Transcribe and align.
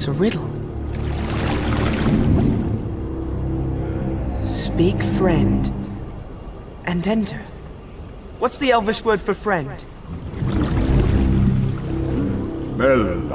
It's 0.00 0.08
a 0.08 0.12
riddle. 0.12 0.48
Speak 4.46 5.02
friend 5.18 5.70
and 6.86 7.06
enter. 7.06 7.42
What's 8.38 8.56
the 8.56 8.70
Elvish 8.70 9.04
word 9.04 9.20
for 9.20 9.34
friend? 9.34 9.84
Melon. 12.78 13.28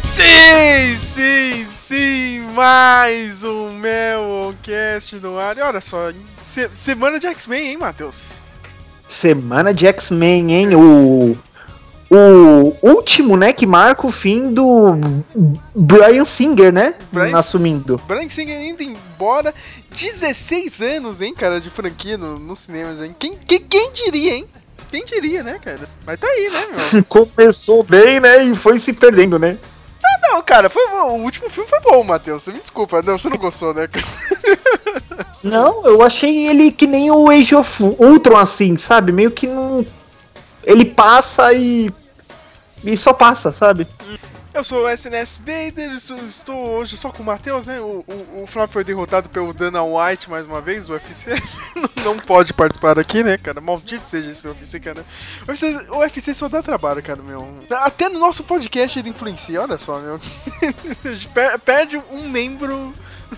Sim, 0.00 0.96
sim, 0.96 1.64
sim, 1.86 2.40
mais 2.54 3.44
um 3.44 3.72
Melcast 3.72 5.16
no 5.16 5.38
ar. 5.38 5.56
E 5.56 5.60
olha 5.60 5.80
só, 5.80 6.10
se- 6.40 6.70
semana 6.74 7.18
de 7.18 7.26
X-Men, 7.28 7.68
hein, 7.70 7.76
Matheus? 7.78 8.32
Semana 9.06 9.72
de 9.72 9.86
X-Men, 9.86 10.52
hein? 10.52 10.74
O, 10.74 11.36
o 12.10 12.76
último, 12.82 13.36
né, 13.36 13.52
que 13.52 13.66
marca 13.66 14.06
o 14.06 14.10
fim 14.12 14.52
do 14.52 14.96
Brian 15.74 16.24
Singer, 16.24 16.72
né? 16.72 16.94
Bryan- 17.12 17.38
Assumindo. 17.38 18.00
Brian 18.06 18.28
Singer 18.28 18.60
indo 18.62 18.82
embora. 18.82 19.54
16 19.90 20.82
anos, 20.82 21.20
hein, 21.22 21.34
cara, 21.34 21.60
de 21.60 21.70
franquia 21.70 22.18
no- 22.18 22.38
nos 22.38 22.60
cinemas, 22.60 23.00
hein? 23.00 23.14
Quem, 23.18 23.34
quem, 23.34 23.60
quem 23.60 23.92
diria, 23.92 24.34
hein? 24.34 24.46
Quem 24.90 25.04
diria, 25.04 25.42
né, 25.42 25.58
cara? 25.62 25.88
Mas 26.06 26.18
tá 26.20 26.26
aí, 26.28 26.48
né, 26.50 26.66
meu? 26.92 27.04
Começou 27.08 27.82
bem, 27.82 28.20
né? 28.20 28.44
E 28.44 28.54
foi 28.54 28.78
se 28.78 28.92
perdendo, 28.92 29.38
né? 29.38 29.56
Não, 30.28 30.42
cara, 30.42 30.68
foi, 30.68 30.84
o 30.86 31.22
último 31.22 31.48
filme 31.48 31.68
foi 31.68 31.80
bom, 31.80 32.02
Matheus. 32.02 32.42
Você 32.42 32.52
me 32.52 32.58
desculpa. 32.58 33.02
Não, 33.02 33.16
você 33.16 33.28
não 33.28 33.36
gostou, 33.38 33.72
né? 33.72 33.88
Não, 35.44 35.84
eu 35.84 36.02
achei 36.02 36.48
ele 36.48 36.72
que 36.72 36.86
nem 36.86 37.10
o 37.10 37.30
Age 37.30 37.54
of 37.54 37.82
Ultron, 37.98 38.36
assim, 38.36 38.76
sabe? 38.76 39.12
Meio 39.12 39.30
que 39.30 39.46
não. 39.46 39.86
Ele 40.64 40.84
passa 40.84 41.52
e. 41.52 41.90
E 42.82 42.96
só 42.96 43.12
passa, 43.12 43.52
sabe? 43.52 43.86
Eu 44.56 44.64
sou 44.64 44.84
o 44.84 44.88
SNS 44.88 45.36
Bader, 45.36 45.92
estou, 45.92 46.16
estou 46.24 46.56
hoje 46.78 46.96
só 46.96 47.10
com 47.10 47.22
o 47.22 47.26
Matheus, 47.26 47.66
né? 47.66 47.78
O, 47.78 48.02
o, 48.08 48.42
o 48.42 48.46
Flávio 48.46 48.72
foi 48.72 48.82
derrotado 48.82 49.28
pelo 49.28 49.52
Dana 49.52 49.82
White 49.84 50.30
mais 50.30 50.46
uma 50.46 50.62
vez, 50.62 50.86
do 50.86 50.94
UFC. 50.94 51.32
não, 51.76 52.14
não 52.14 52.18
pode 52.18 52.54
participar 52.54 52.98
aqui, 52.98 53.22
né, 53.22 53.36
cara? 53.36 53.60
Maldito 53.60 54.08
seja 54.08 54.30
esse 54.30 54.48
UFC, 54.48 54.80
cara. 54.80 55.04
O 55.46 55.50
UFC, 55.50 55.66
o 55.90 55.98
UFC 55.98 56.34
só 56.34 56.48
dá 56.48 56.62
trabalho, 56.62 57.02
cara, 57.02 57.22
meu. 57.22 57.46
Até 57.70 58.08
no 58.08 58.18
nosso 58.18 58.44
podcast 58.44 58.98
ele 58.98 59.10
influencia, 59.10 59.60
olha 59.60 59.76
só, 59.76 59.98
meu. 60.00 60.14
A 61.04 61.08
gente 61.12 61.28
per- 61.28 61.58
Perde 61.58 61.98
um 62.10 62.26
membro 62.26 62.94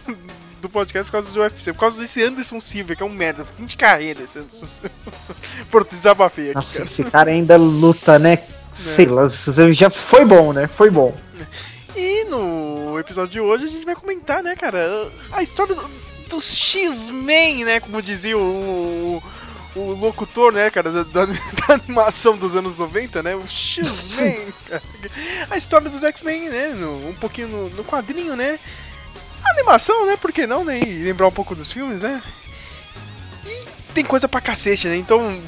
do 0.62 0.68
podcast 0.68 1.10
por 1.10 1.12
causa 1.20 1.32
do 1.32 1.40
UFC, 1.40 1.72
por 1.72 1.80
causa 1.80 2.00
desse 2.00 2.22
Anderson 2.22 2.60
Silva, 2.60 2.94
que 2.94 3.02
é 3.02 3.06
um 3.06 3.08
merda. 3.08 3.44
Fim 3.56 3.64
de 3.64 3.76
carreira 3.76 4.22
esse 4.22 4.38
Anderson 4.38 4.66
Silva. 4.66 4.94
Pronto, 5.68 5.96
desabafei 5.96 6.44
aqui, 6.50 6.54
Nossa, 6.54 6.74
cara. 6.74 6.84
esse 6.84 7.02
cara 7.02 7.30
ainda 7.32 7.56
luta, 7.56 8.20
né? 8.20 8.38
Sei 8.78 9.06
lá, 9.06 9.28
já 9.72 9.90
foi 9.90 10.24
bom, 10.24 10.52
né? 10.52 10.66
Foi 10.66 10.90
bom. 10.90 11.14
E 11.96 12.24
no 12.24 12.98
episódio 12.98 13.30
de 13.32 13.40
hoje 13.40 13.64
a 13.64 13.68
gente 13.68 13.84
vai 13.84 13.94
comentar, 13.94 14.42
né, 14.42 14.54
cara, 14.54 15.08
a 15.32 15.42
história 15.42 15.74
do- 15.74 15.90
dos 16.28 16.54
X-Men, 16.56 17.64
né, 17.64 17.80
como 17.80 18.00
dizia 18.02 18.36
o, 18.38 19.20
o, 19.74 19.80
o 19.80 19.92
locutor, 19.94 20.52
né, 20.52 20.70
cara, 20.70 20.92
da, 20.92 21.02
da- 21.02 21.26
da 21.66 21.74
animação 21.74 22.36
dos 22.36 22.54
anos 22.54 22.76
90, 22.76 23.22
né, 23.22 23.34
o 23.34 23.42
X-Men. 23.48 24.38
A 25.50 25.56
história 25.56 25.90
dos 25.90 26.04
X-Men, 26.04 26.48
né, 26.50 26.68
no- 26.76 27.08
um 27.08 27.14
pouquinho 27.14 27.48
no, 27.48 27.70
no 27.70 27.84
quadrinho, 27.84 28.36
né, 28.36 28.60
a 29.44 29.50
animação, 29.50 30.06
né, 30.06 30.16
por 30.16 30.30
que 30.32 30.46
não, 30.46 30.64
né, 30.64 30.78
e 30.80 31.02
lembrar 31.02 31.26
um 31.26 31.32
pouco 31.32 31.54
dos 31.54 31.72
filmes, 31.72 32.02
né. 32.02 32.22
Tem 33.94 34.04
coisa 34.04 34.28
pra 34.28 34.40
cacete, 34.40 34.86
né, 34.86 34.96
então 34.96 35.38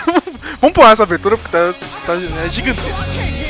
vamos 0.60 0.74
pular 0.74 0.92
essa 0.92 1.02
abertura 1.02 1.36
porque 1.36 1.50
tá, 1.50 1.74
tá 2.06 2.14
é 2.44 2.48
gigantesca. 2.48 3.47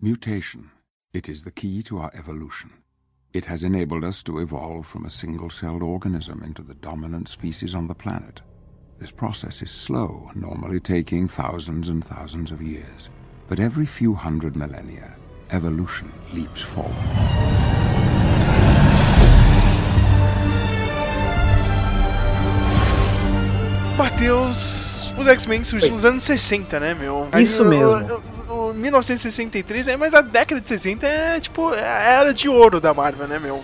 Mutation. 0.00 0.70
It 1.12 1.28
is 1.28 1.42
the 1.44 1.50
key 1.50 1.82
to 1.84 1.98
our 1.98 2.10
evolution. 2.14 2.70
It 3.32 3.44
has 3.46 3.62
enabled 3.62 4.02
us 4.04 4.22
to 4.24 4.38
evolve 4.38 4.86
from 4.86 5.04
a 5.04 5.10
single 5.10 5.50
celled 5.50 5.82
organism 5.82 6.42
into 6.42 6.62
the 6.62 6.74
dominant 6.74 7.28
species 7.28 7.74
on 7.74 7.86
the 7.86 7.94
planet. 7.94 8.40
This 8.98 9.10
process 9.10 9.62
is 9.62 9.70
slow, 9.70 10.30
normally 10.34 10.80
taking 10.80 11.28
thousands 11.28 11.88
and 11.88 12.04
thousands 12.04 12.50
of 12.50 12.62
years. 12.62 13.08
But 13.48 13.60
every 13.60 13.86
few 13.86 14.14
hundred 14.14 14.56
millennia, 14.56 15.16
evolution 15.50 16.12
leaps 16.32 16.62
forward. 16.62 16.96
Matheus, 23.98 25.12
os 25.18 25.26
X-Men 25.26 25.62
surgiu 25.64 25.90
nos 25.90 26.04
anos 26.04 26.24
60, 26.24 26.80
né, 26.80 26.94
meu? 26.94 27.28
Isso 27.38 27.62
o- 27.62 27.66
mesmo. 27.66 28.14
O, 28.14 28.39
o 28.70 28.74
1963 28.74 29.88
é, 29.88 29.96
mas 29.96 30.14
a 30.14 30.20
década 30.20 30.60
de 30.60 30.68
60 30.68 31.06
é 31.06 31.40
tipo 31.40 31.74
é 31.74 31.82
a 31.82 32.02
era 32.20 32.34
de 32.34 32.48
ouro 32.48 32.80
da 32.80 32.94
Marvel, 32.94 33.26
né, 33.26 33.38
meu? 33.38 33.62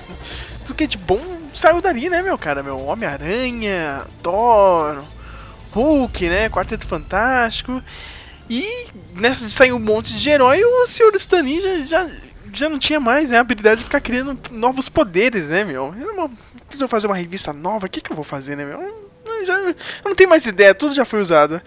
Tudo 0.65 0.77
que 0.77 0.85
é 0.85 0.87
de 0.87 0.99
bom 0.99 1.21
saiu 1.55 1.81
dali, 1.81 2.09
né, 2.09 2.23
meu 2.23 2.37
cara? 2.37 2.63
Meu 2.63 2.79
Homem-Aranha, 2.79 4.05
Thor, 4.23 5.03
Hulk, 5.73 6.29
né? 6.29 6.49
Quarteto 6.49 6.87
Fantástico. 6.87 7.83
E 8.49 8.87
nessa 9.15 9.47
de 9.47 9.53
sair 9.53 9.73
um 9.73 9.79
monte 9.79 10.15
de 10.17 10.29
herói, 10.29 10.63
o 10.63 10.87
Sr. 10.87 11.15
Stanley 11.17 11.61
já, 11.61 11.85
já, 11.85 12.11
já 12.53 12.69
não 12.69 12.79
tinha 12.79 13.01
mais 13.01 13.31
né, 13.31 13.39
a 13.39 13.41
habilidade 13.41 13.79
de 13.79 13.85
ficar 13.85 14.01
criando 14.01 14.39
novos 14.53 14.89
poderes, 14.89 15.49
né, 15.49 15.65
meu? 15.65 15.95
Eu 15.99 16.15
não 16.15 16.31
preciso 16.69 16.87
fazer 16.87 17.07
uma 17.09 17.17
revista 17.17 17.53
nova, 17.53 17.87
o 17.87 17.91
que, 17.91 18.01
que 18.01 18.13
eu 18.13 18.17
vou 18.17 18.25
fazer, 18.25 18.57
né, 18.57 18.65
meu? 18.65 18.81
Eu 18.81 19.47
já, 19.47 19.55
eu 19.55 19.75
não 20.05 20.15
tenho 20.15 20.31
mais 20.31 20.47
ideia, 20.47 20.75
tudo 20.75 20.95
já 20.95 21.05
foi 21.05 21.21
usado. 21.21 21.61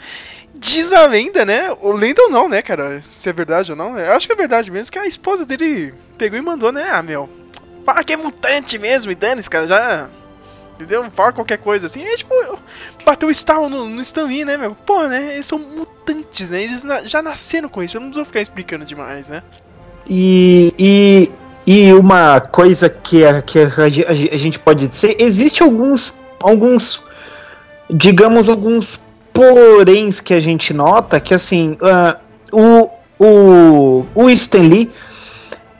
Diz 0.60 0.92
a 0.92 1.06
lenda, 1.06 1.46
né? 1.46 1.76
Ou 1.82 1.94
lenda 1.94 2.22
ou 2.24 2.30
não, 2.30 2.50
né, 2.50 2.62
cara? 2.62 3.02
Se 3.02 3.30
é 3.30 3.34
verdade 3.34 3.72
ou 3.72 3.78
não. 3.78 3.98
Eu 3.98 4.12
acho 4.14 4.28
que 4.28 4.34
é 4.34 4.36
verdade 4.36 4.70
mesmo, 4.70 4.92
que 4.92 5.00
a 5.00 5.08
esposa 5.08 5.46
dele 5.46 5.94
pegou 6.18 6.38
e 6.38 6.42
mandou, 6.42 6.72
né? 6.72 6.90
Ah, 6.92 7.02
meu, 7.02 7.30
fala 7.86 8.04
que 8.04 8.12
é 8.14 8.18
mutante 8.18 8.78
mesmo, 8.78 9.10
e 9.12 9.16
dane-se, 9.16 9.50
cara, 9.50 9.68
já. 9.68 10.10
Entendeu? 10.76 11.10
Fala 11.12 11.32
qualquer 11.34 11.58
coisa 11.60 11.88
assim. 11.88 12.04
Aí, 12.06 12.16
tipo, 12.18 12.34
bateu 13.06 13.28
o 13.28 13.32
estalo 13.32 13.70
no, 13.70 13.86
no 13.88 14.02
Stan 14.02 14.24
Lee, 14.26 14.44
né, 14.46 14.58
meu? 14.58 14.76
Pô, 14.76 15.04
né? 15.08 15.34
Eles 15.36 15.46
são 15.46 15.60
mutantes, 15.60 16.50
né? 16.50 16.62
Eles 16.62 16.84
na- 16.84 17.02
já 17.04 17.22
nasceram 17.22 17.68
com 17.70 17.82
isso, 17.84 17.98
eu 17.98 18.02
não 18.02 18.08
preciso 18.10 18.26
ficar 18.26 18.42
explicando 18.42 18.86
demais, 18.86 19.30
né? 19.30 19.42
E, 20.10 20.74
e, 20.78 21.32
e 21.68 21.94
uma 21.94 22.40
coisa 22.42 22.90
que, 22.90 23.26
a, 23.26 23.42
que 23.42 23.60
a, 23.60 23.66
a 23.86 24.38
gente 24.38 24.58
pode 24.60 24.88
dizer, 24.88 25.18
existe 25.20 25.62
alguns, 25.62 26.14
alguns, 26.40 27.04
digamos, 27.90 28.48
alguns 28.50 29.00
poréns 29.34 30.20
que 30.20 30.34
a 30.34 30.40
gente 30.40 30.74
nota 30.74 31.20
que 31.20 31.34
assim, 31.34 31.78
ah, 31.82 32.18
o, 32.52 32.90
o, 33.20 34.06
o 34.16 34.30
Stan 34.30 34.62
Lee, 34.62 34.90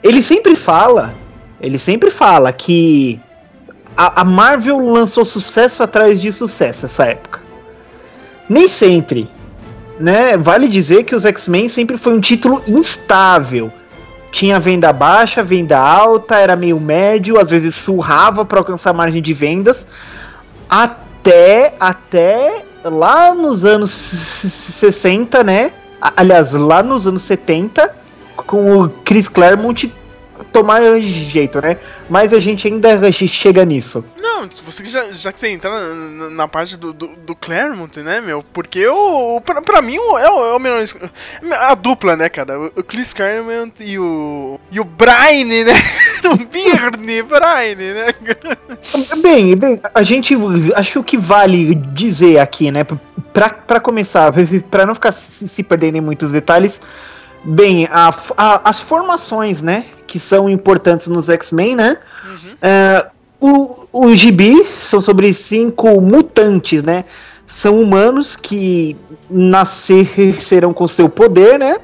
ele 0.02 0.22
sempre 0.22 0.54
fala, 0.54 1.14
ele 1.60 1.78
sempre 1.78 2.10
fala 2.10 2.52
que 2.52 3.20
a, 3.96 4.22
a 4.22 4.24
Marvel 4.24 4.78
lançou 4.90 5.24
sucesso 5.24 5.82
atrás 5.82 6.20
de 6.20 6.32
sucesso 6.32 6.86
essa 6.86 7.04
época. 7.06 7.40
Nem 8.48 8.66
sempre, 8.66 9.30
né? 9.98 10.36
Vale 10.36 10.68
dizer 10.68 11.04
que 11.04 11.14
os 11.14 11.24
X-Men 11.24 11.68
sempre 11.68 11.96
foi 11.96 12.14
um 12.14 12.20
título 12.20 12.62
instável 12.66 13.72
tinha 14.30 14.60
venda 14.60 14.92
baixa, 14.92 15.42
venda 15.42 15.78
alta, 15.78 16.36
era 16.36 16.54
meio 16.56 16.78
médio, 16.80 17.38
às 17.38 17.50
vezes 17.50 17.74
surrava 17.74 18.44
para 18.44 18.60
alcançar 18.60 18.92
margem 18.92 19.20
de 19.20 19.34
vendas, 19.34 19.86
até 20.68 21.74
até 21.78 22.64
lá 22.84 23.34
nos 23.34 23.64
anos 23.64 23.90
60, 23.90 25.44
né? 25.44 25.72
Aliás, 26.00 26.52
lá 26.52 26.82
nos 26.82 27.06
anos 27.06 27.22
70, 27.22 27.94
com 28.36 28.78
o 28.78 28.88
Chris 28.88 29.28
Claremont 29.28 29.92
tomar 30.52 31.00
jeito, 31.00 31.60
né? 31.60 31.76
Mas 32.08 32.32
a 32.32 32.40
gente 32.40 32.66
ainda 32.66 33.10
chega 33.12 33.64
nisso. 33.64 34.04
Não, 34.20 34.48
você 34.64 34.84
já, 34.84 35.10
já 35.10 35.32
que 35.32 35.40
você 35.40 35.48
entra 35.48 35.70
na, 35.70 35.94
na, 35.94 36.30
na 36.30 36.48
parte 36.48 36.76
do, 36.76 36.92
do, 36.92 37.08
do, 37.08 37.34
Claremont, 37.34 38.00
né, 38.00 38.20
meu? 38.20 38.42
Porque 38.52 38.86
o. 38.86 39.40
Pra, 39.40 39.60
pra 39.60 39.82
mim 39.82 39.96
é 39.96 40.00
o, 40.30 40.46
é 40.46 40.56
o 40.56 40.58
melhor. 40.58 40.84
A 41.60 41.74
dupla, 41.74 42.16
né, 42.16 42.28
cara? 42.28 42.58
O, 42.58 42.66
o 42.66 42.82
Chris 42.82 43.12
Claremont 43.12 43.72
e 43.80 43.98
o. 43.98 44.58
E 44.70 44.80
o 44.80 44.84
Brian, 44.84 45.64
né? 45.64 45.74
o 46.24 46.36
Birne, 46.50 47.22
Brian, 47.22 47.94
né? 47.94 48.06
Bem, 49.22 49.56
bem, 49.56 49.80
a 49.94 50.02
gente. 50.02 50.36
Acho 50.74 51.02
que 51.02 51.18
vale 51.18 51.74
dizer 51.74 52.38
aqui, 52.38 52.70
né? 52.70 52.84
Pra, 53.32 53.50
pra 53.50 53.80
começar, 53.80 54.32
pra 54.70 54.86
não 54.86 54.94
ficar 54.94 55.12
se, 55.12 55.48
se 55.48 55.62
perdendo 55.62 55.96
em 55.96 56.00
muitos 56.00 56.32
detalhes. 56.32 56.80
Bem, 57.42 57.88
a, 57.90 58.10
a, 58.36 58.68
as 58.68 58.80
formações, 58.80 59.62
né? 59.62 59.84
Que 60.10 60.18
são 60.18 60.50
importantes 60.50 61.06
nos 61.06 61.28
X-Men, 61.28 61.76
né? 61.76 61.96
Uhum. 62.24 62.50
Uh, 62.60 63.86
o, 63.92 64.06
o 64.06 64.16
gibi 64.16 64.64
são 64.64 65.00
sobre 65.00 65.32
cinco 65.32 66.00
mutantes, 66.00 66.82
né? 66.82 67.04
São 67.46 67.80
humanos 67.80 68.34
que 68.34 68.96
nasceram 69.30 70.72
com 70.72 70.88
seu 70.88 71.08
poder, 71.08 71.60
né? 71.60 71.76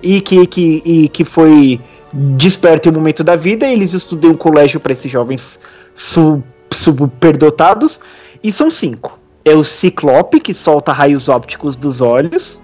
E 0.00 0.20
que, 0.20 0.46
que, 0.46 0.82
e 0.84 1.08
que 1.08 1.24
foi 1.24 1.80
desperto 2.12 2.88
em 2.88 2.92
um 2.92 2.94
momento 2.94 3.24
da 3.24 3.34
vida. 3.34 3.66
Eles 3.66 3.94
estudam 3.94 4.30
um 4.30 4.36
colégio 4.36 4.78
para 4.78 4.92
esses 4.92 5.10
jovens 5.10 5.58
sub, 5.92 6.44
superdotados. 6.72 7.98
E 8.44 8.52
são 8.52 8.70
cinco. 8.70 9.18
É 9.44 9.56
o 9.56 9.64
Ciclope, 9.64 10.38
que 10.38 10.54
solta 10.54 10.92
raios 10.92 11.28
ópticos 11.28 11.74
dos 11.74 12.00
olhos. 12.00 12.60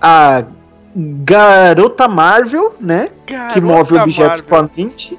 A 0.00 0.44
Garota 0.98 2.08
Marvel, 2.08 2.74
né? 2.80 3.10
Garota 3.26 3.52
que 3.52 3.60
move 3.60 3.98
objetos 3.98 4.40
com 4.40 4.56
a 4.56 4.62
mente. 4.62 5.18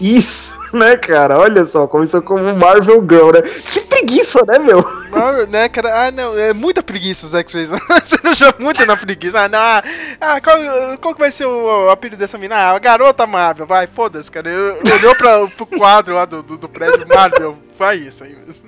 Isso, 0.00 0.54
né, 0.72 0.96
cara? 0.96 1.36
Olha 1.36 1.66
só, 1.66 1.86
começou 1.88 2.22
como 2.22 2.54
Marvel 2.54 3.00
Girl, 3.00 3.32
né? 3.32 3.42
Que 3.42 3.80
preguiça, 3.80 4.44
né, 4.46 4.58
meu? 4.60 4.84
Marvel, 5.10 5.48
né, 5.48 5.68
cara? 5.68 6.06
Ah, 6.06 6.10
não, 6.12 6.38
é 6.38 6.52
muita 6.52 6.80
preguiça 6.80 7.26
os 7.26 7.34
X-Rays. 7.34 7.70
Você 8.02 8.34
já 8.34 8.54
muito 8.60 8.86
na 8.86 8.96
preguiça. 8.96 9.40
Ah, 9.40 9.48
não, 9.48 9.58
ah 9.58 10.40
qual, 10.40 10.56
qual 11.00 11.14
que 11.14 11.20
vai 11.20 11.32
ser 11.32 11.46
o, 11.46 11.86
o 11.86 11.90
apelido 11.90 12.20
dessa 12.20 12.38
mina? 12.38 12.54
Ah, 12.54 12.78
garota 12.78 13.26
Marvel, 13.26 13.66
vai, 13.66 13.88
foda-se, 13.88 14.30
cara. 14.30 14.48
Olhou 14.48 15.14
pra, 15.16 15.46
pro 15.48 15.66
quadro 15.66 16.14
lá 16.14 16.24
do, 16.24 16.40
do, 16.40 16.56
do 16.56 16.68
prédio 16.68 17.04
Marvel, 17.08 17.58
vai 17.76 17.96
isso 17.96 18.22
aí 18.22 18.36
mesmo. 18.36 18.66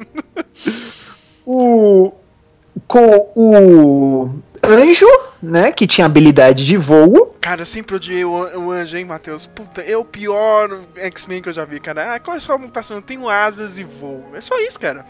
O. 1.46 2.12
Com 2.86 3.32
o 3.34 4.30
Anjo, 4.64 5.06
né? 5.42 5.72
Que 5.72 5.86
tinha 5.86 6.06
habilidade 6.06 6.64
de 6.64 6.76
voo. 6.76 7.34
Cara, 7.40 7.62
eu 7.62 7.66
sempre 7.66 7.96
odiei 7.96 8.24
o, 8.24 8.30
o 8.30 8.70
Anjo, 8.70 8.96
hein, 8.96 9.04
Matheus? 9.04 9.46
Puta, 9.46 9.80
é 9.80 9.96
o 9.96 10.04
pior 10.04 10.80
X-Men 10.96 11.42
que 11.42 11.48
eu 11.48 11.52
já 11.52 11.64
vi, 11.64 11.80
cara. 11.80 12.14
Ah, 12.14 12.20
qual 12.20 12.34
é 12.34 12.38
a 12.38 12.40
sua 12.40 12.58
mutação? 12.58 12.98
Eu 12.98 13.02
tenho 13.02 13.28
asas 13.28 13.78
e 13.78 13.84
voo. 13.84 14.24
É 14.34 14.40
só 14.40 14.58
isso, 14.60 14.78
cara. 14.78 15.06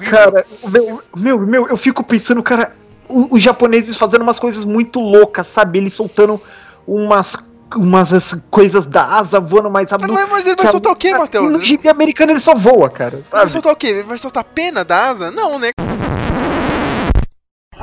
é 0.00 0.04
cara, 0.10 0.44
meu, 0.68 1.02
meu, 1.16 1.38
meu, 1.40 1.68
eu 1.68 1.76
fico 1.76 2.04
pensando, 2.04 2.42
cara, 2.42 2.74
os, 3.08 3.32
os 3.32 3.42
japoneses 3.42 3.96
fazendo 3.96 4.22
umas 4.22 4.38
coisas 4.38 4.64
muito 4.64 5.00
loucas, 5.00 5.46
sabe? 5.46 5.78
Eles 5.78 5.94
soltando 5.94 6.40
umas 6.86 7.36
umas 7.74 8.34
coisas 8.50 8.86
da 8.86 9.16
asa 9.16 9.40
voando 9.40 9.70
mais 9.70 9.90
rápido. 9.90 10.12
Mas, 10.12 10.28
mas 10.28 10.46
ele 10.46 10.56
vai 10.56 10.70
soltar 10.70 10.92
o 10.92 10.96
quê, 10.96 11.16
Matheus? 11.16 11.50
No 11.50 11.58
gibi 11.58 11.88
americano 11.88 12.32
ele 12.32 12.40
só 12.40 12.54
voa, 12.54 12.90
cara. 12.90 13.22
Sabe? 13.24 13.44
Vai 13.44 13.50
soltar 13.50 13.72
o 13.72 13.76
quê? 13.76 13.86
Ele 13.86 14.02
vai 14.02 14.18
soltar 14.18 14.44
pena 14.44 14.84
da 14.84 15.08
asa? 15.08 15.30
Não, 15.30 15.58
né? 15.58 15.70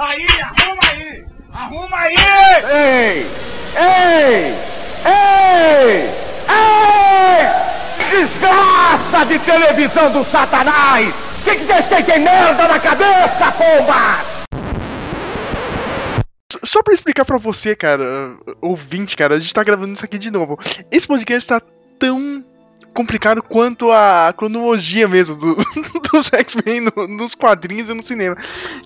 Aí, 0.01 0.25
arruma 0.41 0.81
aí! 0.93 1.25
Arruma 1.51 1.97
aí! 1.97 2.15
Ei! 2.71 3.27
Ei! 3.75 4.55
Ei! 5.05 6.09
Ei! 6.47 7.45
Desgraça 8.09 9.25
de 9.25 9.39
televisão 9.39 10.13
do 10.13 10.23
satanás! 10.31 11.09
O 11.09 11.43
que, 11.43 11.55
que 11.57 11.65
vocês 11.65 12.05
têm 12.05 12.23
merda 12.23 12.65
na 12.69 12.79
cabeça, 12.79 13.51
pomba? 13.51 14.23
Só 16.63 16.81
pra 16.81 16.93
explicar 16.93 17.25
pra 17.25 17.37
você, 17.37 17.75
cara, 17.75 18.37
ouvinte, 18.61 19.17
cara, 19.17 19.35
a 19.35 19.39
gente 19.39 19.53
tá 19.53 19.65
gravando 19.65 19.91
isso 19.91 20.05
aqui 20.05 20.17
de 20.17 20.31
novo. 20.31 20.57
Esse 20.89 21.05
podcast 21.05 21.49
tá 21.49 21.61
tão 21.99 22.45
complicado 22.93 23.41
quanto 23.41 23.91
a 23.91 24.33
cronologia 24.35 25.07
mesmo 25.07 25.35
do, 25.35 25.57
dos 26.11 26.31
X-Men 26.31 26.81
no, 26.81 27.07
nos 27.07 27.35
quadrinhos 27.35 27.89
e 27.89 27.93
no 27.93 28.01
cinema. 28.01 28.35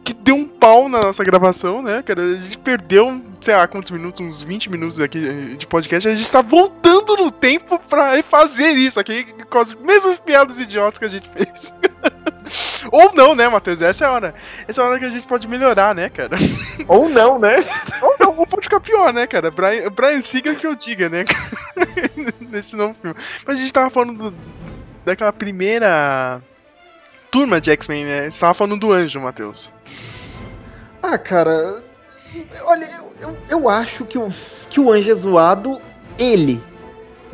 Que 0.04 0.14
deu 0.14 0.36
um 0.36 0.48
pau 0.48 0.88
na 0.88 1.02
nossa 1.02 1.24
gravação, 1.24 1.82
né, 1.82 2.02
cara? 2.04 2.22
A 2.22 2.36
gente 2.36 2.58
perdeu, 2.58 3.22
sei 3.42 3.56
lá, 3.56 3.68
quantos 3.68 3.92
minutos, 3.92 4.22
uns 4.22 4.44
20 4.44 4.70
minutos 4.70 5.00
aqui 5.00 5.56
de 5.58 5.68
podcast. 5.68 6.08
A 6.08 6.16
gente 6.16 6.32
tá 6.32 6.42
voltando 6.42 7.16
no 7.16 7.32
tempo 7.32 7.80
pra 7.90 8.22
fazer 8.24 8.72
isso 8.72 9.00
aqui 9.00 9.26
com 9.50 9.58
as 9.60 9.76
mesmas 9.76 10.18
piadas 10.20 10.60
idiotas 10.60 11.00
que 11.00 11.06
a 11.06 11.10
gente 11.10 11.30
fez. 11.30 11.74
Ou 12.92 13.14
não, 13.14 13.36
né, 13.36 13.48
Matheus? 13.48 13.82
Essa 13.82 14.06
é 14.06 14.08
a 14.08 14.12
hora. 14.12 14.36
Essa 14.68 14.82
é 14.82 14.84
a 14.84 14.88
hora 14.88 15.00
que 15.00 15.06
a 15.06 15.10
gente 15.10 15.28
pode 15.28 15.48
melhorar, 15.48 15.96
né, 15.96 16.10
cara? 16.10 16.38
Ou 16.88 17.10
não, 17.10 17.40
né? 17.40 17.56
ou 18.02 18.16
não, 18.20 18.38
ou 18.38 18.48
pode 18.48 18.64
ficar 18.64 18.80
pior, 18.80 19.14
né, 19.14 19.28
cara? 19.28 19.52
Brian, 19.52 19.90
Brian 19.90 20.22
Singer 20.22 20.56
que 20.56 20.68
eu 20.68 20.76
diga, 20.76 21.10
né? 21.10 21.26
Nesse 22.40 22.76
novo 22.76 22.96
filme. 23.02 23.16
Mas 23.46 23.58
a 23.58 23.60
gente 23.60 23.74
tava 23.74 23.90
falando 23.90 24.32
do, 24.32 24.38
daquela 25.06 25.32
primeira 25.32 26.42
turma 27.32 27.62
de 27.62 27.72
X-Men, 27.72 28.06
né? 28.06 28.30
Você 28.30 28.40
tava 28.40 28.54
falando 28.54 28.80
do 28.80 28.92
anjo, 28.92 29.20
Matheus. 29.20 29.72
Ah, 31.02 31.18
cara. 31.18 31.84
Olha, 32.64 32.86
eu, 32.98 33.16
eu, 33.22 33.38
eu 33.50 33.70
acho 33.70 34.06
que 34.06 34.18
o, 34.18 34.30
que 34.70 34.80
o 34.80 34.92
anjo 34.92 35.12
é 35.12 35.16
zoado, 35.16 35.82
ele 36.20 36.64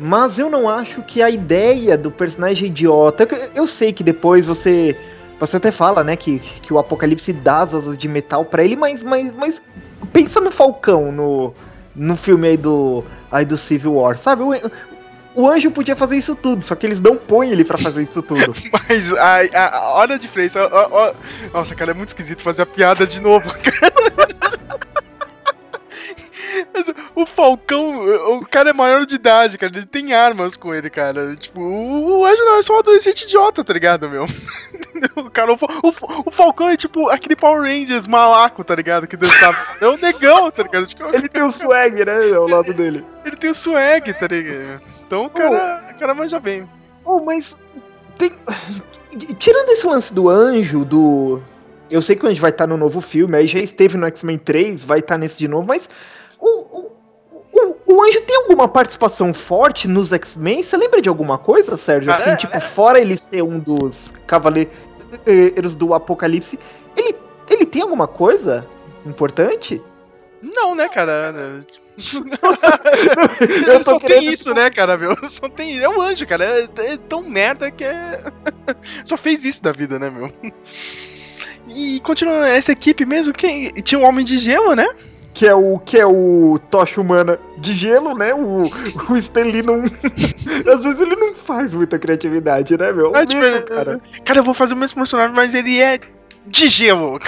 mas 0.00 0.38
eu 0.38 0.48
não 0.48 0.66
acho 0.66 1.02
que 1.02 1.20
a 1.20 1.28
ideia 1.28 1.98
do 1.98 2.10
personagem 2.10 2.68
idiota. 2.68 3.28
Eu, 3.30 3.62
eu 3.62 3.66
sei 3.66 3.92
que 3.92 4.02
depois 4.02 4.46
você. 4.46 4.96
Você 5.40 5.56
até 5.56 5.72
fala, 5.72 6.04
né, 6.04 6.16
que, 6.16 6.38
que 6.38 6.72
o 6.72 6.78
Apocalipse 6.78 7.32
dá 7.32 7.62
as 7.62 7.74
asas 7.74 7.96
de 7.96 8.06
metal 8.06 8.44
para 8.44 8.62
ele, 8.62 8.76
mas, 8.76 9.02
mas, 9.02 9.32
mas 9.32 9.60
pensa 10.12 10.38
no 10.38 10.50
Falcão 10.50 11.10
no, 11.10 11.54
no 11.96 12.14
filme 12.14 12.48
aí 12.48 12.56
do, 12.58 13.02
aí 13.32 13.46
do 13.46 13.56
Civil 13.56 13.94
War, 13.94 14.18
sabe? 14.18 14.42
O, 14.42 14.52
o 15.34 15.48
anjo 15.48 15.70
podia 15.70 15.96
fazer 15.96 16.16
isso 16.16 16.36
tudo, 16.36 16.62
só 16.62 16.74
que 16.74 16.86
eles 16.86 17.00
não 17.00 17.16
põem 17.16 17.50
ele 17.50 17.64
para 17.64 17.78
fazer 17.78 18.02
isso 18.02 18.20
tudo. 18.20 18.52
mas 18.88 19.12
a, 19.14 19.38
a, 19.54 20.02
a 20.02 20.18
diferença. 20.18 20.60
nossa, 21.54 21.74
cara, 21.74 21.92
é 21.92 21.94
muito 21.94 22.08
esquisito 22.08 22.42
fazer 22.42 22.62
a 22.62 22.66
piada 22.66 23.06
de 23.06 23.20
novo, 23.20 23.48
cara. 23.62 24.39
O 27.20 27.26
Falcão, 27.26 28.06
o 28.38 28.40
cara 28.40 28.70
é 28.70 28.72
maior 28.72 29.04
de 29.04 29.14
idade, 29.14 29.58
cara. 29.58 29.76
Ele 29.76 29.84
tem 29.84 30.14
armas 30.14 30.56
com 30.56 30.74
ele, 30.74 30.88
cara. 30.88 31.36
Tipo, 31.36 31.60
o 31.60 32.24
Anjo 32.24 32.44
não 32.44 32.58
é 32.58 32.62
só 32.62 32.76
um 32.76 32.78
adolescente 32.78 33.22
idiota, 33.22 33.62
tá 33.62 33.74
ligado, 33.74 34.08
meu? 34.08 34.24
o, 35.16 35.30
cara, 35.30 35.52
o, 35.52 35.56
o, 35.56 35.92
o, 36.26 36.30
Falcão 36.30 36.70
é 36.70 36.76
tipo 36.76 37.10
aquele 37.10 37.36
Power 37.36 37.62
Rangers 37.62 38.06
malaco, 38.06 38.64
tá 38.64 38.74
ligado? 38.74 39.06
Que 39.06 39.18
dançava. 39.18 39.56
É 39.82 39.88
um 39.88 39.98
negão, 39.98 40.50
tá 40.50 40.62
ligado? 40.62 40.86
Tipo, 40.86 41.04
ele 41.14 41.28
tem 41.28 41.42
o 41.42 41.50
swag, 41.50 42.04
né? 42.04 42.32
Ao 42.34 42.48
lado 42.48 42.72
dele. 42.72 43.04
Ele 43.24 43.36
tem 43.36 43.50
o 43.50 43.54
swag, 43.54 44.14
tá 44.14 44.26
ligado? 44.26 44.80
Então 45.06 45.26
o 45.26 45.30
cara, 45.30 45.82
oh, 45.84 45.90
o 45.90 45.98
cara 45.98 46.14
manja 46.14 46.40
bem. 46.40 46.68
Oh, 47.04 47.20
mas. 47.20 47.60
Tem... 48.16 48.32
Tirando 49.38 49.68
esse 49.68 49.86
lance 49.86 50.14
do 50.14 50.28
anjo, 50.28 50.84
do. 50.86 51.42
Eu 51.90 52.00
sei 52.00 52.16
que 52.16 52.24
o 52.24 52.28
anjo 52.28 52.40
vai 52.40 52.50
estar 52.50 52.66
no 52.66 52.76
novo 52.76 53.00
filme, 53.00 53.36
aí 53.36 53.46
já 53.46 53.58
esteve 53.58 53.98
no 53.98 54.06
X-Men 54.06 54.38
3, 54.38 54.84
vai 54.84 55.00
estar 55.00 55.18
nesse 55.18 55.36
de 55.36 55.48
novo, 55.48 55.66
mas 55.66 55.88
o, 56.38 56.60
o, 56.60 56.92
o, 57.52 57.94
o 57.94 58.02
Anjo 58.02 58.20
tem 58.22 58.36
alguma 58.36 58.68
participação 58.68 59.34
forte 59.34 59.88
nos 59.88 60.12
X-Men? 60.12 60.62
Você 60.62 60.76
lembra 60.76 61.02
de 61.02 61.08
alguma 61.08 61.38
coisa, 61.38 61.76
Sérgio? 61.76 62.12
Assim, 62.12 62.30
é, 62.30 62.36
tipo, 62.36 62.56
é. 62.56 62.60
fora 62.60 63.00
ele 63.00 63.16
ser 63.16 63.42
um 63.42 63.58
dos 63.58 64.12
cavaleiros 64.26 65.74
do 65.76 65.92
Apocalipse, 65.94 66.58
ele, 66.96 67.16
ele 67.50 67.66
tem 67.66 67.82
alguma 67.82 68.06
coisa 68.06 68.66
importante? 69.04 69.82
Não, 70.42 70.74
né, 70.74 70.88
cara? 70.88 71.34
ele 73.68 73.84
só 73.84 73.98
tem 73.98 74.32
isso, 74.32 74.54
né, 74.54 74.70
cara, 74.70 74.96
meu? 74.96 75.14
Só 75.28 75.48
tem. 75.48 75.78
É 75.78 75.88
um 75.88 76.00
anjo, 76.00 76.26
cara. 76.26 76.44
É, 76.44 76.68
é 76.92 76.96
tão 76.96 77.28
merda 77.28 77.70
que 77.70 77.84
é. 77.84 78.22
só 79.04 79.18
fez 79.18 79.44
isso 79.44 79.62
da 79.62 79.72
vida, 79.72 79.98
né, 79.98 80.08
meu? 80.08 80.32
E 81.68 82.00
continua 82.00 82.48
essa 82.48 82.72
equipe 82.72 83.04
mesmo. 83.04 83.34
Quem... 83.34 83.70
Tinha 83.82 83.98
um 83.98 84.04
homem 84.04 84.24
de 84.24 84.38
gelo, 84.38 84.74
né? 84.74 84.86
Que 85.32 85.46
é 85.46 85.54
o 85.54 85.78
que 85.78 85.98
é 85.98 86.06
o 86.06 86.58
tocha 86.70 87.00
humana 87.00 87.38
de 87.58 87.72
gelo, 87.72 88.14
né? 88.16 88.34
O, 88.34 88.64
o 89.08 89.16
Stanley 89.16 89.62
não. 89.62 89.82
Às 90.72 90.84
vezes 90.84 91.00
ele 91.00 91.16
não 91.16 91.34
faz 91.34 91.74
muita 91.74 91.98
criatividade, 91.98 92.76
né, 92.76 92.92
meu? 92.92 93.14
É, 93.14 93.24
tipo, 93.24 93.40
mesmo, 93.40 93.62
cara. 93.62 94.00
cara, 94.24 94.38
eu 94.38 94.44
vou 94.44 94.54
fazer 94.54 94.74
o 94.74 94.76
mesmo 94.76 94.96
personagem, 94.96 95.34
mas 95.34 95.54
ele 95.54 95.80
é 95.80 96.00
de 96.46 96.68
gelo. 96.68 97.18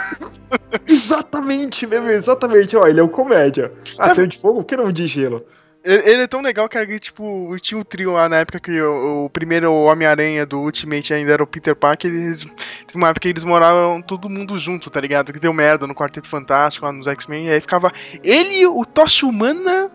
Exatamente, 0.86 1.86
né, 1.86 2.00
meu? 2.00 2.10
Exatamente. 2.10 2.76
Ó, 2.76 2.86
ele 2.86 3.00
é 3.00 3.02
o 3.02 3.08
comédia. 3.08 3.72
Ah, 3.98 4.14
tem 4.14 4.28
de 4.28 4.38
fogo? 4.38 4.60
Por 4.60 4.64
que 4.66 4.76
não 4.76 4.92
de 4.92 5.06
gelo? 5.06 5.44
Ele, 5.82 6.22
é 6.22 6.26
tão 6.26 6.42
legal 6.42 6.68
que, 6.68 6.98
tipo, 6.98 7.56
tinha 7.58 7.78
o 7.78 7.80
um 7.80 7.84
trio 7.84 8.12
lá 8.12 8.28
na 8.28 8.36
época 8.36 8.60
que 8.60 8.80
o, 8.82 9.24
o 9.24 9.30
primeiro 9.30 9.72
Homem-Aranha 9.72 10.44
do 10.44 10.60
Ultimate 10.60 11.14
ainda 11.14 11.32
era 11.32 11.42
o 11.42 11.46
Peter 11.46 11.74
Parker. 11.74 12.10
Eles, 12.10 12.44
teve 12.44 12.96
uma 12.96 13.08
época 13.08 13.20
que 13.22 13.28
eles 13.28 13.44
moravam 13.44 14.02
todo 14.02 14.28
mundo 14.28 14.58
junto, 14.58 14.90
tá 14.90 15.00
ligado? 15.00 15.32
Que 15.32 15.40
deu 15.40 15.54
merda 15.54 15.86
no 15.86 15.94
Quarteto 15.94 16.28
Fantástico, 16.28 16.84
lá 16.84 16.92
nos 16.92 17.06
X-Men. 17.06 17.46
E 17.46 17.52
aí 17.52 17.60
ficava 17.60 17.90
ele, 18.22 18.66
o 18.66 18.84
Tocha 18.84 19.26
Humana 19.26 19.90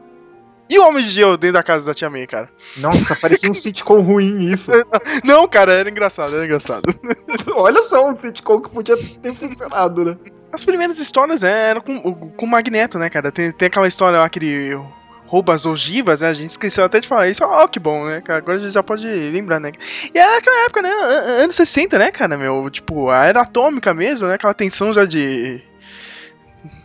E 0.67 0.79
o 0.79 0.87
Homem 0.87 1.03
de 1.03 1.11
Gelo 1.11 1.37
dentro 1.37 1.53
da 1.53 1.63
casa 1.63 1.85
da 1.85 1.93
Tia 1.93 2.09
May, 2.09 2.25
cara? 2.25 2.49
Nossa, 2.77 3.15
parecia 3.15 3.49
um 3.49 3.53
sitcom 3.53 3.99
ruim 3.99 4.49
isso. 4.49 4.71
Não, 5.23 5.47
cara, 5.47 5.71
era 5.71 5.89
engraçado, 5.89 6.35
era 6.35 6.45
engraçado. 6.45 6.83
Olha 7.53 7.83
só 7.83 8.09
um 8.09 8.15
sitcom 8.15 8.59
que 8.59 8.71
podia 8.71 8.97
ter 9.21 9.35
funcionado, 9.35 10.03
né? 10.03 10.17
As 10.51 10.65
primeiras 10.65 10.97
histórias 10.97 11.43
né, 11.43 11.69
eram 11.69 11.81
com, 11.81 12.29
com 12.31 12.45
o 12.45 12.49
Magneto, 12.49 12.97
né, 12.97 13.09
cara? 13.09 13.31
Tem, 13.31 13.51
tem 13.51 13.67
aquela 13.67 13.87
história 13.87 14.17
lá 14.17 14.27
que 14.27 14.39
ele 14.39 14.79
rouba 15.25 15.53
as 15.53 15.65
ogivas, 15.65 16.21
né? 16.21 16.29
A 16.29 16.33
gente 16.33 16.51
esqueceu 16.51 16.83
até 16.85 16.99
de 16.99 17.07
falar 17.07 17.27
isso. 17.29 17.43
Ó, 17.43 17.67
que 17.67 17.79
bom, 17.79 18.05
né? 18.05 18.21
Agora 18.27 18.57
a 18.57 18.59
gente 18.59 18.73
já 18.73 18.83
pode 18.83 19.07
lembrar, 19.07 19.59
né? 19.59 19.71
E 20.13 20.17
era 20.17 20.37
aquela 20.37 20.65
época, 20.65 20.81
né? 20.81 20.89
an- 20.89 21.43
Anos 21.43 21.55
60, 21.55 21.97
né, 21.97 22.11
cara, 22.11 22.37
meu? 22.37 22.69
Tipo, 22.69 23.09
a 23.09 23.25
era 23.25 23.41
atômica 23.41 23.93
mesmo, 23.93 24.27
né? 24.27 24.35
Aquela 24.35 24.53
tensão 24.53 24.93
já 24.93 25.05
de. 25.05 25.61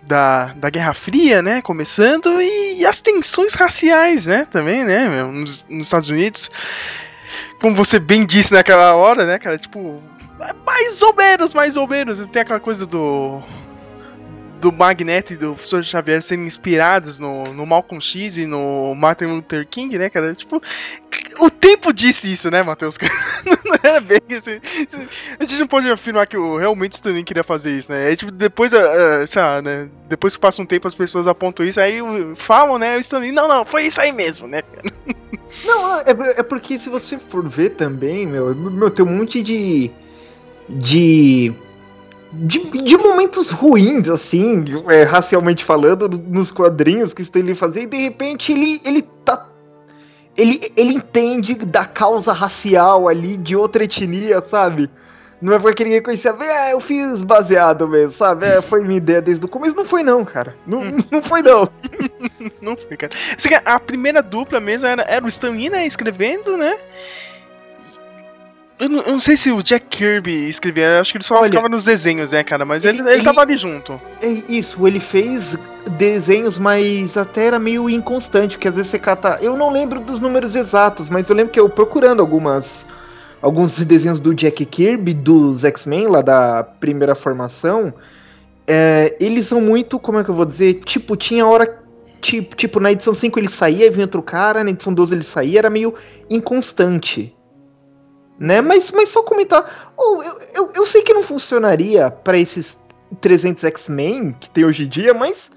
Da, 0.03 0.53
da 0.57 0.69
Guerra 0.69 0.93
Fria, 0.93 1.41
né? 1.41 1.63
Começando, 1.63 2.41
e, 2.43 2.85
as 2.85 3.01
tensões 3.01 3.55
raciais, 3.55 4.27
né? 4.27 4.47
Também, 4.51 4.85
né, 4.85 5.09
meu? 5.09 5.31
Nos, 5.33 5.65
nos 5.69 5.87
Estados 5.87 6.09
Unidos. 6.11 6.51
Como 7.61 7.77
você 7.77 7.99
bem 7.99 8.27
disse 8.27 8.53
naquela 8.53 8.95
hora, 8.95 9.25
né, 9.25 9.39
cara? 9.39 9.57
Tipo, 9.57 10.03
mais 10.67 11.01
ou 11.01 11.15
menos, 11.15 11.55
mais 11.55 11.77
ou 11.77 11.87
menos. 11.87 12.19
Tem 12.29 12.43
aquela 12.43 12.61
coisa 12.61 12.85
do. 12.85 13.41
Do 14.61 14.71
Magneto 14.71 15.33
e 15.33 15.37
do 15.37 15.55
Professor 15.55 15.83
Xavier 15.83 16.23
serem 16.23 16.45
inspirados 16.45 17.19
no, 17.19 17.45
no 17.45 17.65
Malcolm 17.65 18.01
X 18.01 18.37
e 18.37 18.47
no 18.47 18.95
Martin 18.95 19.27
Luther 19.27 19.67
King, 19.67 19.97
né, 19.99 20.11
cara? 20.11 20.35
Tipo, 20.35 20.63
o 21.39 21.51
tempo 21.51 21.93
disse 21.93 22.31
isso, 22.31 22.51
né, 22.51 22.63
Matheus? 22.63 22.99
não 23.65 23.77
era 23.83 24.01
bem 24.01 24.21
assim. 24.37 24.61
A 25.39 25.45
gente 25.45 25.61
não 25.61 25.67
pode 25.67 25.91
afirmar 25.91 26.27
que 26.27 26.37
o, 26.37 26.59
realmente 26.59 26.93
o 26.93 26.97
Stanley 26.97 27.25
queria 27.25 27.45
fazer 27.45 27.71
isso, 27.71 27.91
né? 27.91 28.13
É 28.13 28.17
tipo, 28.17 28.31
depois, 28.31 28.75
ah, 28.75 29.27
sei 29.27 29.43
lá, 29.43 29.63
né? 29.63 29.89
Depois 30.09 30.37
que 30.37 30.43
passa 30.43 30.61
um 30.61 30.67
tempo 30.67 30.87
as 30.87 30.95
pessoas 30.95 31.27
apontam 31.27 31.65
isso, 31.65 31.81
aí 31.81 32.03
uh, 32.03 32.35
falam, 32.37 32.79
né? 32.79 32.97
O 32.97 33.01
Stanley, 33.01 33.33
não, 33.33 33.49
não, 33.49 33.65
foi 33.65 33.87
isso 33.87 34.01
aí 34.01 34.13
mesmo, 34.13 34.47
né? 34.47 34.61
Não, 35.65 35.99
é, 35.99 36.05
é 36.39 36.43
porque 36.45 36.79
se 36.79 36.89
você 36.89 37.19
for 37.19 37.49
ver 37.49 37.71
também, 37.71 38.25
meu, 38.27 38.55
meu 38.55 38.91
tem 38.91 39.05
um 39.05 39.17
monte 39.19 39.43
de. 39.43 39.91
de. 40.69 41.53
De, 42.33 42.59
de 42.61 42.97
momentos 42.97 43.51
ruins, 43.51 44.09
assim, 44.09 44.65
é, 44.89 45.03
racialmente 45.03 45.65
falando, 45.65 46.09
nos 46.09 46.51
quadrinhos 46.51 47.13
que 47.13 47.23
o 47.23 47.25
Stanley 47.25 47.55
fazia, 47.55 47.83
e 47.83 47.87
de 47.87 47.97
repente 47.97 48.53
ele, 48.53 48.81
ele 48.85 49.03
tá. 49.25 49.49
Ele, 50.37 50.61
ele 50.77 50.95
entende 50.95 51.55
da 51.57 51.85
causa 51.85 52.33
racial 52.33 53.09
ali, 53.09 53.37
de 53.37 53.57
outra 53.57 53.83
etnia, 53.83 54.41
sabe? 54.41 54.89
Não 55.41 55.55
é 55.55 55.59
porque 55.59 55.83
ele 55.83 55.91
reconhecia, 55.91 56.35
é, 56.39 56.75
eu 56.75 56.81
fiz 56.81 57.23
baseado 57.23 57.89
mesmo, 57.89 58.13
sabe? 58.13 58.47
É, 58.47 58.61
foi 58.61 58.83
minha 58.83 58.99
ideia 58.99 59.23
desde 59.23 59.45
o 59.45 59.49
começo. 59.49 59.75
Não 59.75 59.85
foi 59.85 60.03
não, 60.03 60.23
cara. 60.25 60.55
Não, 60.67 60.83
não 61.11 61.23
foi 61.23 61.43
não. 61.43 61.69
Não 62.61 62.77
foi, 62.77 62.97
cara. 62.97 63.13
Assim, 63.37 63.49
a 63.65 63.79
primeira 63.79 64.23
dupla 64.23 64.61
mesmo 64.61 64.87
era, 64.87 65.03
era 65.03 65.25
o 65.25 65.29
Stan 65.29 65.51
Lee, 65.51 65.69
né, 65.69 65.87
escrevendo, 65.87 66.57
né? 66.57 66.79
Eu 68.81 68.89
não, 68.89 69.01
eu 69.03 69.13
não 69.13 69.21
sei 69.21 69.37
se 69.37 69.53
o 69.53 69.63
Jack 69.63 69.87
Kirby 69.89 70.49
escrevia, 70.49 70.85
eu 70.87 71.01
acho 71.03 71.13
que 71.13 71.19
ele 71.19 71.25
só 71.25 71.35
Olha, 71.37 71.51
ficava 71.51 71.69
nos 71.69 71.85
desenhos, 71.85 72.33
né, 72.33 72.43
cara? 72.43 72.65
Mas 72.65 72.85
ele, 72.85 72.99
ele- 72.99 73.09
ele, 73.09 73.17
ele- 73.19 73.25
tava 73.25 73.43
ali 73.43 73.57
junto. 73.57 74.01
É 74.23 74.27
isso, 74.49 74.87
ele 74.87 74.99
fez 74.99 75.59
desenhos, 75.99 76.59
mas 76.59 77.17
até 77.17 77.47
era 77.47 77.59
meio 77.59 77.91
inconstante, 77.91 78.57
porque 78.57 78.69
às 78.69 78.77
vezes 78.77 78.91
você 78.91 78.99
cata. 78.99 79.39
Eu 79.43 79.55
não 79.57 79.71
lembro 79.71 80.01
dos 80.01 80.19
números 80.19 80.55
exatos, 80.57 81.11
mas 81.11 81.29
eu 81.29 81.37
lembro 81.37 81.53
que 81.53 81.61
eu 81.61 81.69
procurando 81.69 82.21
algumas. 82.21 82.87
Alguns 83.43 83.79
desenhos 83.85 84.21
do 84.21 84.35
Jack 84.35 84.65
Kirby, 84.67 85.15
dos 85.15 85.65
X-Men, 85.65 86.09
lá 86.09 86.21
da 86.21 86.63
primeira 86.63 87.15
formação, 87.15 87.93
é, 88.67 89.17
eles 89.19 89.47
são 89.47 89.61
muito, 89.63 89.99
como 89.99 90.19
é 90.19 90.25
que 90.25 90.31
eu 90.31 90.35
vou 90.35 90.45
dizer? 90.45 90.75
Tipo, 90.75 91.17
tinha 91.17 91.47
hora. 91.47 91.79
Tipo, 92.21 92.55
tipo, 92.55 92.79
na 92.81 92.93
edição 92.93 93.15
5 93.15 93.39
ele 93.39 93.49
saía 93.49 93.87
e 93.87 93.91
vinha 93.91 94.05
outro 94.05 94.23
cara, 94.23 94.63
na 94.63 94.69
edição 94.71 94.93
12 94.93 95.15
ele 95.15 95.23
saía, 95.23 95.59
era 95.61 95.71
meio 95.71 95.95
inconstante. 96.29 97.35
Né? 98.41 98.61
Mas, 98.63 98.91
mas 98.91 99.11
só 99.11 99.23
comentar. 99.23 99.93
oh, 99.97 100.21
eu, 100.23 100.41
eu, 100.55 100.73
eu 100.77 100.87
sei 100.87 101.03
que 101.03 101.13
não 101.13 101.21
funcionaria 101.23 102.11
pra 102.11 102.39
esses 102.39 102.79
300 103.21 103.63
X-Men 103.65 104.33
que 104.33 104.51
tem 104.51 104.65
hoje 104.65 104.85
em 104.85 104.89
dia, 104.89 105.13
mas 105.13 105.51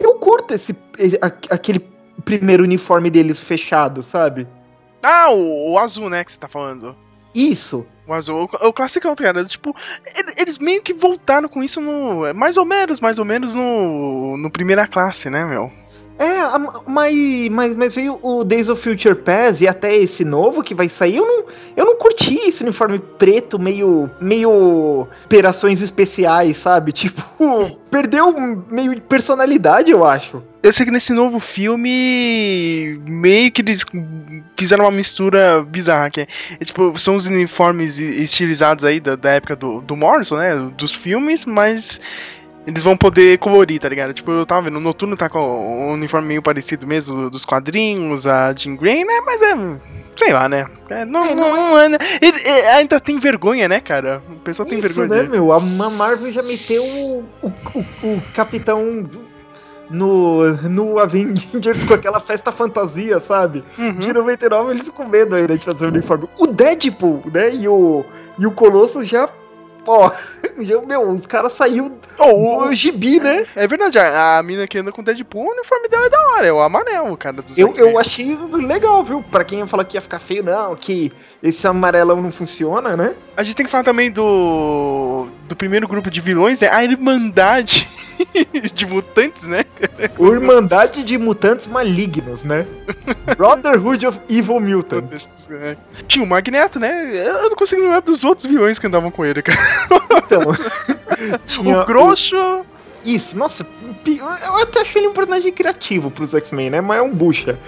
eu 0.00 0.14
curto 0.16 0.52
esse, 0.52 0.76
aquele 1.48 1.78
primeiro 2.24 2.64
uniforme 2.64 3.08
deles 3.08 3.38
fechado, 3.38 4.02
sabe? 4.02 4.48
Ah, 5.00 5.30
o, 5.30 5.72
o 5.72 5.78
azul, 5.78 6.10
né, 6.10 6.24
que 6.24 6.32
você 6.32 6.38
tá 6.38 6.48
falando. 6.48 6.96
Isso. 7.34 7.86
O 8.06 8.12
azul, 8.12 8.48
o, 8.60 8.66
o 8.68 8.72
classicão, 8.72 9.14
tá 9.14 9.24
ligado? 9.24 9.48
Tipo, 9.48 9.74
ele- 10.14 10.34
eles 10.36 10.58
meio 10.58 10.82
que 10.82 10.92
voltaram 10.92 11.48
com 11.48 11.62
isso 11.62 11.80
no. 11.80 12.34
Mais 12.34 12.56
ou 12.56 12.64
menos, 12.64 13.00
mais 13.00 13.18
ou 13.18 13.24
menos 13.24 13.54
no. 13.54 14.36
No 14.36 14.50
primeira 14.50 14.86
classe, 14.88 15.30
né, 15.30 15.44
meu? 15.44 15.70
É, 16.18 16.42
mas, 16.86 17.48
mas, 17.50 17.74
mas 17.74 17.94
veio 17.94 18.18
o 18.22 18.44
Days 18.44 18.68
of 18.68 18.80
Future 18.80 19.16
Past 19.16 19.62
e 19.62 19.68
até 19.68 19.96
esse 19.96 20.24
novo 20.24 20.62
que 20.62 20.74
vai 20.74 20.88
sair, 20.88 21.16
eu 21.16 21.26
não, 21.26 21.44
eu 21.76 21.84
não 21.84 21.96
curti 21.96 22.36
esse 22.36 22.62
uniforme 22.62 22.98
preto, 22.98 23.58
meio, 23.58 24.08
meio 24.20 25.08
operações 25.24 25.82
especiais, 25.82 26.56
sabe? 26.56 26.92
Tipo, 27.04 27.22
perdeu 27.90 28.34
meio 28.70 28.94
de 28.94 29.00
personalidade, 29.00 29.90
eu 29.90 30.04
acho. 30.04 30.42
Eu 30.62 30.72
sei 30.72 30.86
que 30.86 30.90
nesse 30.90 31.12
novo 31.12 31.38
filme, 31.38 32.98
meio 33.06 33.52
que 33.52 33.60
eles 33.60 33.84
fizeram 34.56 34.86
uma 34.86 34.90
mistura 34.90 35.62
bizarra, 35.62 36.08
que 36.10 36.22
é, 36.22 36.26
tipo, 36.64 36.98
são 36.98 37.16
os 37.16 37.26
uniformes 37.26 37.98
estilizados 37.98 38.84
aí 38.84 38.98
da, 38.98 39.14
da 39.14 39.30
época 39.32 39.54
do, 39.54 39.82
do 39.82 39.94
Morrison, 39.94 40.38
né, 40.38 40.70
dos 40.76 40.94
filmes, 40.94 41.44
mas 41.44 42.00
eles 42.66 42.82
vão 42.82 42.96
poder 42.96 43.38
colorir, 43.38 43.78
tá 43.80 43.88
ligado? 43.88 44.14
Tipo, 44.14 44.30
eu 44.32 44.46
tava 44.46 44.62
vendo, 44.62 44.76
o 44.76 44.80
Noturno 44.80 45.16
tá 45.16 45.28
com 45.28 45.38
um 45.38 45.92
uniforme 45.92 46.28
meio 46.28 46.42
parecido 46.42 46.86
mesmo 46.86 47.28
dos 47.30 47.44
quadrinhos, 47.44 48.26
a 48.26 48.54
Jean 48.54 48.74
Grey, 48.76 49.04
né, 49.04 49.20
mas 49.24 49.42
é, 49.42 49.54
sei 50.16 50.32
lá, 50.32 50.48
né, 50.48 50.66
é, 50.88 51.04
não, 51.04 51.20
não, 51.34 51.50
não 51.70 51.78
é, 51.80 51.88
né? 51.90 51.98
ele, 52.22 52.38
ele 52.38 52.66
ainda 52.68 52.98
tem 53.00 53.18
vergonha, 53.18 53.68
né, 53.68 53.80
cara? 53.80 54.22
O 54.30 54.36
pessoal 54.36 54.66
tem 54.66 54.78
Isso, 54.78 54.94
vergonha 54.94 55.22
né, 55.24 55.28
meu? 55.28 55.52
A 55.52 55.60
Ma- 55.60 55.90
Marvel 55.90 56.32
já 56.32 56.42
meteu 56.42 56.82
o, 56.84 57.24
o, 57.42 57.48
o- 57.74 58.16
o 58.16 58.22
Capitão 58.34 59.04
no, 59.90 60.46
no 60.68 60.98
Avengers 60.98 61.84
com 61.84 61.92
aquela 61.94 62.18
festa 62.18 62.50
fantasia, 62.50 63.20
sabe? 63.20 63.62
Uhum. 63.78 63.98
De 63.98 64.12
99 64.12 64.70
eles 64.72 64.88
com 64.88 65.06
medo 65.06 65.34
ainda 65.34 65.58
de 65.58 65.64
fazer 65.64 65.84
o 65.84 65.88
uniforme. 65.88 66.26
O 66.38 66.46
Deadpool, 66.46 67.22
né? 67.32 67.54
E 67.54 67.68
o, 67.68 68.04
e 68.38 68.46
o 68.46 68.50
Colosso 68.52 69.04
já. 69.04 69.28
Ó, 69.86 70.10
meu, 70.86 71.08
os 71.10 71.26
caras 71.26 71.52
saiu 71.52 71.98
Oh, 72.18 72.66
o- 72.66 72.72
gibi, 72.72 73.18
né? 73.18 73.44
É 73.56 73.66
verdade, 73.66 73.98
a, 73.98 74.38
a 74.38 74.42
mina 74.42 74.66
que 74.68 74.78
anda 74.78 74.92
com 74.92 75.02
Deadpool, 75.02 75.46
o 75.48 75.52
uniforme 75.52 75.88
dela 75.88 76.06
é 76.06 76.10
da 76.10 76.28
hora, 76.30 76.46
é 76.46 76.52
o 76.52 76.60
amarelo, 76.62 77.16
cara. 77.16 77.42
Dos 77.42 77.58
Eu, 77.58 77.72
eu 77.74 77.98
achei 77.98 78.38
legal, 78.52 79.02
viu? 79.02 79.22
Pra 79.22 79.42
quem 79.44 79.58
ia 79.58 79.66
falar 79.66 79.84
que 79.84 79.96
ia 79.96 80.00
ficar 80.00 80.18
feio, 80.20 80.44
não, 80.44 80.76
que 80.76 81.10
esse 81.42 81.66
amarelão 81.66 82.22
não 82.22 82.30
funciona, 82.30 82.96
né? 82.96 83.14
A 83.36 83.42
gente 83.42 83.56
tem 83.56 83.66
que 83.66 83.72
falar 83.72 83.82
também 83.82 84.10
do. 84.12 85.26
do 85.48 85.56
primeiro 85.56 85.88
grupo 85.88 86.08
de 86.10 86.20
vilões, 86.20 86.62
é 86.62 86.68
a 86.72 86.84
Irmandade 86.84 87.88
de 88.72 88.86
Mutantes, 88.86 89.48
né? 89.48 89.64
O 90.16 90.28
Irmandade 90.32 91.02
de 91.02 91.18
Mutantes 91.18 91.66
Malignos, 91.66 92.44
né? 92.44 92.64
Brotherhood 93.36 94.06
of 94.06 94.20
Evil 94.28 94.60
Mutants. 94.60 95.48
É. 95.50 95.76
Tinha 96.06 96.24
o 96.24 96.28
Magneto, 96.28 96.78
né? 96.78 97.10
Eu 97.12 97.50
não 97.50 97.56
consigo 97.56 97.82
lembrar 97.82 98.00
dos 98.00 98.22
outros 98.22 98.46
vilões 98.46 98.78
que 98.78 98.86
andavam 98.86 99.10
com 99.10 99.24
ele, 99.24 99.42
cara. 99.42 99.58
Então, 100.24 100.42
tinha 101.46 101.80
o 101.80 101.86
Grosso. 101.86 102.36
Isso, 103.04 103.36
nossa, 103.36 103.66
eu 104.06 104.62
até 104.62 104.80
achei 104.80 105.02
ele 105.02 105.08
um 105.08 105.12
personagem 105.12 105.52
criativo 105.52 106.10
pros 106.10 106.32
X-Men, 106.34 106.70
né? 106.70 106.80
Mas 106.80 106.98
é 106.98 107.02
um 107.02 107.12
bucha. 107.12 107.58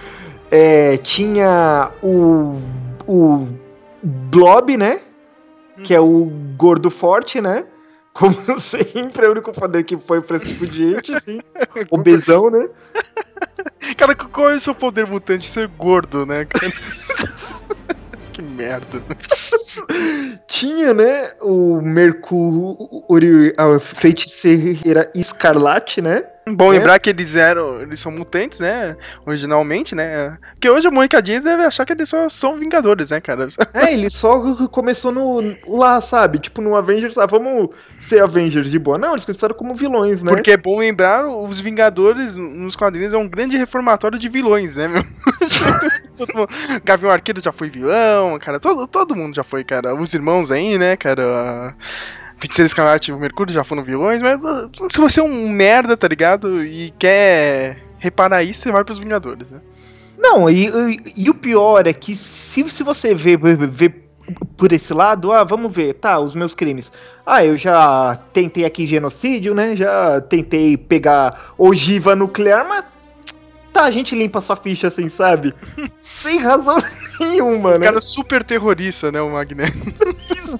É, 0.51 0.97
tinha 0.99 1.91
o. 2.03 2.61
O 3.07 3.47
Blob, 4.03 4.77
né? 4.77 5.01
Que 5.83 5.95
é 5.95 6.01
o 6.01 6.25
gordo 6.57 6.91
forte, 6.91 7.41
né? 7.41 7.67
Como 8.13 8.35
sempre, 8.59 9.27
é 9.27 9.29
o 9.29 9.33
único 9.33 9.53
poder 9.53 9.85
que 9.85 9.97
foi 9.99 10.23
pra 10.23 10.39
esse 10.39 10.47
tipo 10.47 10.67
de 10.67 10.91
gente, 10.91 11.15
assim. 11.15 11.41
Obesão, 11.91 12.51
né? 12.51 12.69
Cara, 13.97 14.15
qual 14.15 14.51
é 14.51 14.55
o 14.55 14.61
seu 14.61 14.75
poder 14.75 15.07
mutante? 15.07 15.51
Ser 15.51 15.69
gordo, 15.69 16.25
né, 16.25 16.47
cara? 16.47 16.73
Que 18.37 18.43
merda. 18.43 19.03
Tinha, 20.47 20.93
né? 20.93 21.31
O 21.41 21.81
Mercúrio, 21.81 22.77
a 23.57 23.81
feiticeira 23.81 25.11
Escarlate, 25.15 26.03
né? 26.03 26.23
Bom 26.49 26.73
É. 26.73 26.79
lembrar 26.79 27.01
que 27.01 27.11
eles 27.11 27.35
eram. 27.35 27.81
Eles 27.81 27.99
são 27.99 28.13
mutantes, 28.13 28.61
né? 28.61 28.97
Originalmente, 29.27 29.97
né? 29.97 30.39
Porque 30.53 30.71
hoje 30.71 30.87
a 30.87 30.93
molecadinha 30.93 31.41
deve 31.41 31.65
achar 31.65 31.85
que 31.85 31.93
eles 31.93 32.09
só 32.09 32.29
são 32.29 32.57
vingadores, 32.57 33.11
né, 33.11 33.21
cara? 33.21 33.49
É, 33.75 33.93
ele 33.93 34.09
só 34.09 34.41
começou 34.69 35.11
no 35.11 35.57
lá, 35.67 36.01
sabe? 36.01 36.39
Tipo 36.39 36.61
no 36.63 36.77
Avengers, 36.77 37.19
ah, 37.19 37.27
vamos 37.27 37.71
ser 37.99 38.23
Avengers 38.23 38.71
de 38.71 38.79
boa. 38.79 38.97
Não, 38.97 39.11
eles 39.13 39.25
começaram 39.25 39.57
como 39.57 39.75
vilões, 39.75 40.23
né? 40.23 40.33
Porque 40.33 40.53
é 40.53 40.57
bom 40.57 40.79
lembrar, 40.79 41.27
os 41.27 41.59
Vingadores 41.59 42.37
nos 42.37 42.77
quadrinhos 42.77 43.13
é 43.13 43.19
um 43.19 43.29
grande 43.29 43.57
reformatório 43.57 44.19
de 44.19 44.29
vilões, 44.29 44.77
né, 44.77 44.87
meu? 44.87 45.03
Gavião 46.85 47.11
Arqueiro 47.11 47.41
já 47.41 47.51
foi 47.51 47.69
vilão, 47.69 48.39
cara. 48.39 48.61
Todo, 48.61 48.87
todo 48.87 49.17
mundo 49.17 49.35
já 49.35 49.43
foi, 49.43 49.65
cara. 49.65 49.95
Os 49.95 50.15
irmãos 50.15 50.53
aí, 50.53 50.79
né, 50.79 50.97
cara. 50.97 51.75
Feiticeiro 52.39 52.67
Escarlate 52.67 53.11
e 53.11 53.15
o 53.15 53.19
Mercúrio 53.19 53.53
já 53.53 53.65
foram 53.65 53.83
vilões, 53.83 54.21
mas 54.21 54.39
uh, 54.41 54.71
se 54.91 54.99
você 54.99 55.21
é 55.21 55.23
um 55.23 55.49
merda, 55.49 55.97
tá 55.97 56.07
ligado? 56.07 56.63
E 56.65 56.93
quer 56.99 57.83
reparar 57.99 58.43
isso, 58.43 58.61
você 58.61 58.73
vai 58.73 58.85
pros 58.85 58.99
Vingadores, 58.99 59.51
né? 59.51 59.61
Não, 60.19 60.49
e, 60.49 60.67
e, 60.67 61.25
e 61.25 61.31
o 61.31 61.35
pior 61.35 61.87
é 61.87 61.93
que 61.93 62.15
se, 62.15 62.69
se 62.71 62.83
você 62.83 63.15
vê, 63.15 63.37
vê, 63.37 63.55
vê 63.55 63.89
por 64.57 64.73
esse 64.73 64.93
lado, 64.93 65.33
ah, 65.33 65.45
vamos 65.45 65.73
ver, 65.73 65.95
tá, 65.95 66.19
os 66.19 66.35
meus 66.35 66.55
crimes. 66.55 66.91
Ah, 67.25 67.45
eu 67.45 67.57
já 67.57 68.17
tentei 68.33 68.65
aqui 68.65 68.87
genocídio, 68.87 69.55
né? 69.55 69.77
Já 69.77 70.21
tentei 70.21 70.77
pegar 70.77 71.53
ogiva 71.57 72.17
nuclear, 72.17 72.67
mas 72.69 72.85
tá, 73.73 73.85
a 73.85 73.91
gente 73.91 74.15
limpa 74.15 74.41
sua 74.41 74.57
ficha 74.57 74.89
assim, 74.89 75.09
sabe? 75.09 75.55
Sem 76.03 76.39
razão 76.39 76.79
nenhuma, 77.21 77.79
né? 77.79 77.87
Cara 77.87 78.01
super 78.01 78.43
terrorista, 78.43 79.13
né, 79.13 79.21
o 79.21 79.31
Magneto. 79.31 79.79
Isso. 80.19 80.59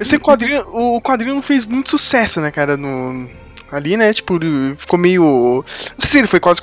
Esse 0.00 0.18
quadrinho, 0.18 0.66
o 0.72 1.00
quadrinho 1.00 1.34
não 1.34 1.42
fez 1.42 1.64
muito 1.64 1.90
sucesso, 1.90 2.40
né, 2.40 2.50
cara, 2.50 2.76
no 2.76 3.28
ali, 3.70 3.96
né? 3.96 4.12
Tipo, 4.12 4.38
ficou 4.76 4.98
meio. 4.98 5.22
Não 5.22 6.00
sei 6.00 6.08
se 6.08 6.18
ele 6.18 6.26
foi 6.26 6.40
quase 6.40 6.60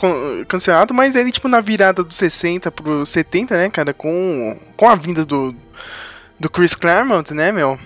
cancelado, 0.47 0.93
mas 0.93 1.15
ele, 1.15 1.31
tipo, 1.31 1.47
na 1.47 1.61
virada 1.61 2.03
dos 2.03 2.17
60 2.17 2.71
pro 2.71 3.05
70, 3.05 3.55
né, 3.55 3.69
cara, 3.69 3.93
com, 3.93 4.57
com 4.75 4.89
a 4.89 4.95
vinda 4.95 5.25
do, 5.25 5.55
do 6.39 6.49
Chris 6.49 6.75
Claremont, 6.75 7.33
né, 7.33 7.51
meu? 7.51 7.79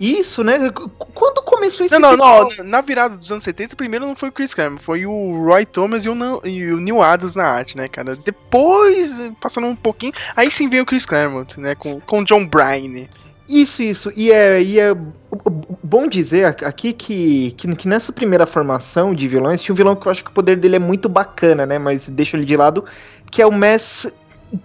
Isso, 0.00 0.42
né? 0.42 0.58
Quando 1.14 1.42
começou 1.42 1.86
esse 1.86 1.96
Não, 1.96 2.16
não, 2.16 2.48
não. 2.48 2.64
Na 2.64 2.80
virada 2.80 3.16
dos 3.16 3.30
anos 3.30 3.44
70, 3.44 3.76
primeiro 3.76 4.04
não 4.04 4.16
foi 4.16 4.30
o 4.30 4.32
Chris 4.32 4.52
Claremont, 4.52 4.82
foi 4.82 5.06
o 5.06 5.44
Roy 5.44 5.64
Thomas 5.64 6.04
e 6.04 6.08
o, 6.08 6.46
e 6.46 6.72
o 6.72 6.80
Neil 6.80 7.00
Adams 7.00 7.36
na 7.36 7.44
arte, 7.44 7.76
né, 7.76 7.86
cara? 7.86 8.16
Depois, 8.16 9.16
passando 9.40 9.68
um 9.68 9.76
pouquinho, 9.76 10.12
aí 10.34 10.50
sim 10.50 10.68
veio 10.68 10.82
o 10.82 10.86
Chris 10.86 11.06
Claremont, 11.06 11.60
né, 11.60 11.76
com, 11.76 12.00
com 12.00 12.24
John 12.24 12.44
Bryan. 12.44 13.06
Isso, 13.52 13.82
isso. 13.82 14.10
E 14.16 14.32
é, 14.32 14.62
e 14.62 14.80
é 14.80 14.94
bom 15.84 16.08
dizer 16.08 16.46
aqui 16.46 16.94
que, 16.94 17.50
que, 17.50 17.76
que, 17.76 17.86
nessa 17.86 18.10
primeira 18.10 18.46
formação 18.46 19.14
de 19.14 19.28
vilões 19.28 19.62
tinha 19.62 19.74
um 19.74 19.76
vilão 19.76 19.94
que 19.94 20.06
eu 20.06 20.10
acho 20.10 20.24
que 20.24 20.30
o 20.30 20.32
poder 20.32 20.56
dele 20.56 20.76
é 20.76 20.78
muito 20.78 21.06
bacana, 21.06 21.66
né? 21.66 21.78
Mas 21.78 22.08
deixa 22.08 22.34
ele 22.34 22.46
de 22.46 22.56
lado, 22.56 22.82
que 23.30 23.42
é 23.42 23.46
o 23.46 23.52
Mass 23.52 24.10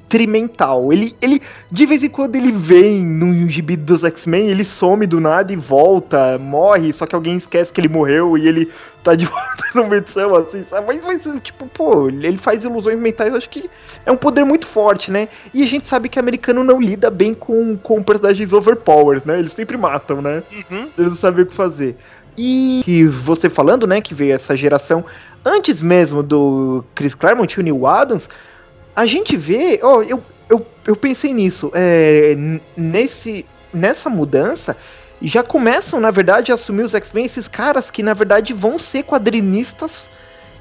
trimental. 0.08 0.92
Ele, 0.92 1.14
ele, 1.22 1.40
de 1.72 1.86
vez 1.86 2.04
em 2.04 2.10
quando, 2.10 2.36
ele 2.36 2.52
vem 2.52 3.02
no 3.04 3.48
gibi 3.48 3.76
dos 3.76 4.04
X-Men, 4.04 4.50
ele 4.50 4.64
some 4.64 5.06
do 5.06 5.20
nada 5.20 5.52
e 5.52 5.56
volta, 5.56 6.38
morre, 6.38 6.92
só 6.94 7.06
que 7.06 7.16
alguém 7.16 7.38
esquece 7.38 7.72
que 7.72 7.82
ele 7.82 7.90
morreu 7.90 8.38
e 8.38 8.48
ele 8.48 8.72
tá 9.04 9.16
de 9.16 9.26
volta 9.28 9.64
numa 9.76 9.98
edição, 9.98 10.36
assim, 10.36 10.64
sabe? 10.64 10.88
Mas, 10.88 11.04
mas, 11.04 11.42
tipo, 11.42 11.68
pô, 11.68 12.08
ele 12.10 12.38
faz 12.38 12.64
ilusões 12.64 13.00
mentais, 13.00 13.34
acho 13.34 13.50
que 13.50 13.70
é 14.06 14.12
um 14.12 14.18
poder 14.18 14.44
muito 14.44 14.66
forte, 14.66 15.12
né? 15.12 15.28
E 15.54 15.64
a 15.64 15.66
gente 15.66 15.88
sabe 15.88 16.10
que 16.10 16.20
o 16.20 16.22
americano 16.22 16.64
não 16.64 16.80
lida 16.80 17.10
bem 17.10 17.34
com, 17.34 17.78
com 17.78 18.04
personagens 18.04 18.54
overpowers, 18.54 19.24
né? 19.24 19.40
Eles 19.40 19.54
sempre 19.54 19.78
matam, 19.78 20.22
né? 20.22 20.44
Uhum. 20.52 20.90
Eles 20.98 21.12
não 21.12 21.18
sabem 21.18 21.44
o 21.44 21.48
que 21.48 21.56
fazer. 21.56 21.96
E, 22.38 22.84
e 22.86 23.04
você 23.06 23.50
falando, 23.50 23.88
né, 23.88 24.00
que 24.00 24.14
veio 24.14 24.34
essa 24.34 24.56
geração 24.56 25.04
antes 25.44 25.82
mesmo 25.82 26.22
do 26.22 26.86
Chris 26.94 27.16
Claremont 27.16 27.52
e 27.52 27.60
o 27.60 27.64
Neil 27.64 27.88
Adams, 27.88 28.30
a 28.98 29.06
gente 29.06 29.38
vê, 29.38 29.80
ó, 29.84 29.98
oh, 29.98 30.02
eu, 30.02 30.24
eu, 30.50 30.66
eu 30.88 30.96
pensei 30.96 31.32
nisso, 31.32 31.72
é, 31.76 32.36
nesse, 32.76 33.46
nessa 33.72 34.10
mudança, 34.10 34.76
já 35.22 35.44
começam, 35.44 36.00
na 36.00 36.10
verdade, 36.10 36.52
a 36.52 36.56
assumir 36.56 36.82
os 36.82 36.96
X-Men 36.96 37.26
esses 37.26 37.48
caras 37.48 37.92
que, 37.92 38.02
na 38.02 38.16
verdade, 38.16 38.54
vão 38.54 38.80
ser 38.80 39.04
quadrinistas 39.04 40.10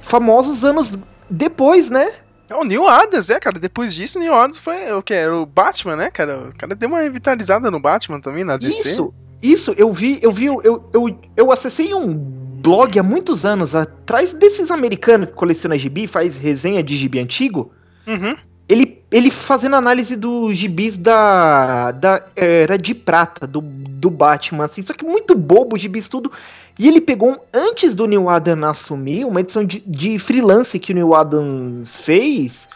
famosos 0.02 0.64
anos 0.64 0.98
depois, 1.30 1.88
né? 1.88 2.12
É 2.50 2.54
o 2.54 2.62
Neil 2.62 2.86
Adams, 2.86 3.30
é, 3.30 3.40
cara. 3.40 3.58
Depois 3.58 3.94
disso, 3.94 4.18
o 4.18 4.20
Neil 4.20 4.34
Adams 4.34 4.58
foi 4.58 4.92
o 4.92 5.02
que? 5.02 5.14
Era 5.14 5.34
o 5.34 5.46
Batman, 5.46 5.96
né, 5.96 6.10
cara? 6.10 6.50
O 6.50 6.58
cara 6.58 6.74
deu 6.74 6.90
uma 6.90 7.00
revitalizada 7.00 7.70
no 7.70 7.80
Batman 7.80 8.20
também, 8.20 8.44
na 8.44 8.58
DC. 8.58 8.90
Isso, 8.90 9.14
isso, 9.42 9.74
eu 9.78 9.90
vi, 9.94 10.18
eu 10.22 10.30
vi, 10.30 10.44
eu, 10.44 10.60
eu, 10.62 11.18
eu 11.34 11.50
acessei 11.50 11.94
um 11.94 12.14
blog 12.14 12.98
há 12.98 13.02
muitos 13.02 13.46
anos 13.46 13.74
atrás 13.74 14.34
desses 14.34 14.70
americanos 14.70 15.30
que 15.30 15.32
colecionam 15.32 15.78
gibi, 15.78 16.06
faz 16.06 16.36
resenha 16.36 16.82
de 16.82 16.98
gibi 16.98 17.18
antigo. 17.18 17.72
Uhum. 18.06 18.36
Ele, 18.68 19.00
ele 19.12 19.30
fazendo 19.30 19.76
análise 19.76 20.16
dos 20.16 20.56
gibis 20.56 20.96
da, 20.96 21.92
da 21.92 22.24
Era 22.34 22.76
de 22.76 22.94
Prata, 22.94 23.46
do, 23.46 23.60
do 23.60 24.10
Batman, 24.10 24.64
assim, 24.64 24.82
só 24.82 24.92
que 24.92 25.04
muito 25.04 25.36
bobo, 25.36 25.78
gibis 25.78 26.08
tudo. 26.08 26.32
E 26.78 26.88
ele 26.88 27.00
pegou, 27.00 27.34
antes 27.54 27.94
do 27.94 28.06
Neil 28.06 28.28
Adams 28.28 28.64
assumir, 28.64 29.24
uma 29.24 29.40
edição 29.40 29.64
de, 29.64 29.80
de 29.86 30.18
freelance 30.18 30.78
que 30.78 30.92
o 30.92 30.94
Neil 30.94 31.14
Adams 31.14 31.94
fez. 31.94 32.68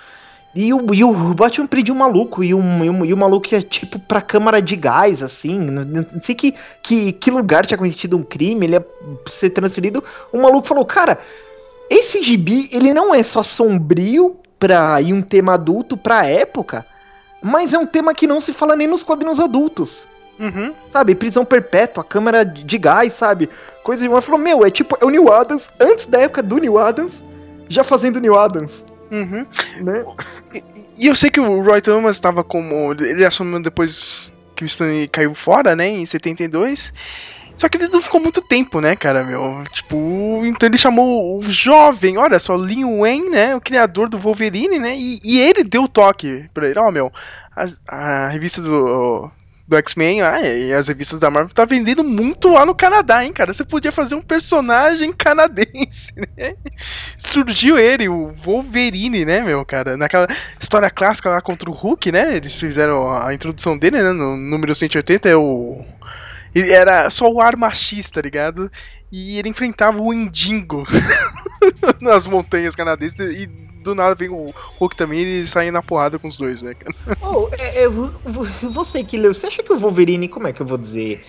E 0.54 0.72
o, 0.72 0.94
e 0.94 1.04
o 1.04 1.12
Batman 1.34 1.66
pediu 1.66 1.94
um 1.94 1.98
maluco, 1.98 2.42
e, 2.42 2.54
um, 2.54 2.84
e, 2.84 2.90
um, 2.90 3.04
e 3.04 3.12
o 3.12 3.16
maluco 3.16 3.52
ia 3.52 3.62
tipo 3.62 3.98
pra 3.98 4.20
câmara 4.20 4.60
de 4.60 4.74
gás, 4.76 5.22
assim. 5.22 5.58
Não, 5.58 5.84
não 5.84 6.22
sei 6.22 6.34
que, 6.34 6.54
que, 6.82 7.12
que 7.12 7.30
lugar 7.30 7.66
tinha 7.66 7.78
cometido 7.78 8.16
um 8.16 8.22
crime, 8.22 8.66
ele 8.66 8.74
ia 8.74 8.86
ser 9.26 9.50
transferido. 9.50 10.02
O 10.32 10.40
maluco 10.40 10.66
falou: 10.66 10.84
Cara, 10.84 11.18
esse 11.88 12.22
gibi, 12.22 12.68
ele 12.72 12.92
não 12.94 13.14
é 13.14 13.22
só 13.22 13.42
sombrio 13.42 14.36
pra, 14.60 15.00
e 15.00 15.12
um 15.12 15.22
tema 15.22 15.54
adulto 15.54 15.96
pra 15.96 16.26
época, 16.26 16.86
mas 17.42 17.72
é 17.72 17.78
um 17.78 17.86
tema 17.86 18.14
que 18.14 18.26
não 18.26 18.40
se 18.40 18.52
fala 18.52 18.76
nem 18.76 18.86
nos 18.86 19.02
quadrinhos 19.02 19.40
adultos. 19.40 20.06
Uhum. 20.38 20.74
Sabe, 20.88 21.14
prisão 21.14 21.44
perpétua, 21.44 22.04
câmera 22.04 22.44
de 22.44 22.78
gás, 22.78 23.12
sabe? 23.14 23.48
Coisa 23.82 24.02
de 24.02 24.08
uma. 24.08 24.22
Falou, 24.22 24.40
meu, 24.40 24.64
é 24.64 24.70
tipo, 24.70 24.96
é 25.00 25.04
o 25.04 25.10
Neil 25.10 25.30
Adams, 25.32 25.68
antes 25.80 26.06
da 26.06 26.20
época 26.20 26.42
do 26.42 26.56
Neil 26.58 26.78
Adams, 26.78 27.22
já 27.68 27.82
fazendo 27.82 28.20
Neil 28.20 28.38
Adams. 28.38 28.84
Uhum. 29.10 29.44
Né? 29.82 30.04
E, 30.54 30.64
e, 30.96 31.06
eu 31.08 31.14
sei 31.14 31.30
que 31.30 31.40
o 31.40 31.62
Roy 31.62 31.82
Thomas 31.82 32.16
estava 32.16 32.42
como. 32.42 32.92
Ele 32.92 33.24
assumiu 33.24 33.60
depois 33.60 34.32
que 34.54 34.64
o 34.64 34.66
Stanley 34.66 35.08
caiu 35.08 35.34
fora, 35.34 35.74
né, 35.76 35.88
em 35.88 36.06
72. 36.06 36.92
Só 37.60 37.68
que 37.68 37.76
ele 37.76 37.88
não 37.88 38.00
ficou 38.00 38.18
muito 38.18 38.40
tempo, 38.40 38.80
né, 38.80 38.96
cara, 38.96 39.22
meu? 39.22 39.62
Tipo, 39.70 40.40
então 40.46 40.66
ele 40.66 40.78
chamou 40.78 41.38
o 41.38 41.50
jovem, 41.50 42.16
olha 42.16 42.38
só, 42.38 42.56
Lin 42.56 42.86
Wen, 42.86 43.28
né, 43.28 43.54
o 43.54 43.60
criador 43.60 44.08
do 44.08 44.18
Wolverine, 44.18 44.78
né, 44.78 44.96
e, 44.96 45.20
e 45.22 45.38
ele 45.38 45.62
deu 45.62 45.82
o 45.82 45.88
toque 45.88 46.48
pra 46.54 46.66
ele, 46.66 46.78
ó, 46.78 46.88
oh, 46.88 46.90
meu, 46.90 47.12
a, 47.54 47.66
a, 47.86 48.28
revista 48.28 48.62
do, 48.62 49.30
do 49.68 49.76
X-Men 49.76 50.22
ah, 50.22 50.40
e 50.40 50.72
as 50.72 50.88
revistas 50.88 51.20
da 51.20 51.28
Marvel 51.28 51.52
tá 51.52 51.66
vendendo 51.66 52.02
muito 52.02 52.48
lá 52.48 52.64
no 52.64 52.74
Canadá, 52.74 53.22
hein, 53.22 53.32
cara, 53.34 53.52
você 53.52 53.62
podia 53.62 53.92
fazer 53.92 54.14
um 54.14 54.22
personagem 54.22 55.12
canadense, 55.12 56.14
né? 56.38 56.54
Surgiu 57.18 57.78
ele, 57.78 58.08
o 58.08 58.32
Wolverine, 58.42 59.26
né, 59.26 59.42
meu, 59.42 59.66
cara, 59.66 59.98
naquela 59.98 60.26
história 60.58 60.88
clássica 60.88 61.28
lá 61.28 61.42
contra 61.42 61.68
o 61.68 61.74
Hulk, 61.74 62.10
né, 62.10 62.36
eles 62.36 62.58
fizeram 62.58 63.12
a 63.12 63.34
introdução 63.34 63.76
dele, 63.76 64.02
né, 64.02 64.12
no 64.12 64.34
número 64.34 64.74
180, 64.74 65.28
é 65.28 65.36
o 65.36 65.84
era 66.54 67.08
só 67.10 67.30
o 67.30 67.40
ar 67.40 67.56
machista, 67.56 68.20
tá 68.20 68.22
ligado? 68.22 68.70
E 69.10 69.38
ele 69.38 69.48
enfrentava 69.48 70.00
o 70.00 70.12
Indingo 70.12 70.84
nas 72.00 72.26
montanhas 72.26 72.74
canadenses 72.74 73.18
e 73.18 73.46
do 73.82 73.94
nada 73.94 74.14
vem 74.14 74.28
o 74.28 74.52
Hulk 74.78 74.94
também 74.94 75.20
e 75.20 75.22
ele 75.22 75.70
na 75.70 75.82
porrada 75.82 76.18
com 76.18 76.28
os 76.28 76.36
dois, 76.36 76.62
né? 76.62 76.74
Oh, 77.22 77.48
é, 77.58 77.84
é, 77.84 77.88
você 77.88 79.02
que 79.02 79.16
leu, 79.16 79.32
você 79.32 79.46
acha 79.46 79.62
que 79.62 79.72
o 79.72 79.78
Wolverine, 79.78 80.28
como 80.28 80.46
é 80.46 80.52
que 80.52 80.60
eu 80.60 80.66
vou 80.66 80.78
dizer? 80.78 81.24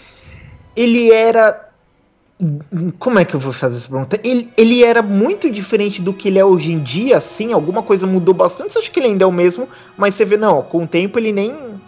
Ele 0.76 1.12
era. 1.12 1.70
Como 2.98 3.20
é 3.20 3.26
que 3.26 3.36
eu 3.36 3.40
vou 3.40 3.54
fazer 3.54 3.78
essa 3.78 3.88
pergunta? 3.88 4.20
Ele, 4.24 4.52
ele 4.58 4.84
era 4.84 5.04
muito 5.04 5.50
diferente 5.50 6.02
do 6.02 6.12
que 6.12 6.28
ele 6.28 6.40
é 6.40 6.46
hoje 6.46 6.72
em 6.72 6.82
dia, 6.82 7.18
assim, 7.18 7.54
alguma 7.54 7.84
coisa 7.84 8.08
mudou 8.08 8.34
bastante. 8.34 8.74
Você 8.74 8.80
acha 8.80 8.92
que 8.92 9.00
ele 9.00 9.08
ainda 9.08 9.24
é 9.24 9.28
o 9.28 9.32
mesmo? 9.32 9.70
Mas 9.96 10.16
você 10.16 10.26
vê, 10.26 10.38
não, 10.38 10.64
com 10.64 10.84
o 10.84 10.88
tempo 10.88 11.20
ele 11.20 11.32
nem 11.32 11.80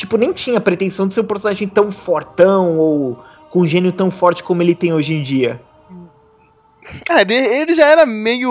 tipo, 0.00 0.16
nem 0.16 0.32
tinha 0.32 0.60
pretensão 0.60 1.06
de 1.06 1.12
ser 1.12 1.20
um 1.20 1.24
personagem 1.24 1.68
tão 1.68 1.90
fortão 1.90 2.78
ou 2.78 3.22
com 3.50 3.60
um 3.60 3.66
gênio 3.66 3.92
tão 3.92 4.10
forte 4.10 4.42
como 4.42 4.62
ele 4.62 4.74
tem 4.74 4.92
hoje 4.92 5.12
em 5.12 5.22
dia. 5.22 5.60
É, 7.08 7.20
ele, 7.60 7.74
já 7.74 7.86
era 7.86 8.06
meio 8.06 8.50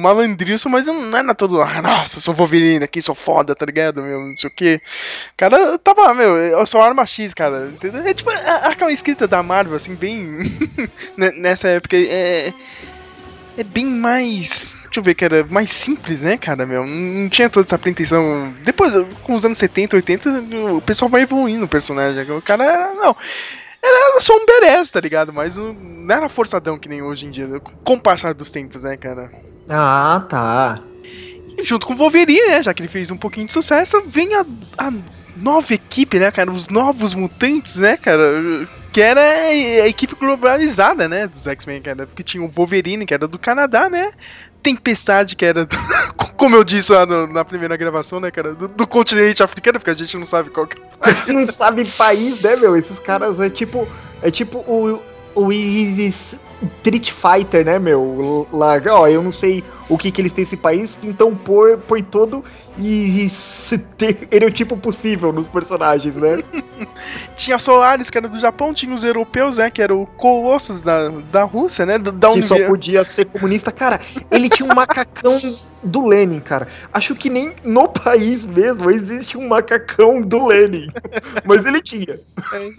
malandrilson, 0.00 0.68
mas 0.68 0.86
não 0.86 1.16
era 1.16 1.34
todo, 1.34 1.60
ah, 1.60 1.82
nossa, 1.82 2.20
sou 2.20 2.32
Wolverine 2.32 2.84
aqui, 2.84 3.02
sou 3.02 3.14
foda, 3.14 3.56
tá 3.56 3.66
ligado, 3.66 4.00
meu, 4.00 4.20
não 4.20 4.36
sei 4.38 4.48
o 4.48 4.52
que. 4.52 4.80
Cara 5.36 5.76
tava, 5.78 6.14
meu, 6.14 6.36
eu 6.36 6.64
sou 6.64 6.80
arma 6.80 7.04
X, 7.04 7.34
cara, 7.34 7.68
entendeu? 7.74 8.02
É 8.06 8.14
tipo, 8.14 8.30
aquela 8.30 8.92
escrita 8.92 9.26
da 9.26 9.42
Marvel, 9.42 9.74
assim, 9.74 9.96
bem. 9.96 10.38
nessa 11.18 11.68
época, 11.68 11.96
é 11.96 12.52
é 13.56 13.64
bem 13.64 13.86
mais. 13.86 14.74
Deixa 14.84 15.00
eu 15.00 15.02
ver, 15.02 15.14
que 15.14 15.24
era 15.24 15.44
mais 15.44 15.70
simples, 15.70 16.22
né, 16.22 16.36
cara, 16.36 16.66
meu? 16.66 16.86
Não 16.86 17.28
tinha 17.28 17.48
toda 17.48 17.66
essa 17.66 17.78
pretensão. 17.78 18.54
Depois, 18.62 18.92
com 19.22 19.34
os 19.34 19.44
anos 19.44 19.58
70, 19.58 19.96
80, 19.96 20.30
o 20.74 20.80
pessoal 20.80 21.08
vai 21.08 21.22
evoluindo 21.22 21.64
o 21.64 21.68
personagem. 21.68 22.30
O 22.30 22.42
cara 22.42 22.64
era. 22.64 22.94
Não. 22.94 23.16
Era 23.82 24.20
só 24.20 24.34
um 24.34 24.44
berés, 24.44 24.90
tá 24.90 25.00
ligado? 25.00 25.32
Mas 25.32 25.56
não 25.56 25.74
era 26.08 26.28
forçadão 26.28 26.78
que 26.78 26.88
nem 26.88 27.02
hoje 27.02 27.26
em 27.26 27.30
dia, 27.30 27.60
com 27.60 27.94
o 27.94 28.00
passar 28.00 28.34
dos 28.34 28.50
tempos, 28.50 28.82
né, 28.82 28.96
cara? 28.96 29.30
Ah, 29.70 30.24
tá. 30.28 30.80
E 31.56 31.62
junto 31.62 31.86
com 31.86 31.94
o 31.94 31.96
Wolverine, 31.96 32.48
né? 32.48 32.62
Já 32.62 32.74
que 32.74 32.82
ele 32.82 32.88
fez 32.88 33.10
um 33.10 33.16
pouquinho 33.16 33.46
de 33.46 33.52
sucesso, 33.52 34.02
vem 34.06 34.34
a, 34.34 34.44
a 34.76 34.92
nova 35.36 35.72
equipe, 35.72 36.18
né, 36.18 36.30
cara? 36.30 36.50
Os 36.50 36.68
novos 36.68 37.14
mutantes, 37.14 37.76
né, 37.76 37.96
cara? 37.96 38.68
Que 38.96 39.02
era 39.02 39.20
a 39.20 39.86
equipe 39.86 40.14
globalizada, 40.14 41.06
né? 41.06 41.26
Dos 41.26 41.46
X-Men, 41.46 41.82
cara. 41.82 42.06
Porque 42.06 42.22
tinha 42.22 42.42
o 42.42 42.48
Wolverine, 42.48 43.04
que 43.04 43.12
era 43.12 43.28
do 43.28 43.38
Canadá, 43.38 43.90
né? 43.90 44.10
Tempestade, 44.62 45.36
que 45.36 45.44
era, 45.44 45.66
do, 45.66 45.76
como 46.34 46.56
eu 46.56 46.64
disse 46.64 46.90
lá 46.94 47.04
no, 47.04 47.26
na 47.26 47.44
primeira 47.44 47.76
gravação, 47.76 48.20
né, 48.20 48.30
cara? 48.30 48.54
Do, 48.54 48.68
do, 48.68 48.86
continente 48.86 49.42
africano, 49.42 49.78
porque 49.78 49.90
a 49.90 49.94
gente 49.94 50.16
não 50.16 50.24
sabe 50.24 50.48
qual 50.48 50.66
que 50.66 50.80
é. 50.80 50.82
A 51.02 51.10
gente 51.10 51.32
não 51.32 51.46
sabe 51.46 51.84
país, 51.84 52.40
né, 52.40 52.56
meu? 52.56 52.74
Esses 52.74 52.98
caras 52.98 53.38
é 53.38 53.50
tipo. 53.50 53.86
É 54.22 54.30
tipo 54.30 54.60
o, 54.60 55.02
o 55.34 55.52
Isis 55.52 56.40
Street 56.62 57.10
Fighter, 57.10 57.64
né, 57.64 57.78
meu? 57.78 58.46
Lá, 58.52 58.80
ó, 58.90 59.06
eu 59.06 59.22
não 59.22 59.32
sei 59.32 59.62
o 59.88 59.98
que 59.98 60.10
que 60.10 60.20
eles 60.20 60.32
têm 60.32 60.42
esse 60.42 60.56
país, 60.56 60.98
então 61.02 61.34
põe, 61.34 61.76
põe 61.76 62.02
todo 62.02 62.42
e, 62.78 63.22
e 63.22 63.26
estereotipo 63.26 64.76
possível 64.76 65.32
nos 65.32 65.48
personagens, 65.48 66.16
né? 66.16 66.42
tinha 67.36 67.58
Solaris, 67.58 68.10
que 68.10 68.18
era 68.18 68.28
do 68.28 68.38
Japão, 68.38 68.72
tinha 68.72 68.94
os 68.94 69.04
europeus, 69.04 69.58
né, 69.58 69.70
que 69.70 69.82
eram 69.82 70.06
Colossos 70.16 70.82
da, 70.82 71.08
da 71.30 71.44
Rússia, 71.44 71.84
né, 71.84 71.98
da 71.98 72.30
Que 72.30 72.42
só 72.42 72.56
podia 72.66 73.04
ser 73.04 73.26
comunista. 73.26 73.70
Cara, 73.70 74.00
ele 74.30 74.48
tinha 74.48 74.70
um 74.70 74.74
macacão 74.74 75.38
do 75.86 76.06
Lenin, 76.06 76.40
cara. 76.40 76.66
Acho 76.92 77.14
que 77.14 77.30
nem 77.30 77.52
no 77.64 77.88
país 77.88 78.46
mesmo 78.46 78.90
existe 78.90 79.38
um 79.38 79.48
macacão 79.48 80.20
do 80.20 80.46
Lenin. 80.46 80.88
Mas 81.44 81.64
ele 81.66 81.80
tinha. 81.80 82.18
É. 82.52 82.70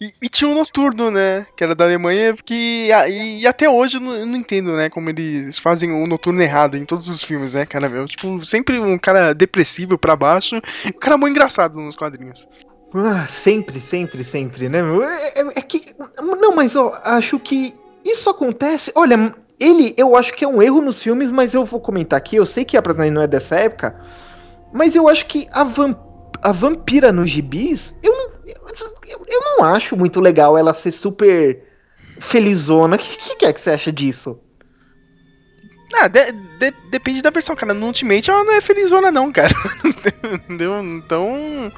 E, 0.00 0.12
e, 0.22 0.28
tinha 0.28 0.48
um 0.48 0.54
Noturno, 0.54 1.10
né, 1.10 1.46
que 1.56 1.62
era 1.62 1.74
da 1.74 1.84
Alemanha, 1.84 2.34
que 2.44 2.88
e, 3.08 3.40
e 3.40 3.46
até 3.46 3.68
hoje 3.68 3.96
eu 3.96 4.00
não, 4.00 4.14
eu 4.14 4.26
não, 4.26 4.36
entendo, 4.36 4.72
né, 4.72 4.88
como 4.88 5.10
eles 5.10 5.58
fazem 5.58 5.92
o 5.92 6.06
Noturno 6.06 6.42
errado 6.42 6.76
em 6.76 6.84
todos 6.84 7.08
os 7.08 7.22
filmes, 7.22 7.54
né, 7.54 7.66
cara, 7.66 7.88
meu. 7.88 8.06
Tipo, 8.06 8.44
sempre 8.44 8.78
um 8.78 8.98
cara 8.98 9.32
depressivo 9.32 9.98
pra 9.98 10.16
baixo, 10.16 10.56
um 10.86 10.98
cara 10.98 11.16
muito 11.16 11.32
engraçado 11.32 11.80
nos 11.80 11.96
quadrinhos. 11.96 12.48
Ah, 12.94 13.26
sempre, 13.28 13.80
sempre, 13.80 14.22
sempre, 14.22 14.68
né? 14.68 14.78
É, 14.80 15.40
é, 15.40 15.48
é, 15.56 15.62
que. 15.62 15.84
Não, 16.18 16.54
mas 16.54 16.76
ó, 16.76 16.98
acho 17.04 17.38
que 17.38 17.74
isso 18.04 18.30
acontece. 18.30 18.92
Olha, 18.94 19.34
ele, 19.60 19.94
eu 19.96 20.16
acho 20.16 20.32
que 20.34 20.44
é 20.44 20.48
um 20.48 20.62
erro 20.62 20.82
nos 20.82 21.02
filmes, 21.02 21.30
mas 21.30 21.54
eu 21.54 21.64
vou 21.64 21.80
comentar 21.80 22.16
aqui. 22.16 22.36
Eu 22.36 22.46
sei 22.46 22.64
que 22.64 22.76
a 22.76 22.82
personagem 22.82 23.12
não 23.12 23.22
é 23.22 23.26
dessa 23.26 23.56
época, 23.56 23.98
mas 24.72 24.94
eu 24.94 25.08
acho 25.08 25.26
que 25.26 25.46
a, 25.52 25.64
vamp, 25.64 25.98
a 26.42 26.52
vampira 26.52 27.12
nos 27.12 27.30
gibis, 27.30 27.94
eu 28.02 28.12
não, 28.12 28.30
eu, 29.08 29.26
eu 29.28 29.40
não 29.40 29.64
acho 29.64 29.96
muito 29.96 30.20
legal 30.20 30.56
ela 30.58 30.74
ser 30.74 30.92
super 30.92 31.62
felizona. 32.20 32.96
O 32.96 32.98
que, 32.98 33.36
que 33.36 33.46
é 33.46 33.52
que 33.52 33.60
você 33.60 33.70
acha 33.70 33.92
disso? 33.92 34.38
Ah, 35.94 36.08
de, 36.08 36.32
de, 36.32 36.70
depende 36.90 37.22
da 37.22 37.30
versão, 37.30 37.56
cara. 37.56 37.72
No 37.72 37.86
Ultimate 37.86 38.30
ela 38.30 38.44
não 38.44 38.52
é 38.52 38.60
felizona, 38.60 39.10
não, 39.10 39.32
cara. 39.32 39.54
Entendeu? 39.84 40.82
Então. 40.82 41.72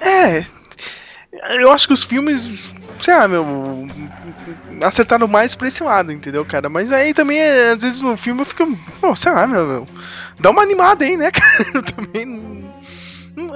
É. 0.00 0.44
Eu 1.54 1.70
acho 1.70 1.86
que 1.86 1.92
os 1.92 2.02
filmes, 2.02 2.70
sei 3.00 3.14
lá, 3.14 3.28
meu. 3.28 3.44
Acertaram 4.82 5.28
mais 5.28 5.54
pra 5.54 5.68
esse 5.68 5.82
lado, 5.82 6.12
entendeu, 6.12 6.44
cara? 6.44 6.68
Mas 6.68 6.92
aí 6.92 7.14
também, 7.14 7.40
às 7.42 7.82
vezes 7.82 8.00
no 8.00 8.16
filme 8.16 8.40
eu 8.42 8.44
fico. 8.44 8.66
Pô, 9.00 9.14
sei 9.16 9.32
lá, 9.32 9.46
meu. 9.46 9.66
meu 9.66 9.88
dá 10.38 10.50
uma 10.50 10.62
animada 10.62 11.04
aí, 11.04 11.16
né, 11.16 11.30
cara? 11.32 11.70
Eu 11.74 11.82
também. 11.82 12.64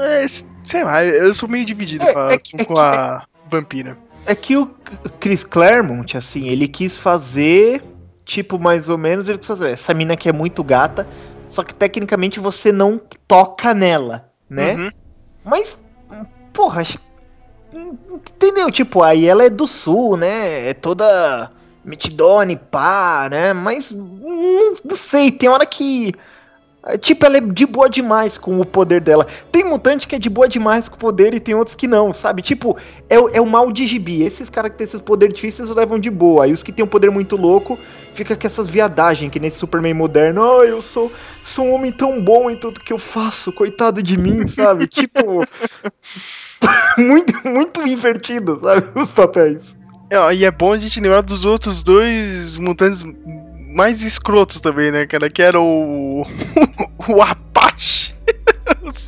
É, 0.01 0.27
sei 0.65 0.85
lá, 0.85 1.05
eu 1.05 1.33
sou 1.35 1.49
meio 1.49 1.65
dividido 1.65 2.05
é, 2.05 2.13
com 2.13 2.21
a, 2.21 2.27
é 2.27 2.39
que, 2.39 2.65
com 2.65 2.75
é 2.75 2.81
a 2.81 3.25
vampira. 3.51 3.99
É 4.27 4.35
que 4.35 4.57
o 4.57 4.67
Chris 5.19 5.43
Claremont, 5.45 6.17
assim, 6.17 6.47
ele 6.49 6.69
quis 6.69 6.97
fazer 6.97 7.83
tipo, 8.25 8.59
mais 8.59 8.89
ou 8.89 8.97
menos, 8.97 9.29
ele 9.29 9.43
fazer 9.43 9.71
essa 9.71 9.93
mina 9.93 10.15
aqui 10.15 10.29
é 10.29 10.33
muito 10.33 10.63
gata, 10.63 11.09
só 11.49 11.63
que 11.63 11.75
tecnicamente 11.75 12.41
você 12.41 12.73
não 12.73 13.01
toca 13.27 13.75
nela, 13.75 14.31
né? 14.49 14.75
Uhum. 14.75 14.91
Mas, 15.45 15.85
porra, 16.53 16.83
entendeu? 17.73 18.71
Tipo, 18.71 19.03
aí 19.03 19.27
ela 19.27 19.45
é 19.45 19.51
do 19.51 19.67
sul, 19.67 20.17
né? 20.17 20.69
É 20.69 20.75
toda 20.75 21.51
metidone, 21.85 22.57
pá, 22.57 23.29
né? 23.31 23.53
Mas, 23.53 23.93
não, 23.93 24.73
não 24.85 24.97
sei, 24.97 25.31
tem 25.31 25.49
hora 25.49 25.67
que 25.67 26.13
Tipo, 27.01 27.27
ela 27.27 27.37
é 27.37 27.41
de 27.41 27.65
boa 27.65 27.89
demais 27.89 28.37
com 28.37 28.61
o 28.61 28.67
poder 28.67 29.01
dela. 29.01 29.25
Tem 29.53 29.63
mutante 29.63 30.09
que 30.09 30.17
é 30.17 30.19
de 30.19 30.29
boa 30.29 30.49
demais 30.49 30.89
com 30.89 30.97
o 30.97 30.99
poder 30.99 31.33
e 31.33 31.39
tem 31.39 31.55
outros 31.55 31.77
que 31.77 31.87
não, 31.87 32.13
sabe? 32.13 32.43
Tipo, 32.43 32.77
é, 33.09 33.15
é 33.15 33.41
o 33.41 33.47
mal 33.47 33.71
de 33.71 33.87
gibi. 33.87 34.23
Esses 34.23 34.51
caras 34.51 34.73
que 34.73 34.79
têm 34.79 34.85
esses 34.85 35.01
poderes 35.01 35.35
difíceis 35.35 35.71
levam 35.71 36.01
de 36.01 36.11
boa. 36.11 36.49
E 36.49 36.53
os 36.53 36.65
que 36.65 36.73
têm 36.73 36.85
um 36.85 36.89
poder 36.89 37.09
muito 37.11 37.37
louco, 37.37 37.79
fica 38.15 38.35
com 38.35 38.47
essas 38.47 38.69
viadagens 38.69 39.31
que 39.31 39.39
nesse 39.39 39.59
Superman 39.59 39.95
moderno. 39.95 40.43
Oh, 40.43 40.65
eu 40.65 40.83
sou, 40.83 41.11
sou 41.45 41.67
um 41.67 41.75
homem 41.75 41.93
tão 41.93 42.21
bom 42.21 42.51
em 42.51 42.57
tudo 42.57 42.81
que 42.81 42.93
eu 42.93 42.99
faço, 42.99 43.53
coitado 43.53 44.03
de 44.03 44.19
mim, 44.19 44.45
sabe? 44.49 44.89
tipo. 44.89 45.47
muito, 46.99 47.49
muito 47.49 47.87
invertido, 47.87 48.59
sabe? 48.61 48.89
Os 48.97 49.13
papéis. 49.13 49.77
É, 50.11 50.35
e 50.35 50.45
é 50.45 50.51
bom 50.51 50.73
a 50.73 50.79
gente 50.79 51.01
lembrar 51.01 51.23
dos 51.23 51.45
outros 51.45 51.83
dois 51.83 52.59
mutantes 52.59 53.03
mais 53.73 54.03
escrotos 54.03 54.61
também, 54.61 54.91
né, 54.91 55.07
cara? 55.07 55.31
Que 55.31 55.43
era 55.43 55.61
o. 55.61 56.27
o 57.09 57.23
Apache. 57.23 58.15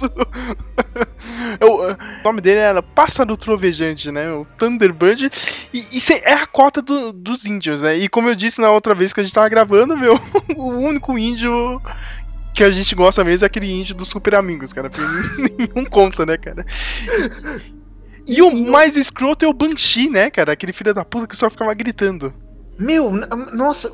o 1.61 2.25
nome 2.25 2.41
dele 2.41 2.61
era 2.61 2.83
Pássaro 2.83 3.37
Trovejante, 3.37 4.11
né? 4.11 4.31
O 4.33 4.47
Thunderbird. 4.59 5.31
E 5.73 5.85
isso 5.93 6.13
é 6.13 6.33
a 6.33 6.47
cota 6.47 6.83
do, 6.83 7.13
dos 7.13 7.47
índios, 7.47 7.83
né? 7.83 7.97
E 7.97 8.09
como 8.09 8.29
eu 8.29 8.35
disse 8.35 8.61
na 8.61 8.71
outra 8.71 8.95
vez 8.95 9.13
que 9.13 9.21
a 9.21 9.25
gente 9.25 9.35
tava 9.35 9.49
gravando, 9.49 9.97
meu, 9.97 10.19
o 10.57 10.71
único 10.71 11.19
índio 11.19 11.81
que 12.53 12.63
a 12.63 12.71
gente 12.71 12.95
gosta 12.95 13.25
mesmo 13.25 13.45
é 13.45 13.47
aquele 13.47 13.71
índio 13.71 13.95
dos 13.95 14.09
Super 14.09 14.37
Amigos, 14.37 14.73
cara. 14.73 14.89
Porque 14.89 15.05
nenhum 15.59 15.85
conta, 15.87 16.25
né, 16.25 16.37
cara? 16.37 16.65
E, 18.27 18.37
e 18.39 18.43
o 18.43 18.71
mais 18.71 18.97
escroto 18.97 19.45
é 19.45 19.49
o 19.49 19.53
Banshee, 19.53 20.09
né, 20.09 20.31
cara? 20.31 20.53
Aquele 20.53 20.73
filho 20.73 20.95
da 20.95 21.05
puta 21.05 21.27
que 21.27 21.37
só 21.37 21.51
ficava 21.51 21.75
gritando. 21.75 22.33
Meu, 22.79 23.13
nossa, 23.53 23.91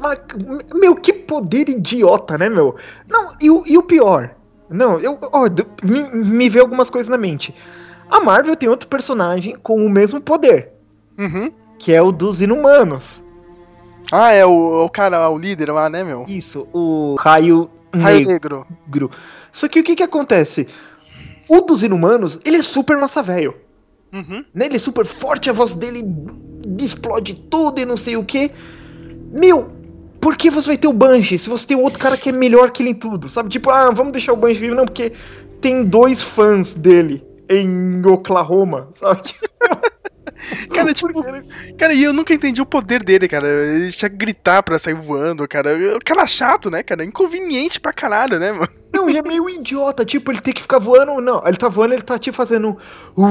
meu, 0.75 0.95
que 0.95 1.13
poder 1.13 1.69
idiota, 1.69 2.39
né, 2.39 2.49
meu? 2.49 2.77
Não, 3.09 3.35
e 3.41 3.51
o, 3.51 3.63
e 3.67 3.77
o 3.77 3.83
pior? 3.83 4.35
Não, 4.71 4.99
eu, 5.01 5.19
ó, 5.33 5.47
me, 5.83 6.25
me 6.25 6.49
veio 6.49 6.65
algumas 6.65 6.89
coisas 6.89 7.09
na 7.09 7.19
mente. 7.19 7.55
A 8.11 8.21
Marvel 8.21 8.57
tem 8.57 8.69
outro 8.69 8.89
personagem 8.89 9.57
com 9.63 9.85
o 9.85 9.91
mesmo 9.91 10.21
poder. 10.21 10.73
Uhum. 11.19 11.53
Que 11.79 11.93
é 11.93 12.01
o 12.01 12.11
dos 12.11 12.41
inumanos. 12.41 13.23
Ah, 14.11 14.33
é 14.33 14.45
o, 14.45 14.85
o 14.85 14.91
cara, 14.91 15.29
o 15.29 15.39
líder 15.39 15.71
lá, 15.71 15.89
né, 15.91 16.03
meu? 16.03 16.25
Isso, 16.27 16.67
o 16.73 17.17
Raio, 17.19 17.71
Raio 17.95 18.27
Negro. 18.27 18.67
negro. 18.87 19.11
Só 19.53 19.69
que 19.69 19.81
o 19.81 19.85
que 19.85 19.95
que 19.95 20.03
acontece? 20.03 20.67
O 21.49 21.61
dos 21.61 21.83
inumanos, 21.83 22.41
ele 22.45 22.57
é 22.57 22.63
super 22.63 22.97
massa 22.97 23.23
velho. 23.23 23.55
Uhum. 24.13 24.45
Né? 24.55 24.67
Ele 24.67 24.77
é 24.77 24.79
super 24.79 25.05
forte, 25.05 25.51
a 25.51 25.53
voz 25.53 25.75
dele 25.75 26.03
explode 26.79 27.35
tudo 27.35 27.81
e 27.81 27.85
não 27.85 27.97
sei 27.97 28.17
o 28.17 28.25
que. 28.25 28.51
Meu, 29.33 29.71
por 30.21 30.37
que 30.37 30.51
você 30.51 30.69
vai 30.69 30.77
ter 30.77 30.89
o 30.89 30.93
Banshee 30.93 31.39
se 31.39 31.49
você 31.49 31.69
tem 31.69 31.77
outro 31.77 31.99
cara 31.99 32.17
que 32.17 32.31
é 32.31 32.33
melhor 32.33 32.71
que 32.71 32.83
ele 32.83 32.91
em 32.91 32.95
tudo? 32.95 33.29
Sabe? 33.29 33.49
Tipo, 33.49 33.71
ah, 33.71 33.91
vamos 33.91 34.13
deixar 34.13 34.33
o 34.33 34.37
Banshee 34.37 34.61
vivo. 34.61 34.77
Não, 34.77 34.87
porque 34.87 35.13
tem 35.61 35.85
dois 35.85 36.23
fãs 36.23 36.75
dele 36.75 37.25
em 37.49 38.05
Oklahoma, 38.07 38.89
sabe? 38.95 39.23
Cara, 40.73 40.95
tipo, 40.95 41.23
cara, 41.79 41.93
e 41.93 42.03
eu 42.03 42.13
nunca 42.13 42.35
entendi 42.35 42.61
o 42.61 42.67
poder 42.67 43.03
dele, 43.03 43.29
cara. 43.29 43.47
Ele 43.49 43.93
tinha 43.93 44.09
que 44.09 44.17
gritar 44.17 44.63
pra 44.63 44.79
sair 44.79 44.95
voando, 44.95 45.47
cara. 45.47 45.71
O 45.97 46.05
cara 46.05 46.27
chato, 46.27 46.71
né, 46.71 46.83
cara? 46.83 47.05
Inconveniente 47.05 47.81
pra 47.81 47.93
caralho, 47.93 48.39
né, 48.39 48.53
mano? 48.53 48.69
Não, 48.93 49.09
e 49.09 49.17
é 49.17 49.23
meio 49.23 49.49
idiota, 49.49 50.05
tipo, 50.05 50.33
ele 50.33 50.41
tem 50.41 50.53
que 50.53 50.63
ficar 50.63 50.79
voando. 50.79 51.21
Não, 51.21 51.47
ele 51.47 51.57
tá 51.57 51.69
voando, 51.69 51.95
ele 51.95 52.03
tá 52.03 52.19
tipo 52.19 52.37
fazendo. 52.37 52.77
Uh, 53.17 53.25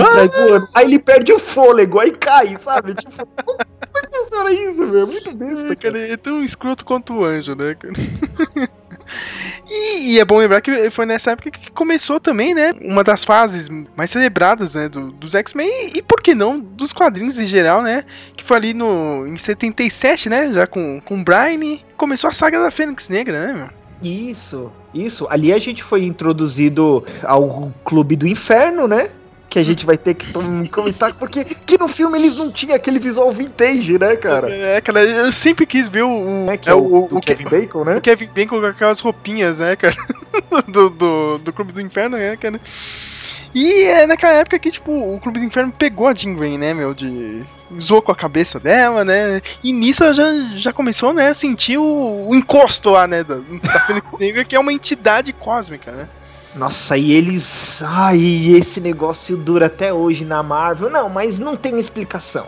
ah! 0.00 0.46
voando. 0.46 0.68
Aí 0.74 0.86
ele 0.86 0.98
perde 0.98 1.32
o 1.32 1.38
fôlego, 1.38 1.98
aí 1.98 2.12
cai, 2.12 2.56
sabe? 2.60 2.94
Tipo, 2.94 3.26
como 3.44 3.58
é 3.60 4.00
que 4.00 4.18
funciona 4.18 4.52
isso, 4.52 4.86
meu? 4.86 5.06
Muito 5.06 5.36
besta, 5.36 5.72
é, 5.72 5.76
cara. 5.76 5.98
É 6.08 6.16
tão 6.16 6.44
escroto 6.44 6.84
quanto 6.84 7.14
o 7.14 7.24
anjo, 7.24 7.54
né, 7.54 7.74
cara? 7.74 7.94
E, 9.68 10.14
e, 10.14 10.20
é 10.20 10.24
bom 10.24 10.38
lembrar 10.38 10.60
que 10.60 10.90
foi 10.90 11.06
nessa 11.06 11.32
época 11.32 11.50
que 11.50 11.70
começou 11.70 12.20
também, 12.20 12.54
né? 12.54 12.72
Uma 12.82 13.02
das 13.02 13.24
fases 13.24 13.68
mais 13.96 14.10
celebradas, 14.10 14.74
né? 14.74 14.88
Do, 14.88 15.12
dos 15.12 15.34
X-Men 15.34 15.68
e, 15.68 15.98
e, 15.98 16.02
por 16.02 16.20
que 16.20 16.34
não, 16.34 16.58
dos 16.58 16.92
quadrinhos 16.92 17.40
em 17.40 17.46
geral, 17.46 17.82
né? 17.82 18.04
Que 18.36 18.44
foi 18.44 18.56
ali 18.56 18.74
no, 18.74 19.26
em 19.26 19.36
77, 19.36 20.28
né? 20.28 20.52
Já 20.52 20.66
com, 20.66 21.00
com 21.00 21.20
o 21.20 21.24
Brian. 21.24 21.78
Começou 21.96 22.28
a 22.28 22.32
saga 22.32 22.60
da 22.60 22.70
Fênix 22.70 23.08
Negra, 23.08 23.46
né, 23.46 23.52
meu? 23.52 23.82
Isso, 24.02 24.72
isso. 24.92 25.26
Ali 25.30 25.52
a 25.52 25.58
gente 25.58 25.82
foi 25.82 26.04
introduzido 26.04 27.04
ao 27.22 27.72
Clube 27.84 28.16
do 28.16 28.26
Inferno, 28.26 28.88
né? 28.88 29.08
Que 29.52 29.58
a 29.58 29.62
gente 29.62 29.84
vai 29.84 29.98
ter 29.98 30.14
que 30.14 30.32
comentar, 30.70 31.12
porque 31.12 31.44
que 31.44 31.76
no 31.76 31.86
filme 31.86 32.18
eles 32.18 32.36
não 32.36 32.50
tinham 32.50 32.74
aquele 32.74 32.98
visual 32.98 33.30
vintage, 33.30 33.98
né, 33.98 34.16
cara? 34.16 34.50
É, 34.50 34.80
cara, 34.80 35.04
eu 35.04 35.30
sempre 35.30 35.66
quis 35.66 35.90
ver 35.90 36.04
o. 36.04 36.46
É, 36.48 36.56
que 36.56 36.70
é, 36.70 36.72
é 36.72 36.74
o, 36.74 36.80
o, 36.80 37.18
o 37.18 37.20
Kevin 37.20 37.44
Bacon, 37.44 37.84
né? 37.84 37.98
O 37.98 38.00
Kevin 38.00 38.30
Bacon 38.34 38.60
com 38.60 38.66
aquelas 38.66 39.00
roupinhas, 39.00 39.58
né, 39.58 39.76
cara? 39.76 39.94
do, 40.66 40.88
do, 40.88 41.38
do 41.38 41.52
Clube 41.52 41.70
do 41.70 41.82
Inferno, 41.82 42.16
né, 42.16 42.34
cara? 42.38 42.58
E 43.54 43.82
é 43.82 44.06
naquela 44.06 44.32
época 44.32 44.58
que, 44.58 44.70
tipo, 44.70 44.90
o 44.90 45.20
Clube 45.20 45.38
do 45.38 45.44
Inferno 45.44 45.70
pegou 45.70 46.06
a 46.06 46.14
Jean 46.14 46.34
Grey, 46.34 46.56
né, 46.56 46.72
meu, 46.72 46.94
de... 46.94 47.42
Zoou 47.78 48.00
com 48.00 48.12
a 48.12 48.16
cabeça 48.16 48.58
dela, 48.58 49.04
né? 49.04 49.42
E 49.62 49.70
nisso 49.70 50.02
ela 50.04 50.14
já, 50.14 50.24
já 50.54 50.72
começou, 50.72 51.12
né, 51.12 51.28
a 51.28 51.34
sentir 51.34 51.76
o, 51.76 52.28
o 52.28 52.34
encosto 52.34 52.88
lá, 52.88 53.06
né, 53.06 53.22
da, 53.22 53.34
da 53.36 53.80
Fênix 53.80 54.12
Negra, 54.18 54.44
que 54.44 54.56
é 54.56 54.58
uma 54.58 54.72
entidade 54.72 55.32
cósmica, 55.34 55.92
né? 55.92 56.08
Nossa, 56.54 56.96
e 56.96 57.12
eles. 57.12 57.80
Ai, 57.82 58.18
esse 58.56 58.80
negócio 58.80 59.36
dura 59.36 59.66
até 59.66 59.92
hoje 59.92 60.24
na 60.24 60.42
Marvel. 60.42 60.90
Não, 60.90 61.08
mas 61.08 61.38
não 61.38 61.56
tem 61.56 61.78
explicação. 61.78 62.46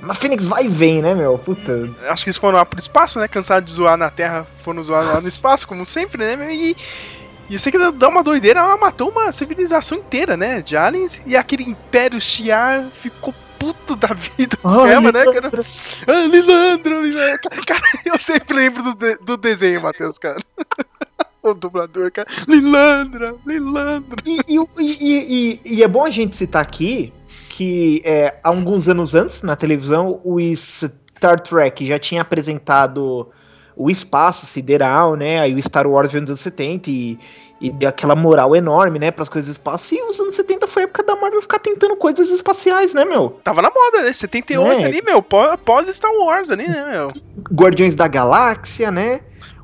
Mas 0.00 0.18
Fênix 0.18 0.44
vai 0.46 0.64
e 0.64 0.68
vem, 0.68 1.00
né, 1.02 1.14
meu? 1.14 1.38
Puta. 1.38 1.90
Acho 2.08 2.24
que 2.24 2.30
eles 2.30 2.36
foram 2.38 2.58
lá 2.58 2.64
pro 2.64 2.78
espaço, 2.78 3.18
né? 3.18 3.28
Cansados 3.28 3.68
de 3.70 3.76
zoar 3.76 3.96
na 3.96 4.10
Terra, 4.10 4.46
foram 4.62 4.82
zoar 4.82 5.04
lá 5.04 5.20
no 5.20 5.28
espaço, 5.28 5.66
como 5.68 5.84
sempre, 5.84 6.18
né, 6.24 6.36
meu? 6.36 6.50
E. 6.50 6.76
E 7.50 7.52
eu 7.54 7.58
sei 7.58 7.70
que 7.70 7.78
dá 7.92 8.08
uma 8.08 8.22
doideira, 8.22 8.60
ela 8.60 8.76
matou 8.78 9.10
uma 9.10 9.30
civilização 9.30 9.98
inteira, 9.98 10.34
né? 10.34 10.62
De 10.62 10.78
aliens. 10.78 11.20
E 11.26 11.36
aquele 11.36 11.62
Império 11.64 12.18
Shiar 12.18 12.86
ficou 13.02 13.34
puto 13.58 13.94
da 13.96 14.08
vida 14.14 14.56
Ai, 14.64 14.88
dela, 14.88 15.12
né, 15.12 15.24
cara? 15.24 15.32
Lilandra. 15.50 15.64
Ah, 16.06 16.26
Lilandro, 16.26 17.02
Lilandro. 17.02 17.50
Cara, 17.66 17.82
eu 18.06 18.18
sempre 18.18 18.56
lembro 18.56 18.82
do, 18.82 18.94
de- 18.94 19.16
do 19.18 19.36
desenho, 19.36 19.82
Matheus, 19.82 20.16
cara. 20.16 20.40
O 21.44 21.52
dublador, 21.54 22.10
cara. 22.10 22.26
Lilandra, 22.48 23.34
Lilandra. 23.46 24.16
E, 24.26 24.56
e, 24.56 24.64
e- 24.80 25.60
e- 25.64 25.82
é 25.82 25.88
bom 25.88 26.04
a 26.04 26.10
gente 26.10 26.34
citar 26.34 26.62
aqui 26.62 27.12
que 27.50 28.00
é, 28.04 28.34
há 28.42 28.48
alguns 28.48 28.88
anos 28.88 29.14
antes, 29.14 29.42
na 29.42 29.54
televisão, 29.54 30.20
o 30.24 30.38
Star 30.56 31.38
Trek 31.38 31.86
já 31.86 31.98
tinha 31.98 32.22
apresentado 32.22 33.28
o 33.76 33.90
espaço 33.90 34.46
sideral, 34.46 35.14
né? 35.16 35.40
Aí 35.40 35.54
o 35.54 35.62
Star 35.62 35.86
Wars 35.86 36.10
veio 36.10 36.22
nos 36.22 36.30
anos 36.30 36.40
70 36.40 36.88
e, 36.90 37.18
e 37.60 37.70
deu 37.70 37.88
aquela 37.88 38.16
moral 38.16 38.56
enorme, 38.56 38.98
né, 38.98 39.10
pras 39.10 39.28
coisas 39.28 39.50
do 39.50 39.52
espaço. 39.52 39.94
E 39.94 40.02
os 40.02 40.18
anos 40.18 40.34
70 40.34 40.66
foi 40.66 40.82
a 40.82 40.84
época 40.84 41.02
da 41.02 41.14
Marvel 41.16 41.42
ficar 41.42 41.58
tentando 41.58 41.94
coisas 41.96 42.28
espaciais, 42.30 42.94
né, 42.94 43.04
meu? 43.04 43.30
Tava 43.44 43.60
na 43.62 43.70
moda, 43.70 44.02
né? 44.02 44.12
78 44.12 44.80
Né? 44.80 44.84
ali, 44.86 45.02
meu. 45.02 45.22
pó- 45.22 45.56
Pós 45.58 45.86
Star 45.94 46.10
Wars 46.12 46.50
ali, 46.50 46.66
né, 46.68 46.84
meu? 46.90 47.12
Guardiões 47.52 47.94
da 47.94 48.08
Galáxia, 48.08 48.90
né? 48.90 49.20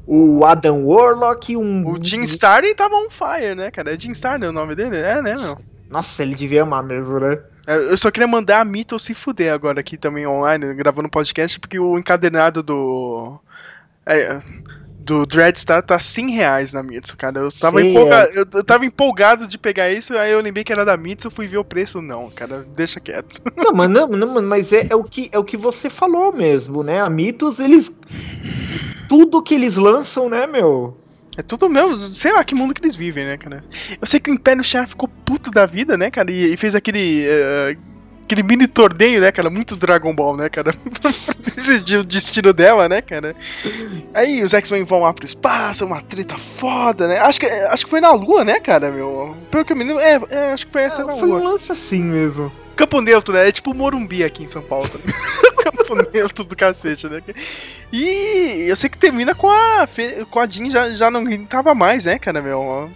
O 0.07 0.45
Adam 0.45 0.85
Warlock, 0.85 1.57
um. 1.57 1.87
O 1.87 1.99
Jim 2.03 2.23
Starlin 2.23 2.75
tava 2.75 2.95
on 2.95 3.11
fire, 3.11 3.55
né, 3.55 3.71
cara? 3.71 3.95
É 3.95 3.99
Jim 3.99 4.13
Starlin 4.13 4.47
o 4.47 4.53
nome 4.53 4.75
dele? 4.75 4.97
É, 4.97 5.23
né, 5.23 5.37
meu? 5.37 5.57
Nossa, 5.89 6.23
ele 6.23 6.35
devia 6.35 6.63
amar 6.63 6.83
mesmo, 6.83 7.19
né? 7.19 7.39
É, 7.67 7.77
Eu 7.77 7.97
só 7.97 8.11
queria 8.11 8.27
mandar 8.27 8.61
a 8.61 8.65
Mito 8.65 8.99
se 8.99 9.15
fuder 9.15 9.53
agora 9.53 9.81
aqui 9.81 9.97
também 9.97 10.27
online, 10.27 10.75
gravando 10.75 11.09
podcast, 11.09 11.59
porque 11.61 11.79
o 11.79 11.99
encadernado 11.99 12.63
do. 12.63 13.41
é, 14.07 14.41
do 15.11 15.27
Dreadstar 15.27 15.83
tá 15.83 15.99
100 15.99 16.31
reais 16.31 16.73
na 16.73 16.83
Mitsu, 16.83 17.17
cara. 17.17 17.41
Eu 17.41 17.51
tava, 17.51 17.81
Sei, 17.81 17.91
empolga... 17.91 18.31
eu, 18.33 18.47
eu 18.53 18.65
tava 18.65 18.87
empolgado 18.87 19.47
de 19.47 19.59
pegar 19.59 19.91
isso, 19.91 20.17
aí 20.17 20.31
eu 20.31 20.41
lembrei 20.41 20.63
que 20.63 20.73
era 20.73 20.85
da 20.85 20.97
Mitsu, 20.97 21.31
fui 21.31 21.49
ver 21.49 21.59
o 21.59 21.65
preço. 21.65 22.01
Não, 22.01 22.31
cara, 22.31 22.65
deixa 22.77 23.01
quieto. 23.01 23.41
Não, 23.57 23.73
mas, 23.73 23.89
não, 23.91 24.09
não, 24.09 24.43
mas 24.43 24.73
é, 24.73 24.87
é, 24.91 24.97
o 24.97 25.05
que, 25.05 25.29
é 25.33 25.39
o 25.39 25.45
que 25.45 25.57
você 25.57 25.91
falou 25.91 26.33
mesmo, 26.33 26.83
né? 26.83 27.01
A 27.01 27.11
Mitos, 27.11 27.59
eles. 27.59 28.01
Tudo 29.09 29.43
que 29.43 29.55
eles 29.55 29.77
lançam, 29.77 30.29
né, 30.29 30.47
meu? 30.47 30.97
É 31.37 31.43
tudo 31.43 31.69
meu, 31.69 31.97
sei 32.13 32.33
lá 32.33 32.43
que 32.45 32.55
mundo 32.55 32.75
que 32.75 32.81
eles 32.81 32.97
vivem, 32.97 33.25
né, 33.25 33.37
cara? 33.37 33.65
Eu 34.01 34.07
sei 34.07 34.19
que 34.19 34.31
o 34.31 34.35
Império 34.35 34.65
Char 34.65 34.89
ficou 34.89 35.09
puto 35.09 35.51
da 35.51 35.67
vida, 35.67 35.97
né, 35.97 36.11
cara? 36.11 36.31
E, 36.31 36.53
e 36.53 36.57
fez 36.57 36.75
aquele. 36.75 37.25
eh, 37.27 37.77
aquele 38.31 38.43
mini 38.45 38.69
torneio, 38.69 39.21
né, 39.21 39.33
cara? 39.33 39.51
Muito 39.51 39.77
Dragon 39.77 40.15
Ball, 40.15 40.37
né, 40.37 40.49
cara? 40.49 40.73
Decidir 41.57 41.99
o 41.99 42.05
destino 42.05 42.53
dela, 42.53 42.89
né, 42.89 43.03
cara? 43.03 43.35
Aí 44.15 44.43
os 44.45 44.55
X-Men 44.55 44.85
vão 44.85 45.01
lá 45.01 45.13
pro 45.13 45.25
espaço, 45.25 45.85
uma 45.85 46.01
treta 46.01 46.37
foda, 46.39 47.09
né? 47.09 47.19
Acho 47.19 47.41
que, 47.41 47.47
acho 47.47 47.85
que 47.85 47.91
foi 47.91 48.01
na 48.01 48.13
Lua, 48.13 48.45
né, 48.45 48.61
cara, 48.61 48.91
meu? 48.91 49.37
Pelo 49.51 49.65
que 49.65 49.73
eu 49.73 49.77
me 49.77 49.85
lembro, 49.85 50.01
é, 50.01 50.21
é, 50.31 50.53
acho 50.53 50.67
que 50.67 50.73
foi 50.73 50.83
essa 50.83 51.05
na 51.05 51.13
Foi 51.13 51.29
um 51.29 51.33
Lua. 51.39 51.51
lance 51.53 51.73
assim 51.73 52.03
mesmo. 52.03 52.53
Campo 52.77 53.01
Neutro, 53.01 53.35
né? 53.35 53.49
É 53.49 53.53
tipo 53.53 53.75
Morumbi 53.75 54.23
aqui 54.25 54.45
em 54.45 54.47
São 54.47 54.63
Paulo. 54.63 54.89
tá? 54.89 54.99
Campo 55.65 55.95
Neutro 56.15 56.45
do 56.45 56.57
cacete, 56.57 57.09
né? 57.09 57.21
E 57.93 58.65
eu 58.69 58.77
sei 58.77 58.89
que 58.89 58.97
termina 58.97 59.35
com 59.35 59.51
a, 59.51 59.87
Fe- 59.87 60.25
com 60.31 60.39
a 60.41 60.47
Jean 60.47 60.71
já, 60.71 60.89
já 60.91 61.11
não 61.11 61.45
tava 61.47 61.75
mais, 61.75 62.05
né, 62.07 62.19
cara, 62.19 62.41
meu? 62.41 62.91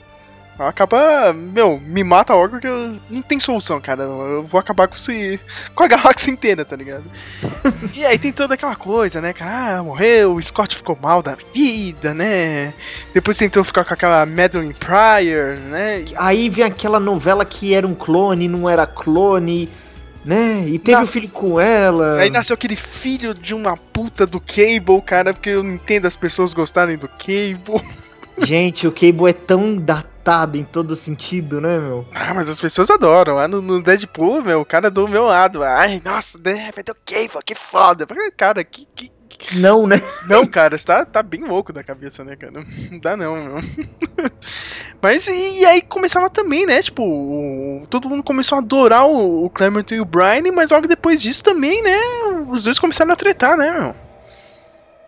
Acaba, 0.59 1.33
meu, 1.33 1.81
me 1.81 2.05
mata 2.05 2.33
logo 2.33 2.51
porque 2.51 2.67
eu, 2.67 2.97
não 3.11 3.23
tem 3.23 3.41
solução, 3.41 3.81
cara. 3.81 4.05
Eu 4.05 4.45
vou 4.45 4.61
acabar 4.61 4.87
com 4.87 4.95
esse, 4.95 5.41
com 5.75 5.83
a 5.83 5.89
galáxia 5.89 6.31
inteira, 6.31 6.65
tá 6.65 6.77
ligado? 6.77 7.05
e 7.93 8.05
aí 8.05 8.19
tem 8.19 8.33
toda 8.33 8.55
aquela 8.55 8.77
coisa, 8.77 9.21
né, 9.21 9.33
cara? 9.33 9.79
Ah, 9.79 9.83
morreu, 9.83 10.35
o 10.35 10.43
Scott 10.43 10.77
ficou 10.77 10.97
mal 11.01 11.23
da 11.23 11.37
vida, 11.53 12.15
né? 12.15 12.73
Depois 13.13 13.37
tentou 13.37 13.65
ficar 13.65 13.85
com 13.85 13.95
aquela 13.95 14.25
Madeline 14.25 14.75
Pryor, 14.75 15.57
né? 15.71 16.05
Aí 16.17 16.49
vem 16.49 16.65
aquela 16.65 17.01
novela 17.01 17.45
que 17.45 17.75
era 17.75 17.87
um 17.87 17.95
clone, 17.95 18.47
não 18.47 18.71
era 18.71 18.87
clone, 18.87 19.69
né? 20.25 20.65
E 20.69 20.79
teve 20.79 20.99
Nossa. 20.99 21.11
um 21.11 21.13
filho 21.21 21.33
com 21.33 21.61
ela. 21.61 22.19
Aí 22.21 22.31
nasceu 22.31 22.55
aquele 22.55 22.77
filho 22.77 23.35
de 23.35 23.55
uma 23.55 23.77
puta 23.77 24.25
do 24.25 24.41
Cable, 24.41 25.03
cara, 25.05 25.35
porque 25.35 25.51
eu 25.51 25.65
não 25.65 25.73
entendo 25.73 26.07
as 26.07 26.15
pessoas 26.15 26.55
gostarem 26.55 26.97
do 26.97 27.09
Cable. 27.09 27.83
Gente, 28.39 28.87
o 28.87 28.93
Cable 28.93 29.31
é 29.31 29.33
tão 29.33 29.77
datado 30.25 30.57
em 30.57 30.65
todo 30.65 30.97
sentido, 30.97 31.61
né, 31.61 31.79
meu? 31.79 32.07
Ah, 32.15 32.33
mas 32.33 32.49
as 32.49 32.59
pessoas 32.61 32.89
adoram. 32.91 33.35
Lá 33.35 33.47
no, 33.47 33.61
no 33.61 33.83
Deadpool, 33.83 34.43
meu, 34.43 34.61
o 34.63 34.65
cara 34.65 34.91
do 34.91 35.07
meu 35.07 35.25
lado. 35.25 35.63
Ai, 35.63 36.01
nossa, 36.03 36.39
né, 36.39 36.71
vai 36.75 36.83
ter 36.83 36.95
que 37.45 37.55
foda. 37.55 38.07
Cara, 38.37 38.65
que. 38.65 38.87
que... 38.95 39.13
Não, 39.57 39.87
né? 39.87 39.97
Não, 40.29 40.47
cara, 40.49 40.79
você 40.79 40.87
tá, 40.87 41.05
tá 41.05 41.23
bem 41.23 41.45
louco 41.45 41.73
da 41.73 41.83
cabeça, 41.85 42.25
né, 42.25 42.35
cara? 42.37 42.65
Não 42.91 42.99
dá 42.99 43.17
não, 43.17 43.35
meu. 43.35 43.57
Mas 45.03 45.27
e, 45.27 45.61
e 45.61 45.67
aí 45.67 45.83
começava 45.83 46.31
também, 46.31 46.65
né? 46.65 46.81
Tipo, 46.83 47.03
o- 47.03 47.85
todo 47.91 48.09
mundo 48.09 48.23
começou 48.23 48.57
a 48.57 48.61
adorar 48.63 49.07
o, 49.07 49.45
o 49.45 49.51
Clement 49.51 49.85
e 49.93 50.01
o 50.01 50.05
Brian, 50.05 50.51
mas 50.55 50.71
logo 50.71 50.87
depois 50.89 51.21
disso 51.21 51.45
também, 51.45 51.83
né? 51.83 51.99
Os 52.49 52.65
dois 52.65 52.79
começaram 52.79 53.13
a 53.13 53.17
tretar, 53.17 53.57
né, 53.57 53.71
meu? 53.71 53.95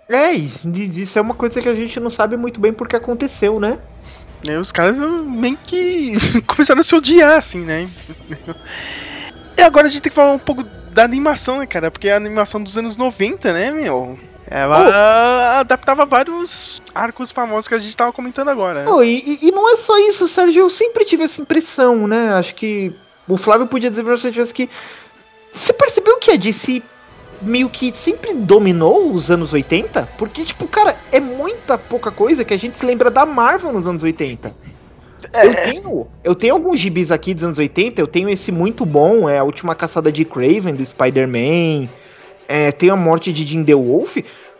É, 0.08 0.32
isso 0.32 1.18
é 1.18 1.22
uma 1.22 1.34
coisa 1.34 1.60
que 1.60 1.68
a 1.68 1.74
gente 1.74 1.98
não 1.98 2.10
sabe 2.10 2.36
muito 2.36 2.60
bem 2.60 2.72
porque 2.72 2.94
aconteceu, 2.94 3.58
né? 3.58 3.78
E 4.48 4.56
os 4.56 4.70
caras 4.72 4.98
meio 5.00 5.58
que 5.64 6.14
começaram 6.46 6.80
a 6.80 6.84
se 6.84 6.94
odiar, 6.94 7.36
assim, 7.38 7.60
né? 7.60 7.88
E 9.56 9.62
agora 9.62 9.86
a 9.86 9.88
gente 9.90 10.02
tem 10.02 10.10
que 10.10 10.16
falar 10.16 10.32
um 10.32 10.38
pouco 10.38 10.62
da 10.92 11.04
animação, 11.04 11.58
né, 11.58 11.66
cara? 11.66 11.90
Porque 11.90 12.08
a 12.08 12.16
animação 12.16 12.62
dos 12.62 12.76
anos 12.76 12.96
90, 12.96 13.52
né, 13.52 13.70
meu? 13.70 14.18
Ela 14.48 15.60
adaptava 15.60 16.06
vários 16.06 16.80
arcos 16.94 17.32
famosos 17.32 17.66
que 17.66 17.74
a 17.74 17.78
gente 17.78 17.96
tava 17.96 18.12
comentando 18.12 18.48
agora. 18.48 18.84
né? 18.84 18.90
Oh, 18.90 19.02
e, 19.02 19.20
e- 19.42 19.50
não 19.50 19.72
é 19.72 19.76
só 19.76 19.98
isso, 19.98 20.28
Sérgio. 20.28 20.62
Eu 20.62 20.70
sempre 20.70 21.04
tive 21.04 21.24
essa 21.24 21.40
impressão, 21.42 22.06
né? 22.06 22.32
Acho 22.34 22.54
que 22.54 22.92
o 23.26 23.36
Flávio 23.36 23.66
podia 23.66 23.90
dizer 23.90 24.04
pra 24.04 24.16
você 24.16 24.30
que. 24.52 24.70
Você 25.50 25.72
percebeu 25.72 26.18
que 26.18 26.30
a 26.30 26.36
DC 26.36 26.82
meio 27.42 27.68
que 27.68 27.94
sempre 27.94 28.34
dominou 28.34 29.10
os 29.12 29.30
anos 29.30 29.52
80? 29.52 30.08
Porque, 30.18 30.44
tipo, 30.44 30.66
cara, 30.66 30.96
é 31.12 31.20
muita 31.20 31.76
pouca 31.78 32.10
coisa 32.10 32.44
que 32.44 32.54
a 32.54 32.58
gente 32.58 32.76
se 32.76 32.84
lembra 32.86 33.10
da 33.10 33.24
Marvel 33.26 33.72
nos 33.72 33.86
anos 33.86 34.02
80. 34.02 34.54
Eu 35.32 35.54
tenho, 35.54 36.06
eu 36.22 36.34
tenho 36.34 36.54
alguns 36.54 36.78
gibis 36.78 37.10
aqui 37.10 37.34
dos 37.34 37.42
anos 37.42 37.58
80, 37.58 38.00
eu 38.00 38.06
tenho 38.06 38.28
esse 38.28 38.52
muito 38.52 38.84
bom, 38.86 39.28
é 39.28 39.38
a 39.38 39.44
última 39.44 39.74
caçada 39.74 40.12
de 40.12 40.24
Craven, 40.24 40.74
do 40.74 40.84
Spider-Man, 40.84 41.88
é, 42.46 42.70
tem 42.70 42.90
a 42.90 42.96
morte 42.96 43.32
de 43.32 43.44
Jim 43.44 43.64
The 43.64 43.74
Wolf. 43.74 44.18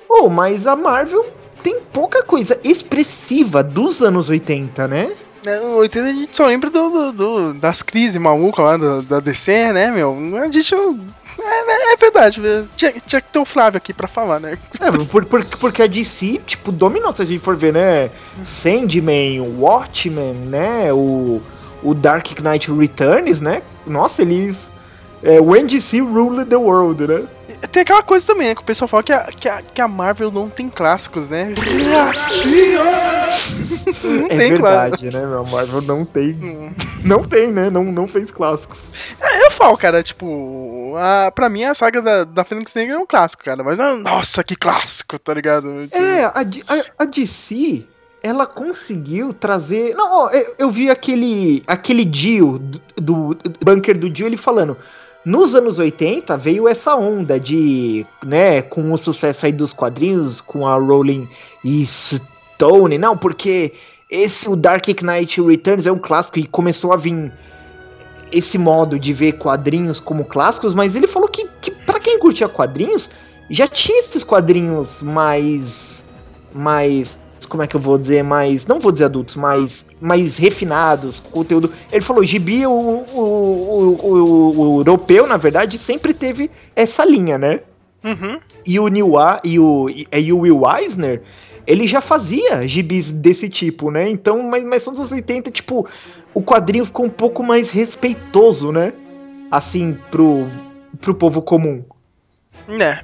Oh, 0.09 0.29
mas 0.29 0.67
a 0.67 0.75
Marvel 0.75 1.27
tem 1.63 1.81
pouca 1.93 2.23
coisa 2.23 2.59
expressiva 2.65 3.63
dos 3.63 4.03
anos 4.03 4.29
80, 4.29 4.89
né? 4.89 5.11
É, 5.45 5.61
No 5.61 5.77
80 5.77 6.09
a 6.09 6.13
gente 6.13 6.37
só 6.37 6.47
lembra 6.47 6.71
do, 6.71 6.89
do- 6.91 7.13
do- 7.13 7.55
das 7.55 7.83
crises 7.83 8.21
malucas 8.21 8.65
lá 8.65 8.77
do- 8.77 9.03
da 9.03 9.21
DC, 9.21 9.73
né, 9.73 9.91
meu? 9.93 10.17
A 10.43 10.49
gente 10.51 10.75
não. 10.75 10.99
É, 11.49 11.93
é 11.93 11.97
verdade, 11.97 12.41
velho. 12.41 12.69
tinha, 12.77 12.93
tinha 12.93 13.21
que 13.21 13.31
ter 13.33 13.39
o 13.39 13.45
Flávio 13.45 13.79
aqui 13.79 13.93
pra 13.93 14.09
falar, 14.09 14.41
né? 14.41 14.59
É, 14.81 14.91
por, 15.07 15.25
por- 15.25 15.45
porque 15.59 15.83
a 15.83 15.87
DC, 15.87 16.41
tipo, 16.47 16.73
dominou, 16.73 17.13
se 17.13 17.23
a 17.23 17.25
gente 17.25 17.39
for 17.41 17.57
ver, 17.57 17.73
né? 17.73 18.11
Sandman, 18.45 19.41
Watchmen, 19.59 20.35
né? 20.35 20.93
O, 20.93 21.41
o 21.83 21.95
Dark 21.95 22.27
Knight 22.41 22.71
Returns, 22.73 23.41
né? 23.41 23.63
Nossa, 23.87 24.23
eles... 24.23 24.71
É, 25.23 25.41
when 25.41 25.67
DC 25.67 26.01
ruled 26.01 26.49
the 26.49 26.57
world, 26.57 27.07
né? 27.07 27.27
Tem 27.73 27.83
aquela 27.83 28.03
coisa 28.03 28.27
também, 28.27 28.49
né? 28.49 28.55
Que 28.55 28.61
o 28.61 28.65
pessoal 28.65 28.87
fala 28.87 29.03
que 29.03 29.13
a, 29.13 29.25
que 29.25 29.49
a, 29.49 29.63
que 29.63 29.81
a 29.81 29.89
Marvel 29.89 30.31
não 30.31 30.51
tem 30.51 30.69
clássicos, 30.69 31.31
né? 31.31 31.53
não 34.05 34.27
é 34.27 34.29
tem 34.29 34.51
verdade, 34.51 35.11
né, 35.11 35.25
meu? 35.27 35.41
A 35.41 35.45
Marvel 35.45 35.81
não 35.83 36.05
tem... 36.05 36.31
Hum. 36.33 36.75
Não 37.07 37.23
tem, 37.23 37.53
né? 37.53 37.71
Não, 37.71 37.85
não 37.85 38.09
fez 38.09 38.33
clássicos. 38.33 38.91
Eu 39.45 39.53
falo, 39.53 39.77
cara, 39.77 40.03
tipo, 40.03 40.27
a, 40.97 41.31
pra 41.31 41.49
mim 41.49 41.65
a 41.65 41.75
saga 41.75 42.03
da, 42.03 42.25
da 42.25 42.45
Fênix 42.45 42.75
Negra 42.75 42.95
é 42.95 42.99
um 42.99 43.07
clássico, 43.07 43.45
cara. 43.45 43.63
Mas 43.63 43.79
nossa, 44.03 44.43
que 44.43 44.57
clássico, 44.57 45.19
tá 45.19 45.35
ligado? 45.35 45.89
É, 45.91 46.25
a, 46.25 46.41
a, 46.41 47.03
a 47.03 47.05
DC, 47.05 47.87
ela 48.23 48.47
conseguiu 48.47 49.33
trazer. 49.33 49.95
Não, 49.95 50.31
eu, 50.31 50.55
eu 50.59 50.71
vi 50.71 50.91
aquele 50.91 51.63
aquele 51.67 52.05
Dio 52.05 52.59
do, 52.59 52.81
do, 52.97 53.35
do 53.35 53.59
bunker 53.65 53.99
do 53.99 54.11
Dio 54.11 54.27
ele 54.27 54.37
falando. 54.37 54.77
Nos 55.25 55.57
anos 55.57 55.81
80 55.81 56.37
veio 56.37 56.69
essa 56.69 56.95
onda 56.95 57.41
de, 57.41 58.07
né, 58.25 58.63
com 58.63 58.93
o 58.93 58.97
sucesso 58.97 59.45
aí 59.45 59.51
dos 59.51 59.73
quadrinhos, 59.73 60.41
com 60.41 60.65
a 60.65 60.77
Rolling 60.77 61.29
Stone, 61.85 62.97
não, 62.97 63.17
porque 63.17 63.73
esse 64.09 64.49
o 64.49 64.55
Dark 64.55 64.87
Knight 65.03 65.43
Returns 65.43 65.85
é 65.85 65.91
um 65.91 65.99
clássico 65.99 66.39
e 66.39 66.47
começou 66.47 66.93
a 66.93 66.97
vir 66.97 67.33
esse 68.33 68.59
modo 68.59 68.99
de 68.99 69.13
ver 69.13 69.33
quadrinhos 69.33 70.01
como 70.01 70.25
clássicos, 70.25 70.75
mas 70.75 70.95
ele 70.95 71.07
falou 71.07 71.29
que, 71.29 71.47
que 71.61 71.71
para 71.71 72.01
quem 72.01 72.19
curtia 72.19 72.49
quadrinhos, 72.49 73.11
já 73.51 73.67
tinha 73.69 73.99
esses 73.99 74.25
quadrinhos 74.25 75.03
mais. 75.03 76.05
mais. 76.53 77.19
Como 77.49 77.63
é 77.63 77.67
que 77.67 77.77
eu 77.77 77.81
vou 77.81 77.97
dizer? 77.97 78.23
Mais. 78.25 78.67
Não 78.67 78.81
vou 78.81 78.91
dizer 78.91 79.05
adultos, 79.05 79.37
mais, 79.37 79.87
mais 80.01 80.37
refinados, 80.37 81.21
conteúdo. 81.21 81.71
Ele 81.93 82.01
falou: 82.01 82.25
Gibi, 82.25 82.67
o, 82.67 82.71
o, 82.73 83.99
o, 84.03 84.59
o, 84.59 84.81
europeu, 84.81 85.27
na 85.27 85.37
verdade, 85.37 85.79
sempre 85.79 86.13
teve 86.13 86.51
essa 86.75 87.05
linha, 87.05 87.39
né? 87.39 87.61
Uhum. 88.05 88.39
E 88.65 88.79
o 88.79 88.89
Neil 88.89 89.11
Wa- 89.11 89.41
e 89.45 89.59
o, 89.59 89.89
e, 89.89 90.33
o 90.33 90.39
Will 90.41 90.63
Eisner, 90.69 91.23
ele 91.67 91.87
já 91.87 92.01
fazia 92.01 92.67
gibis 92.67 93.11
desse 93.13 93.49
tipo, 93.49 93.91
né? 93.91 94.09
Então, 94.09 94.49
mas, 94.49 94.65
mas 94.65 94.83
são 94.83 94.93
dos 94.93 95.01
anos 95.01 95.13
80, 95.13 95.51
tipo, 95.51 95.87
o 96.37 96.43
quadrinho 96.43 96.85
ficou 96.85 97.07
um 97.07 97.11
pouco 97.11 97.43
mais 97.43 97.71
respeitoso, 97.71 98.71
né? 98.71 98.93
Assim, 99.51 99.99
pro, 100.11 100.47
pro 101.01 101.15
povo 101.15 101.41
comum. 101.41 101.83
Né. 102.69 103.01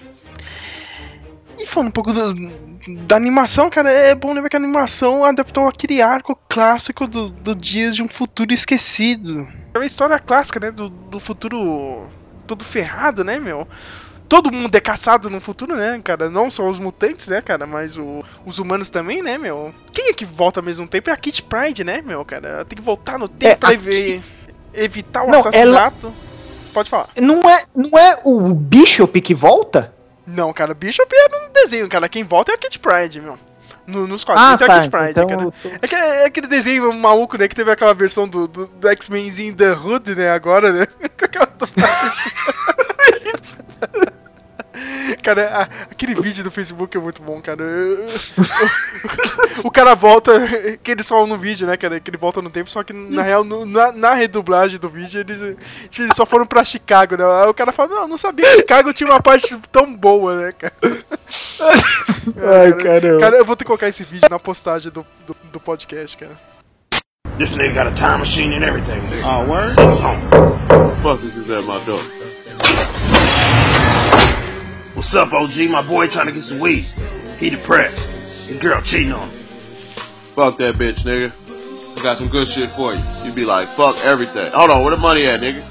E 1.59 1.67
falando 1.67 1.89
um 1.89 1.93
pouco 1.93 2.13
do, 2.13 2.35
da 3.07 3.17
animação, 3.17 3.71
cara, 3.71 3.91
é 3.91 4.15
bom 4.15 4.35
lembrar 4.35 4.51
que 4.51 4.57
a 4.57 4.59
animação 4.59 5.25
adaptou 5.25 5.67
aquele 5.67 6.03
arco 6.03 6.39
clássico 6.47 7.09
do, 7.09 7.31
do 7.31 7.55
Dias 7.55 7.97
de 7.97 8.03
um 8.03 8.09
Futuro 8.09 8.53
Esquecido. 8.53 9.49
É 9.73 9.79
uma 9.79 9.87
história 9.87 10.19
clássica, 10.19 10.61
né? 10.61 10.71
Do, 10.71 10.91
do 10.91 11.19
futuro 11.19 12.07
todo 12.47 12.67
ferrado, 12.67 13.25
né, 13.25 13.41
meu? 13.41 13.67
Todo 14.33 14.51
mundo 14.51 14.75
é 14.75 14.81
caçado 14.81 15.29
no 15.29 15.43
futuro, 15.43 15.77
né, 15.77 16.01
cara? 16.03 16.31
Não 16.31 16.51
só 16.51 16.67
os 16.67 16.79
mutantes, 16.79 17.29
né, 17.29 17.43
cara? 17.43 17.67
Mas 17.67 17.99
o, 17.99 18.25
os 18.47 18.59
humanos 18.59 18.89
também, 18.89 19.21
né, 19.23 19.37
meu? 19.37 19.75
Quem 19.93 20.09
é 20.09 20.15
que 20.15 20.25
volta 20.25 20.61
ao 20.61 20.65
mesmo 20.65 20.89
tempo? 20.89 21.11
É 21.11 21.13
a 21.13 21.17
Kit 21.19 21.43
Pride, 21.43 21.85
né, 21.85 22.01
meu, 22.01 22.25
cara? 22.25 22.65
Tem 22.65 22.75
que 22.77 22.83
voltar 22.83 23.19
no 23.19 23.29
tempo 23.29 23.53
É, 23.53 23.57
pra 23.57 23.69
evitar 24.73 25.25
o 25.25 25.31
Não, 25.31 25.41
assassinato. 25.41 26.11
Pode 26.73 26.89
falar. 26.89 27.11
Não 27.21 27.41
é, 27.43 27.63
não 27.77 27.99
é 27.99 28.21
o 28.25 28.55
Bishop 28.55 29.21
que 29.21 29.35
volta? 29.35 29.93
Não, 30.27 30.51
cara, 30.55 30.73
Bishop 30.73 31.15
era 31.15 31.47
um 31.47 31.53
desenho, 31.53 31.87
cara. 31.87 32.09
Quem 32.09 32.25
volta 32.25 32.53
é 32.53 32.55
a 32.55 32.59
Kit 32.59 32.79
Pride, 32.79 33.21
meu. 33.21 33.39
No- 33.87 34.07
nos 34.07 34.25
quadrinhos 34.25 34.63
é 34.63 34.65
a 34.65 34.81
Kit 34.81 34.91
Pride, 34.91 35.11
então 35.11 35.27
cara. 35.27 35.53
tô- 35.63 35.69
É, 35.83 35.87
que- 35.87 35.95
é 35.95 36.25
aquele 36.25 36.47
desenho 36.47 36.91
maluco, 36.95 37.37
né? 37.37 37.49
Que 37.49 37.55
teve 37.55 37.71
aquela 37.71 37.93
versão 37.93 38.27
do, 38.27 38.49
do, 38.49 38.67
do 38.67 38.89
X-Menzinho 38.89 39.55
The 39.55 39.73
Hood, 39.75 40.15
né? 40.15 40.31
Agora, 40.31 40.73
né? 40.73 40.87
Com 41.19 41.25
aquela 41.27 41.47
Cara, 45.17 45.49
a- 45.63 45.63
aquele 45.91 46.15
vídeo 46.15 46.43
do 46.45 46.51
Facebook 46.51 46.97
é 46.97 47.01
muito 47.01 47.23
bom, 47.23 47.41
cara. 47.41 47.65
O 49.65 49.71
cara 49.71 49.95
volta, 49.95 50.33
que 50.83 50.91
eles 50.91 51.09
falam 51.09 51.27
no 51.27 51.39
vídeo, 51.39 51.67
né, 51.67 51.77
cara? 51.77 52.01
Que 52.01 52.11
ele 52.11 52.17
volta 52.17 52.41
no 52.43 52.51
tempo, 52.51 52.71
só 52.71 52.83
que 52.83 52.93
na 52.93 53.23
real, 53.23 53.45
no- 53.45 53.65
na, 53.67 53.93
na 53.93 54.15
redublagem 54.15 54.79
do 54.79 54.89
vídeo, 54.89 55.21
eles, 55.21 55.41
eles 55.41 56.17
só 56.17 56.25
foram 56.27 56.47
pra 56.47 56.65
Chicago, 56.65 57.17
né? 57.17 57.25
Aí 57.43 57.49
o 57.49 57.55
cara 57.55 57.73
fala, 57.73 57.89
não, 57.95 58.09
não 58.09 58.19
sabia 58.19 58.45
que 58.47 58.59
Chicago 58.61 58.93
tinha 58.93 59.11
uma 59.11 59.21
parte 59.23 59.57
tão 59.71 59.95
boa, 59.95 60.37
né, 60.37 60.53
cara? 60.53 60.73
Ai, 62.63 62.73
caramba. 62.75 63.21
Cara, 63.21 63.37
eu 63.37 63.45
vou 63.45 63.57
ter 63.57 63.65
que 63.65 63.69
colocar 63.69 63.89
esse 63.89 64.05
vídeo 64.05 64.29
na 64.31 64.39
postagem 64.39 64.91
do, 64.93 65.05
do, 65.27 65.37
do 65.53 65.61
podcast, 65.61 66.17
cara. 66.17 66.33
This 67.39 67.53
nigga 67.57 67.73
got 67.85 67.87
a 67.87 67.95
time 67.95 68.19
machine 68.19 68.55
and 68.55 68.63
everything. 68.63 69.01
Oh, 69.25 69.45
word? 69.51 69.73
So, 69.73 69.83
um, 69.83 70.21
Fuck 71.03 71.23
this 71.23 71.37
is 71.37 71.51
at 71.51 71.65
my 71.65 71.79
door. 71.87 71.99
What's 75.03 75.17
up, 75.17 75.33
OG? 75.33 75.69
My 75.69 75.83
boy 75.83 76.07
trying 76.07 76.27
to 76.27 76.33
get 76.33 76.43
some 76.43 76.61
weed. 76.61 76.85
He 77.37 77.51
depressed. 77.51 78.07
His 78.47 78.57
girl 78.61 78.81
cheating 78.81 79.13
on 79.13 79.31
him. 79.31 79.39
Fuck 80.37 80.59
that 80.59 80.77
bitch, 80.77 81.03
nigga. 81.03 81.33
I 81.99 82.03
got 82.05 82.19
some 82.19 82.29
good 82.29 82.47
shit 82.47 82.71
for 82.71 82.95
you. 82.95 83.03
You 83.25 83.33
be 83.33 83.45
like, 83.45 83.67
fuck 83.67 83.97
everything. 84.05 84.53
Hold 84.53 84.71
on, 84.71 84.83
where 84.83 84.93
the 84.93 84.97
money 84.97 85.27
at, 85.27 85.41
nigga? 85.41 85.65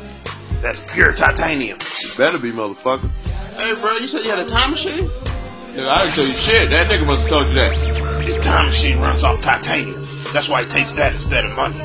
That's 0.62 0.82
pure 0.82 1.14
titanium. 1.14 1.80
You 2.02 2.10
better 2.18 2.40
be, 2.40 2.52
motherfucker. 2.52 3.10
Hey, 3.56 3.74
bro, 3.76 3.96
you 3.96 4.10
said 4.10 4.26
you 4.26 4.32
had 4.32 4.40
a 4.40 4.46
time 4.46 4.72
machine? 4.72 5.06
Nigga, 5.06 5.88
I 5.88 6.04
didn't 6.04 6.16
tell 6.16 6.26
you 6.26 6.34
shit. 6.34 6.70
That 6.70 6.92
nigga 6.92 7.06
must 7.06 7.22
have 7.22 7.30
told 7.30 7.48
you 7.48 7.54
that. 7.54 8.24
His 8.26 8.38
time 8.40 8.66
machine 8.66 9.00
runs 9.00 9.24
off 9.24 9.42
titanium. 9.42 10.06
That's 10.34 10.50
why 10.50 10.64
he 10.64 10.70
takes 10.70 10.92
that 10.94 11.14
instead 11.16 11.46
of 11.46 11.56
money. 11.56 11.80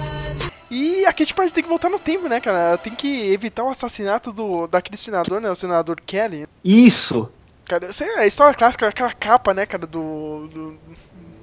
E 0.68 1.06
a 1.06 1.12
Kate 1.12 1.32
Pride 1.32 1.52
tem 1.52 1.62
que 1.62 1.68
voltar 1.68 1.88
no 1.88 1.98
tempo, 2.00 2.28
né, 2.28 2.40
cara? 2.40 2.58
Ela 2.58 2.78
tem 2.78 2.92
que 2.92 3.32
evitar 3.32 3.62
o 3.62 3.70
assassinato 3.70 4.32
do, 4.32 4.66
daquele 4.66 4.96
senador, 4.96 5.40
né? 5.40 5.48
O 5.48 5.54
senador 5.54 6.00
Kelly. 6.04 6.44
Isso. 6.64 7.32
Cara, 7.68 7.92
sei 7.92 8.12
lá, 8.14 8.20
a 8.20 8.26
história 8.26 8.54
clássica, 8.54 8.88
aquela 8.88 9.12
capa, 9.12 9.52
né, 9.52 9.66
cara, 9.66 9.86
do. 9.86 10.46
do 10.48 10.74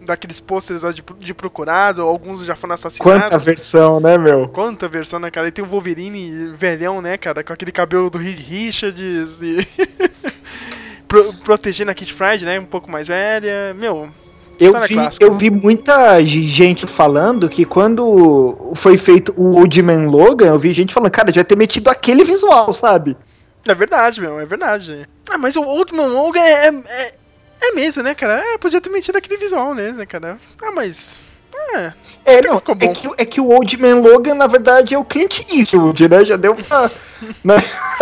daqueles 0.01 0.37
pôsteres 0.37 0.83
de, 0.93 1.01
de 1.19 1.33
procurado, 1.33 2.01
alguns 2.01 2.43
já 2.43 2.57
foram 2.57 2.73
assassinados. 2.73 3.21
Quanta 3.23 3.37
versão, 3.37 4.01
né, 4.01 4.17
meu? 4.17 4.49
Quanta 4.49 4.85
versão, 4.87 5.17
né, 5.17 5.31
cara? 5.31 5.47
E 5.47 5.51
tem 5.51 5.63
o 5.63 5.67
Wolverine 5.67 6.49
velhão, 6.57 7.01
né, 7.01 7.17
cara, 7.17 7.41
com 7.41 7.53
aquele 7.53 7.71
cabelo 7.71 8.09
do 8.09 8.17
Richards 8.17 9.41
e. 9.41 9.65
Pro- 11.07 11.31
protegendo 11.45 11.91
a 11.91 11.93
Kit 11.93 12.13
Pride, 12.13 12.43
né? 12.43 12.59
Um 12.59 12.65
pouco 12.65 12.89
mais 12.89 13.07
velha. 13.07 13.73
Meu. 13.75 14.05
Eu 14.59 14.79
vi, 14.81 14.95
clássica. 14.95 15.25
eu 15.25 15.33
vi 15.33 15.49
muita 15.49 16.23
gente 16.25 16.85
falando 16.85 17.49
que 17.49 17.65
quando 17.65 18.71
foi 18.75 18.97
feito 18.97 19.33
o 19.37 19.57
Old 19.57 19.81
Man 19.81 20.09
Logan, 20.09 20.47
eu 20.47 20.59
vi 20.59 20.71
gente 20.73 20.93
falando, 20.93 21.11
cara, 21.11 21.27
devia 21.27 21.43
ter 21.43 21.57
metido 21.57 21.89
aquele 21.89 22.23
visual, 22.23 22.71
sabe? 22.73 23.15
É 23.65 23.73
verdade, 23.73 24.19
meu, 24.19 24.39
é 24.39 24.45
verdade. 24.45 25.07
Ah, 25.29 25.37
mas 25.37 25.55
o 25.55 25.61
Old 25.61 25.93
Man 25.93 26.07
Logan 26.07 26.41
é, 26.41 26.67
é, 26.67 27.13
é 27.61 27.71
mesmo, 27.71 28.03
né, 28.03 28.13
cara? 28.13 28.43
É, 28.45 28.57
podia 28.57 28.81
ter 28.81 28.89
metido 28.89 29.17
aquele 29.17 29.37
visual, 29.37 29.73
né, 29.73 29.91
né, 29.91 30.05
cara? 30.05 30.37
Ah, 30.61 30.71
mas. 30.71 31.23
É. 31.75 31.93
É, 32.25 32.37
Até 32.39 32.47
não, 32.47 32.57
é 32.57 32.87
que, 32.93 33.09
é 33.17 33.25
que 33.25 33.41
o 33.41 33.47
Old 33.47 33.77
Man 33.77 33.95
Logan, 34.01 34.35
na 34.35 34.47
verdade, 34.47 34.93
é 34.93 34.97
o 34.97 35.05
Clint 35.05 35.41
Eastwood, 35.51 36.09
né? 36.09 36.25
Já 36.25 36.35
deu 36.35 36.55
pra. 36.55 36.91
né? 37.43 37.55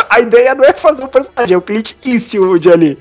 A 0.10 0.20
ideia 0.20 0.56
não 0.56 0.66
é 0.66 0.74
fazer 0.74 1.04
o 1.04 1.08
personagem, 1.08 1.54
é 1.54 1.58
o 1.58 1.62
Clint 1.62 1.94
Eastwood 2.04 2.72
ali. 2.72 2.98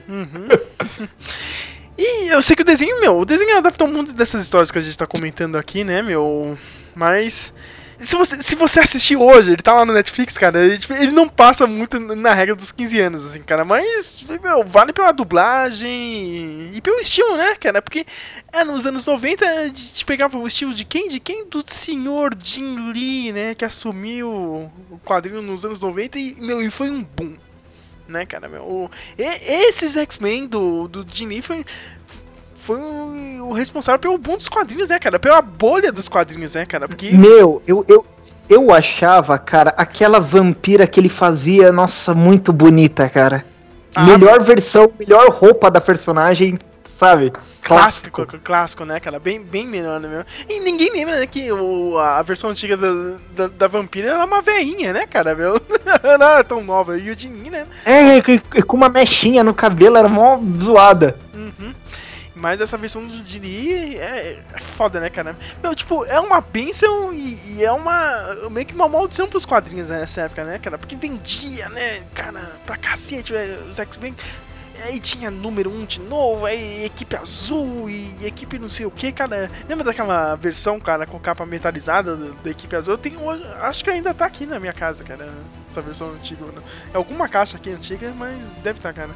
E 1.96 2.28
eu 2.28 2.40
sei 2.40 2.56
que 2.56 2.62
o 2.62 2.64
desenho, 2.64 3.00
meu, 3.00 3.18
o 3.18 3.24
desenho 3.24 3.58
adaptou 3.58 3.86
muito 3.86 4.12
dessas 4.12 4.42
histórias 4.42 4.70
que 4.70 4.78
a 4.78 4.80
gente 4.80 4.96
tá 4.96 5.06
comentando 5.06 5.56
aqui, 5.56 5.84
né, 5.84 6.02
meu? 6.02 6.56
Mas. 6.94 7.54
Se 8.00 8.16
você, 8.16 8.42
se 8.42 8.54
você 8.56 8.80
assistir 8.80 9.16
hoje, 9.16 9.50
ele 9.52 9.62
tá 9.62 9.74
lá 9.74 9.84
no 9.84 9.92
Netflix, 9.92 10.38
cara, 10.38 10.64
ele, 10.64 10.78
tipo, 10.78 10.94
ele 10.94 11.10
não 11.12 11.28
passa 11.28 11.66
muito 11.66 11.98
na 12.00 12.32
regra 12.32 12.54
dos 12.54 12.72
15 12.72 12.98
anos, 13.00 13.26
assim, 13.26 13.42
cara, 13.42 13.64
mas, 13.64 14.24
meu, 14.42 14.64
vale 14.64 14.92
pela 14.92 15.12
dublagem 15.12 16.70
e 16.74 16.80
pelo 16.82 16.98
estilo, 16.98 17.36
né, 17.36 17.54
cara? 17.56 17.82
Porque 17.82 18.06
é, 18.52 18.64
nos 18.64 18.86
anos 18.86 19.04
90 19.06 19.44
a 19.46 19.66
gente 19.68 20.04
pegava 20.04 20.38
o 20.38 20.46
estilo 20.46 20.72
de 20.74 20.84
quem? 20.84 21.08
De 21.08 21.20
quem? 21.20 21.46
Do 21.46 21.62
senhor 21.66 22.34
Jim 22.42 22.90
Lee, 22.92 23.32
né, 23.32 23.54
que 23.54 23.64
assumiu 23.64 24.28
o 24.30 25.00
quadrinho 25.04 25.42
nos 25.42 25.64
anos 25.64 25.80
90 25.80 26.18
e, 26.18 26.34
meu, 26.40 26.62
e 26.62 26.70
foi 26.70 26.90
um 26.90 27.02
boom, 27.02 27.36
né, 28.08 28.24
cara? 28.26 28.48
Meu, 28.48 28.62
o- 28.62 28.90
e- 29.18 29.68
esses 29.68 29.96
X-Men 29.96 30.46
do, 30.46 30.88
do 30.88 31.06
Jim 31.12 31.26
Lee 31.26 31.42
foi, 31.42 31.64
foi 32.76 33.40
o, 33.40 33.52
responsável 33.52 33.98
pelo 33.98 34.18
boom 34.18 34.36
dos 34.36 34.48
quadrinhos, 34.48 34.88
né, 34.88 34.98
cara? 34.98 35.18
Pela 35.18 35.40
bolha 35.42 35.90
dos 35.90 36.08
quadrinhos, 36.08 36.54
né, 36.54 36.64
cara? 36.64 36.86
Porque. 36.86 37.10
Meu, 37.10 37.60
eu, 37.66 37.84
eu, 37.88 38.06
eu 38.48 38.72
achava, 38.72 39.36
cara, 39.38 39.74
aquela 39.76 40.20
vampira 40.20 40.86
que 40.86 41.00
ele 41.00 41.08
fazia, 41.08 41.72
nossa, 41.72 42.14
muito 42.14 42.52
bonita, 42.52 43.08
cara. 43.08 43.44
Ah, 43.94 44.04
melhor 44.04 44.40
versão, 44.40 44.90
melhor 45.00 45.28
roupa 45.30 45.68
da 45.70 45.80
personagem, 45.80 46.56
sabe? 46.84 47.32
Clássico, 47.60 48.26
clássico, 48.42 48.84
né, 48.84 48.98
cara? 49.00 49.18
Bem, 49.18 49.42
bem 49.42 49.66
melhor, 49.66 50.00
né, 50.00 50.08
meu? 50.08 50.24
E 50.48 50.60
ninguém 50.60 50.90
lembra, 50.92 51.18
né, 51.18 51.26
que 51.26 51.50
o, 51.52 51.98
a 51.98 52.22
versão 52.22 52.50
antiga 52.50 52.76
da, 52.76 52.88
da, 53.36 53.46
da 53.48 53.66
vampira 53.68 54.10
era 54.10 54.24
uma 54.24 54.40
veinha, 54.40 54.92
né, 54.92 55.06
cara, 55.06 55.34
meu? 55.34 55.60
Não 56.18 56.26
era 56.26 56.44
tão 56.44 56.62
nova. 56.62 56.96
E 56.96 57.10
o 57.10 57.16
Dini, 57.16 57.50
né? 57.50 57.66
É, 57.84 58.20
com- 58.22 58.62
com 58.62 58.76
uma 58.76 58.88
mechinha 58.88 59.42
no 59.44 59.52
cabelo, 59.52 59.96
era 59.96 60.08
mó 60.08 60.38
zoada. 60.58 61.18
Uhum. 61.34 61.74
Mas 62.40 62.60
essa 62.60 62.78
versão 62.78 63.06
do 63.06 63.22
Dini 63.22 63.96
é, 63.96 64.42
é 64.52 64.58
foda, 64.58 64.98
né, 64.98 65.10
cara? 65.10 65.36
Meu, 65.62 65.74
tipo, 65.74 66.04
é 66.06 66.18
uma 66.18 66.40
bênção 66.40 67.12
e, 67.12 67.38
e 67.46 67.64
é 67.64 67.70
uma. 67.70 68.48
meio 68.50 68.66
que 68.66 68.74
uma 68.74 68.88
maldição 68.88 69.28
pros 69.28 69.44
quadrinhos 69.44 69.88
né, 69.88 70.00
nessa 70.00 70.22
época, 70.22 70.44
né, 70.44 70.58
cara? 70.58 70.78
Porque 70.78 70.96
vendia, 70.96 71.68
né, 71.68 72.00
cara, 72.14 72.40
pra 72.64 72.76
cacete, 72.76 73.34
os 73.68 73.78
X-Men. 73.78 74.16
Aí 74.82 74.98
tinha 74.98 75.30
número 75.30 75.70
1 75.70 75.74
um 75.78 75.84
de 75.84 76.00
novo, 76.00 76.46
aí 76.46 76.86
equipe 76.86 77.14
azul 77.14 77.90
e 77.90 78.16
equipe 78.24 78.58
não 78.58 78.70
sei 78.70 78.86
o 78.86 78.90
que, 78.90 79.12
cara. 79.12 79.50
Lembra 79.68 79.84
daquela 79.84 80.34
versão, 80.36 80.80
cara, 80.80 81.06
com 81.06 81.20
capa 81.20 81.44
metalizada 81.44 82.16
da, 82.16 82.50
equipe 82.50 82.74
azul? 82.74 82.94
Eu 82.94 82.98
tenho. 82.98 83.20
Acho 83.60 83.84
que 83.84 83.90
ainda 83.90 84.14
tá 84.14 84.24
aqui 84.24 84.46
na 84.46 84.58
minha 84.58 84.72
casa, 84.72 85.04
cara. 85.04 85.28
Essa 85.68 85.82
versão 85.82 86.12
antiga. 86.12 86.46
né? 86.46 86.62
É 86.94 86.96
alguma 86.96 87.28
caixa 87.28 87.58
aqui 87.58 87.70
antiga, 87.70 88.10
mas 88.16 88.52
deve 88.62 88.78
estar, 88.78 88.94
cara. 88.94 89.10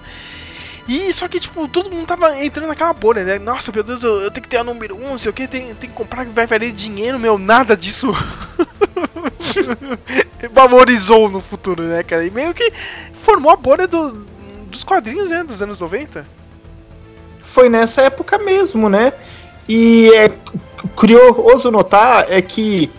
E 0.87 1.13
só 1.15 1.27
que, 1.29 1.41
tipo, 1.41 1.67
todo 1.67 1.91
mundo 1.91 2.07
tava 2.07 2.45
entrando 2.45 2.69
naquela 2.69 2.93
bolha, 2.93 3.25
né? 3.25 3.39
Nossa, 3.39 3.73
meu 3.73 3.83
Deus, 3.83 4.03
eu, 4.03 4.21
eu 4.21 4.31
tenho 4.31 4.43
que 4.43 4.49
ter 4.49 4.59
a 4.59 4.65
número 4.65 4.97
1, 4.97 5.13
um, 5.13 5.19
sei 5.19 5.31
o 5.31 5.33
que, 5.33 5.49
tem, 5.49 5.75
tem 5.75 5.89
que 5.89 5.97
comprar 5.97 6.27
que 6.27 6.33
vai 6.33 6.47
valer 6.47 6.73
dinheiro, 6.73 7.19
meu, 7.19 7.39
nada 7.39 7.77
disso. 7.77 8.13
Valorizou 10.53 11.31
no 11.31 11.41
futuro, 11.41 11.83
né, 11.83 12.03
cara? 12.03 12.25
E 12.25 12.31
meio 12.31 12.53
que 12.53 12.71
formou 13.23 13.51
a 13.51 13.57
bolha 13.57 13.87
do, 13.87 14.27
dos 14.69 14.85
quadrinhos, 14.85 15.31
né? 15.31 15.43
Dos 15.43 15.63
anos 15.63 15.81
90. 15.81 16.27
Foi 17.43 17.71
nessa 17.71 18.03
época 18.03 18.39
mesmo, 18.39 18.89
né? 18.89 19.13
E 19.67 20.13
é 20.15 20.31
curioso 20.95 21.71
notar 21.71 22.27
é 22.29 22.43
que 22.43 22.91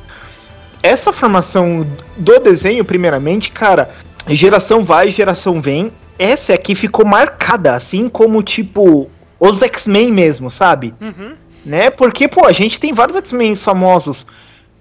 essa 0.82 1.14
formação 1.14 1.88
do 2.18 2.40
desenho, 2.40 2.84
primeiramente, 2.84 3.52
cara, 3.52 3.92
geração 4.28 4.84
vai, 4.84 5.10
geração 5.10 5.62
vem. 5.62 5.92
Essa 6.18 6.54
aqui 6.54 6.74
ficou 6.76 7.06
marcada, 7.06 7.76
assim 7.76 8.08
como, 8.10 8.42
tipo, 8.42 9.10
os 9.40 9.62
X-Men 9.62 10.12
mesmo, 10.12 10.50
sabe? 10.50 10.94
Uhum. 11.02 11.34
né? 11.66 11.90
Porque, 11.90 12.28
pô, 12.28 12.46
a 12.46 12.52
gente 12.52 12.80
tem 12.80 12.94
vários 12.94 13.18
X-Men 13.18 13.56
famosos. 13.56 14.26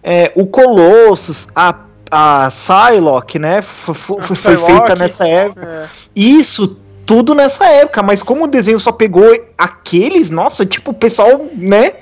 É, 0.03 0.31
o 0.35 0.47
Colossus, 0.47 1.49
a, 1.57 1.75
a 2.11 2.51
Psylocke, 2.51 3.39
né? 3.39 3.59
f- 3.59 3.91
f- 3.93 4.15
A 4.19 4.23
foi 4.23 4.37
Psylocke, 4.37 4.67
feita 4.67 4.95
nessa 4.95 5.27
época. 5.27 5.67
É. 5.67 5.87
Isso, 6.15 6.79
tudo 7.07 7.35
nessa 7.35 7.67
época. 7.67 8.03
Mas 8.03 8.23
como 8.23 8.45
o 8.45 8.49
desenho 8.49 8.79
só 8.79 8.93
pegou 8.93 9.25
aqueles, 9.57 10.31
nossa, 10.31 10.65
tipo, 10.67 10.91
o 10.91 10.95
pessoal, 10.95 11.47
né? 11.57 11.93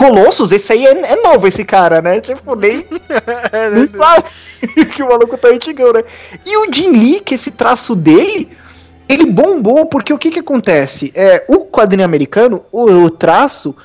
Colossus, 0.00 0.50
esse 0.50 0.72
aí 0.72 0.86
é, 0.86 1.12
é 1.12 1.16
novo, 1.16 1.46
esse 1.46 1.62
cara, 1.62 2.00
né? 2.00 2.20
Tipo, 2.20 2.56
nem, 2.56 2.86
nem 3.74 3.86
sabe. 3.86 4.24
que 4.96 5.02
o 5.02 5.08
maluco 5.08 5.36
tá 5.36 5.48
antigão, 5.48 5.92
né? 5.92 6.02
E 6.46 6.56
o 6.56 6.72
Jin 6.72 6.92
Lee, 6.92 7.20
que 7.20 7.34
esse 7.34 7.50
traço 7.50 7.94
dele, 7.94 8.48
ele 9.06 9.26
bombou 9.26 9.84
porque 9.84 10.10
o 10.10 10.16
que 10.16 10.30
que 10.30 10.38
acontece? 10.38 11.12
É, 11.14 11.44
o 11.46 11.66
quadrinho 11.66 12.06
americano, 12.06 12.64
o, 12.72 12.84
o 12.84 13.10
traço, 13.10 13.76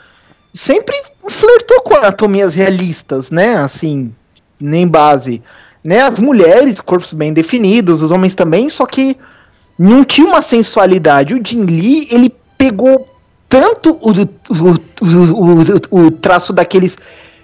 sempre 0.53 0.95
flertou 1.29 1.81
com 1.81 1.95
anatomias 1.95 2.55
realistas, 2.55 3.29
né? 3.29 3.57
Assim, 3.57 4.15
nem 4.57 4.87
base. 4.87 5.43
Né? 5.83 5.99
As 5.99 6.17
mulheres, 6.17 6.79
corpos 6.79 7.11
bem 7.11 7.33
definidos, 7.33 8.01
os 8.01 8.11
homens 8.11 8.33
também, 8.33 8.69
só 8.69 8.85
que 8.85 9.17
não 9.77 10.05
tinha 10.05 10.25
uma 10.25 10.41
sensualidade. 10.41 11.33
O 11.33 11.45
Jin 11.45 11.65
Lee, 11.65 12.07
ele 12.09 12.33
pegou 12.57 13.05
tanto 13.55 13.97
o, 14.01 14.11
o, 15.01 15.95
o, 15.95 16.05
o, 16.05 16.11
traço 16.11 16.51
daqueles 16.51 16.97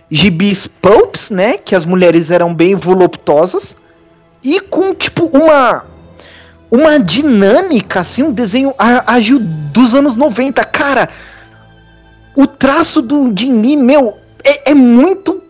gibis 0.10 0.68
pulps, 0.68 1.30
né? 1.30 1.58
Que 1.58 1.74
as 1.74 1.86
mulheres 1.86 2.30
eram 2.30 2.54
bem 2.54 2.76
voluptuosas. 2.76 3.78
E 4.44 4.60
com, 4.60 4.94
tipo, 4.94 5.26
uma. 5.28 5.86
Uma 6.70 7.00
dinâmica, 7.00 8.00
assim, 8.00 8.24
um 8.24 8.32
desenho 8.32 8.74
ágil 8.78 9.40
dos 9.40 9.94
anos 9.94 10.16
90. 10.16 10.64
Cara, 10.66 11.10
o 12.36 12.48
traço 12.48 13.02
do 13.02 13.28
Lee, 13.28 13.76
meu, 13.76 14.18
é, 14.46 14.72
é 14.72 14.74
muito. 14.74 15.44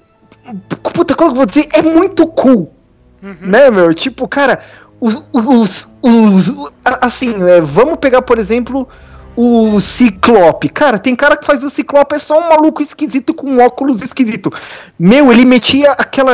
Puta, 0.94 1.16
como 1.16 1.32
eu 1.32 1.36
vou 1.36 1.46
dizer? 1.46 1.70
É 1.74 1.82
muito 1.84 2.26
cool. 2.26 2.74
Uhum. 3.22 3.36
Né, 3.42 3.70
meu? 3.70 3.94
Tipo, 3.94 4.28
cara, 4.28 4.60
os. 5.00 5.28
os, 5.32 5.98
os 6.02 6.72
assim, 7.02 7.44
é, 7.44 7.62
vamos 7.62 8.00
pegar, 8.00 8.24
por 8.24 8.40
exemplo, 8.40 8.88
o 9.36 9.80
Ciclope. 9.80 10.70
Cara, 10.70 11.00
tem 11.00 11.16
cara 11.16 11.38
que 11.38 11.46
faz 11.46 11.64
o 11.64 11.70
Ciclope, 11.70 12.16
é 12.16 12.20
só 12.20 12.40
um 12.40 12.50
maluco 12.50 12.82
esquisito 12.82 13.34
com 13.34 13.50
um 13.50 13.62
óculos 13.62 14.02
esquisito. 14.02 14.52
Meu, 15.00 15.32
ele 15.32 15.46
metia 15.46 15.92
aquela 15.92 16.34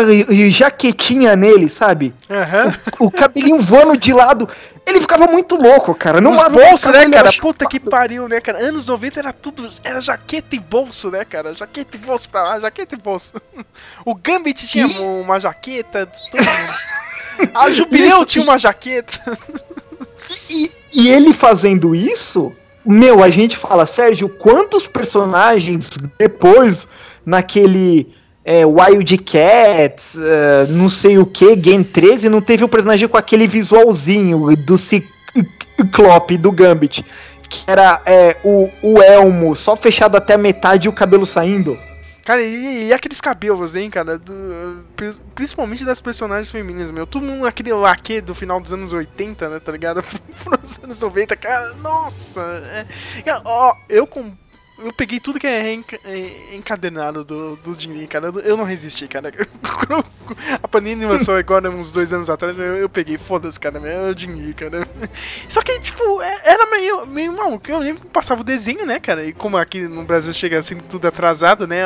jaquetinha 0.50 1.36
nele, 1.36 1.70
sabe? 1.70 2.14
Uhum. 2.30 2.96
O, 3.00 3.08
o, 3.08 3.12
cabelinho 3.12 3.60
voando 3.60 3.98
de 3.98 4.14
lado. 4.14 4.48
Ele 4.88 5.02
ficava 5.02 5.28
muito 5.28 5.56
louco, 5.56 5.94
cara. 5.94 6.20
Não 6.20 6.34
Os 6.34 6.48
bolso, 6.48 6.92
né, 6.92 7.10
cara? 7.10 7.30
Puta 7.40 7.68
que 7.68 7.80
pariu, 7.80 8.28
né, 8.28 8.42
cara? 8.42 8.60
Anos 8.60 8.88
90 8.88 9.20
era 9.20 9.34
tudo. 9.34 9.72
Era 9.84 10.02
jaqueta 10.02 10.56
e 10.56 10.60
bolso, 10.60 11.12
né, 11.12 11.24
cara? 11.24 11.54
Jaqueta 11.54 11.98
e 11.98 12.00
bolso 12.00 12.30
pra 12.30 12.44
lá, 12.44 12.60
jaqueta 12.60 12.96
e 12.96 12.98
bolso. 12.98 13.34
O 14.06 14.16
Gambit 14.16 14.68
tinha 14.68 14.86
e... 14.86 15.00
uma 15.20 15.40
jaqueta. 15.40 16.10
A 17.54 17.70
Jubileu 17.72 18.26
tinha 18.26 18.44
uma 18.44 18.58
jaqueta. 18.58 19.38
E, 20.50 20.72
e, 20.94 21.12
ele 21.12 21.34
fazendo 21.34 21.96
isso, 21.96 22.54
meu, 22.88 23.24
a 23.24 23.30
gente 23.30 23.58
fala, 23.58 23.86
Sérgio, 23.86 24.30
quantos 24.30 24.88
personagens 24.88 25.90
depois, 26.18 26.88
naquele 27.26 28.08
é, 28.46 28.66
Wildcats, 28.66 30.16
uh, 30.16 30.72
não 30.72 30.88
sei 30.88 31.18
o 31.18 31.26
que, 31.26 31.54
Game 31.58 31.84
13, 31.84 32.30
não 32.30 32.40
teve 32.40 32.64
o 32.64 32.68
um 32.68 32.70
personagem 32.70 33.08
com 33.08 33.18
aquele 33.18 33.46
visualzinho 33.46 34.56
do 34.56 34.78
Ciclope, 34.78 36.38
do 36.38 36.50
Gambit, 36.52 37.04
que 37.50 37.70
era 37.70 38.02
é, 38.06 38.38
o, 38.46 38.70
o 38.82 39.02
elmo 39.02 39.54
só 39.54 39.76
fechado 39.76 40.16
até 40.16 40.36
a 40.36 40.38
metade 40.38 40.88
e 40.88 40.90
o 40.90 40.94
cabelo 40.94 41.26
saindo. 41.26 41.78
Cara, 42.28 42.42
e, 42.42 42.90
e, 42.90 42.94
aqueles 42.94 43.22
cabelos, 43.22 43.74
hein, 43.74 43.90
cara? 43.90 44.18
Do, 44.18 44.34
principalmente 45.34 45.86
das 45.86 46.02
personagens 46.02 46.52
femininas, 46.52 46.92
meu. 46.92 47.08
Todo 47.08 47.26
mundo 47.26 47.48
aquele 47.48 47.72
laque 47.72 48.20
do 48.20 48.36
final 48.36 48.60
dos 48.60 48.74
anos 48.74 48.92
80, 48.92 49.48
né, 49.48 49.60
tá 49.62 49.72
ligado? 49.72 50.04
Pros 50.44 50.78
anos 50.84 51.00
90, 51.00 51.38
cara, 51.38 51.74
nossa. 51.76 52.42
É, 53.26 53.42
ó, 53.46 53.74
eu 53.88 54.06
com 54.06 54.36
eu 54.80 54.94
peguei 54.94 55.20
tudo 55.20 55.40
que 55.40 55.48
é, 55.48 55.76
é 56.04 56.56
encadernado 56.56 57.24
do, 57.24 57.56
do 57.58 57.78
Jin 57.78 58.06
cara. 58.06 58.28
Eu 58.44 58.56
não 58.56 58.64
resisti, 58.64 59.08
cara. 59.08 59.32
A 60.62 60.68
Panini 60.68 61.06
lançou 61.06 61.34
agora 61.38 61.70
uns 61.70 61.92
dois 61.92 62.14
anos 62.14 62.30
atrás, 62.30 62.58
eu, 62.58 62.78
eu 62.78 62.90
peguei, 62.90 63.18
foda-se, 63.18 63.60
cara. 63.60 63.80
É 63.80 64.12
o 64.12 64.18
Jin 64.18 64.54
cara. 64.54 64.88
Só 65.50 65.62
que, 65.62 65.80
tipo, 65.80 66.22
é, 66.22 66.42
era 66.46 66.66
meio, 66.70 67.06
meio 67.08 67.36
maluco. 67.36 67.70
Eu 67.70 67.80
lembro 67.80 68.04
que 68.04 68.10
passava 68.10 68.42
o 68.42 68.44
desenho, 68.44 68.86
né, 68.86 69.00
cara? 69.00 69.26
E 69.26 69.34
como 69.34 69.58
aqui 69.58 69.82
no 69.82 70.04
Brasil 70.04 70.34
chega 70.34 70.60
assim 70.60 70.78
tudo 70.78 71.08
atrasado, 71.08 71.66
né? 71.66 71.84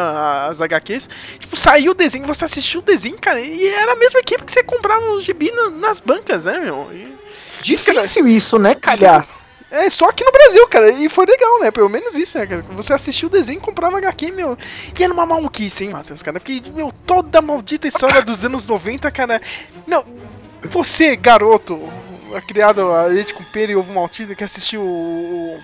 As 0.50 0.60
HQs. 0.60 1.10
Tipo, 1.40 1.56
saiu 1.56 1.92
o 1.92 1.96
desenho, 1.96 2.28
você 2.28 2.46
assistiu 2.46 2.82
o 2.82 2.84
desenho, 2.84 3.18
cara. 3.20 3.40
E 3.40 3.68
era 3.68 3.94
a 3.94 3.96
mesma 3.96 4.20
equipe 4.20 4.44
que 4.44 4.52
você 4.52 4.64
comprava 4.64 5.12
o 5.12 5.22
gibi 5.22 5.52
nas 5.80 6.00
bancas, 6.00 6.46
né, 6.46 6.60
meu? 6.60 6.90
E... 6.92 7.16
Difícil 7.62 8.28
isso, 8.28 8.58
né, 8.58 8.76
calhar? 8.76 9.26
É 9.72 9.90
só 9.90 10.10
aqui 10.10 10.24
no 10.26 10.32
Brasil, 10.34 10.68
cara. 10.68 10.92
E 10.92 11.08
foi 11.08 11.26
legal, 11.26 11.62
né? 11.62 11.72
Pelo 11.72 11.88
menos 11.88 12.16
isso, 12.16 12.38
né, 12.38 12.46
cara? 12.46 12.62
Você 12.74 12.92
assistiu 12.92 13.30
o 13.30 13.32
desenho 13.32 13.58
e 13.58 13.62
comprava 13.62 13.98
HQ, 13.98 14.32
meu. 14.34 14.58
E 15.00 15.04
era 15.04 15.14
uma 15.14 15.26
maluquice, 15.26 15.86
hein, 15.86 15.92
Matheus, 15.92 16.22
cara? 16.22 16.40
Porque, 16.42 16.62
meu, 16.74 16.92
toda 17.08 17.40
a 17.40 17.42
maldita 17.42 17.88
história 17.88 18.22
dos 18.22 18.44
anos 18.44 18.68
90, 18.68 19.10
cara. 19.12 19.42
Não, 19.88 20.04
você, 20.70 21.16
garoto, 21.16 21.80
criado 22.48 22.82
a 22.92 23.06
leite 23.06 23.34
com 23.34 23.44
pera 23.46 23.72
e 23.72 23.76
ovo 23.76 23.94
maltino, 23.94 24.36
que 24.36 24.44
assistiu 24.44 24.82
o 24.82 25.58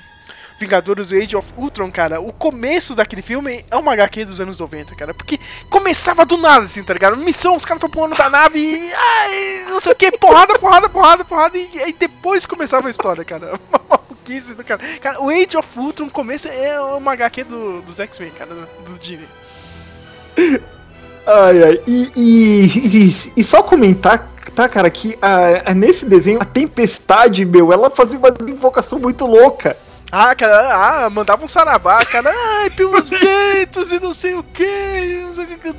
Vingadores 0.60 1.14
Age 1.14 1.36
of 1.36 1.47
Ultron, 1.55 1.91
cara, 1.91 2.20
o 2.20 2.34
começo 2.34 2.95
daquele 2.95 3.22
filme 3.22 3.64
é 3.70 3.76
uma 3.76 3.93
HQ 3.93 4.26
dos 4.26 4.41
anos 4.41 4.60
90, 4.60 4.95
cara. 4.95 5.14
Porque 5.14 5.39
começava 5.70 6.26
do 6.26 6.36
nada, 6.38 6.66
assim, 6.66 6.84
tá 6.84 6.93
ligado? 6.93 7.16
Missão, 7.18 7.55
os 7.55 7.64
caras 7.64 7.78
estão 7.78 7.89
pulando 7.89 8.18
da 8.18 8.30
nave 8.30 8.60
e. 8.60 8.93
Ai, 8.93 9.66
não 9.68 9.80
sei 9.80 9.91
o 9.91 9.95
que, 9.95 10.18
porrada, 10.18 10.58
porrada, 10.58 10.89
porrada, 10.89 11.26
porrada. 11.26 11.58
E 11.58 11.80
aí 11.82 11.93
depois 11.93 12.45
começava 12.45 12.88
a 12.88 12.91
história, 12.91 13.24
cara. 13.24 13.60
Maluquice 14.28 14.53
do 14.53 14.63
cara. 14.63 14.82
Cara, 14.99 15.21
o 15.21 15.30
Age 15.30 15.57
of 15.57 15.80
Ultron, 15.80 16.09
começo 16.09 16.47
é 16.47 16.80
uma 16.82 17.13
HQ 17.13 17.45
do, 17.45 17.82
dos 17.82 17.99
X-Men, 17.99 18.32
cara, 18.32 18.53
do 18.86 18.99
Disney. 18.99 19.28
Ai, 21.30 21.61
ai, 21.61 21.82
e, 21.86 22.09
e, 22.15 22.65
e, 22.65 23.34
e, 23.36 23.43
só 23.43 23.61
comentar, 23.61 24.32
tá, 24.55 24.69
cara, 24.69 24.89
que 24.89 25.13
a, 25.21 25.71
a, 25.71 25.73
nesse 25.73 26.05
desenho 26.05 26.39
a 26.41 26.45
tempestade, 26.45 27.43
meu, 27.43 27.73
ela 27.73 27.89
fazia 27.89 28.17
uma 28.17 28.34
invocação 28.49 28.97
muito 28.97 29.25
louca. 29.25 29.75
Ah, 30.12 30.34
cara, 30.34 31.05
ah, 31.05 31.10
mandava 31.10 31.43
um 31.43 31.47
sarabá, 31.47 31.97
cara, 32.05 32.30
ai, 32.60 32.70
pelos 32.70 33.10
ventos 33.10 33.91
e 33.91 33.99
não 33.99 34.14
sei 34.14 34.36
o 34.36 34.43
que, 34.43 35.26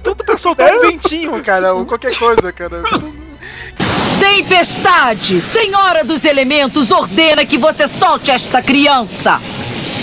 tudo 0.03 0.23
pra 0.23 0.37
soltar 0.37 0.77
um 0.77 0.81
ventinho, 0.83 1.43
cara, 1.43 1.73
ou 1.73 1.87
qualquer 1.87 2.15
coisa, 2.19 2.53
cara. 2.53 2.83
Tempestade, 4.21 5.41
Senhora 5.41 6.05
dos 6.05 6.25
Elementos, 6.25 6.91
ordena 6.91 7.47
que 7.47 7.57
você 7.57 7.89
solte 7.89 8.31
esta 8.31 8.61
criança. 8.61 9.41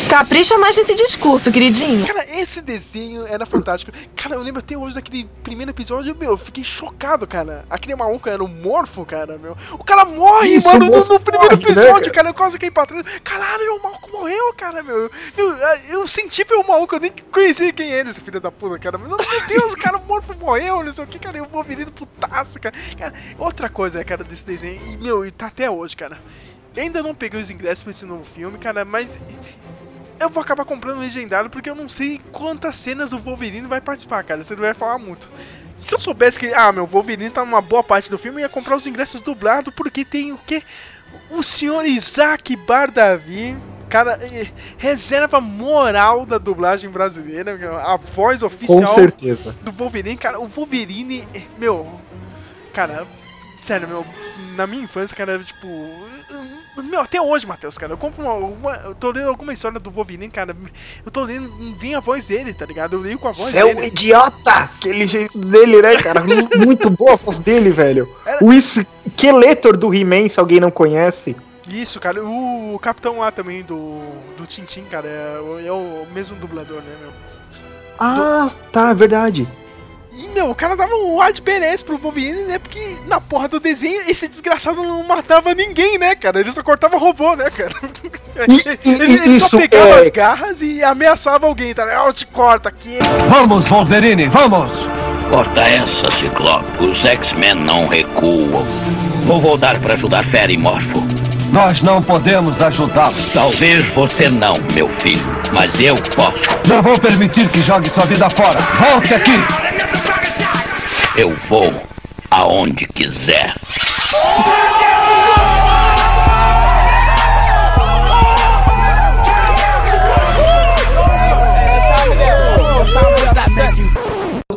Capricha 0.09 0.57
mais 0.57 0.77
nesse 0.77 0.93
discurso, 0.95 1.51
queridinho. 1.51 2.05
Cara, 2.05 2.25
esse 2.39 2.61
desenho 2.61 3.25
era 3.25 3.45
fantástico. 3.45 3.91
Cara, 4.15 4.35
eu 4.35 4.41
lembro 4.41 4.59
até 4.59 4.77
hoje 4.77 4.95
daquele 4.95 5.29
primeiro 5.43 5.71
episódio, 5.71 6.15
meu, 6.15 6.31
eu 6.31 6.37
fiquei 6.37 6.63
chocado, 6.63 7.25
cara. 7.25 7.65
Aquele 7.69 7.95
maluco 7.95 8.29
era 8.29 8.43
o 8.43 8.47
Morfo, 8.47 9.05
cara, 9.05 9.37
meu. 9.37 9.57
O 9.73 9.83
cara 9.83 10.05
morre, 10.05 10.49
Isso, 10.49 10.67
mano, 10.67 10.85
no, 10.85 11.05
no, 11.05 11.19
primeiro 11.19 11.45
morre, 11.45 11.55
né, 11.55 11.71
episódio, 11.71 12.07
né, 12.07 12.13
cara? 12.13 12.29
Eu 12.29 12.33
quase 12.33 12.57
caí 12.59 12.71
pra 12.71 12.85
trás. 12.85 13.03
Caralho, 13.23 13.75
o 13.75 13.83
maluco 13.83 14.11
morreu, 14.11 14.53
cara, 14.53 14.83
meu. 14.83 15.09
Eu, 15.37 15.57
eu 15.89 16.07
senti 16.07 16.45
pelo 16.45 16.65
maluco, 16.65 16.95
eu 16.95 16.99
nem 16.99 17.13
conhecia 17.31 17.73
quem 17.73 17.91
é 17.91 18.01
esse 18.01 18.21
filho 18.21 18.39
da 18.39 18.51
puta, 18.51 18.77
cara. 18.79 18.97
Mas, 18.97 19.09
meu 19.09 19.47
Deus, 19.47 19.73
o 19.73 19.77
cara, 19.77 19.97
o 19.97 20.05
Morfo 20.05 20.35
morreu, 20.35 20.83
não 20.83 20.91
sei 20.91 21.03
o 21.03 21.07
que, 21.07 21.19
cara. 21.19 21.37
Eu 21.37 21.45
vou 21.45 21.63
virando 21.63 21.91
putaço, 21.91 22.59
cara. 22.59 22.75
cara. 22.97 23.13
Outra 23.37 23.69
coisa, 23.69 24.03
cara, 24.03 24.23
desse 24.23 24.45
desenho, 24.45 24.79
e, 24.87 24.97
meu, 24.97 25.25
e 25.25 25.31
tá 25.31 25.47
até 25.47 25.69
hoje, 25.69 25.95
cara. 25.95 26.17
ainda 26.77 27.01
não 27.01 27.15
peguei 27.15 27.39
os 27.39 27.49
ingressos 27.49 27.81
pra 27.81 27.91
esse 27.91 28.05
novo 28.05 28.23
filme, 28.23 28.57
cara, 28.57 28.85
mas 28.85 29.19
eu 30.19 30.29
vou 30.29 30.41
acabar 30.41 30.65
comprando 30.65 30.99
legendado 30.99 31.49
porque 31.49 31.69
eu 31.69 31.75
não 31.75 31.89
sei 31.89 32.19
quantas 32.31 32.75
cenas 32.75 33.13
o 33.13 33.19
Wolverine 33.19 33.67
vai 33.67 33.81
participar, 33.81 34.23
cara. 34.23 34.43
Você 34.43 34.55
não 34.55 34.61
vai 34.61 34.73
falar 34.73 34.97
muito. 34.97 35.29
Se 35.77 35.93
eu 35.93 35.99
soubesse 35.99 36.39
que, 36.39 36.53
ah, 36.53 36.71
meu 36.71 36.85
Wolverine 36.85 37.29
tá 37.29 37.43
numa 37.43 37.61
boa 37.61 37.83
parte 37.83 38.09
do 38.09 38.17
filme, 38.17 38.41
eu 38.41 38.45
ia 38.45 38.49
comprar 38.49 38.75
os 38.75 38.87
ingressos 38.87 39.21
dublados 39.21 39.73
porque 39.73 40.05
tem 40.05 40.31
o 40.31 40.37
que? 40.37 40.63
O 41.29 41.43
senhor 41.43 41.85
Isaac 41.85 42.55
Bardavi, 42.55 43.57
cara, 43.89 44.17
eh, 44.31 44.47
reserva 44.77 45.41
moral 45.41 46.25
da 46.25 46.37
dublagem 46.37 46.89
brasileira, 46.89 47.57
a 47.81 47.97
voz 47.97 48.41
oficial 48.41 48.79
Com 48.79 48.87
certeza. 48.87 49.55
do 49.61 49.71
Wolverine, 49.71 50.17
cara. 50.17 50.39
O 50.39 50.47
Wolverine, 50.47 51.27
eh, 51.33 51.41
meu, 51.57 51.99
cara, 52.73 53.05
Sério, 53.65 53.87
meu, 53.87 54.05
na 54.55 54.67
minha 54.67 54.83
infância, 54.83 55.17
cara, 55.17 55.39
tipo. 55.39 55.67
Meu, 56.83 57.01
até 57.01 57.19
hoje, 57.19 57.47
Matheus, 57.47 57.79
cara, 57.79 57.93
eu 57.93 57.97
compro 57.97 58.21
uma, 58.21 58.33
uma, 58.35 58.75
Eu 58.75 58.93
tô 58.93 59.09
lendo 59.09 59.27
alguma 59.27 59.53
história 59.53 59.79
do 59.79 59.89
Wolverine, 59.89 60.29
cara. 60.29 60.55
Eu 61.03 61.09
tô 61.09 61.23
lendo. 61.23 61.51
Vem 61.75 61.95
a 61.95 61.99
voz 61.99 62.25
dele, 62.25 62.53
tá 62.53 62.63
ligado? 62.63 62.95
Eu 62.95 63.01
leio 63.01 63.17
com 63.17 63.27
a 63.27 63.31
voz 63.31 63.49
Cê 63.49 63.63
dele. 63.63 63.79
é 63.79 63.81
um 63.81 63.83
idiota! 63.83 64.51
Aquele 64.51 65.07
jeito 65.07 65.35
dele, 65.39 65.81
né, 65.81 65.95
cara? 65.95 66.23
Muito 66.63 66.91
boa 66.91 67.13
a 67.13 67.15
voz 67.15 67.39
dele, 67.39 67.71
velho. 67.71 68.07
Era... 68.23 68.37
O 68.45 68.53
Skeletor 68.53 69.75
do 69.75 69.91
He-Man, 69.91 70.29
se 70.29 70.39
alguém 70.39 70.59
não 70.59 70.69
conhece. 70.69 71.35
Isso, 71.67 71.99
cara. 71.99 72.23
O, 72.23 72.77
capitão 72.79 73.17
lá 73.17 73.31
também 73.31 73.63
do, 73.63 73.99
do 74.37 74.45
Tintin, 74.45 74.83
cara, 74.83 75.07
é, 75.07 75.65
é 75.65 75.71
o 75.71 76.05
mesmo 76.13 76.35
dublador, 76.35 76.83
né, 76.83 76.95
meu? 77.01 77.11
Ah, 77.97 78.47
do... 78.47 78.71
tá, 78.71 78.93
verdade. 78.93 79.47
E, 80.17 80.27
meu, 80.29 80.49
o 80.49 80.55
cara 80.55 80.75
dava 80.75 80.95
um 80.95 81.21
wide 81.21 81.41
badass 81.41 81.81
pro 81.81 81.97
Wolverine, 81.97 82.43
né? 82.43 82.59
Porque 82.59 82.97
na 83.05 83.19
porra 83.19 83.47
do 83.47 83.59
desenho, 83.59 84.01
esse 84.07 84.27
desgraçado 84.27 84.81
não 84.81 85.03
matava 85.03 85.53
ninguém, 85.53 85.97
né, 85.97 86.15
cara? 86.15 86.39
Ele 86.39 86.51
só 86.51 86.63
cortava 86.63 86.97
robô, 86.97 87.35
né, 87.35 87.49
cara? 87.49 87.73
E, 88.35 88.89
ele, 88.89 89.13
ele 89.13 89.39
só 89.39 89.57
pegava 89.57 89.91
é... 89.91 89.99
as 90.01 90.09
garras 90.09 90.61
e 90.61 90.83
ameaçava 90.83 91.47
alguém, 91.47 91.73
tá? 91.73 91.83
Eu 91.83 92.11
te 92.11 92.27
corta 92.27 92.67
aqui. 92.67 92.99
Vamos, 93.29 93.69
Wolverine, 93.69 94.27
vamos! 94.27 94.95
importa 95.35 95.61
essa, 95.61 96.19
Ciclope. 96.19 96.85
Os 96.85 97.09
X-Men 97.09 97.55
não 97.55 97.87
recuam. 97.89 98.65
Vou 99.27 99.41
voltar 99.41 99.77
para 99.79 99.95
ajudar 99.95 100.23
Fera 100.31 100.51
e 100.51 100.57
Morfo. 100.57 101.03
Nós 101.51 101.81
não 101.81 102.01
podemos 102.01 102.61
ajudá-los. 102.61 103.25
Talvez 103.31 103.85
você 103.87 104.29
não, 104.29 104.53
meu 104.73 104.87
filho, 104.99 105.21
mas 105.51 105.79
eu 105.79 105.95
posso. 106.15 106.43
Não 106.67 106.81
vou 106.81 106.97
permitir 106.99 107.49
que 107.49 107.61
jogue 107.61 107.89
sua 107.89 108.05
vida 108.05 108.29
fora. 108.29 108.59
Volte 108.59 109.13
aqui! 109.13 110.04
Eu 111.17 111.29
vou 111.29 111.71
aonde 112.29 112.85
quiser. 112.87 113.55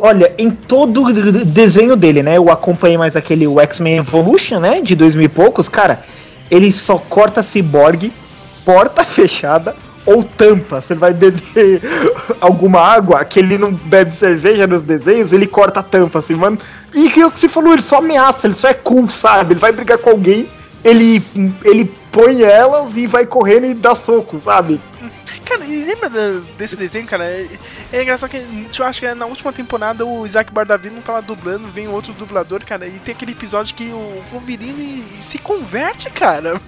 Olha, 0.00 0.34
em 0.36 0.50
todo 0.50 1.04
o 1.04 1.12
desenho 1.44 1.94
dele, 1.94 2.24
né? 2.24 2.36
Eu 2.36 2.50
acompanhei 2.50 2.98
mais 2.98 3.14
aquele 3.14 3.46
X-Men 3.46 3.98
Evolution, 3.98 4.58
né? 4.58 4.80
De 4.80 4.96
dois 4.96 5.14
mil 5.14 5.26
e 5.26 5.28
poucos, 5.28 5.68
cara. 5.68 6.00
Ele 6.50 6.72
só 6.72 6.98
corta 6.98 7.40
ciborgue, 7.40 8.12
porta 8.64 9.04
fechada 9.06 9.76
ou 10.08 10.24
tampa. 10.24 10.80
Você 10.80 10.94
vai 10.94 11.12
beber 11.12 11.82
alguma 12.40 12.80
água, 12.80 13.22
que 13.24 13.38
ele 13.38 13.58
não 13.58 13.74
bebe 13.74 14.14
cerveja 14.14 14.66
nos 14.66 14.80
desenhos, 14.80 15.34
ele 15.34 15.46
corta 15.46 15.80
a 15.80 15.82
tampa, 15.82 16.18
assim, 16.20 16.34
mano. 16.34 16.58
E 16.94 17.10
que 17.10 17.20
é 17.20 17.26
o 17.26 17.30
que 17.30 17.38
você 17.38 17.48
falou, 17.48 17.74
ele 17.74 17.82
só 17.82 17.98
ameaça, 17.98 18.46
ele 18.46 18.54
só 18.54 18.68
é 18.68 18.74
cool, 18.74 19.08
sabe? 19.08 19.52
Ele 19.52 19.60
vai 19.60 19.70
brigar 19.70 19.98
com 19.98 20.08
alguém, 20.08 20.48
ele, 20.82 21.22
ele 21.62 21.84
põe 22.10 22.42
elas 22.42 22.96
e 22.96 23.06
vai 23.06 23.26
correndo 23.26 23.66
e 23.66 23.74
dá 23.74 23.94
soco, 23.94 24.38
sabe? 24.38 24.80
Cara, 25.44 25.64
lembra 25.66 26.08
desse 26.56 26.76
desenho, 26.76 27.06
cara? 27.06 27.24
É, 27.24 27.46
é 27.92 28.02
engraçado 28.02 28.30
que 28.30 28.38
eu 28.78 28.86
acho 28.86 29.00
que 29.00 29.06
é 29.06 29.14
na 29.14 29.26
última 29.26 29.52
temporada 29.52 30.06
o 30.06 30.24
Isaac 30.24 30.50
Bardavi 30.52 30.88
não 30.88 31.02
tava 31.02 31.20
dublando, 31.20 31.68
vem 31.68 31.86
outro 31.86 32.14
dublador, 32.14 32.64
cara, 32.64 32.86
e 32.86 32.98
tem 32.98 33.14
aquele 33.14 33.32
episódio 33.32 33.74
que 33.74 33.90
o 33.90 34.22
Wolverine 34.32 35.04
se 35.20 35.38
converte, 35.38 36.08
cara. 36.10 36.58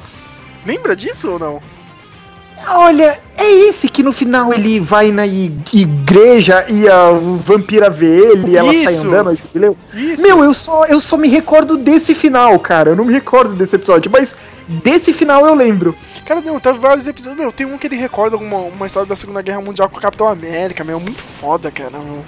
lembra 0.64 0.96
disso 0.96 1.32
ou 1.32 1.38
não? 1.38 1.62
Olha, 2.66 3.18
é 3.36 3.50
esse 3.68 3.88
que 3.88 4.02
no 4.02 4.12
final 4.12 4.52
ele 4.52 4.80
vai 4.80 5.10
na 5.10 5.26
igreja 5.26 6.64
e 6.68 6.88
a 6.88 7.10
vampira 7.40 7.88
vê 7.88 8.06
ele 8.06 8.50
e 8.50 8.56
ela 8.56 8.72
sai 8.72 8.92
Isso. 8.92 9.06
andando, 9.06 9.30
a 9.30 9.34
jubileu. 9.34 9.76
Isso. 9.94 10.22
Meu, 10.22 10.42
eu 10.42 10.52
só, 10.52 10.84
eu 10.86 11.00
só 11.00 11.16
me 11.16 11.28
recordo 11.28 11.76
desse 11.76 12.14
final, 12.14 12.58
cara. 12.58 12.90
Eu 12.90 12.96
não 12.96 13.04
me 13.04 13.12
recordo 13.12 13.54
desse 13.54 13.76
episódio, 13.76 14.10
mas 14.10 14.34
desse 14.68 15.12
final 15.12 15.46
eu 15.46 15.54
lembro. 15.54 15.94
Cara, 16.28 16.42
não, 16.42 16.60
teve 16.60 16.78
vários 16.78 17.08
episódios. 17.08 17.40
Meu, 17.40 17.50
tem 17.50 17.66
um 17.66 17.78
que 17.78 17.86
ele 17.86 17.96
recorda 17.96 18.36
uma, 18.36 18.58
uma 18.58 18.86
história 18.86 19.08
da 19.08 19.16
Segunda 19.16 19.40
Guerra 19.40 19.62
Mundial 19.62 19.88
com 19.88 19.96
o 19.96 20.00
Capitão 20.00 20.28
América, 20.28 20.84
meu, 20.84 21.00
muito 21.00 21.22
foda, 21.22 21.70
cara. 21.70 21.98
Meu. 21.98 22.22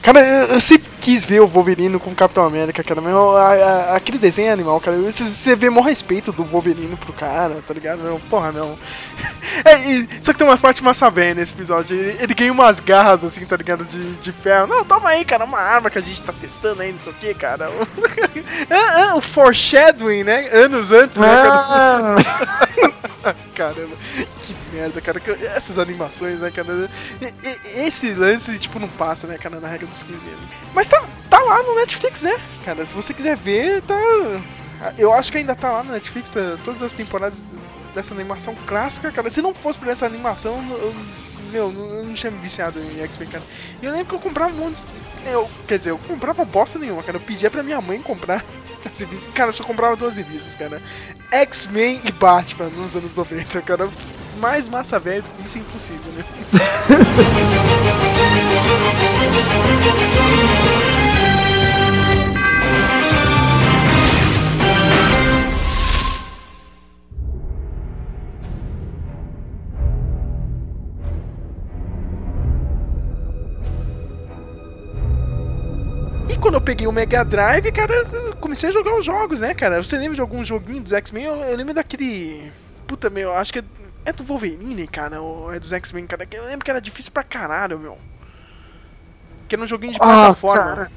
Cara, 0.00 0.20
eu, 0.20 0.46
eu 0.54 0.60
sempre 0.60 0.88
quis 0.98 1.22
ver 1.22 1.40
o 1.42 1.46
Wolverine 1.46 1.98
com 1.98 2.10
o 2.10 2.14
Capitão 2.14 2.44
América, 2.46 2.82
cara. 2.82 3.02
Meu, 3.02 3.36
a- 3.36 3.52
a- 3.52 3.96
aquele 3.96 4.16
desenho 4.16 4.48
é 4.48 4.52
animal, 4.52 4.80
cara. 4.80 4.96
Você, 4.96 5.22
você 5.24 5.54
vê 5.54 5.68
maior 5.68 5.84
respeito 5.84 6.32
do 6.32 6.42
Wolverine 6.44 6.96
pro 6.96 7.12
cara, 7.12 7.62
tá 7.68 7.74
ligado? 7.74 7.98
Meu, 8.02 8.18
porra, 8.30 8.50
meu. 8.52 8.78
É, 9.66 9.78
e- 9.92 10.08
só 10.20 10.32
que 10.32 10.38
tem 10.38 10.46
umas 10.46 10.60
partes 10.60 10.80
massa 10.82 11.10
bem 11.10 11.34
nesse 11.34 11.52
episódio. 11.52 11.94
Ele, 11.94 12.16
ele 12.22 12.34
ganha 12.34 12.50
umas 12.50 12.80
garras, 12.80 13.22
assim, 13.22 13.44
tá 13.44 13.54
ligado? 13.54 13.84
De, 13.84 14.14
de 14.14 14.32
ferro. 14.32 14.66
Não, 14.66 14.82
toma 14.82 15.10
aí, 15.10 15.26
cara, 15.26 15.44
uma 15.44 15.58
arma 15.60 15.90
que 15.90 15.98
a 15.98 16.00
gente 16.00 16.22
tá 16.22 16.32
testando 16.32 16.80
aí, 16.80 16.90
não 16.90 16.98
sei 16.98 17.12
o 17.12 17.14
que, 17.16 17.34
cara. 17.34 17.70
Ah, 18.70 19.10
ah, 19.12 19.16
o 19.16 19.20
foreshadowing, 19.20 20.24
né? 20.24 20.48
Anos 20.52 20.90
antes, 20.90 21.18
né, 21.18 21.28
cara? 21.28 22.16
Caramba, 23.54 23.94
que 24.40 24.54
merda, 24.72 25.00
cara. 25.00 25.20
Essas 25.54 25.78
animações, 25.78 26.40
né, 26.40 26.50
cara? 26.50 26.90
Esse 27.74 28.14
lance, 28.14 28.58
tipo, 28.58 28.78
não 28.78 28.88
passa, 28.88 29.26
né, 29.26 29.36
cara, 29.38 29.60
na 29.60 29.68
regra 29.68 29.86
dos 29.86 30.02
15 30.02 30.16
anos. 30.16 30.54
Mas 30.74 30.88
tá, 30.88 31.02
tá 31.28 31.38
lá 31.38 31.62
no 31.62 31.74
Netflix, 31.76 32.22
né, 32.22 32.38
cara? 32.64 32.84
Se 32.84 32.94
você 32.94 33.12
quiser 33.12 33.36
ver, 33.36 33.82
tá. 33.82 33.94
Eu 34.98 35.12
acho 35.12 35.30
que 35.30 35.38
ainda 35.38 35.54
tá 35.54 35.70
lá 35.70 35.84
no 35.84 35.92
Netflix, 35.92 36.30
tá, 36.30 36.58
todas 36.64 36.82
as 36.82 36.92
temporadas 36.92 37.42
dessa 37.94 38.14
animação 38.14 38.54
clássica, 38.66 39.12
cara. 39.12 39.30
Se 39.30 39.42
não 39.42 39.54
fosse 39.54 39.78
por 39.78 39.88
essa 39.88 40.06
animação, 40.06 40.54
eu, 40.70 40.94
meu, 41.52 41.70
eu 41.70 42.04
não 42.04 42.14
tinha 42.14 42.30
me 42.30 42.38
viciado 42.38 42.80
em 42.80 43.00
X-Men, 43.02 43.28
cara. 43.28 43.44
E 43.80 43.86
eu 43.86 43.92
lembro 43.92 44.06
que 44.06 44.14
eu 44.14 44.18
comprava 44.18 44.52
um 44.52 44.56
monte. 44.56 44.78
Eu, 45.26 45.48
quer 45.68 45.78
dizer, 45.78 45.90
eu 45.90 45.98
comprava 45.98 46.44
bosta 46.44 46.78
nenhuma, 46.78 47.02
cara. 47.02 47.16
Eu 47.16 47.20
pedia 47.20 47.50
pra 47.50 47.62
minha 47.62 47.80
mãe 47.80 48.00
comprar. 48.02 48.44
vídeo. 48.90 49.20
Cara, 49.34 49.50
eu 49.50 49.52
só 49.52 49.62
comprava 49.62 49.94
duas 49.94 50.16
revistas, 50.16 50.56
cara. 50.56 50.82
X-Men 51.32 52.00
e 52.04 52.12
Batman 52.12 52.68
nos 52.76 52.94
anos 52.94 53.14
90, 53.14 53.62
cara. 53.62 53.88
Mais 54.38 54.68
massa 54.68 54.98
velho, 54.98 55.24
isso 55.44 55.58
é 55.58 55.60
impossível, 55.60 56.12
né? 56.12 56.24
Quando 76.40 76.54
eu 76.54 76.60
peguei 76.60 76.88
o 76.88 76.92
Mega 76.92 77.24
Drive, 77.24 77.70
cara, 77.70 78.04
comecei 78.42 78.68
a 78.68 78.72
jogar 78.72 78.94
os 78.98 79.04
jogos, 79.04 79.40
né, 79.40 79.54
cara? 79.54 79.82
Você 79.82 79.96
lembra 79.96 80.14
de 80.16 80.20
algum 80.20 80.44
joguinho 80.44 80.82
dos 80.82 80.92
X-Men? 80.92 81.24
Eu, 81.24 81.36
eu 81.36 81.56
lembro 81.56 81.72
daquele. 81.72 82.52
Puta, 82.86 83.08
meu, 83.08 83.32
acho 83.32 83.52
que 83.52 83.60
é, 83.60 83.64
é 84.04 84.12
do 84.12 84.24
Wolverine, 84.24 84.86
cara, 84.86 85.22
ou 85.22 85.52
é 85.54 85.58
dos 85.58 85.72
X-Men, 85.72 86.06
cara. 86.06 86.26
Eu 86.30 86.44
lembro 86.44 86.64
que 86.64 86.70
era 86.70 86.80
difícil 86.80 87.12
pra 87.12 87.22
caralho, 87.22 87.78
meu. 87.78 87.96
Que 89.48 89.54
era 89.54 89.62
um 89.62 89.66
joguinho 89.66 89.92
de 89.92 89.98
Ah, 90.02 90.34
plataforma. 90.34 90.62
cara. 90.62 90.90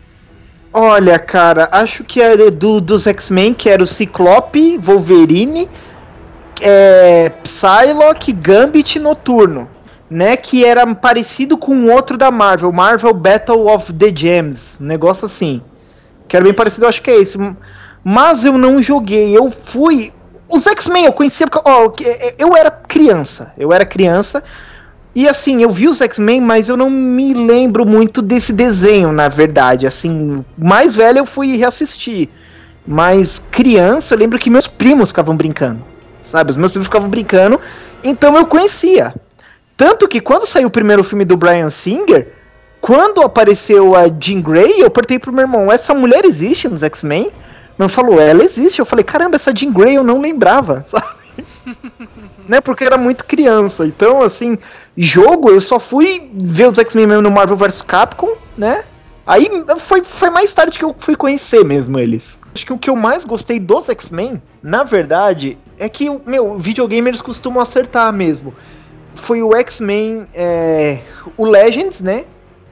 Olha, 0.74 1.18
cara, 1.18 1.70
acho 1.72 2.04
que 2.04 2.22
era 2.22 2.52
do, 2.52 2.82
dos 2.82 3.08
X-Men, 3.08 3.54
que 3.54 3.70
era 3.70 3.82
o 3.82 3.88
Ciclope, 3.88 4.78
Wolverine, 4.78 5.70
é, 6.62 7.30
Psylocke, 7.43 8.34
Gambit 8.34 9.00
Noturno. 9.00 9.70
Né, 10.08 10.38
que 10.38 10.64
era 10.64 10.86
parecido 10.93 11.58
com 11.58 11.88
outro 11.88 12.16
da 12.16 12.30
Marvel, 12.30 12.72
Marvel 12.72 13.12
Battle 13.12 13.68
of 13.68 13.91
the 13.91 14.14
Gems, 14.16 14.78
um 14.80 14.84
negócio 14.86 15.26
assim. 15.26 15.64
Que 16.28 16.36
era 16.36 16.44
bem 16.44 16.54
parecido, 16.54 16.86
eu 16.86 16.90
acho 16.90 17.02
que 17.02 17.12
é 17.12 17.20
esse. 17.20 17.38
Mas 18.04 18.46
eu 18.46 18.58
não 18.58 18.82
joguei, 18.82 19.36
eu 19.36 19.50
fui. 19.50 20.14
Os 20.48 20.66
X-Men 20.66 21.06
eu 21.06 21.14
conhecia 21.14 21.48
ó, 21.66 21.92
é, 22.04 22.36
eu 22.38 22.56
era 22.56 22.70
criança, 22.70 23.52
eu 23.58 23.74
era 23.74 23.86
criança. 23.86 24.44
E 25.16 25.30
assim, 25.30 25.64
eu 25.64 25.70
vi 25.70 25.88
os 25.88 26.02
X-Men, 26.02 26.42
mas 26.42 26.68
eu 26.68 26.76
não 26.76 26.90
me 26.90 27.34
lembro 27.34 27.86
muito 27.86 28.22
desse 28.22 28.52
desenho, 28.52 29.12
na 29.12 29.30
verdade. 29.30 29.88
Assim, 29.88 30.44
mais 30.58 30.96
velho 30.96 31.20
eu 31.20 31.26
fui 31.26 31.56
reassistir. 31.56 32.30
Mas 32.86 33.42
criança, 33.50 34.14
eu 34.14 34.20
lembro 34.20 34.38
que 34.38 34.50
meus 34.50 34.68
primos 34.68 35.10
ficavam 35.10 35.36
brincando. 35.36 35.84
Sabe? 36.22 36.52
Os 36.52 36.58
meus 36.58 36.72
primos 36.72 36.88
ficavam 36.88 37.10
brincando, 37.10 37.60
então 38.04 38.36
eu 38.36 38.46
conhecia. 38.46 39.16
Tanto 39.78 40.08
que 40.08 40.20
quando 40.20 40.46
saiu 40.46 40.68
o 40.68 40.72
primeiro 40.72 41.04
filme 41.04 41.26
do 41.26 41.38
Brian 41.38 41.70
Singer, 41.70 42.34
quando 42.86 43.24
apareceu 43.24 43.96
a 43.96 44.04
Jean 44.04 44.42
Grey, 44.42 44.80
eu 44.80 44.92
perguntei 44.92 45.18
pro 45.18 45.34
meu 45.34 45.42
irmão: 45.42 45.72
essa 45.72 45.92
mulher 45.92 46.24
existe 46.24 46.70
nos 46.70 46.84
X-Men? 46.84 47.32
Meu 47.80 47.90
falou: 47.90 48.22
ela 48.22 48.44
existe. 48.44 48.78
Eu 48.78 48.86
falei: 48.86 49.04
caramba, 49.04 49.38
essa 49.38 49.52
Jean 49.56 49.74
Grey 49.74 49.96
eu 49.96 50.04
não 50.04 50.22
lembrava, 50.22 50.86
sabe? 50.88 51.44
né? 52.48 52.62
Porque 52.62 52.84
era 52.84 52.96
muito 52.96 53.26
criança. 53.26 53.88
Então, 53.88 54.22
assim, 54.22 54.56
jogo 54.96 55.50
eu 55.50 55.60
só 55.60 55.80
fui 55.80 56.30
ver 56.36 56.70
os 56.70 56.78
X-Men 56.78 57.08
mesmo 57.08 57.24
no 57.24 57.32
Marvel 57.32 57.58
vs 57.58 57.82
Capcom, 57.82 58.36
né? 58.56 58.84
Aí 59.26 59.50
foi, 59.80 60.04
foi 60.04 60.30
mais 60.30 60.54
tarde 60.54 60.78
que 60.78 60.86
eu 60.86 60.96
fui 60.96 61.16
conhecer 61.16 61.66
mesmo 61.66 61.98
eles. 61.98 62.38
Acho 62.54 62.68
que 62.68 62.74
o 62.74 62.78
que 62.78 62.92
eu 62.92 62.96
mais 62.96 63.26
gostei 63.26 63.60
dos 63.60 63.90
X-Men, 63.90 64.40
na 64.62 64.84
verdade, 64.84 65.58
é 65.80 65.90
que, 65.90 66.08
meu, 66.24 66.60
videogamers 66.60 67.20
costumam 67.20 67.64
acertar 67.64 68.14
mesmo. 68.14 68.54
Foi 69.16 69.42
o 69.42 69.56
X-Men, 69.56 70.28
é, 70.36 71.00
o 71.36 71.46
Legends, 71.46 72.00
né? 72.02 72.26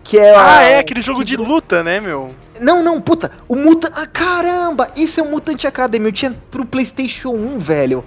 Que 0.04 0.18
é 0.20 0.36
Ah, 0.36 0.58
a- 0.58 0.64
é, 0.64 0.80
aquele 0.80 1.02
jogo 1.02 1.24
de 1.24 1.38
luta, 1.38 1.82
né, 1.84 2.00
meu? 2.02 2.36
não, 2.60 2.84
não, 2.84 3.00
puta, 3.00 3.32
o 3.48 3.56
Mutant. 3.56 3.92
Ah, 3.96 4.06
caramba! 4.06 4.90
Isso 4.98 5.20
é 5.20 5.24
o 5.24 5.32
Mutant 5.32 5.64
Academy. 5.66 6.06
Eu 6.08 6.12
tinha 6.12 6.36
pro 6.52 6.66
PlayStation 6.66 7.30
1, 7.30 7.58
velho. 7.60 8.04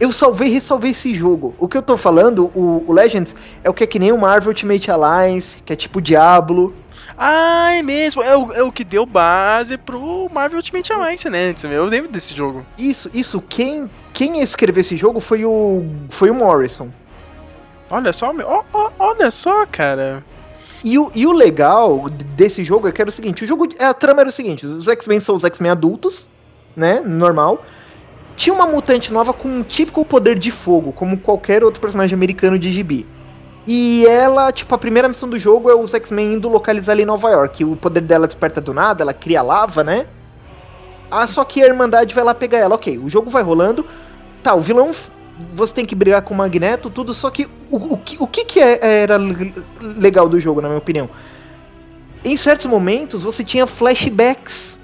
Eu 0.00 0.12
salvei 0.12 0.48
e 0.48 0.52
ressalvei 0.52 0.90
esse 0.92 1.14
jogo. 1.14 1.54
O 1.58 1.66
que 1.68 1.76
eu 1.76 1.82
tô 1.82 1.96
falando, 1.96 2.50
o, 2.54 2.84
o 2.86 2.92
Legends, 2.92 3.58
é 3.64 3.70
o 3.70 3.74
que 3.74 3.82
é 3.82 3.86
que 3.86 3.98
nem 3.98 4.12
o 4.12 4.18
Marvel 4.18 4.48
Ultimate 4.50 4.90
Alliance, 4.90 5.62
que 5.64 5.72
é 5.72 5.76
tipo 5.76 6.00
Diablo. 6.00 6.74
Ah, 7.16 7.72
é 7.72 7.82
mesmo. 7.82 8.22
É 8.22 8.36
o, 8.36 8.52
é 8.52 8.62
o 8.62 8.70
que 8.70 8.84
deu 8.84 9.04
base 9.06 9.76
pro 9.76 10.28
Marvel 10.32 10.58
Ultimate 10.58 10.92
Alliance, 10.92 11.28
né? 11.28 11.52
Eu 11.70 11.84
lembro 11.84 12.10
desse 12.12 12.36
jogo. 12.36 12.64
Isso, 12.78 13.10
isso. 13.12 13.40
Quem, 13.42 13.90
quem 14.12 14.40
escreveu 14.40 14.80
esse 14.82 14.96
jogo 14.96 15.18
foi 15.18 15.44
o, 15.44 15.84
foi 16.10 16.30
o 16.30 16.34
Morrison. 16.34 16.92
Olha 17.90 18.12
só, 18.12 18.32
meu. 18.32 18.64
olha 18.98 19.30
só, 19.32 19.66
cara. 19.66 20.24
E 20.84 20.98
o, 20.98 21.10
e 21.14 21.26
o 21.26 21.32
legal 21.32 22.08
desse 22.36 22.62
jogo 22.62 22.88
é 22.88 22.92
que 22.92 23.00
era 23.00 23.10
o 23.10 23.12
seguinte: 23.12 23.44
o 23.44 23.46
jogo. 23.46 23.68
A 23.80 23.92
trama 23.94 24.20
era 24.20 24.28
o 24.28 24.32
seguinte: 24.32 24.66
os 24.66 24.88
X-Men 24.88 25.20
são 25.20 25.36
os 25.36 25.44
X-Men 25.44 25.72
adultos, 25.72 26.28
né? 26.76 27.00
Normal. 27.00 27.62
Tinha 28.36 28.54
uma 28.54 28.66
mutante 28.66 29.12
nova 29.12 29.32
com 29.32 29.48
um 29.48 29.62
típico 29.64 30.04
poder 30.04 30.38
de 30.38 30.52
fogo, 30.52 30.92
como 30.92 31.18
qualquer 31.18 31.64
outro 31.64 31.80
personagem 31.80 32.14
americano 32.14 32.56
de 32.56 32.70
gibi. 32.70 33.04
E 33.66 34.06
ela, 34.06 34.52
tipo, 34.52 34.72
a 34.74 34.78
primeira 34.78 35.08
missão 35.08 35.28
do 35.28 35.38
jogo 35.38 35.68
é 35.68 35.74
os 35.74 35.92
X-Men 35.92 36.34
indo 36.34 36.48
localizar 36.48 36.92
ali 36.92 37.02
em 37.02 37.06
Nova 37.06 37.28
York. 37.30 37.64
O 37.64 37.76
poder 37.76 38.00
dela 38.00 38.26
desperta 38.26 38.60
do 38.60 38.72
nada, 38.72 39.02
ela 39.02 39.12
cria 39.12 39.42
lava, 39.42 39.82
né? 39.82 40.06
Ah, 41.10 41.26
só 41.26 41.44
que 41.44 41.62
a 41.62 41.66
Irmandade 41.66 42.14
vai 42.14 42.22
lá 42.22 42.34
pegar 42.34 42.58
ela. 42.58 42.76
Ok, 42.76 42.96
o 42.98 43.10
jogo 43.10 43.28
vai 43.28 43.42
rolando. 43.42 43.84
Tá, 44.42 44.54
o 44.54 44.60
vilão. 44.60 44.90
Você 45.54 45.72
tem 45.72 45.84
que 45.86 45.94
brigar 45.94 46.22
com 46.22 46.34
o 46.34 46.36
Magneto, 46.36 46.90
tudo. 46.90 47.14
Só 47.14 47.30
que 47.30 47.46
o, 47.70 47.94
o, 47.94 47.96
que- 47.98 48.16
o 48.20 48.26
que, 48.26 48.44
que 48.44 48.60
é- 48.60 49.02
era 49.02 49.16
legal 49.96 50.28
do 50.28 50.38
jogo, 50.40 50.60
na 50.60 50.68
minha 50.68 50.78
opinião? 50.78 51.08
Em 52.24 52.36
certos 52.36 52.66
momentos 52.66 53.22
você 53.22 53.44
tinha 53.44 53.66
flashbacks 53.66 54.78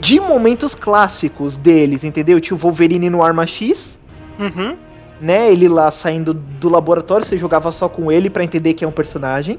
de 0.00 0.20
momentos 0.20 0.74
clássicos 0.74 1.56
deles, 1.56 2.04
entendeu? 2.04 2.40
Tinha 2.40 2.56
o 2.56 2.58
Wolverine 2.58 3.08
no 3.10 3.22
Arma 3.22 3.46
X 3.46 3.98
Uhum. 4.38 4.76
né? 5.20 5.50
Ele 5.50 5.68
lá 5.68 5.90
saindo 5.90 6.32
do 6.34 6.68
laboratório, 6.68 7.26
você 7.26 7.36
jogava 7.36 7.72
só 7.72 7.88
com 7.88 8.10
ele 8.12 8.30
pra 8.30 8.44
entender 8.44 8.74
que 8.74 8.84
é 8.84 8.88
um 8.88 8.92
personagem. 8.92 9.58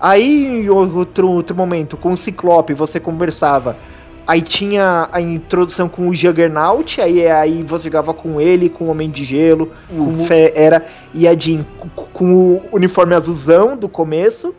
Aí, 0.00 0.46
em 0.64 0.68
outro, 0.68 1.28
outro 1.30 1.56
momento, 1.56 1.96
com 1.96 2.12
o 2.12 2.16
Ciclope, 2.16 2.74
você 2.74 2.98
conversava. 3.00 3.76
Aí 4.26 4.42
tinha 4.42 5.08
a 5.12 5.20
introdução 5.20 5.88
com 5.88 6.08
o 6.08 6.14
Juggernaut, 6.14 7.00
aí, 7.00 7.26
aí 7.28 7.62
você 7.62 7.84
jogava 7.84 8.12
com 8.12 8.40
ele, 8.40 8.68
com 8.68 8.86
o 8.86 8.88
Homem 8.88 9.08
de 9.08 9.24
Gelo, 9.24 9.70
com 9.88 10.02
o 10.02 10.26
Fé 10.26 10.52
era 10.56 10.82
e 11.14 11.28
a 11.28 11.38
Jean 11.38 11.62
com, 11.78 11.88
com 11.88 12.34
o 12.34 12.62
uniforme 12.72 13.14
azulzão 13.14 13.76
do 13.76 13.88
começo. 13.88 14.52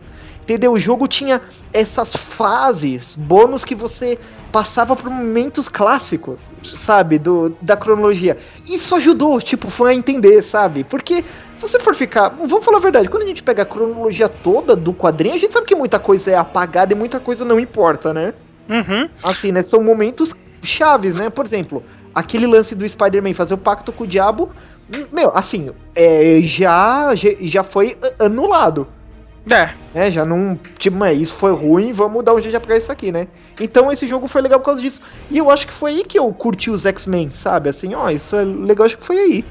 Entendeu? 0.43 0.71
O 0.71 0.79
jogo 0.79 1.05
tinha 1.09 1.41
essas 1.73 2.15
fases, 2.15 3.17
bônus 3.17 3.65
que 3.65 3.75
você 3.75 4.17
passava 4.49 4.95
por 4.95 5.09
momentos 5.09 5.67
clássicos, 5.67 6.43
sabe? 6.63 7.19
Do, 7.19 7.49
da 7.61 7.75
cronologia. 7.75 8.37
Isso 8.65 8.95
ajudou, 8.95 9.41
tipo, 9.41 9.69
fã 9.69 9.89
a 9.89 9.93
entender, 9.93 10.41
sabe? 10.41 10.85
Porque 10.85 11.25
se 11.53 11.61
você 11.61 11.77
for 11.79 11.93
ficar. 11.93 12.29
Vamos 12.29 12.63
falar 12.63 12.77
a 12.77 12.81
verdade, 12.81 13.09
quando 13.09 13.23
a 13.23 13.27
gente 13.27 13.43
pega 13.43 13.63
a 13.63 13.65
cronologia 13.65 14.29
toda 14.29 14.77
do 14.77 14.93
quadrinho, 14.93 15.35
a 15.35 15.37
gente 15.37 15.51
sabe 15.51 15.65
que 15.65 15.75
muita 15.75 15.99
coisa 15.99 16.31
é 16.31 16.35
apagada 16.35 16.93
e 16.93 16.95
muita 16.95 17.19
coisa 17.19 17.43
não 17.43 17.59
importa, 17.59 18.13
né? 18.13 18.33
Uhum. 18.69 19.09
Assim, 19.23 19.51
né? 19.51 19.63
São 19.63 19.81
momentos 19.83 20.33
chaves, 20.63 21.15
né? 21.15 21.29
Por 21.29 21.45
exemplo, 21.45 21.83
aquele 22.13 22.45
lance 22.47 22.75
do 22.75 22.87
Spider-Man 22.87 23.33
fazer 23.33 23.53
o 23.53 23.57
pacto 23.57 23.91
com 23.91 24.03
o 24.03 24.07
diabo. 24.07 24.49
Meu, 25.11 25.31
assim, 25.35 25.69
é, 25.95 26.39
já, 26.41 27.13
já, 27.15 27.29
já 27.41 27.63
foi 27.63 27.95
anulado. 28.19 28.87
É. 29.49 29.69
É, 29.95 30.11
já 30.11 30.25
não. 30.25 30.59
Tipo, 30.77 30.97
mas 30.97 31.17
isso 31.17 31.33
foi 31.33 31.53
ruim, 31.53 31.93
vamos 31.93 32.23
dar 32.23 32.33
um 32.33 32.37
jeito 32.41 32.49
de 32.51 32.57
apagar 32.57 32.77
isso 32.77 32.91
aqui, 32.91 33.11
né? 33.11 33.27
Então 33.59 33.89
esse 33.91 34.05
jogo 34.05 34.27
foi 34.27 34.41
legal 34.41 34.59
por 34.59 34.65
causa 34.65 34.81
disso. 34.81 35.01
E 35.31 35.37
eu 35.37 35.49
acho 35.49 35.65
que 35.65 35.73
foi 35.73 35.91
aí 35.91 36.03
que 36.03 36.19
eu 36.19 36.31
curti 36.33 36.69
os 36.69 36.85
X-Men, 36.85 37.29
sabe? 37.31 37.69
Assim, 37.69 37.95
ó, 37.95 38.09
isso 38.09 38.35
é 38.35 38.43
legal, 38.43 38.85
acho 38.85 38.97
que 38.97 39.05
foi 39.05 39.17
aí. 39.17 39.45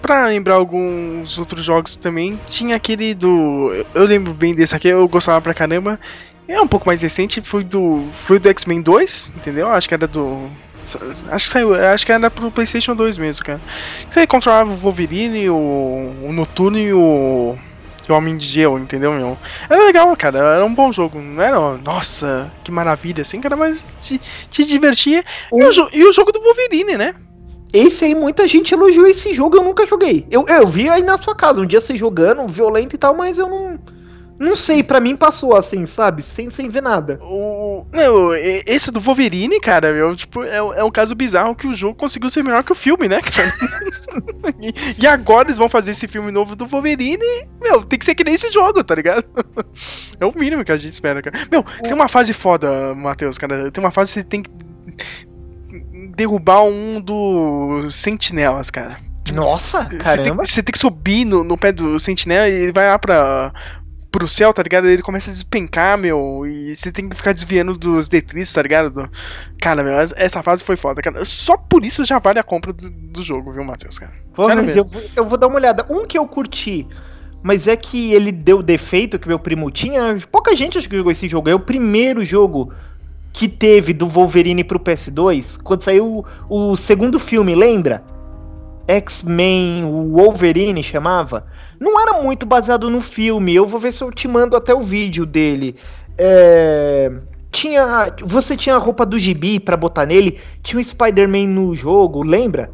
Pra 0.00 0.26
lembrar 0.28 0.54
alguns 0.54 1.38
outros 1.38 1.64
jogos 1.64 1.96
também, 1.96 2.38
tinha 2.46 2.76
aquele 2.76 3.12
do. 3.14 3.72
eu- 3.74 3.86
Eu 3.94 4.04
lembro 4.04 4.32
bem 4.32 4.54
desse 4.54 4.74
aqui, 4.76 4.88
eu 4.88 5.06
gostava 5.08 5.40
pra 5.40 5.52
caramba. 5.54 5.98
É 6.48 6.60
um 6.60 6.68
pouco 6.68 6.86
mais 6.86 7.02
recente, 7.02 7.40
foi 7.42 7.64
do. 7.64 8.04
Foi 8.12 8.38
do 8.38 8.48
X-Men 8.48 8.80
2, 8.82 9.32
entendeu? 9.36 9.68
Acho 9.68 9.88
que 9.88 9.94
era 9.94 10.06
do. 10.06 10.48
Acho 11.30 11.44
que 11.44 11.48
saiu. 11.50 11.74
Acho 11.74 12.06
que 12.06 12.12
era 12.12 12.30
pro 12.30 12.50
Playstation 12.52 12.94
2 12.94 13.18
mesmo, 13.18 13.44
cara. 13.44 13.60
Você 14.08 14.26
controlava 14.26 14.70
o 14.72 14.76
Wolverine, 14.76 15.50
o, 15.50 15.54
o 16.22 16.32
Noturno 16.32 16.78
e 16.78 16.92
o. 16.92 17.56
o 18.08 18.12
Homem 18.12 18.36
de 18.36 18.46
Gelo, 18.46 18.78
entendeu, 18.78 19.12
meu? 19.12 19.36
Era 19.68 19.84
legal, 19.84 20.16
cara. 20.16 20.38
Era 20.38 20.64
um 20.64 20.72
bom 20.72 20.92
jogo. 20.92 21.20
Não 21.20 21.42
era, 21.42 21.58
nossa, 21.78 22.52
que 22.62 22.70
maravilha, 22.70 23.22
assim, 23.22 23.40
cara, 23.40 23.56
mas 23.56 23.80
te, 24.00 24.20
te 24.48 24.64
divertia. 24.64 25.24
E, 25.52 25.64
o, 25.64 25.72
jo- 25.72 25.90
e 25.92 26.04
o 26.04 26.12
jogo 26.12 26.30
do 26.30 26.40
Wolverine, 26.40 26.96
né? 26.96 27.14
Esse 27.74 28.04
aí, 28.04 28.14
muita 28.14 28.46
gente 28.46 28.72
elogiou 28.72 29.06
esse 29.08 29.34
jogo, 29.34 29.56
eu 29.56 29.64
nunca 29.64 29.84
joguei. 29.84 30.24
Eu, 30.30 30.46
eu 30.46 30.66
vi 30.68 30.88
aí 30.88 31.02
na 31.02 31.16
sua 31.16 31.34
casa, 31.34 31.60
um 31.60 31.66
dia 31.66 31.80
você 31.80 31.96
jogando, 31.96 32.46
violento 32.46 32.94
e 32.94 32.98
tal, 32.98 33.16
mas 33.16 33.38
eu 33.38 33.48
não. 33.48 33.78
Não 34.38 34.54
sei, 34.54 34.82
pra 34.82 35.00
mim 35.00 35.16
passou 35.16 35.56
assim, 35.56 35.86
sabe? 35.86 36.20
Sem, 36.20 36.50
sem 36.50 36.68
ver 36.68 36.82
nada. 36.82 37.18
O, 37.22 37.86
não, 37.90 38.34
e- 38.34 38.62
esse 38.66 38.90
do 38.90 39.00
Wolverine, 39.00 39.58
cara, 39.60 39.92
meu, 39.92 40.14
tipo, 40.14 40.42
é, 40.44 40.56
é 40.56 40.84
um 40.84 40.90
caso 40.90 41.14
bizarro 41.14 41.54
que 41.54 41.66
o 41.66 41.72
jogo 41.72 41.94
conseguiu 41.98 42.28
ser 42.28 42.42
melhor 42.42 42.62
que 42.62 42.72
o 42.72 42.74
filme, 42.74 43.08
né, 43.08 43.20
cara? 43.22 43.48
e, 44.60 44.74
e 45.02 45.06
agora 45.06 45.46
eles 45.48 45.56
vão 45.56 45.68
fazer 45.70 45.92
esse 45.92 46.06
filme 46.06 46.30
novo 46.30 46.54
do 46.54 46.66
Wolverine, 46.66 47.24
meu, 47.62 47.82
tem 47.84 47.98
que 47.98 48.04
ser 48.04 48.14
que 48.14 48.24
nem 48.24 48.34
esse 48.34 48.52
jogo, 48.52 48.84
tá 48.84 48.94
ligado? 48.94 49.24
é 50.20 50.26
o 50.26 50.32
mínimo 50.36 50.64
que 50.64 50.72
a 50.72 50.76
gente 50.76 50.92
espera, 50.92 51.22
cara. 51.22 51.46
Meu, 51.50 51.64
tem 51.82 51.94
uma 51.94 52.08
fase 52.08 52.32
foda, 52.34 52.94
Matheus, 52.94 53.38
cara. 53.38 53.70
Tem 53.70 53.82
uma 53.82 53.90
fase 53.90 54.12
que 54.12 54.20
você 54.20 54.24
tem 54.24 54.42
que 54.42 54.50
derrubar 56.14 56.62
um 56.62 57.00
dos 57.00 57.94
sentinelas, 57.96 58.70
cara. 58.70 58.98
Nossa, 59.34 59.82
Você 59.82 59.88
tem, 59.90 59.98
caramba. 59.98 60.46
você 60.46 60.62
tem 60.62 60.72
que 60.72 60.78
subir 60.78 61.24
no, 61.24 61.42
no 61.42 61.58
pé 61.58 61.72
do 61.72 61.98
sentinela 61.98 62.48
e 62.48 62.52
ele 62.52 62.72
vai 62.72 62.88
lá 62.88 62.98
pra, 62.98 63.52
pro 64.16 64.26
céu, 64.26 64.52
tá 64.52 64.62
ligado? 64.62 64.86
Ele 64.86 65.02
começa 65.02 65.28
a 65.28 65.32
despencar, 65.32 65.98
meu, 65.98 66.46
e 66.46 66.74
você 66.74 66.90
tem 66.90 67.06
que 67.08 67.14
ficar 67.14 67.32
desviando 67.34 67.76
dos 67.76 68.08
detritos, 68.08 68.50
tá 68.52 68.62
ligado? 68.62 68.88
Do- 68.90 69.10
Cara, 69.60 69.82
meu, 69.82 69.92
essa- 69.92 70.14
essa 70.16 70.42
fase 70.42 70.64
foi 70.64 70.74
foda, 70.76 71.02
cara. 71.02 71.22
Só 71.24 71.56
por 71.56 71.84
isso 71.84 72.02
já 72.04 72.18
vale 72.18 72.38
a 72.38 72.42
compra 72.42 72.72
do, 72.72 72.88
do 72.90 73.22
jogo, 73.22 73.52
viu, 73.52 73.62
Matheus, 73.62 73.98
cara? 73.98 74.12
Vamos 74.34 74.74
eu, 74.78 74.84
vou, 74.84 75.02
eu 75.16 75.26
vou 75.26 75.38
dar 75.38 75.46
uma 75.48 75.56
olhada. 75.56 75.86
Um 75.90 76.06
que 76.06 76.16
eu 76.16 76.26
curti, 76.26 76.86
mas 77.42 77.66
é 77.68 77.76
que 77.76 78.14
ele 78.14 78.32
deu 78.32 78.62
defeito 78.62 79.18
que 79.18 79.28
meu 79.28 79.38
primo 79.38 79.70
tinha. 79.70 80.16
Pouca 80.32 80.56
gente 80.56 80.78
acho 80.78 80.88
que 80.88 80.96
jogou 80.96 81.12
esse 81.12 81.28
jogo. 81.28 81.50
É 81.50 81.54
o 81.54 81.60
primeiro 81.60 82.24
jogo 82.24 82.72
que 83.32 83.48
teve 83.48 83.92
do 83.92 84.08
Wolverine 84.08 84.64
pro 84.64 84.80
PS2, 84.80 85.60
quando 85.62 85.82
saiu 85.82 86.24
o, 86.48 86.70
o 86.70 86.74
segundo 86.76 87.18
filme, 87.18 87.54
lembra? 87.54 88.02
X-Men 88.88 89.84
Wolverine 90.12 90.82
chamava. 90.82 91.46
Não 91.80 92.00
era 92.00 92.22
muito 92.22 92.46
baseado 92.46 92.88
no 92.90 93.00
filme. 93.00 93.54
Eu 93.54 93.66
vou 93.66 93.80
ver 93.80 93.92
se 93.92 94.02
eu 94.02 94.10
te 94.10 94.26
mando 94.28 94.56
até 94.56 94.74
o 94.74 94.80
vídeo 94.82 95.24
dele. 95.26 95.76
É, 96.18 97.12
Tinha. 97.50 98.12
Você 98.22 98.56
tinha 98.56 98.74
a 98.76 98.78
roupa 98.78 99.06
do 99.06 99.18
gibi 99.18 99.58
pra 99.60 99.76
botar 99.76 100.06
nele. 100.06 100.38
Tinha 100.62 100.80
o 100.80 100.84
Spider-Man 100.84 101.46
no 101.48 101.74
jogo, 101.74 102.22
lembra? 102.22 102.70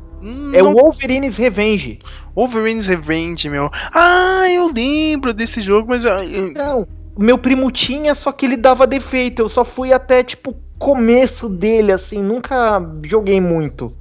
É 0.54 0.62
o 0.62 0.72
Wolverine's 0.72 1.36
Revenge. 1.36 1.98
Wolverine's 2.36 2.86
Revenge, 2.86 3.48
meu. 3.48 3.68
Ah, 3.92 4.44
eu 4.48 4.68
lembro 4.72 5.34
desse 5.34 5.60
jogo, 5.60 5.88
mas. 5.88 6.04
eu- 6.04 6.52
Não, 6.54 6.86
meu 7.18 7.36
primo 7.36 7.70
tinha, 7.72 8.14
só 8.14 8.30
que 8.30 8.46
ele 8.46 8.56
dava 8.56 8.86
defeito. 8.86 9.42
Eu 9.42 9.48
só 9.48 9.64
fui 9.64 9.92
até, 9.92 10.22
tipo, 10.22 10.54
começo 10.78 11.48
dele, 11.48 11.90
assim, 11.92 12.22
nunca 12.22 12.80
joguei 13.04 13.40
muito. 13.40 13.92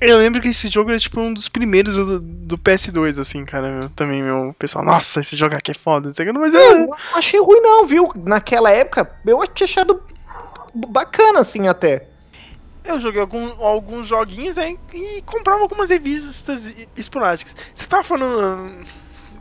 Eu 0.00 0.18
lembro 0.18 0.40
que 0.40 0.48
esse 0.48 0.68
jogo 0.68 0.90
era 0.90 0.98
tipo 0.98 1.20
um 1.20 1.34
dos 1.34 1.48
primeiros 1.48 1.96
do, 1.96 2.20
do 2.20 2.56
PS2, 2.58 3.18
assim, 3.20 3.44
cara. 3.44 3.68
meu, 3.70 3.88
também, 3.90 4.22
meu 4.22 4.54
pessoal. 4.58 4.84
Nossa, 4.84 5.20
esse 5.20 5.36
jogo 5.36 5.54
aqui 5.56 5.72
é 5.72 5.74
foda. 5.74 6.08
não 6.08 6.14
sei 6.14 6.28
o 6.28 6.32
que, 6.32 6.38
Mas 6.38 6.54
É, 6.54 6.58
é. 6.58 6.72
eu 6.72 6.86
não 6.86 6.96
achei 7.14 7.40
ruim 7.40 7.60
não, 7.60 7.84
viu? 7.86 8.10
Naquela 8.14 8.70
época, 8.70 9.10
eu 9.26 9.44
tinha 9.48 9.64
achado 9.66 10.00
bacana, 10.74 11.40
assim, 11.40 11.66
até. 11.66 12.06
Eu 12.84 13.00
joguei 13.00 13.20
algum- 13.20 13.62
alguns 13.62 14.06
joguinhos 14.06 14.56
aí 14.56 14.78
e 14.94 15.20
comprava 15.22 15.60
algumas 15.60 15.90
revistas 15.90 16.72
esporádicas. 16.96 17.54
Você 17.74 17.86
tava 17.86 18.02
falando. 18.04 18.40
hum, 18.70 18.84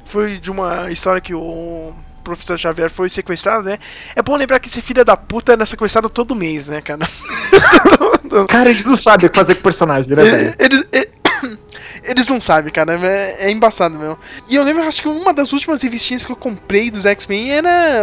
Foi 0.05 0.37
de 0.37 0.49
uma 0.49 0.89
história 0.91 1.21
que 1.21 1.33
o 1.33 1.93
professor 2.27 2.57
Xavier 2.57 2.89
foi 2.89 3.09
sequestrado, 3.09 3.63
né? 3.63 3.79
É 4.15 4.21
bom 4.21 4.35
lembrar 4.35 4.59
que 4.59 4.67
esse 4.67 4.81
filho 4.81 5.03
da 5.05 5.15
puta 5.15 5.53
era 5.53 5.65
sequestrado 5.65 6.09
todo 6.09 6.35
mês, 6.35 6.67
né, 6.67 6.81
cara? 6.81 7.07
Cara, 8.49 8.69
eles 8.69 8.85
não 8.85 8.95
sabem 8.97 9.27
o 9.27 9.29
que 9.29 9.37
fazer 9.39 9.55
com 9.55 9.61
o 9.61 9.63
personagem, 9.63 10.09
né, 10.15 10.23
velho? 10.23 10.55
Eles, 10.59 10.85
e- 10.93 11.09
eles 12.03 12.27
não 12.27 12.41
sabem, 12.41 12.71
cara. 12.71 12.99
É, 12.99 13.47
é 13.47 13.51
embaçado 13.51 13.97
mesmo. 13.97 14.19
E 14.49 14.55
eu 14.55 14.63
lembro, 14.63 14.83
acho 14.83 15.01
que 15.01 15.07
uma 15.07 15.33
das 15.33 15.53
últimas 15.53 15.81
revistinhas 15.81 16.25
que 16.25 16.31
eu 16.31 16.35
comprei 16.35 16.91
dos 16.91 17.05
X-Men 17.05 17.51
era. 17.51 18.01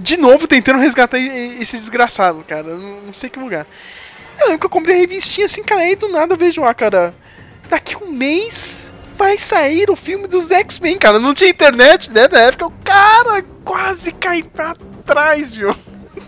De 0.00 0.16
novo 0.16 0.46
tentando 0.46 0.78
resgatar 0.78 1.18
e- 1.18 1.60
esse 1.60 1.76
desgraçado, 1.76 2.42
cara. 2.48 2.74
Não, 2.74 3.12
sei 3.12 3.28
que 3.28 3.38
lugar. 3.38 3.66
Eu 4.40 4.46
lembro 4.46 4.60
que 4.60 4.66
eu 4.66 4.70
comprei 4.70 4.96
a 4.96 4.98
revistinha 4.98 5.44
assim, 5.46 5.62
cara. 5.62 5.82
Aí 5.82 5.94
do 5.94 6.08
nada 6.08 6.32
eu 6.34 6.38
vejo 6.38 6.62
lá, 6.62 6.72
cara. 6.72 7.14
Daqui 7.68 7.96
um 8.02 8.10
mês 8.10 8.90
vai 9.18 9.36
sair 9.36 9.90
o 9.90 9.96
filme 9.96 10.28
dos 10.28 10.50
X-Men, 10.50 10.96
cara. 10.96 11.18
Não 11.18 11.34
tinha 11.34 11.50
internet, 11.50 12.10
né? 12.10 12.28
Na 12.28 12.38
época, 12.38 12.64
eu, 12.64 12.72
cara, 12.84 13.44
quase 13.64 14.12
caí 14.12 14.44
pra 14.44 14.74
trás, 15.04 15.54
viu? 15.54 15.74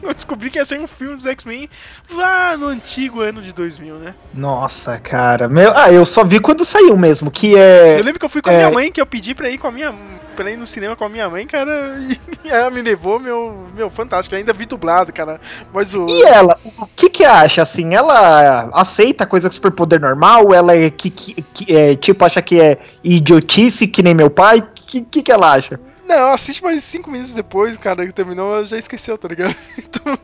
Eu 0.10 0.14
descobri 0.14 0.50
que 0.50 0.58
ia 0.58 0.64
sair 0.64 0.80
um 0.80 0.86
filme 0.86 1.14
dos 1.14 1.26
X-Men 1.26 1.68
lá 2.12 2.56
no 2.56 2.66
antigo 2.66 3.20
ano 3.20 3.42
de 3.42 3.52
2000, 3.52 3.96
né? 3.96 4.14
Nossa, 4.34 4.98
cara. 4.98 5.48
Meu... 5.48 5.72
Ah, 5.76 5.92
eu 5.92 6.04
só 6.06 6.24
vi 6.24 6.40
quando 6.40 6.64
saiu 6.64 6.96
mesmo, 6.96 7.30
que 7.30 7.56
é... 7.56 7.98
Eu 7.98 8.04
lembro 8.04 8.18
que 8.18 8.24
eu 8.24 8.28
fui 8.28 8.42
com 8.42 8.50
a 8.50 8.52
é, 8.52 8.56
minha 8.58 8.70
mãe, 8.70 8.92
que 8.92 9.00
eu 9.00 9.06
pedi 9.06 9.34
pra 9.34 9.50
ir 9.50 9.58
com 9.58 9.68
a 9.68 9.70
minha. 9.70 9.94
pra 10.34 10.50
ir 10.50 10.56
no 10.56 10.66
cinema 10.66 10.96
com 10.96 11.04
a 11.04 11.08
minha 11.08 11.28
mãe, 11.28 11.46
cara, 11.46 11.98
e 12.44 12.48
ela 12.48 12.70
me 12.70 12.82
levou, 12.82 13.20
meu, 13.20 13.68
meu, 13.74 13.90
fantástico. 13.90 14.34
Ainda 14.34 14.52
vi 14.52 14.66
dublado, 14.66 15.12
cara. 15.12 15.40
Mas 15.72 15.94
o. 15.94 16.06
E 16.08 16.22
ela, 16.24 16.58
o 16.64 16.86
que 16.86 17.10
que 17.10 17.24
acha, 17.24 17.62
assim? 17.62 17.94
Ela 17.94 18.70
aceita 18.72 19.26
coisa 19.26 19.48
com 19.48 19.54
superpoder 19.54 20.00
normal? 20.00 20.52
Ela 20.54 20.76
é, 20.76 20.90
que, 20.90 21.10
que, 21.10 21.42
que- 21.42 21.76
é, 21.76 21.94
tipo, 21.96 22.24
acha 22.24 22.40
que 22.40 22.60
é 22.60 22.78
idiotice, 23.04 23.86
que 23.86 24.02
nem 24.02 24.14
meu 24.14 24.30
pai? 24.30 24.58
O 24.58 24.68
que, 24.74 25.00
que 25.02 25.22
que 25.22 25.32
ela 25.32 25.52
acha? 25.52 25.78
Não, 26.10 26.32
assiste 26.32 26.60
mais 26.60 26.82
5 26.82 27.08
minutos 27.08 27.32
depois, 27.32 27.78
cara, 27.78 28.04
que 28.04 28.12
terminou, 28.12 28.64
já 28.64 28.76
esqueceu, 28.76 29.16
tá 29.16 29.28
ligado? 29.28 29.54
Então, 29.78 30.16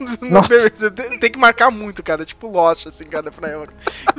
tem, 0.90 1.18
tem 1.20 1.30
que 1.30 1.38
marcar 1.38 1.70
muito, 1.70 2.02
cara, 2.02 2.24
tipo 2.24 2.48
Lost, 2.48 2.86
assim, 2.86 3.04
cara, 3.04 3.30
pra 3.30 3.48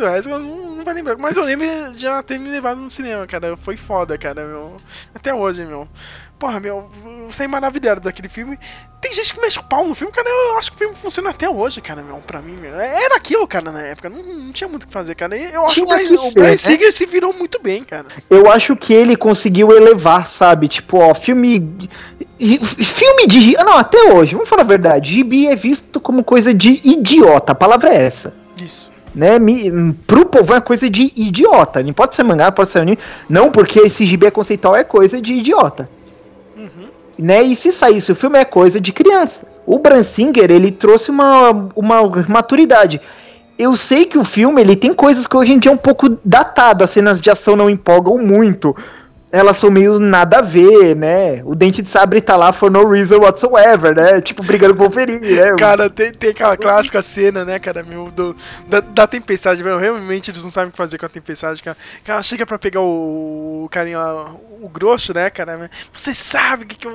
resto 0.07 0.29
eu 0.29 0.39
não, 0.39 0.75
não 0.77 0.83
vai 0.83 0.93
lembrar. 0.93 1.17
Mas 1.17 1.35
eu 1.35 1.43
lembro 1.43 1.67
de 1.91 1.99
já 1.99 2.23
ter 2.23 2.39
me 2.39 2.49
levado 2.49 2.79
no 2.79 2.89
cinema, 2.89 3.27
cara. 3.27 3.57
Foi 3.57 3.75
foda, 3.75 4.17
cara, 4.17 4.45
meu. 4.45 4.77
Até 5.13 5.33
hoje, 5.33 5.65
meu. 5.65 5.87
Porra, 6.39 6.59
meu, 6.59 6.87
eu 7.03 7.33
saí 7.33 7.47
maravilhado 7.47 7.99
daquele 8.01 8.29
filme. 8.29 8.59
Tem 9.01 9.11
gente 9.11 9.33
que 9.33 9.41
mexe 9.41 9.57
o 9.59 9.63
pau 9.63 9.87
no 9.87 9.95
filme, 9.95 10.13
cara. 10.13 10.29
Eu 10.29 10.57
acho 10.59 10.69
que 10.69 10.75
o 10.75 10.79
filme 10.79 10.95
funciona 10.95 11.31
até 11.31 11.49
hoje, 11.49 11.81
cara, 11.81 12.03
meu, 12.03 12.15
pra 12.17 12.41
mim, 12.41 12.55
meu. 12.61 12.79
Era 12.79 13.15
aquilo, 13.15 13.47
cara, 13.47 13.71
na 13.71 13.81
época. 13.81 14.07
Não, 14.07 14.21
não 14.21 14.51
tinha 14.51 14.67
muito 14.67 14.83
o 14.83 14.87
que 14.87 14.93
fazer, 14.93 15.15
cara. 15.15 15.35
Eu 15.35 15.65
acho 15.65 15.75
que 15.75 15.81
o 15.81 15.85
Tinha 15.85 15.97
Brian- 15.97 16.07
que 16.09 16.15
o 16.27 16.33
Brian 16.33 16.51
né? 16.51 16.57
Singer 16.57 16.91
se 16.93 17.05
virou 17.07 17.33
muito 17.33 17.59
bem, 17.59 17.83
cara. 17.83 18.05
Eu 18.29 18.51
acho 18.51 18.75
que 18.75 18.93
ele 18.93 19.15
conseguiu 19.15 19.71
elevar, 19.75 20.27
sabe? 20.27 20.67
Tipo, 20.67 20.97
ó, 20.99 21.13
filme. 21.15 21.59
Filme 22.39 23.27
de. 23.27 23.53
não, 23.63 23.77
até 23.77 24.13
hoje, 24.13 24.33
vamos 24.35 24.47
falar 24.49 24.61
a 24.61 24.65
verdade. 24.65 25.13
Gibi 25.13 25.47
é 25.47 25.55
visto 25.55 25.99
como 25.99 26.23
coisa 26.23 26.53
de 26.53 26.79
idiota. 26.83 27.51
A 27.53 27.55
palavra 27.55 27.89
é 27.89 28.05
essa. 28.05 28.37
Isso. 28.61 28.91
Né? 29.15 29.39
Mi- 29.39 29.93
Pro 30.05 30.25
povo 30.27 30.53
é 30.53 30.61
coisa 30.61 30.87
de 30.89 31.11
idiota. 31.15 31.81
Não 31.81 31.93
pode 31.93 32.13
ser 32.15 32.23
mangá, 32.23 32.51
pode 32.51 32.69
ser 32.69 32.79
anime. 32.79 32.97
Não, 33.27 33.49
porque 33.51 33.79
esse 33.79 34.05
gibi 34.05 34.27
é 34.27 34.31
conceitual 34.31 34.75
é 34.75 34.83
coisa 34.83 35.19
de 35.21 35.33
idiota. 35.33 35.89
Né? 37.17 37.43
E 37.43 37.55
se 37.55 37.71
saísse 37.71 38.11
o 38.11 38.15
filme 38.15 38.37
é 38.39 38.45
coisa 38.45 38.79
de 38.79 38.91
criança. 38.91 39.47
O 39.65 39.79
Bran 39.79 40.03
Singer, 40.03 40.49
ele 40.49 40.71
trouxe 40.71 41.11
uma, 41.11 41.69
uma 41.75 42.01
maturidade. 42.27 43.01
Eu 43.57 43.75
sei 43.75 44.05
que 44.05 44.17
o 44.17 44.23
filme 44.23 44.61
ele 44.61 44.75
tem 44.75 44.93
coisas 44.93 45.25
que 45.25 45.35
hoje 45.35 45.53
em 45.53 45.59
dia 45.59 45.71
é 45.71 45.73
um 45.73 45.77
pouco 45.77 46.17
datado, 46.23 46.83
as 46.83 46.91
cenas 46.91 47.19
de 47.19 47.29
ação 47.29 47.55
não 47.55 47.69
empolgam 47.69 48.17
muito. 48.17 48.75
Elas 49.31 49.57
são 49.57 49.69
meio 49.69 49.99
nada 49.99 50.39
a 50.39 50.41
ver, 50.41 50.95
né? 50.95 51.41
O 51.43 51.53
Dente 51.53 51.81
de 51.81 51.89
Sabre 51.89 52.21
tá 52.21 52.37
lá 52.37 52.53
for 52.53 52.71
no 52.71 52.89
reason 52.89 53.19
whatsoever, 53.19 53.93
né? 53.93 54.21
Tipo, 54.21 54.41
brigando 54.41 54.73
com 54.73 54.83
o 54.83 54.87
Wolverine, 54.87 55.31
né? 55.31 55.53
Cara, 55.57 55.89
tem, 55.89 56.13
tem 56.13 56.29
aquela 56.29 56.55
clássica 56.55 57.01
cena, 57.01 57.43
né, 57.43 57.59
cara, 57.59 57.83
meu, 57.83 58.09
do, 58.09 58.35
da, 58.67 58.79
da 58.79 59.05
tempestade, 59.05 59.63
meu, 59.63 59.77
realmente 59.77 60.31
eles 60.31 60.43
não 60.43 60.49
sabem 60.49 60.69
o 60.69 60.71
que 60.71 60.77
fazer 60.77 60.97
com 60.97 61.05
a 61.05 61.09
tempestade, 61.09 61.61
cara. 61.61 61.75
Cara, 62.05 62.23
chega 62.23 62.45
pra 62.45 62.57
pegar 62.57 62.81
o, 62.81 63.65
o 63.65 63.69
carinha 63.69 63.99
lá, 63.99 64.31
o 64.61 64.69
grosso, 64.69 65.13
né, 65.13 65.29
cara, 65.29 65.69
você 65.91 66.13
sabe 66.13 66.63
o 66.63 66.67
que, 66.67 66.75
que, 66.75 66.87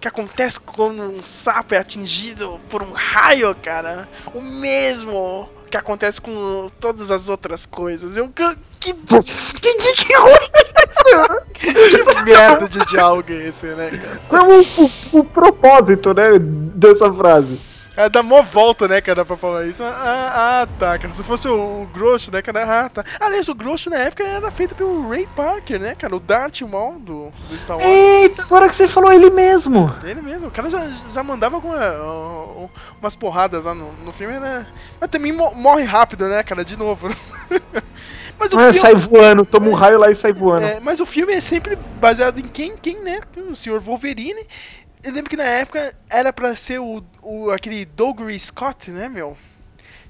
que 0.00 0.08
acontece 0.08 0.58
quando 0.60 1.02
um 1.02 1.22
sapo 1.22 1.74
é 1.74 1.78
atingido 1.78 2.58
por 2.70 2.82
um 2.82 2.92
raio, 2.92 3.54
cara? 3.62 4.08
O 4.34 4.40
mesmo 4.40 5.48
que 5.70 5.76
acontece 5.76 6.20
com 6.20 6.68
todas 6.80 7.10
as 7.10 7.28
outras 7.28 7.64
coisas. 7.64 8.16
Eu, 8.16 8.28
que, 8.28 8.42
que, 8.80 8.92
que, 8.92 9.74
que, 9.74 10.04
que 10.06 10.16
ruim 10.16 10.50
que 11.54 12.24
merda 12.24 12.68
de 12.68 12.84
diálogo 12.86 13.32
é 13.32 13.48
esse, 13.48 13.66
né, 13.66 13.90
cara? 13.90 14.20
Qual 14.28 14.50
é 14.50 14.58
o, 14.58 14.62
o- 14.84 15.18
o 15.20 15.24
propósito, 15.24 16.12
né, 16.14 16.38
dessa 16.38 17.12
frase? 17.12 17.58
Dá 18.08 18.22
mó 18.22 18.42
volta, 18.42 18.86
né, 18.88 19.00
cara, 19.00 19.24
pra 19.24 19.36
falar 19.36 19.66
isso. 19.66 19.82
Ah, 19.82 20.62
ah, 20.62 20.68
tá, 20.78 20.98
cara. 20.98 21.12
Se 21.12 21.22
fosse 21.24 21.48
o, 21.48 21.82
o 21.82 21.86
Grosso, 21.92 22.30
né, 22.32 22.40
cara, 22.42 22.84
ah, 22.84 22.88
tá. 22.88 23.04
Aliás, 23.18 23.48
o 23.48 23.54
Grosso 23.54 23.90
na 23.90 23.96
época 23.96 24.22
era 24.24 24.50
feito 24.50 24.74
pelo 24.74 25.08
Ray 25.08 25.26
Parker, 25.36 25.78
né, 25.80 25.94
cara, 25.94 26.14
o 26.16 26.20
Darth 26.20 26.60
Maul 26.62 26.98
do, 27.00 27.30
do 27.30 27.56
Star 27.58 27.76
Wars. 27.76 27.88
Eita, 27.88 28.42
agora 28.42 28.68
que 28.68 28.74
você 28.74 28.86
falou 28.88 29.12
ele 29.12 29.30
mesmo. 29.30 29.94
Ele 30.04 30.22
mesmo, 30.22 30.48
o 30.48 30.50
cara 30.50 30.70
já, 30.70 30.88
já 31.12 31.22
mandava 31.22 31.56
alguma, 31.56 31.76
uh, 31.76 32.70
umas 33.00 33.14
porradas 33.14 33.64
lá 33.64 33.74
no, 33.74 33.92
no 33.92 34.12
filme, 34.12 34.38
né? 34.38 34.66
Mas 35.00 35.10
também 35.10 35.32
mo- 35.32 35.54
morre 35.54 35.84
rápido, 35.84 36.28
né, 36.28 36.42
cara, 36.42 36.64
de 36.64 36.76
novo. 36.76 37.08
Mas 38.38 38.52
o 38.52 38.56
Ah, 38.56 38.72
filme- 38.72 38.74
sai 38.80 38.94
voando, 38.94 39.44
toma 39.44 39.68
um 39.68 39.74
raio 39.74 39.98
lá 39.98 40.10
e 40.10 40.14
sai 40.14 40.32
voando. 40.32 40.64
é, 40.64 40.80
mas 40.80 40.98
o 40.98 41.04
filme 41.04 41.34
é 41.34 41.42
sempre 41.42 41.76
baseado 42.00 42.38
em 42.40 42.48
quem, 42.48 42.74
quem 42.74 42.98
né? 43.02 43.20
O 43.36 43.54
Sr. 43.54 43.78
Wolverine. 43.78 44.46
Eu 45.02 45.12
lembro 45.12 45.30
que 45.30 45.36
na 45.36 45.44
época 45.44 45.94
era 46.10 46.32
pra 46.32 46.54
ser 46.54 46.78
o, 46.80 47.02
o 47.22 47.50
aquele 47.50 47.84
Dougray 47.84 48.38
Scott, 48.38 48.90
né, 48.90 49.08
meu? 49.08 49.36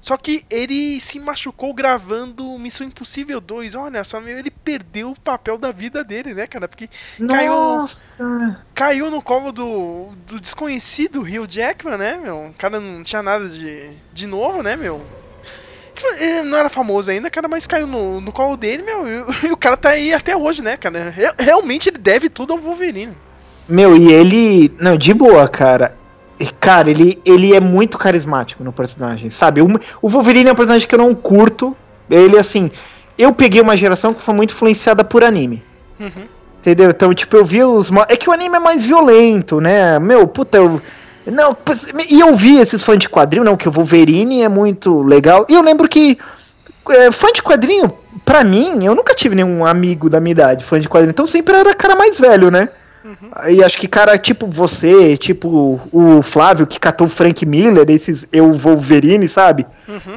Só 0.01 0.17
que 0.17 0.45
ele 0.49 1.01
se 1.01 1.19
machucou 1.19 1.73
gravando 1.73 2.57
Missão 2.59 2.87
Impossível 2.87 3.41
2. 3.41 3.75
Olha 3.75 4.03
só, 4.03 4.19
meu, 4.21 4.37
ele 4.39 4.51
perdeu 4.51 5.11
o 5.11 5.19
papel 5.19 5.57
da 5.57 5.71
vida 5.71 6.03
dele, 6.03 6.33
né, 6.33 6.47
cara? 6.47 6.67
Porque 6.67 6.89
caiu, 7.27 7.83
Nossa, 7.83 8.03
cara. 8.17 8.67
caiu 8.75 9.11
no 9.11 9.21
colo 9.21 9.51
do, 9.51 10.13
do 10.17 10.39
desconhecido 10.39 11.21
Hugh 11.21 11.47
Jackman, 11.49 11.97
né, 11.97 12.17
meu? 12.17 12.47
O 12.47 12.53
cara 12.55 12.79
não 12.79 13.03
tinha 13.03 13.23
nada 13.23 13.49
de, 13.49 13.97
de 14.11 14.27
novo, 14.27 14.63
né, 14.63 14.75
meu? 14.75 15.09
Ele 16.19 16.43
não 16.49 16.57
era 16.57 16.69
famoso 16.69 17.11
ainda, 17.11 17.29
cara, 17.29 17.47
mas 17.47 17.67
caiu 17.67 17.85
no, 17.87 18.21
no 18.21 18.31
colo 18.33 18.57
dele, 18.57 18.83
meu, 18.83 19.07
e, 19.07 19.47
e 19.47 19.51
o 19.51 19.57
cara 19.57 19.77
tá 19.77 19.89
aí 19.91 20.13
até 20.13 20.35
hoje, 20.35 20.61
né, 20.61 20.77
cara? 20.77 21.09
Re- 21.09 21.33
Realmente 21.39 21.89
ele 21.89 21.97
deve 21.97 22.29
tudo 22.29 22.53
ao 22.53 22.59
Wolverine. 22.59 23.17
Meu, 23.71 23.95
e 23.95 24.11
ele. 24.11 24.71
Não, 24.79 24.97
de 24.97 25.13
boa, 25.13 25.47
cara. 25.47 25.95
Cara, 26.59 26.89
ele, 26.89 27.21
ele 27.23 27.55
é 27.55 27.59
muito 27.59 27.97
carismático 27.97 28.63
no 28.63 28.73
personagem, 28.73 29.29
sabe? 29.29 29.61
O, 29.61 29.67
o 30.01 30.09
Wolverine 30.09 30.49
é 30.49 30.51
um 30.51 30.55
personagem 30.55 30.87
que 30.87 30.93
eu 30.93 30.99
não 30.99 31.15
curto. 31.15 31.75
Ele, 32.09 32.37
assim. 32.37 32.69
Eu 33.17 33.31
peguei 33.31 33.61
uma 33.61 33.77
geração 33.77 34.13
que 34.13 34.21
foi 34.21 34.33
muito 34.33 34.51
influenciada 34.51 35.03
por 35.03 35.23
anime. 35.23 35.63
Uhum. 35.99 36.27
Entendeu? 36.59 36.89
Então, 36.89 37.13
tipo, 37.13 37.37
eu 37.37 37.45
vi 37.45 37.63
os. 37.63 37.91
É 38.09 38.17
que 38.17 38.29
o 38.29 38.33
anime 38.33 38.57
é 38.57 38.59
mais 38.59 38.85
violento, 38.85 39.61
né? 39.61 39.97
Meu, 39.99 40.27
puta, 40.27 40.57
eu. 40.57 40.81
Não, 41.25 41.55
e 42.09 42.19
eu 42.19 42.33
vi 42.33 42.57
esses 42.57 42.83
fãs 42.83 42.97
de 42.97 43.07
quadrinho, 43.07 43.45
não, 43.45 43.55
que 43.55 43.69
o 43.69 43.71
Wolverine 43.71 44.41
é 44.41 44.49
muito 44.49 45.03
legal. 45.03 45.45
E 45.47 45.53
eu 45.53 45.61
lembro 45.61 45.87
que. 45.87 46.17
é, 46.89 47.11
fã 47.11 47.31
de 47.31 47.41
quadrinho, 47.41 47.89
pra 48.25 48.43
mim, 48.43 48.83
eu 48.83 48.95
nunca 48.95 49.13
tive 49.13 49.35
nenhum 49.35 49.65
amigo 49.65 50.09
da 50.09 50.19
minha 50.19 50.31
idade, 50.31 50.65
fã 50.65 50.79
de 50.79 50.89
quadrinho. 50.89 51.11
Então 51.11 51.25
sempre 51.25 51.55
era 51.55 51.73
cara 51.73 51.95
mais 51.95 52.19
velho, 52.19 52.49
né? 52.51 52.69
Aí 53.33 53.63
acho 53.63 53.77
que 53.77 53.87
cara 53.87 54.17
tipo 54.17 54.47
você, 54.47 55.17
tipo 55.17 55.79
o 55.91 56.21
Flávio 56.21 56.67
que 56.67 56.79
catou 56.79 57.07
o 57.07 57.09
Frank 57.09 57.45
Miller, 57.45 57.85
esses 57.89 58.27
eu 58.31 58.53
Wolverine, 58.53 59.27
sabe? 59.27 59.65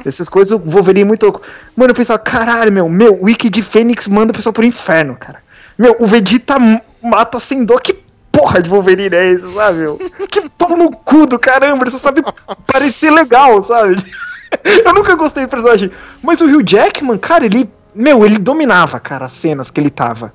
Essas 0.05 0.29
coisas, 0.29 0.53
o 0.53 0.59
Wolverine 0.59 1.01
é 1.01 1.05
muito 1.05 1.23
louco. 1.23 1.41
Mano, 1.75 1.91
eu 1.91 1.95
pensava, 1.95 2.19
caralho, 2.19 2.71
meu, 2.71 2.87
meu, 2.87 3.15
o 3.15 3.25
Wiki 3.25 3.49
de 3.49 3.63
Fênix 3.63 4.07
manda 4.07 4.31
o 4.31 4.35
pessoal 4.35 4.53
pro 4.53 4.63
inferno, 4.63 5.15
cara. 5.15 5.43
Meu, 5.77 5.95
o 5.99 6.07
Vegeta 6.07 6.55
mata 7.01 7.39
sem 7.39 7.65
dor, 7.65 7.81
que 7.81 7.93
porra 8.31 8.61
de 8.61 8.69
Wolverine 8.69 9.15
é 9.15 9.27
esse, 9.31 9.53
sabe, 9.53 9.79
meu? 9.79 9.97
Que 10.29 10.49
pau 10.49 10.77
no 10.77 10.91
cu 10.91 11.25
do 11.25 11.39
caramba, 11.39 11.83
ele 11.83 11.91
só 11.91 11.97
sabe 11.97 12.23
parecer 12.67 13.11
legal, 13.11 13.63
sabe? 13.63 13.95
Eu 14.85 14.93
nunca 14.93 15.15
gostei 15.15 15.45
do 15.45 15.49
personagem. 15.49 15.91
Mas 16.21 16.39
o 16.41 16.45
Hugh 16.45 16.63
Jackman, 16.65 17.17
cara, 17.17 17.45
ele. 17.45 17.69
Meu, 17.93 18.25
ele 18.25 18.37
dominava, 18.37 18.99
cara, 18.99 19.25
as 19.25 19.31
cenas 19.31 19.71
que 19.71 19.79
ele 19.79 19.89
tava. 19.89 20.33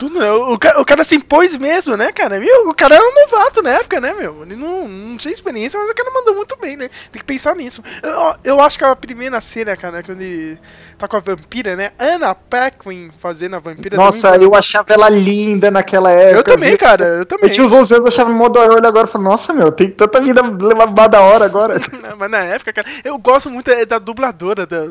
Tudo, 0.00 0.18
né? 0.18 0.32
o, 0.32 0.54
o 0.54 0.84
cara 0.86 1.04
se 1.04 1.14
impôs 1.14 1.54
mesmo, 1.58 1.94
né, 1.94 2.10
cara? 2.10 2.40
Meu, 2.40 2.70
o 2.70 2.74
cara 2.74 2.94
era 2.94 3.04
um 3.04 3.14
novato 3.14 3.60
na 3.60 3.72
época, 3.72 4.00
né, 4.00 4.14
meu? 4.14 4.44
Ele 4.44 4.56
não, 4.56 4.88
não 4.88 5.18
tinha 5.18 5.34
experiência, 5.34 5.78
mas 5.78 5.90
o 5.90 5.94
cara 5.94 6.10
mandou 6.10 6.34
muito 6.34 6.56
bem, 6.56 6.74
né? 6.74 6.88
Tem 7.12 7.20
que 7.20 7.24
pensar 7.26 7.54
nisso. 7.54 7.84
Eu, 8.02 8.34
eu 8.42 8.60
acho 8.62 8.78
que 8.78 8.84
a 8.86 8.96
primeira 8.96 9.38
cena, 9.42 9.76
cara, 9.76 10.02
quando 10.02 10.22
ele 10.22 10.58
tá 10.96 11.06
com 11.06 11.18
a 11.18 11.20
vampira, 11.20 11.76
né? 11.76 11.92
Anna 11.98 12.34
Paquin 12.34 13.10
fazendo 13.20 13.56
a 13.56 13.58
vampira. 13.58 13.94
Nossa, 13.94 14.36
eu 14.36 14.54
achava 14.54 14.90
ela 14.90 15.10
linda 15.10 15.70
naquela 15.70 16.10
época. 16.10 16.38
Eu 16.38 16.44
também, 16.44 16.70
viu? 16.70 16.78
cara, 16.78 17.04
eu 17.04 17.26
também. 17.26 17.50
Eu 17.50 17.50
tinha 17.50 17.66
os 17.66 17.72
11 17.74 17.94
anos, 17.96 18.06
eu 18.06 18.08
achava 18.08 18.30
mó 18.30 18.48
da 18.48 18.60
hora, 18.60 18.88
agora 18.88 19.06
falo, 19.06 19.24
nossa, 19.24 19.52
meu, 19.52 19.70
tem 19.70 19.90
tanta 19.90 20.18
vida 20.18 20.40
levar 20.42 21.08
da 21.08 21.20
hora 21.20 21.44
agora. 21.44 21.74
Mas 22.16 22.30
na 22.30 22.38
época, 22.38 22.72
cara, 22.72 22.88
eu 23.04 23.18
gosto 23.18 23.50
muito 23.50 23.70
é, 23.70 23.84
da 23.84 23.98
dubladora, 23.98 24.66
da, 24.66 24.86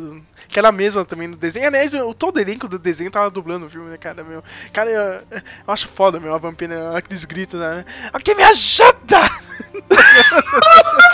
que 0.50 0.58
era 0.58 0.70
a 0.70 0.72
mesma 0.72 1.06
também 1.06 1.28
no 1.28 1.38
desenho. 1.38 1.68
Aliás, 1.68 1.94
o, 1.94 2.14
todo 2.14 2.40
elenco 2.40 2.68
do 2.68 2.80
desenho 2.80 3.12
tava 3.12 3.30
dublando 3.30 3.68
o 3.68 3.70
filme, 3.70 3.90
né, 3.90 3.98
cara, 3.98 4.24
meu. 4.24 4.44
Cara, 4.74 4.90
eu, 5.00 5.40
eu 5.40 5.74
acho 5.74 5.88
foda, 5.88 6.20
meu, 6.20 6.34
a 6.34 6.38
vampira, 6.38 6.98
aqueles 6.98 7.26
gritos, 7.26 7.60
né? 7.60 7.86
Alguém 8.14 8.36
me 8.36 8.44
ajuda! 8.44 9.20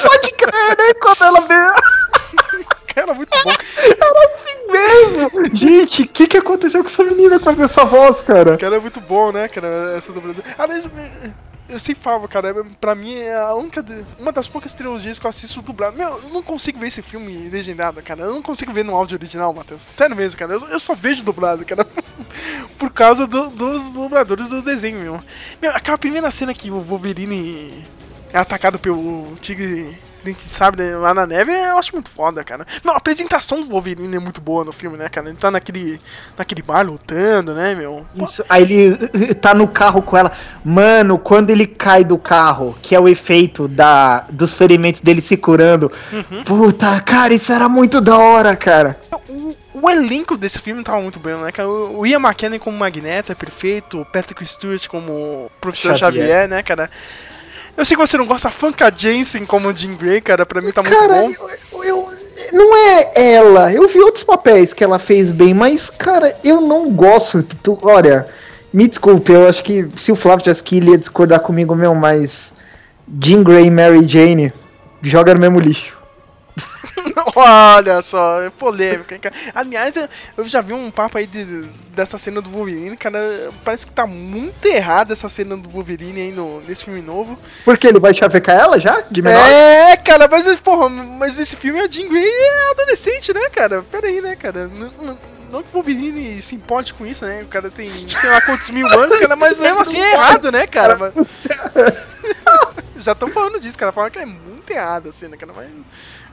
Pode 0.03 0.33
crer, 0.33 0.77
né? 0.77 0.93
Quando 1.01 1.23
ela 1.23 1.41
vê. 1.41 2.65
Cara, 2.93 3.13
muito 3.13 3.29
bom. 3.43 3.51
Era 3.51 4.33
assim 4.33 4.71
mesmo! 4.71 5.55
Gente, 5.55 6.03
o 6.03 6.07
que, 6.07 6.27
que 6.27 6.37
aconteceu 6.37 6.81
com 6.81 6.87
essa 6.87 7.03
menina 7.03 7.39
com 7.39 7.49
essa 7.49 7.83
voz, 7.83 8.21
cara? 8.21 8.57
Cara, 8.57 8.77
é 8.77 8.79
muito 8.79 9.01
bom, 9.01 9.31
né, 9.31 9.47
cara, 9.47 9.93
essa 9.97 10.13
dubladora. 10.13 10.45
Aliás, 10.57 10.87
eu 11.67 11.79
sempre 11.79 12.03
falo, 12.03 12.27
cara, 12.27 12.53
pra 12.79 12.93
mim 12.95 13.15
é 13.15 13.33
a 13.35 13.53
única, 13.55 13.83
uma 14.19 14.31
das 14.31 14.47
poucas 14.47 14.73
trilogias 14.73 15.17
que 15.17 15.25
eu 15.25 15.29
assisto 15.29 15.61
dublado. 15.61 15.97
Meu, 15.97 16.17
eu 16.19 16.29
não 16.29 16.43
consigo 16.43 16.79
ver 16.79 16.87
esse 16.87 17.01
filme 17.01 17.49
legendado, 17.49 18.01
cara. 18.03 18.21
Eu 18.23 18.33
não 18.33 18.41
consigo 18.41 18.71
ver 18.71 18.83
no 18.85 18.95
áudio 18.95 19.17
original, 19.17 19.53
Matheus. 19.53 19.83
Sério 19.83 20.15
mesmo, 20.15 20.37
cara. 20.37 20.53
Eu, 20.53 20.59
eu 20.69 20.79
só 20.79 20.93
vejo 20.93 21.23
dublado, 21.23 21.65
cara. 21.65 21.85
Por 22.77 22.91
causa 22.91 23.25
do- 23.25 23.49
dos 23.49 23.91
dubladores 23.93 24.49
do 24.49 24.61
desenho, 24.61 24.99
meu. 24.99 25.23
Meu, 25.61 25.71
aquela 25.75 25.97
primeira 25.97 26.29
cena 26.31 26.53
que 26.53 26.69
o 26.69 26.81
Wolverine 26.81 27.85
é 28.31 28.37
atacado 28.37 28.77
pelo 28.77 29.35
tigre 29.41 29.97
sabe, 30.33 30.83
né, 30.83 30.95
lá 30.95 31.13
na 31.13 31.25
neve, 31.25 31.51
eu 31.51 31.77
acho 31.77 31.93
muito 31.93 32.09
foda, 32.09 32.43
cara. 32.43 32.65
Não, 32.83 32.93
a 32.93 32.97
apresentação 32.97 33.61
do 33.61 33.69
Wolverine 33.69 34.15
é 34.15 34.19
muito 34.19 34.39
boa 34.39 34.63
no 34.63 34.71
filme, 34.71 34.97
né, 34.97 35.09
cara? 35.09 35.29
Ele 35.29 35.37
tá 35.37 35.49
naquele, 35.51 35.99
naquele 36.37 36.61
bar 36.61 36.85
lutando, 36.85 37.53
né, 37.53 37.75
meu? 37.75 38.05
Isso, 38.15 38.43
aí 38.47 38.63
ele 38.63 39.35
tá 39.35 39.53
no 39.53 39.67
carro 39.67 40.01
com 40.01 40.17
ela. 40.17 40.31
Mano, 40.63 41.17
quando 41.17 41.49
ele 41.49 41.67
cai 41.67 42.03
do 42.03 42.17
carro, 42.17 42.75
que 42.81 42.95
é 42.95 42.99
o 42.99 43.07
efeito 43.07 43.67
da, 43.67 44.21
dos 44.31 44.53
ferimentos 44.53 45.01
dele 45.01 45.21
se 45.21 45.35
curando. 45.35 45.91
Uhum. 46.11 46.43
Puta, 46.43 46.99
cara, 47.01 47.33
isso 47.33 47.51
era 47.51 47.67
muito 47.67 47.99
da 47.99 48.17
hora, 48.17 48.55
cara. 48.55 48.99
O, 49.27 49.55
o 49.73 49.89
elenco 49.89 50.37
desse 50.37 50.59
filme 50.59 50.83
tava 50.83 51.01
muito 51.01 51.19
bem, 51.19 51.35
né, 51.35 51.51
cara? 51.51 51.67
O 51.67 51.95
o 51.95 52.05
Ian 52.05 52.19
McKellen 52.19 52.59
como 52.59 52.77
Magneto 52.77 53.31
é 53.31 53.35
perfeito, 53.35 54.01
o 54.01 54.05
Patrick 54.05 54.45
Stewart 54.45 54.87
como 54.87 55.49
Professor 55.59 55.97
Xavier, 55.97 56.27
Xavier. 56.27 56.47
né, 56.47 56.61
cara? 56.61 56.89
Eu 57.77 57.85
sei 57.85 57.97
que 57.97 58.05
você 58.07 58.17
não 58.17 58.25
gosta, 58.25 58.47
a 58.47 58.51
Funka 58.51 58.91
Jensen 58.95 59.45
como 59.45 59.73
Jean 59.73 59.95
Grey, 59.95 60.21
cara, 60.21 60.45
pra 60.45 60.61
mim 60.61 60.71
tá 60.71 60.81
muito 60.81 60.95
Cara, 60.95 61.13
bom. 61.21 61.29
eu, 61.73 61.83
eu- 61.83 62.09
não 62.53 62.75
é 62.75 63.33
ela. 63.33 63.71
Eu 63.73 63.87
vi 63.87 63.99
outros 63.99 64.23
papéis 64.23 64.71
que 64.73 64.83
ela 64.83 64.97
fez 64.99 65.31
bem, 65.31 65.53
mas, 65.53 65.89
cara, 65.89 66.35
eu 66.43 66.61
não 66.61 66.89
gosto. 66.89 67.43
Tu- 67.43 67.77
olha, 67.81 68.25
me 68.73 68.87
desculpe, 68.87 69.31
eu 69.31 69.47
acho 69.47 69.63
que 69.63 69.87
se 69.95 70.11
o 70.11 70.15
Flávio 70.15 70.43
tivesse 70.43 70.61
aqui, 70.61 70.77
ele 70.77 70.91
ia 70.91 70.97
discordar 70.97 71.39
comigo, 71.41 71.75
meu, 71.75 71.93
mas. 71.95 72.53
Jean 73.21 73.43
Grey 73.43 73.65
e 73.65 73.71
Mary 73.71 74.03
Jane 74.07 74.51
joga 75.01 75.33
no 75.33 75.39
mesmo 75.39 75.59
lixo. 75.59 75.97
Olha 77.35 78.01
só, 78.01 78.41
é 78.41 78.49
polêmica, 78.49 79.13
hein, 79.15 79.19
cara. 79.21 79.35
Aliás, 79.53 79.95
eu- 79.95 80.07
eu 80.37 80.45
já 80.45 80.61
vi 80.61 80.73
um 80.73 80.89
papo 80.89 81.17
aí 81.17 81.27
de- 81.27 81.63
dessa 81.93 82.17
cena 82.17 82.41
do 82.41 82.49
Wolverine, 82.49 82.95
cara. 82.97 83.51
Parece 83.63 83.85
que 83.87 83.93
tá 83.93 84.05
muito 84.07 84.65
errada 84.65 85.13
essa 85.13 85.27
cena 85.29 85.55
do 85.57 85.69
Wolverine 85.69 86.21
aí 86.21 86.31
no, 86.31 86.61
nesse 86.61 86.85
filme 86.85 87.01
novo. 87.01 87.37
Porque 87.63 87.87
ele 87.87 87.99
vai 87.99 88.13
chavecar 88.13 88.55
ela 88.57 88.79
já? 88.79 89.01
De 89.11 89.21
menor? 89.21 89.39
É, 89.49 89.97
cara, 89.97 90.27
mas 90.29 90.45
porra, 90.59 90.89
mas 90.89 91.39
esse 91.39 91.55
filme 91.55 91.79
a 91.81 91.87
Jean 91.89 92.07
Grey 92.07 92.25
é 92.27 92.71
adolescente, 92.71 93.33
né, 93.33 93.49
cara? 93.49 93.83
Pera 93.83 94.07
aí, 94.07 94.21
né, 94.21 94.35
cara? 94.35 94.69
N- 94.73 94.91
n- 94.99 95.17
Não 95.51 95.61
que 95.63 95.69
o 95.69 95.73
Wolverine 95.73 96.41
se 96.41 96.55
importe 96.55 96.93
com 96.93 97.05
isso, 97.05 97.25
né? 97.25 97.41
O 97.43 97.47
cara 97.47 97.69
tem 97.69 97.89
sei 97.89 98.29
lá 98.29 98.41
quantos 98.41 98.69
mil 98.69 98.87
anos, 98.87 99.15
cara, 99.21 99.35
mas 99.35 99.55
mesmo 99.57 99.81
assim 99.81 100.01
é 100.01 100.13
errado, 100.13 100.51
né, 100.51 100.65
cara? 100.67 100.97
Mas- 100.97 101.47
Já 102.97 103.11
estão 103.11 103.27
falando 103.27 103.59
disso, 103.59 103.77
cara. 103.77 103.91
Falaram 103.91 104.11
que 104.13 104.19
é 104.19 104.25
muito 104.25 104.69
errado 104.71 105.09
a 105.09 105.11
cena, 105.11 105.37
cara, 105.37 105.53
mas. 105.55 105.69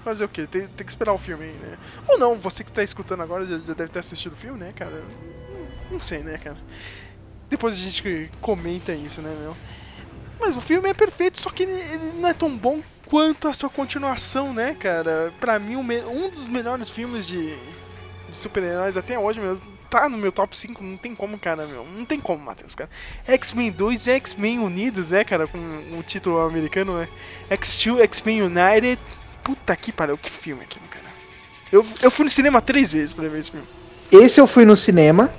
Fazer 0.04 0.24
o 0.24 0.28
quê? 0.28 0.46
Tem, 0.46 0.66
tem 0.68 0.84
que 0.84 0.90
esperar 0.90 1.12
o 1.12 1.18
filme 1.18 1.44
aí, 1.44 1.58
né? 1.58 1.78
Ou 2.08 2.18
não, 2.18 2.38
você 2.38 2.64
que 2.64 2.72
tá 2.72 2.82
escutando 2.82 3.22
agora 3.22 3.46
já, 3.46 3.58
já 3.58 3.74
deve 3.74 3.88
ter 3.88 4.00
assistido 4.00 4.32
o 4.32 4.36
filme, 4.36 4.58
né, 4.58 4.72
cara? 4.72 5.04
Não 5.90 6.00
sei, 6.00 6.22
né, 6.22 6.38
cara? 6.38 6.58
Depois 7.50 7.74
a 7.74 7.78
gente 7.78 8.32
comenta 8.40 8.94
isso, 8.94 9.22
né, 9.22 9.34
meu? 9.34 9.56
Mas 10.40 10.56
o 10.56 10.60
filme 10.60 10.88
é 10.88 10.94
perfeito, 10.94 11.40
só 11.40 11.50
que 11.50 11.64
ele, 11.64 12.14
não 12.20 12.28
é 12.28 12.34
tão 12.34 12.56
bom 12.58 12.82
quanto 13.06 13.48
a 13.48 13.54
sua 13.54 13.70
continuação, 13.70 14.52
né, 14.54 14.74
cara? 14.74 15.32
Pra 15.40 15.58
mim, 15.58 15.82
me- 15.82 16.04
um 16.04 16.30
dos 16.30 16.48
melhores 16.48 16.88
filmes 16.90 17.26
de, 17.26 17.56
de 18.28 18.36
super-heróis 18.36 18.96
até 18.96 19.18
hoje, 19.18 19.40
meu, 19.40 19.60
tá 19.90 20.08
no 20.08 20.16
meu 20.18 20.32
top 20.32 20.56
5, 20.56 20.82
não 20.82 20.96
tem 20.96 21.14
como, 21.14 21.38
cara, 21.38 21.66
meu. 21.66 21.84
Não 21.84 22.04
tem 22.04 22.20
como, 22.20 22.44
Matheus, 22.44 22.74
cara. 22.74 22.90
X-Men 23.26 23.70
2 23.72 24.06
e 24.06 24.12
X-Men 24.12 24.58
Unidos, 24.60 25.10
né, 25.10 25.24
cara? 25.24 25.46
Com 25.46 25.58
o 25.98 26.02
título 26.02 26.40
americano, 26.40 26.98
né? 26.98 27.08
X2, 27.50 28.00
X-Men 28.00 28.42
United. 28.42 29.00
Puta 29.42 29.74
que 29.76 29.92
pariu, 29.92 30.16
que 30.16 30.30
filme 30.30 30.62
aquilo, 30.62 30.84
cara. 30.88 31.04
Eu, 31.70 31.84
eu 32.02 32.10
fui 32.10 32.24
no 32.24 32.30
cinema 32.30 32.60
três 32.60 32.92
vezes 32.92 33.12
pra 33.12 33.28
ver 33.28 33.40
esse 33.40 33.50
filme. 33.50 33.66
Esse 34.10 34.40
eu 34.40 34.46
fui 34.46 34.64
no 34.64 34.76
cinema, 34.76 35.30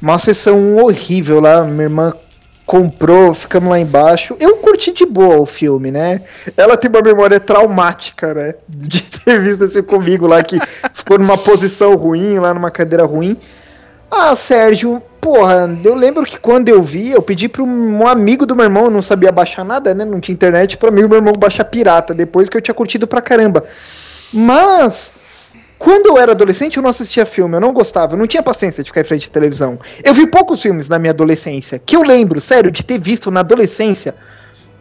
uma 0.00 0.18
sessão 0.18 0.76
horrível 0.76 1.40
lá, 1.40 1.64
minha 1.64 1.84
irmã 1.84 2.14
comprou, 2.64 3.34
ficamos 3.34 3.68
lá 3.68 3.78
embaixo. 3.78 4.36
Eu 4.40 4.56
curti 4.56 4.92
de 4.92 5.04
boa 5.04 5.40
o 5.40 5.46
filme, 5.46 5.90
né? 5.90 6.20
Ela 6.56 6.76
tem 6.76 6.88
uma 6.88 7.02
memória 7.02 7.40
traumática, 7.40 8.32
né? 8.32 8.54
De 8.68 9.02
ter 9.02 9.40
visto 9.40 9.64
esse 9.64 9.82
comigo 9.82 10.26
lá 10.26 10.42
que 10.42 10.58
ficou 10.94 11.18
numa 11.18 11.36
posição 11.36 11.94
ruim, 11.96 12.38
lá 12.38 12.54
numa 12.54 12.70
cadeira 12.70 13.04
ruim. 13.04 13.36
Ah, 14.14 14.36
Sérgio, 14.36 15.02
porra, 15.22 15.80
eu 15.82 15.94
lembro 15.94 16.24
que 16.24 16.38
quando 16.38 16.68
eu 16.68 16.82
vi, 16.82 17.12
eu 17.12 17.22
pedi 17.22 17.48
para 17.48 17.62
um 17.62 18.06
amigo 18.06 18.44
do 18.44 18.54
meu 18.54 18.64
irmão, 18.64 18.90
não 18.90 19.00
sabia 19.00 19.32
baixar 19.32 19.64
nada, 19.64 19.94
né? 19.94 20.04
Não 20.04 20.20
tinha 20.20 20.34
internet, 20.34 20.76
para 20.76 20.90
amigo 20.90 21.08
do 21.08 21.10
meu 21.12 21.18
irmão 21.20 21.32
baixar 21.32 21.64
pirata, 21.64 22.12
depois 22.12 22.50
que 22.50 22.56
eu 22.58 22.60
tinha 22.60 22.74
curtido 22.74 23.06
pra 23.06 23.22
caramba. 23.22 23.64
Mas 24.30 25.14
quando 25.78 26.08
eu 26.08 26.18
era 26.18 26.32
adolescente, 26.32 26.76
eu 26.76 26.82
não 26.82 26.90
assistia 26.90 27.24
filme, 27.24 27.56
eu 27.56 27.60
não 27.60 27.72
gostava, 27.72 28.12
eu 28.12 28.18
não 28.18 28.26
tinha 28.26 28.42
paciência 28.42 28.82
de 28.82 28.90
ficar 28.90 29.00
em 29.00 29.04
frente 29.04 29.22
de 29.22 29.30
televisão. 29.30 29.78
Eu 30.04 30.12
vi 30.12 30.26
poucos 30.26 30.60
filmes 30.60 30.90
na 30.90 30.98
minha 30.98 31.12
adolescência, 31.12 31.78
que 31.78 31.96
eu 31.96 32.02
lembro, 32.02 32.38
sério, 32.38 32.70
de 32.70 32.84
ter 32.84 33.00
visto 33.00 33.30
na 33.30 33.40
adolescência. 33.40 34.14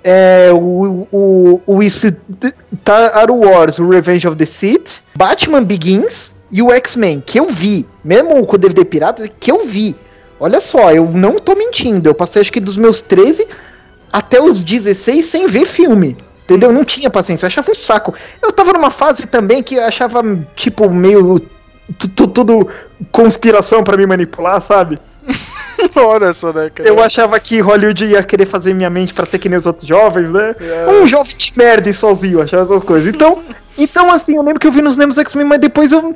É, 0.04 0.50
o, 0.52 1.08
o, 1.10 1.62
o 1.66 1.82
Star 1.84 3.32
Wars, 3.32 3.80
o 3.80 3.88
Revenge 3.88 4.28
of 4.28 4.36
the 4.36 4.46
Sith, 4.46 5.02
Batman 5.16 5.64
Begins 5.64 6.34
e 6.52 6.62
o 6.62 6.72
X-Men, 6.72 7.22
que 7.26 7.40
eu 7.40 7.48
vi, 7.50 7.88
mesmo 8.04 8.46
com 8.46 8.56
o 8.56 8.60
DVD 8.60 8.84
pirata, 8.86 9.28
que 9.28 9.52
eu 9.52 9.66
vi. 9.66 9.96
Olha 10.40 10.60
só, 10.60 10.92
eu 10.92 11.06
não 11.12 11.38
tô 11.38 11.56
mentindo, 11.56 12.10
eu 12.10 12.16
passei 12.16 12.42
acho 12.42 12.52
que 12.52 12.60
dos 12.60 12.76
meus 12.78 13.02
13 13.02 13.48
até 14.12 14.42
os 14.42 14.64
16 14.64 15.24
sem 15.26 15.48
ver 15.48 15.66
filme. 15.66 16.18
Entendeu? 16.44 16.70
Eu 16.70 16.74
não 16.76 16.84
tinha 16.84 17.10
paciência, 17.10 17.46
eu 17.46 17.48
achava 17.48 17.72
um 17.72 17.76
saco. 17.76 18.14
Eu 18.42 18.52
tava 18.52 18.74
numa 18.74 18.90
fase 18.90 19.26
também 19.28 19.64
que 19.64 19.76
eu 19.76 19.86
achava, 19.86 20.22
tipo, 20.56 20.90
meio. 20.90 21.40
tu- 21.98 22.10
tu- 22.10 22.28
Tudo 22.28 22.68
conspiração 23.12 23.84
pra 23.84 23.96
me 23.96 24.06
manipular, 24.06 24.62
sabe? 24.62 25.00
Olha 25.96 26.34
só, 26.34 26.52
né, 26.54 26.70
cara? 26.74 26.88
Eu 26.88 27.02
achava 27.02 27.40
que 27.40 27.60
Hollywood 27.60 28.06
ia 28.06 28.24
querer 28.24 28.46
fazer 28.46 28.74
minha 28.74 28.90
mente 28.90 29.14
pra 29.14 29.26
ser 29.26 29.40
que 29.40 29.50
nem 29.50 29.58
os 29.58 29.66
outros 29.66 29.88
jovens, 29.88 30.30
né? 30.30 30.56
É. 30.60 30.92
Um 30.92 31.06
jovem 31.08 31.36
de 31.36 31.54
merda 31.56 31.90
e 31.90 31.94
sozinho, 31.94 32.42
achava 32.42 32.74
essas 32.74 32.84
coisas. 32.84 33.08
Então, 33.08 33.42
então 33.78 34.12
assim, 34.12 34.36
eu 34.36 34.44
lembro 34.44 34.60
que 34.60 34.68
eu 34.68 34.72
vi 34.72 34.82
nos 34.82 34.98
Nemos 34.98 35.18
X-Men, 35.18 35.46
mas 35.46 35.60
depois 35.60 35.92
eu. 35.92 36.14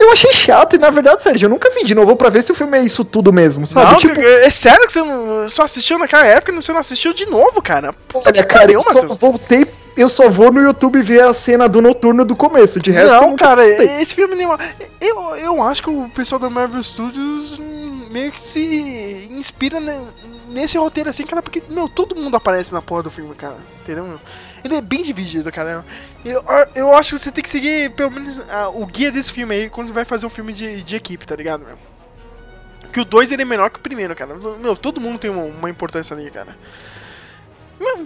Eu 0.00 0.12
achei 0.12 0.32
chato, 0.32 0.76
e 0.76 0.78
na 0.78 0.90
verdade, 0.90 1.20
Sérgio, 1.20 1.46
eu 1.46 1.50
nunca 1.50 1.68
vi 1.70 1.82
de 1.82 1.92
novo 1.92 2.14
pra 2.14 2.28
ver 2.28 2.42
se 2.42 2.52
o 2.52 2.54
filme 2.54 2.78
é 2.78 2.82
isso 2.82 3.04
tudo 3.04 3.32
mesmo, 3.32 3.66
sabe? 3.66 3.90
Não, 3.90 3.98
tipo, 3.98 4.14
cara, 4.14 4.46
é 4.46 4.50
sério 4.50 4.86
que 4.86 4.92
você 4.92 5.02
não, 5.02 5.48
só 5.48 5.64
assistiu 5.64 5.98
naquela 5.98 6.24
época 6.24 6.52
e 6.52 6.54
você 6.54 6.72
não 6.72 6.78
assistiu 6.78 7.12
de 7.12 7.26
novo, 7.26 7.60
cara? 7.60 7.92
Puta 8.06 8.30
olha, 8.30 8.44
cara, 8.44 8.70
eu 8.70 8.80
só 8.80 9.02
voltei. 9.08 9.66
Eu 9.96 10.08
só 10.08 10.28
vou 10.28 10.52
no 10.52 10.62
YouTube 10.62 11.02
ver 11.02 11.22
a 11.22 11.34
cena 11.34 11.68
do 11.68 11.82
noturno 11.82 12.24
do 12.24 12.36
começo. 12.36 12.78
De 12.78 12.92
resto, 12.92 13.10
Não, 13.10 13.34
cara, 13.34 13.66
voltei. 13.66 14.00
esse 14.00 14.14
filme 14.14 14.36
nem. 14.36 14.46
Eu, 15.00 15.36
eu 15.36 15.60
acho 15.60 15.82
que 15.82 15.90
o 15.90 16.08
pessoal 16.10 16.38
da 16.38 16.48
Marvel 16.48 16.80
Studios 16.80 17.60
meio 18.08 18.32
que 18.32 18.40
se 18.40 19.28
inspira 19.30 19.78
ne- 19.80 20.08
nesse 20.48 20.76
roteiro 20.78 21.10
assim, 21.10 21.24
cara, 21.26 21.42
porque, 21.42 21.62
meu, 21.68 21.88
todo 21.88 22.16
mundo 22.16 22.36
aparece 22.36 22.72
na 22.72 22.82
porra 22.82 23.04
do 23.04 23.10
filme, 23.10 23.34
cara. 23.34 23.56
Entendeu, 23.82 24.04
meu? 24.04 24.20
Ele 24.64 24.76
é 24.76 24.80
bem 24.80 25.02
dividido, 25.02 25.50
cara. 25.52 25.84
Eu, 26.24 26.42
eu 26.74 26.94
acho 26.94 27.14
que 27.14 27.18
você 27.22 27.32
tem 27.32 27.42
que 27.42 27.48
seguir, 27.50 27.90
pelo 27.92 28.10
menos, 28.10 28.40
ah, 28.50 28.68
o 28.70 28.86
guia 28.86 29.12
desse 29.12 29.32
filme 29.32 29.54
aí 29.54 29.70
quando 29.70 29.88
você 29.88 29.92
vai 29.92 30.04
fazer 30.04 30.26
um 30.26 30.30
filme 30.30 30.52
de, 30.52 30.82
de 30.82 30.96
equipe, 30.96 31.26
tá 31.26 31.36
ligado, 31.36 31.64
meu? 31.64 31.78
Que 32.92 33.00
o 33.00 33.04
2 33.04 33.30
ele 33.32 33.42
é 33.42 33.44
menor 33.44 33.70
que 33.70 33.78
o 33.78 33.82
primeiro, 33.82 34.14
cara. 34.16 34.34
Meu, 34.34 34.76
todo 34.76 35.00
mundo 35.00 35.18
tem 35.18 35.30
uma, 35.30 35.42
uma 35.44 35.70
importância 35.70 36.16
ali, 36.16 36.30
cara. 36.30 36.56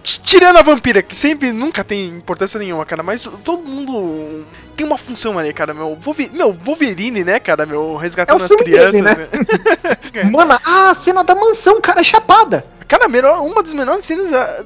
Tirando 0.03 0.57
a 0.59 0.63
vampira, 0.63 1.03
que 1.03 1.15
sempre 1.15 1.53
nunca 1.53 1.83
tem 1.85 2.09
importância 2.09 2.59
nenhuma, 2.59 2.85
cara, 2.85 3.03
mas 3.03 3.23
todo 3.45 3.63
mundo 3.63 4.45
tem 4.77 4.87
uma 4.87 4.99
função 4.99 5.39
ali, 5.39 5.53
cara, 5.53 5.73
meu. 5.73 5.99
Meu, 6.33 6.53
Wolverine, 6.53 7.25
né, 7.25 7.39
cara, 7.41 7.65
meu, 7.65 7.97
resgatando 7.97 8.41
É 8.41 8.43
o 8.43 8.45
as 8.45 8.57
crianças, 8.57 8.93
dele, 8.93 9.03
né? 9.03 9.15
né? 10.25 10.25
Mano, 10.31 10.59
ah, 10.67 10.91
a 10.91 10.95
cena 10.95 11.23
da 11.25 11.35
mansão, 11.35 11.81
cara, 11.81 12.01
é 12.01 12.05
chapada. 12.05 12.67
Cara, 12.89 13.07
uma 13.41 13.63
das 13.63 13.73
melhores 13.73 14.05
cenas 14.05 14.33
ah, 14.33 14.65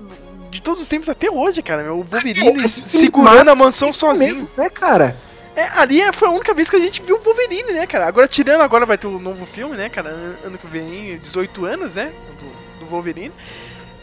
de 0.50 0.60
todos 0.62 0.80
os 0.82 0.88
tempos 0.88 1.08
até 1.08 1.30
hoje, 1.30 1.62
cara, 1.62 1.82
meu. 1.82 1.98
O 2.00 2.02
Wolverine 2.02 2.64
É, 2.64 2.68
segurando 2.68 3.48
a 3.50 3.54
mansão 3.54 3.92
sozinho. 3.92 4.34
mesmo, 4.34 4.50
né, 4.56 4.68
cara? 4.70 5.16
É, 5.54 5.68
ali 5.76 6.00
é- 6.02 6.12
foi 6.12 6.28
a 6.28 6.32
única 6.32 6.52
vez 6.52 6.68
que 6.68 6.76
a 6.76 6.80
gente 6.80 7.00
viu 7.02 7.16
o 7.16 7.20
Wolverine, 7.20 7.72
né, 7.72 7.86
cara? 7.86 8.06
Agora, 8.06 8.26
tirando 8.28 8.60
agora, 8.62 8.84
vai 8.84 8.98
ter 8.98 9.06
um 9.06 9.18
novo 9.18 9.46
filme, 9.46 9.76
né, 9.76 9.88
cara? 9.88 10.10
An- 10.10 10.36
Ano 10.44 10.58
que 10.58 10.66
vem, 10.66 11.18
18 11.18 11.64
anos, 11.64 11.94
né? 11.94 12.12
Do, 12.40 12.80
do 12.84 12.90
Wolverine. 12.90 13.32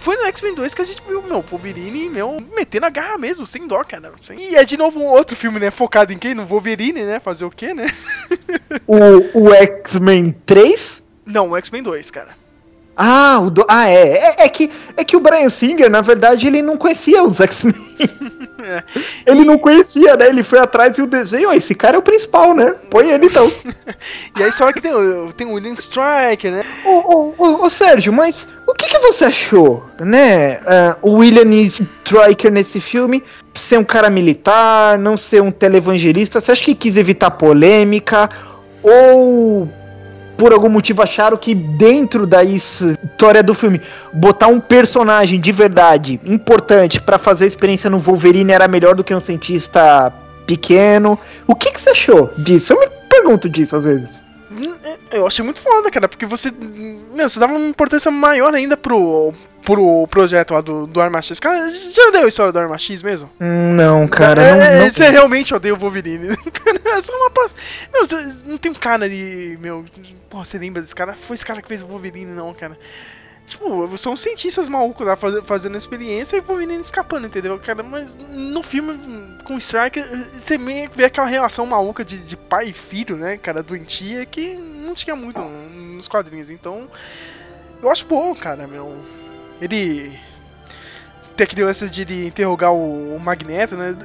Foi 0.03 0.17
no 0.17 0.25
X-Men 0.25 0.53
2 0.53 0.73
que 0.75 0.81
a 0.81 0.85
gente 0.85 1.01
viu, 1.07 1.21
meu, 1.21 1.37
o 1.37 1.41
Wolverine, 1.41 2.09
meu, 2.09 2.37
metendo 2.53 2.85
a 2.85 2.89
garra 2.89 3.17
mesmo, 3.17 3.45
sem 3.45 3.65
dó, 3.65 3.83
cara. 3.85 4.11
Sem- 4.21 4.37
E 4.37 4.53
é 4.55 4.65
de 4.65 4.75
novo 4.75 4.99
um 4.99 5.05
outro 5.05 5.33
filme, 5.33 5.59
né? 5.61 5.71
Focado 5.71 6.11
em 6.11 6.17
quem? 6.19 6.33
No 6.33 6.45
Wolverine, 6.45 7.03
né? 7.03 7.21
Fazer 7.21 7.45
o 7.45 7.49
quê, 7.49 7.73
né? 7.73 7.87
O, 8.85 9.45
o 9.47 9.53
X-Men 9.53 10.31
3? 10.45 11.03
Não, 11.25 11.51
o 11.51 11.57
X-Men 11.57 11.83
2, 11.83 12.11
cara. 12.11 12.35
Ah, 12.95 13.39
o 13.41 13.49
do... 13.49 13.65
ah 13.67 13.89
é. 13.89 14.17
é. 14.17 14.35
É 14.45 14.49
que, 14.49 14.69
é 14.97 15.03
que 15.03 15.15
o 15.15 15.19
Brian 15.19 15.49
Singer, 15.49 15.89
na 15.89 16.01
verdade, 16.01 16.47
ele 16.47 16.61
não 16.61 16.77
conhecia 16.77 17.23
os 17.23 17.39
X-Men. 17.39 17.75
É. 18.63 18.83
Ele 19.29 19.43
não 19.43 19.57
conhecia, 19.57 20.15
né? 20.15 20.29
Ele 20.29 20.41
foi 20.41 20.57
atrás 20.59 20.97
e 20.97 21.01
o 21.01 21.05
desenho, 21.07 21.49
ó, 21.49 21.53
esse 21.53 21.75
cara 21.75 21.97
é 21.97 21.99
o 21.99 22.01
principal, 22.01 22.53
né? 22.55 22.73
Põe 22.89 23.09
ele 23.09 23.25
então. 23.25 23.51
E 24.39 24.43
aí 24.43 24.51
só 24.53 24.71
que 24.71 24.81
tem, 24.81 24.93
o- 24.93 25.33
tem 25.33 25.45
o 25.45 25.53
William 25.55 25.73
Striker, 25.73 26.49
né? 26.49 26.63
Ô, 26.85 26.89
ô, 26.89 27.35
ô, 27.37 27.65
ô, 27.65 27.69
Sérgio, 27.69 28.13
mas 28.13 28.47
o 28.65 28.73
que, 28.73 28.87
que 28.87 28.99
você 28.99 29.25
achou, 29.25 29.83
né? 30.01 30.61
ah, 30.65 30.97
o 31.01 31.17
William 31.17 31.49
Striker 31.51 32.51
nesse 32.51 32.79
filme 32.79 33.21
ser 33.53 33.77
um 33.79 33.83
cara 33.83 34.09
militar, 34.09 34.97
não 34.97 35.17
ser 35.17 35.41
um 35.41 35.51
televangelista, 35.51 36.39
você 36.39 36.53
acha 36.53 36.63
que 36.63 36.73
quis 36.73 36.95
evitar 36.95 37.31
polêmica? 37.31 38.29
Ou 38.81 39.69
por 40.37 40.51
algum 40.53 40.69
motivo 40.69 41.01
acharam 41.01 41.37
que 41.37 41.53
dentro 41.53 42.25
da 42.25 42.43
história 42.43 43.43
do 43.43 43.53
filme 43.53 43.81
botar 44.11 44.47
um 44.47 44.59
personagem 44.59 45.39
de 45.39 45.51
verdade 45.51 46.19
importante 46.25 47.01
para 47.01 47.17
fazer 47.17 47.45
a 47.45 47.47
experiência 47.47 47.89
no 47.89 47.99
Wolverine 47.99 48.51
era 48.51 48.67
melhor 48.67 48.95
do 48.95 49.03
que 49.03 49.13
um 49.13 49.19
cientista 49.19 50.11
pequeno. 50.45 51.17
O 51.47 51.55
que, 51.55 51.71
que 51.71 51.79
você 51.79 51.91
achou 51.91 52.31
disso? 52.37 52.73
Eu 52.73 52.79
me 52.79 52.87
pergunto 53.09 53.49
disso 53.49 53.75
às 53.75 53.83
vezes. 53.83 54.22
É, 55.11 55.17
Eu 55.17 55.27
achei 55.27 55.43
muito 55.43 55.59
foda, 55.61 55.89
cara, 55.91 56.07
porque 56.07 56.25
você. 56.25 56.51
Meu, 56.51 57.29
você 57.29 57.39
dava 57.39 57.53
uma 57.53 57.67
importância 57.69 58.09
maior 58.11 58.53
ainda 58.53 58.75
pro, 58.77 59.33
pro 59.63 60.07
projeto 60.07 60.53
lá 60.53 60.61
do, 60.61 60.87
do 60.87 61.01
Arma 61.01 61.21
X. 61.21 61.39
Cara, 61.39 61.69
já 61.69 62.11
deu 62.11 62.25
a 62.25 62.27
história 62.27 62.51
do 62.51 62.59
Arma 62.59 62.77
X 62.77 63.01
mesmo? 63.03 63.29
Hum, 63.39 63.73
Não, 63.73 64.07
cara, 64.07 64.41
é, 64.41 64.75
não, 64.77 64.83
não- 64.85 64.91
Você 64.91 65.09
realmente 65.09 65.53
odeia 65.53 65.73
o 65.73 65.77
Wolverine. 65.77 66.29
É 66.85 67.01
só 67.01 67.11
uma 67.17 67.31
pass... 67.31 67.55
Meu, 67.91 68.05
você 68.05 68.15
não 68.45 68.55
tem 68.57 68.71
um 68.71 68.75
cara 68.75 69.03
ali, 69.05 69.57
meu. 69.59 69.83
Porra, 70.29 70.45
você 70.45 70.59
lembra 70.59 70.79
desse 70.79 70.93
cara? 70.93 71.15
Foi 71.15 71.33
esse 71.33 71.43
cara 71.45 71.59
que 71.59 71.67
fez 71.67 71.81
o 71.81 71.87
Wolverine, 71.87 72.31
não, 72.31 72.53
cara. 72.53 72.77
Tipo, 73.45 73.97
são 73.97 74.15
cientistas 74.15 74.69
malucos 74.69 75.05
lá 75.05 75.17
faz- 75.17 75.45
fazendo 75.45 75.77
experiência 75.77 76.37
e 76.37 76.41
Wolverine 76.41 76.79
escapando, 76.81 77.27
entendeu? 77.27 77.59
Cara, 77.59 77.83
mas 77.83 78.15
no 78.15 78.63
filme 78.63 78.97
com 79.43 79.57
Strike, 79.57 80.01
você 80.33 80.57
meio 80.57 80.89
que 80.89 80.97
vê 80.97 81.05
aquela 81.05 81.27
relação 81.27 81.65
maluca 81.65 82.05
de, 82.05 82.17
de 82.19 82.37
pai 82.37 82.69
e 82.69 82.73
filho, 82.73 83.17
né, 83.17 83.37
cara, 83.37 83.61
doentia, 83.61 84.25
que 84.25 84.53
não 84.55 84.93
tinha 84.93 85.15
muito 85.15 85.39
nos 85.41 86.07
quadrinhos. 86.07 86.49
Então, 86.49 86.87
eu 87.81 87.91
acho 87.91 88.05
bom, 88.05 88.33
cara, 88.33 88.65
meu. 88.65 88.95
Ele 89.61 90.17
tem 91.35 91.43
aquele 91.45 91.65
lance 91.65 91.89
de, 91.89 92.05
de 92.05 92.25
interrogar 92.27 92.71
o, 92.71 93.15
o 93.15 93.19
Magneto, 93.19 93.75
né? 93.75 93.95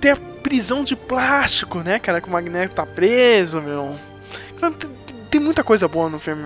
Tem 0.00 0.10
a 0.10 0.16
prisão 0.42 0.82
de 0.82 0.96
plástico, 0.96 1.78
né, 1.80 1.98
cara? 2.00 2.20
Que 2.20 2.28
o 2.28 2.32
Magneto 2.32 2.74
tá 2.74 2.84
preso, 2.84 3.60
meu. 3.60 3.96
Tem, 5.30 5.40
muita 5.40 5.62
coisa 5.64 5.86
boa 5.88 6.08
no 6.08 6.18
filme. 6.18 6.42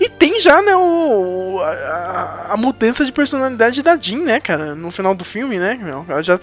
E 0.00 0.08
tem 0.08 0.40
já, 0.40 0.60
né, 0.62 0.74
o, 0.74 1.58
a, 1.60 2.46
a- 2.52 2.56
mudança 2.56 3.04
de 3.04 3.12
personalidade 3.12 3.82
da 3.82 3.96
Jean, 3.96 4.18
né, 4.24 4.40
cara? 4.40 4.74
No 4.74 4.90
final 4.90 5.14
do 5.14 5.24
filme, 5.24 5.58
né, 5.58 5.78
meu? 5.80 6.04
Ela 6.08 6.22
já, 6.22 6.36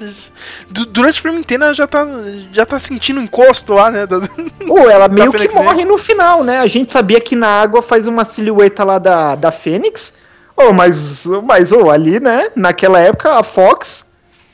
du- 0.70 0.86
durante 0.86 1.20
o 1.20 1.22
filme 1.22 1.40
inteiro 1.40 1.64
ela 1.64 1.74
já 1.74 1.86
tá, 1.88 2.06
já 2.52 2.66
tá 2.66 2.80
sentindo 2.80 3.20
encosto 3.22 3.74
lá, 3.74 3.92
né? 3.92 4.06
da- 4.08 4.20
Pô, 4.68 4.80
ela 4.90 5.08
meio 5.10 5.32
que 5.32 5.38
Fênix 5.38 5.56
morre 5.56 5.86
no 5.86 5.98
final, 5.98 6.44
né? 6.44 6.60
A 6.60 6.68
gente 6.68 6.92
sabia 6.92 7.20
que 7.20 7.36
na 7.36 7.48
água 7.62 7.82
faz 7.82 8.08
uma 8.08 8.24
silhueta 8.24 8.84
lá 8.84 8.98
da, 8.98 9.36
da 9.36 9.52
Fênix. 9.52 10.14
Oh, 10.58 10.72
mas, 10.72 11.26
mas 11.44 11.72
oh, 11.74 11.90
ali, 11.90 12.20
né? 12.20 12.50
Naquela 12.56 13.00
época, 13.00 13.34
a 13.38 13.44
Fox 13.44 14.06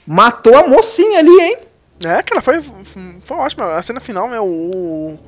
matou 0.07 0.55
a 0.57 0.67
mocinha 0.67 1.19
ali, 1.19 1.29
hein? 1.41 1.57
É, 2.03 2.23
cara, 2.23 2.41
foi, 2.41 2.59
foi 2.61 3.37
ótimo. 3.37 3.63
A 3.65 3.81
cena 3.83 3.99
final, 3.99 4.27
meu, 4.27 4.43
o. 4.43 5.19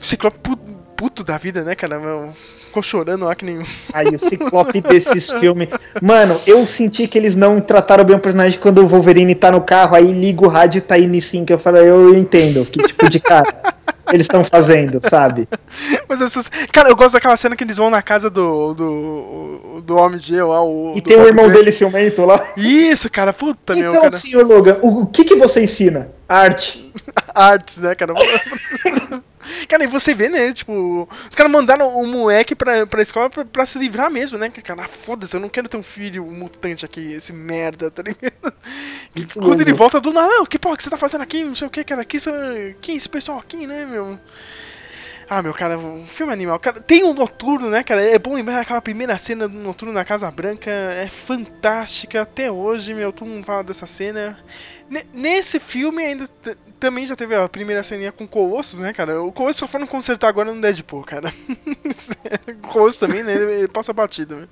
O 0.00 0.04
Ciclope 0.04 0.38
puto 0.96 1.24
da 1.24 1.36
vida, 1.38 1.62
né, 1.62 1.74
cara? 1.74 1.98
Meu, 1.98 2.32
ficou 2.66 2.82
chorando 2.82 3.24
lá 3.24 3.34
que 3.34 3.44
nem. 3.44 3.64
Aí 3.92 4.08
o 4.08 4.18
Ciclope 4.18 4.80
desses 4.80 5.30
filmes. 5.38 5.68
Mano, 6.02 6.40
eu 6.46 6.66
senti 6.66 7.06
que 7.06 7.18
eles 7.18 7.36
não 7.36 7.60
trataram 7.60 8.04
bem 8.04 8.16
o 8.16 8.20
personagem 8.20 8.58
quando 8.58 8.78
o 8.78 8.88
Wolverine 8.88 9.34
tá 9.34 9.52
no 9.52 9.60
carro, 9.60 9.94
aí 9.94 10.12
liga 10.12 10.44
o 10.44 10.48
rádio 10.48 10.78
e 10.78 10.82
tá 10.82 10.98
indo 10.98 11.14
em 11.14 11.20
sync. 11.20 11.52
Eu 11.52 11.58
falei, 11.58 11.88
eu 11.88 12.14
entendo 12.14 12.64
que 12.64 12.82
tipo 12.82 13.08
de 13.08 13.20
cara 13.20 13.74
eles 14.12 14.26
estão 14.26 14.44
fazendo, 14.44 15.00
sabe? 15.08 15.48
Mas 16.08 16.20
essas. 16.20 16.50
Cara, 16.72 16.88
eu 16.88 16.96
gosto 16.96 17.14
daquela 17.14 17.36
cena 17.36 17.56
que 17.56 17.64
eles 17.64 17.76
vão 17.76 17.90
na 17.90 18.02
casa 18.02 18.28
do. 18.28 18.74
do. 18.74 19.82
do 19.84 19.96
Homem 19.96 20.18
de 20.18 20.40
lá, 20.40 20.62
o. 20.62 20.94
E 20.96 21.00
tem 21.00 21.16
o 21.16 21.26
irmão 21.26 21.48
dele 21.50 21.72
ciumento 21.72 22.24
lá. 22.24 22.44
Isso, 22.56 23.10
cara, 23.10 23.32
puta 23.32 23.74
meu, 23.74 23.90
Então, 23.90 24.02
cara. 24.02 24.12
senhor 24.12 24.46
Logan, 24.46 24.78
o, 24.82 25.02
o 25.02 25.06
que, 25.06 25.24
que 25.24 25.34
você 25.36 25.62
ensina? 25.62 26.10
Arte. 26.28 26.92
Artes, 27.34 27.78
né, 27.78 27.94
cara? 27.94 28.14
cara, 29.68 29.84
e 29.84 29.86
você 29.86 30.14
vê, 30.14 30.28
né? 30.28 30.52
Tipo, 30.52 31.08
os 31.28 31.36
caras 31.36 31.52
mandaram 31.52 31.88
o 31.88 32.06
moleque 32.06 32.54
pra, 32.54 32.86
pra 32.86 33.02
escola 33.02 33.28
pra, 33.28 33.44
pra 33.44 33.66
se 33.66 33.78
livrar 33.78 34.10
mesmo, 34.10 34.38
né? 34.38 34.50
Cara, 34.50 34.84
ah, 34.84 34.88
foda-se, 34.88 35.36
eu 35.36 35.40
não 35.40 35.48
quero 35.48 35.68
ter 35.68 35.76
um 35.76 35.82
filho 35.82 36.24
mutante 36.24 36.84
aqui, 36.84 37.12
esse 37.12 37.32
merda, 37.32 37.90
tá 37.90 38.02
ligado? 38.02 38.54
E 39.14 39.24
quando 39.26 39.60
ele 39.60 39.72
volta 39.72 40.00
do 40.00 40.12
nada, 40.12 40.28
não, 40.28 40.46
que 40.46 40.58
porra 40.58 40.76
que 40.76 40.82
você 40.82 40.90
tá 40.90 40.96
fazendo 40.96 41.22
aqui? 41.22 41.44
Não 41.44 41.54
sei 41.54 41.68
o 41.68 41.70
que, 41.70 41.84
cara, 41.84 42.02
aqui, 42.02 42.18
quem 42.80 42.94
é 42.94 42.96
esse 42.96 43.08
pessoal 43.08 43.38
aqui, 43.38 43.66
né, 43.66 43.84
meu? 43.94 44.18
Ah, 45.28 45.42
meu 45.42 45.54
cara, 45.54 45.78
o 45.78 46.04
filme 46.06 46.32
animal. 46.34 46.58
Cara, 46.60 46.80
tem 46.80 47.02
o 47.02 47.14
Noturno, 47.14 47.70
né, 47.70 47.82
cara? 47.82 48.02
É 48.06 48.18
bom 48.18 48.34
lembrar 48.34 48.60
aquela 48.60 48.82
primeira 48.82 49.16
cena 49.16 49.48
do 49.48 49.58
Noturno 49.58 49.94
na 49.94 50.04
Casa 50.04 50.30
Branca. 50.30 50.70
É 50.70 51.08
fantástica. 51.08 52.20
Até 52.20 52.50
hoje, 52.52 52.92
meu, 52.92 53.10
todo 53.10 53.28
mundo 53.28 53.42
fala 53.44 53.64
dessa 53.64 53.86
cena. 53.86 54.38
Ne- 54.90 55.06
Nesse 55.14 55.58
filme 55.58 56.04
ainda 56.04 56.28
também 56.78 57.06
já 57.06 57.16
teve 57.16 57.34
a 57.34 57.48
primeira 57.48 57.82
ceninha 57.82 58.12
com 58.12 58.28
Colossus, 58.28 58.80
né, 58.80 58.92
cara? 58.92 59.22
O 59.22 59.32
Colossus 59.32 59.60
só 59.60 59.66
foram 59.66 59.86
consertar 59.86 60.28
agora 60.28 60.52
no 60.52 60.60
Deadpool, 60.60 61.02
cara. 61.04 61.32
o 62.64 62.68
Colossus 62.68 62.98
também, 63.00 63.22
né? 63.22 63.34
Ele, 63.34 63.52
ele 63.60 63.68
passa 63.68 63.94
batido, 63.94 64.36
né? 64.36 64.48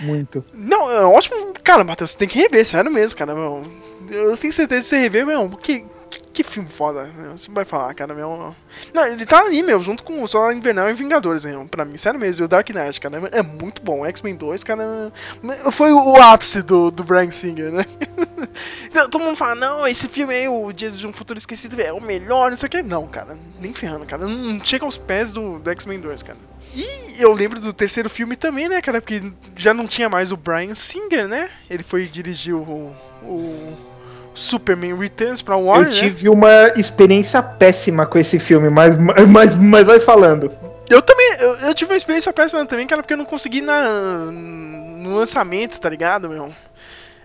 Muito. 0.00 0.44
Não, 0.52 0.90
é 0.90 1.04
ótimo. 1.04 1.54
Cara, 1.62 1.84
Matheus, 1.84 2.10
você 2.10 2.18
tem 2.18 2.28
que 2.28 2.38
rever, 2.40 2.66
sério 2.66 2.90
mesmo, 2.90 3.16
cara, 3.16 3.32
meu. 3.32 3.64
Eu 4.10 4.36
tenho 4.36 4.52
certeza 4.52 4.82
que 4.82 4.88
você 4.88 4.98
rever, 4.98 5.24
meu. 5.24 5.48
Que, 5.50 5.84
que, 6.10 6.42
filme 6.42 6.68
foda, 6.68 7.08
meu. 7.16 7.36
Você 7.36 7.50
vai 7.50 7.64
falar, 7.64 7.94
cara, 7.94 8.14
meu. 8.14 8.54
Não, 8.92 9.06
ele 9.06 9.24
tá 9.24 9.40
ali, 9.40 9.62
meu, 9.62 9.80
junto 9.80 10.02
com 10.02 10.22
o 10.22 10.28
Solar 10.28 10.54
Invernal 10.54 10.88
e 10.88 10.94
Vingadores, 10.94 11.44
meu. 11.44 11.66
Pra 11.66 11.84
mim, 11.84 11.96
sério 11.96 12.18
mesmo. 12.18 12.42
E 12.42 12.46
o 12.46 12.48
Dark 12.48 12.68
Knight, 12.70 13.00
cara, 13.00 13.28
é 13.32 13.42
muito 13.42 13.82
bom. 13.82 14.04
X-Men 14.06 14.36
2, 14.36 14.64
cara. 14.64 15.12
Foi 15.72 15.92
o 15.92 16.16
ápice 16.16 16.62
do, 16.62 16.90
do 16.90 17.04
Brian 17.04 17.30
Singer, 17.30 17.70
né? 17.72 17.84
Não, 18.92 19.08
Todo 19.08 19.22
mundo 19.22 19.36
fala, 19.36 19.54
não, 19.54 19.86
esse 19.86 20.08
filme 20.08 20.34
aí, 20.34 20.48
o 20.48 20.72
Dias 20.72 20.98
de 20.98 21.06
um 21.06 21.12
Futuro 21.12 21.38
Esquecido, 21.38 21.80
é 21.80 21.92
o 21.92 22.00
melhor, 22.00 22.50
não 22.50 22.56
sei 22.56 22.66
o 22.66 22.70
que. 22.70 22.82
Não, 22.82 23.06
cara, 23.06 23.38
nem 23.60 23.72
ferrando, 23.72 24.04
cara. 24.04 24.26
Não 24.26 24.64
chega 24.64 24.84
aos 24.84 24.98
pés 24.98 25.32
do, 25.32 25.58
do 25.58 25.70
X-Men 25.70 26.00
2, 26.00 26.22
cara. 26.22 26.38
E 26.74 27.16
eu 27.18 27.32
lembro 27.32 27.60
do 27.60 27.72
terceiro 27.72 28.08
filme 28.08 28.36
também, 28.36 28.68
né, 28.68 28.80
cara? 28.80 29.00
Porque 29.00 29.32
já 29.56 29.74
não 29.74 29.86
tinha 29.86 30.08
mais 30.08 30.32
o 30.32 30.36
Brian 30.36 30.74
Singer, 30.74 31.28
né? 31.28 31.50
Ele 31.68 31.82
foi 31.82 32.04
dirigir 32.04 32.54
o, 32.54 32.94
o 33.22 33.89
Superman 34.34 34.96
Returns 34.96 35.42
pra 35.42 35.56
Warner, 35.56 35.88
Eu 35.88 35.90
né? 35.90 35.98
tive 35.98 36.28
uma 36.28 36.72
experiência 36.76 37.42
péssima 37.42 38.06
com 38.06 38.18
esse 38.18 38.38
filme, 38.38 38.70
mas, 38.70 38.96
mas, 39.28 39.56
mas 39.56 39.86
vai 39.86 40.00
falando. 40.00 40.52
Eu 40.88 41.00
também, 41.00 41.36
eu, 41.38 41.54
eu 41.56 41.74
tive 41.74 41.92
uma 41.92 41.96
experiência 41.96 42.32
péssima 42.32 42.64
também, 42.66 42.86
cara, 42.86 43.02
porque 43.02 43.14
eu 43.14 43.18
não 43.18 43.24
consegui 43.24 43.60
na, 43.60 43.84
no 44.30 45.16
lançamento, 45.16 45.80
tá 45.80 45.88
ligado, 45.88 46.28
meu? 46.28 46.52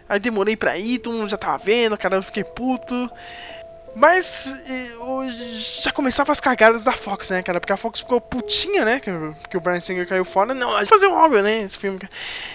Aí 0.07 0.19
demorei 0.19 0.55
pra 0.55 0.77
ir, 0.77 0.99
todo 0.99 1.17
mundo 1.17 1.29
já 1.29 1.37
tava 1.37 1.57
vendo, 1.63 1.97
cara, 1.97 2.17
eu 2.17 2.23
fiquei 2.23 2.43
puto. 2.43 3.09
Mas 3.95 4.53
eu 4.99 5.29
já 5.81 5.89
começava 5.89 6.29
as 6.29 6.41
cagadas 6.41 6.83
da 6.83 6.91
Fox, 6.91 7.29
né, 7.29 7.41
cara? 7.41 7.61
Porque 7.61 7.71
a 7.71 7.77
Fox 7.77 8.01
ficou 8.01 8.19
putinha, 8.19 8.83
né? 8.83 8.99
Que, 8.99 9.09
que 9.49 9.55
o 9.55 9.61
Brian 9.61 9.79
Singer 9.79 10.05
caiu 10.05 10.25
fora. 10.25 10.53
Não, 10.53 10.75
a 10.75 10.81
gente 10.81 10.89
fazer 10.89 11.07
um 11.07 11.13
óbvio, 11.13 11.41
né? 11.41 11.61
Esse 11.61 11.77
filme. 11.77 11.97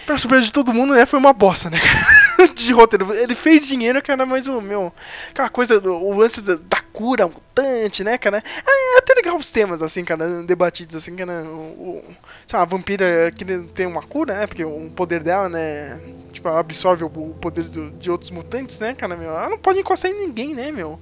Pra 0.05 0.19
surpresa 0.19 0.45
de 0.45 0.53
todo 0.53 0.75
mundo, 0.75 0.93
né? 0.93 1.07
Foi 1.07 1.19
uma 1.19 1.33
bosta, 1.33 1.71
né, 1.71 1.81
cara? 1.81 2.07
De 2.55 2.73
roteiro. 2.73 3.13
Ele 3.15 3.35
fez 3.35 3.67
dinheiro, 3.67 4.03
cara, 4.03 4.25
mas 4.27 4.47
o 4.47 4.61
meu. 4.61 4.93
Aquela 5.31 5.49
coisa, 5.49 5.81
do, 5.81 5.95
o 5.95 6.15
lance 6.17 6.41
da, 6.41 6.55
da 6.57 6.81
cura 6.93 7.27
mutante, 7.27 8.03
né, 8.05 8.19
cara? 8.19 8.43
É 8.67 8.99
até 8.99 9.15
legal 9.15 9.37
os 9.37 9.51
temas, 9.51 9.83
assim, 9.83 10.05
cara, 10.05 10.43
debatidos, 10.43 10.97
assim, 10.97 11.15
cara. 11.17 11.43
O, 11.45 11.99
o, 11.99 12.05
lá, 12.53 12.63
a 12.63 12.65
vampira 12.65 13.31
que 13.33 13.45
tem 13.75 13.87
uma 13.87 14.03
cura, 14.03 14.35
né? 14.35 14.47
Porque 14.47 14.65
o 14.65 14.91
poder 14.91 15.23
dela, 15.23 15.49
né? 15.49 16.01
Tipo, 16.33 16.49
absorve 16.49 17.05
o, 17.05 17.07
o 17.09 17.35
poder 17.41 17.65
do- 17.69 17.91
de 17.93 18.11
outros 18.11 18.31
mutantes, 18.31 18.79
né, 18.81 18.95
cara, 18.95 19.17
meu? 19.17 19.31
Ela 19.31 19.51
não 19.51 19.59
pode 19.59 19.79
encostar 19.81 20.11
em 20.11 20.27
ninguém, 20.27 20.55
né, 20.55 20.71
meu? 20.73 21.01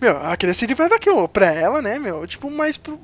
Meu, 0.00 0.12
ela 0.12 0.36
queria 0.36 0.54
se 0.54 0.66
livrar 0.66 0.88
daquilo 0.88 1.28
pra 1.28 1.46
ela, 1.52 1.82
né, 1.82 1.98
meu? 1.98 2.26
Tipo, 2.26 2.50
mas 2.50 2.76
pro, 2.76 2.98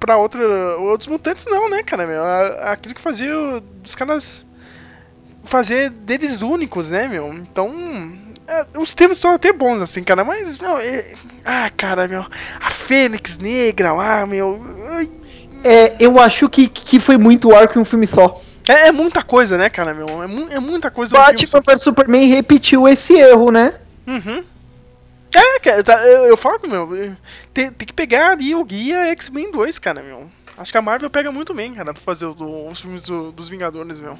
pra 0.00 0.16
outros 0.18 1.06
mutantes 1.06 1.46
não, 1.46 1.68
né, 1.70 1.82
cara, 1.82 2.06
meu? 2.06 2.22
Aquilo 2.64 2.94
que 2.94 3.00
fazia 3.00 3.32
os 3.84 3.94
caras 3.94 4.44
fazer 5.46 5.90
deles 5.90 6.42
únicos, 6.42 6.90
né, 6.90 7.06
meu? 7.08 7.32
Então, 7.32 7.72
é, 8.46 8.66
os 8.78 8.92
temas 8.94 9.18
são 9.18 9.32
até 9.32 9.52
bons, 9.52 9.80
assim, 9.82 10.02
cara, 10.02 10.24
mas, 10.24 10.58
meu, 10.58 10.78
é- 10.78 11.14
ah, 11.44 11.70
cara, 11.76 12.06
meu, 12.08 12.24
a 12.60 12.70
Fênix 12.70 13.38
Negra 13.38 13.92
lá, 13.92 14.26
meu, 14.26 14.64
ai, 14.90 15.10
É, 15.64 15.96
eu 15.98 16.20
acho 16.20 16.48
que, 16.48 16.68
que 16.68 17.00
foi 17.00 17.16
muito 17.16 17.54
arco 17.54 17.78
em 17.78 17.82
um 17.82 17.84
filme 17.84 18.06
só. 18.06 18.40
é, 18.68 18.88
é 18.88 18.92
muita 18.92 19.22
coisa, 19.22 19.56
né, 19.58 19.68
cara, 19.70 19.92
meu? 19.94 20.22
É, 20.22 20.26
mu- 20.26 20.48
é 20.50 20.60
muita 20.60 20.90
coisa. 20.90 21.16
Batman 21.16 21.60
vs 21.66 21.82
Superman 21.82 22.26
repetiu 22.28 22.86
esse 22.86 23.14
erro, 23.14 23.50
né? 23.50 23.74
Uhum. 24.06 24.44
É, 25.34 25.58
cara, 25.60 25.82
tá, 25.82 26.06
eu, 26.06 26.24
eu 26.26 26.36
falo, 26.36 26.60
meu, 26.68 27.16
tem, 27.52 27.70
tem 27.70 27.86
que 27.86 27.92
pegar 27.92 28.30
ali 28.32 28.54
o 28.54 28.64
guia 28.64 29.06
X-Men 29.12 29.50
2, 29.50 29.78
cara, 29.78 30.02
meu. 30.02 30.30
Acho 30.56 30.72
que 30.72 30.78
a 30.78 30.82
Marvel 30.82 31.10
pega 31.10 31.30
muito 31.32 31.52
bem, 31.52 31.74
cara, 31.74 31.92
pra 31.92 32.02
fazer 32.02 32.26
o- 32.26 32.68
os 32.70 32.80
filmes 32.80 33.02
do- 33.02 33.32
dos 33.32 33.48
Vingadores, 33.48 33.98
meu. 34.00 34.18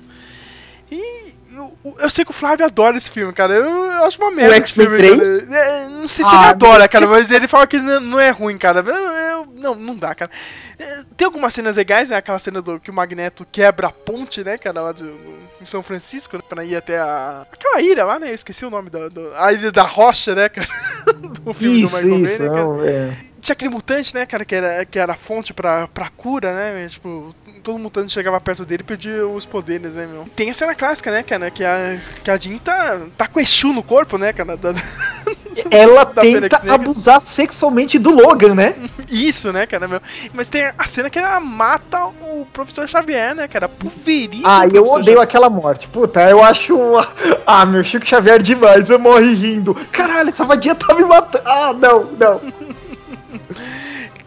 E 0.90 1.34
eu, 1.54 1.76
eu 1.98 2.10
sei 2.10 2.24
que 2.24 2.30
o 2.30 2.34
Flávio 2.34 2.64
adora 2.66 2.96
esse 2.96 3.10
filme, 3.10 3.32
cara. 3.32 3.54
Eu, 3.54 3.64
eu 3.64 4.04
acho 4.04 4.18
uma 4.20 4.30
merda. 4.30 4.56
esse 4.56 4.68
X-Men 4.72 4.86
filme, 4.86 4.98
3? 4.98 5.40
cara. 5.42 5.58
É, 5.58 5.88
não 5.88 6.08
sei 6.08 6.24
se 6.24 6.30
Ah, 6.34 6.36
ele 6.38 6.46
adora, 6.50 6.78
meu- 6.80 6.88
cara, 6.88 7.06
mas 7.06 7.30
ele 7.30 7.48
fala 7.48 7.66
que 7.66 7.78
não, 7.78 8.20
é 8.20 8.30
ruim, 8.30 8.56
cara. 8.58 8.80
Eu, 8.86 8.94
eu- 8.94 9.46
não, 9.54 9.74
não 9.74 9.96
dá, 9.96 10.14
cara. 10.14 10.30
É, 10.78 11.02
Tem 11.16 11.24
algumas 11.24 11.54
cenas 11.54 11.76
legais, 11.76 12.10
né? 12.10 12.16
Aquela 12.16 12.38
cena 12.38 12.60
do 12.60 12.78
que 12.78 12.90
o 12.90 12.94
Magneto 12.94 13.46
quebra 13.50 13.88
a 13.88 13.92
ponte, 13.92 14.44
né, 14.44 14.58
cara, 14.58 14.80
lá 14.82 14.92
do, 14.92 15.04
do- 15.04 15.36
em 15.60 15.64
São 15.66 15.82
Francisco, 15.82 16.36
né, 16.36 16.42
pra 16.46 16.64
ir 16.64 16.76
até 16.76 16.98
a. 16.98 17.46
Aquela 17.50 17.80
ilha 17.80 18.04
lá, 18.04 18.18
né? 18.18 18.30
Eu 18.30 18.34
esqueci 18.34 18.64
o 18.66 18.70
nome 18.70 18.90
da. 18.90 19.08
do- 19.08 19.32
a 19.34 19.52
ilha 19.52 19.72
da 19.72 19.82
rocha, 19.82 20.34
né, 20.34 20.48
cara? 20.50 20.68
do 21.16 21.54
filme 21.54 21.80
do 21.80 21.86
Isso, 21.86 21.96
Michael 21.96 22.16
isso. 22.22 22.38
Bay, 22.38 22.48
né, 22.48 22.54
cara? 22.54 22.64
não, 22.64 22.82
é. 22.84 23.16
Tinha 23.46 23.54
aquele 23.54 23.70
mutante, 23.70 24.14
né, 24.14 24.26
cara, 24.26 24.44
que 24.44 24.54
era, 24.54 24.84
que 24.84 24.98
era 24.98 25.12
a 25.12 25.16
fonte 25.16 25.54
pra, 25.54 25.86
pra 25.88 26.08
cura, 26.08 26.52
né? 26.52 26.88
Tipo, 26.88 27.34
todo 27.62 27.78
mutante 27.78 28.12
chegava 28.12 28.40
perto 28.40 28.64
dele 28.64 28.82
e 28.82 28.86
perdia 28.86 29.26
os 29.26 29.46
poderes, 29.46 29.94
né, 29.94 30.06
meu? 30.06 30.26
Tem 30.34 30.50
a 30.50 30.54
cena 30.54 30.74
clássica, 30.74 31.10
né, 31.10 31.22
cara, 31.22 31.50
que 31.50 31.64
a, 31.64 31.98
que 32.24 32.30
a 32.30 32.36
Jean 32.36 32.58
tá, 32.58 33.00
tá 33.16 33.28
com 33.28 33.40
Exu 33.40 33.72
no 33.72 33.82
corpo, 33.82 34.18
né, 34.18 34.32
cara? 34.32 34.56
Da, 34.56 34.74
Ela 35.70 36.04
da 36.04 36.20
tenta 36.20 36.60
abusar 36.74 37.20
sexualmente 37.20 37.98
do 37.98 38.10
Logan, 38.10 38.54
né? 38.54 38.74
Isso, 39.08 39.52
né, 39.52 39.66
cara, 39.66 39.88
meu? 39.88 40.00
Mas 40.34 40.48
tem 40.48 40.64
a 40.76 40.86
cena 40.86 41.08
que 41.08 41.18
ela 41.18 41.40
mata 41.40 42.04
o 42.04 42.46
professor 42.52 42.88
Xavier, 42.88 43.34
né, 43.34 43.48
cara? 43.48 43.68
Pulveriza 43.68 44.42
Ah, 44.44 44.66
eu 44.66 44.84
odeio 44.84 45.20
aquela 45.20 45.48
morte. 45.48 45.88
Puta, 45.88 46.28
eu 46.28 46.42
acho. 46.42 46.76
Ah, 47.48 47.64
meu 47.64 47.84
Chico 47.84 48.04
Xavier 48.04 48.42
demais. 48.42 48.90
Eu 48.90 48.98
morri 48.98 49.32
rindo. 49.32 49.72
Caralho, 49.92 50.30
essa 50.30 50.44
vadia 50.44 50.74
tá 50.74 50.92
me 50.94 51.04
matando. 51.04 51.44
Ah, 51.46 51.72
não, 51.72 52.04
não. 52.18 52.40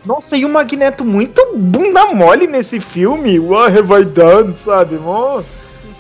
Nossa, 0.10 0.36
e 0.36 0.44
o 0.44 0.50
Magneto 0.50 1.06
muito 1.06 1.56
bunda 1.56 2.04
mole 2.08 2.48
nesse 2.48 2.80
filme. 2.80 3.38
What 3.40 3.78
have 3.78 3.94
I 4.02 4.04
done, 4.04 4.58
sabe? 4.58 4.96
Mó- 4.96 5.44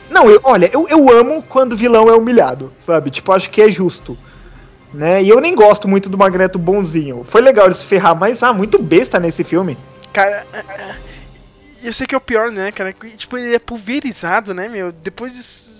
Não, 0.09 0.27
eu, 0.27 0.39
olha, 0.43 0.67
eu, 0.73 0.87
eu 0.89 1.11
amo 1.15 1.43
quando 1.47 1.73
o 1.73 1.77
vilão 1.77 2.09
é 2.09 2.13
humilhado, 2.15 2.73
sabe? 2.79 3.11
Tipo, 3.11 3.31
acho 3.33 3.51
que 3.51 3.61
é 3.61 3.69
justo. 3.69 4.17
Né? 4.91 5.21
E 5.21 5.29
eu 5.29 5.39
nem 5.39 5.53
gosto 5.53 5.87
muito 5.87 6.09
do 6.09 6.17
Magneto 6.17 6.57
bonzinho. 6.57 7.21
Foi 7.23 7.39
legal 7.39 7.67
ele 7.67 7.75
se 7.75 7.85
ferrar, 7.85 8.15
mas 8.15 8.41
ah, 8.41 8.51
muito 8.51 8.81
besta 8.81 9.19
nesse 9.19 9.43
filme. 9.43 9.77
Cara, 10.11 10.43
é, 10.53 10.57
é, 10.57 10.95
eu 11.83 11.93
sei 11.93 12.07
que 12.07 12.15
é 12.15 12.17
o 12.17 12.21
pior, 12.21 12.49
né, 12.49 12.71
cara? 12.71 12.91
Tipo, 13.15 13.37
ele 13.37 13.53
é 13.53 13.59
pulverizado, 13.59 14.55
né, 14.55 14.67
meu? 14.67 14.91
Depois. 14.91 15.71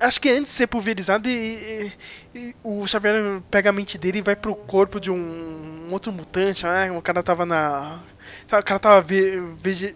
Acho 0.00 0.20
que 0.20 0.28
antes 0.30 0.44
de 0.44 0.48
ser 0.50 0.66
pulverizado, 0.66 1.28
e, 1.28 1.90
e- 2.34 2.38
e 2.38 2.56
o 2.62 2.86
Xavier 2.86 3.40
pega 3.50 3.70
a 3.70 3.72
mente 3.72 3.98
dele 3.98 4.18
e 4.18 4.22
vai 4.22 4.36
pro 4.36 4.54
corpo 4.54 5.00
de 5.00 5.10
um, 5.10 5.86
um 5.88 5.92
outro 5.92 6.12
mutante, 6.12 6.64
né? 6.64 6.90
O 6.92 7.02
cara 7.02 7.22
tava 7.22 7.44
na. 7.44 8.00
sabe, 8.46 8.62
O 8.62 8.64
cara 8.64 8.78
tava 8.80 9.00
ve- 9.00 9.40
vege- 9.62 9.94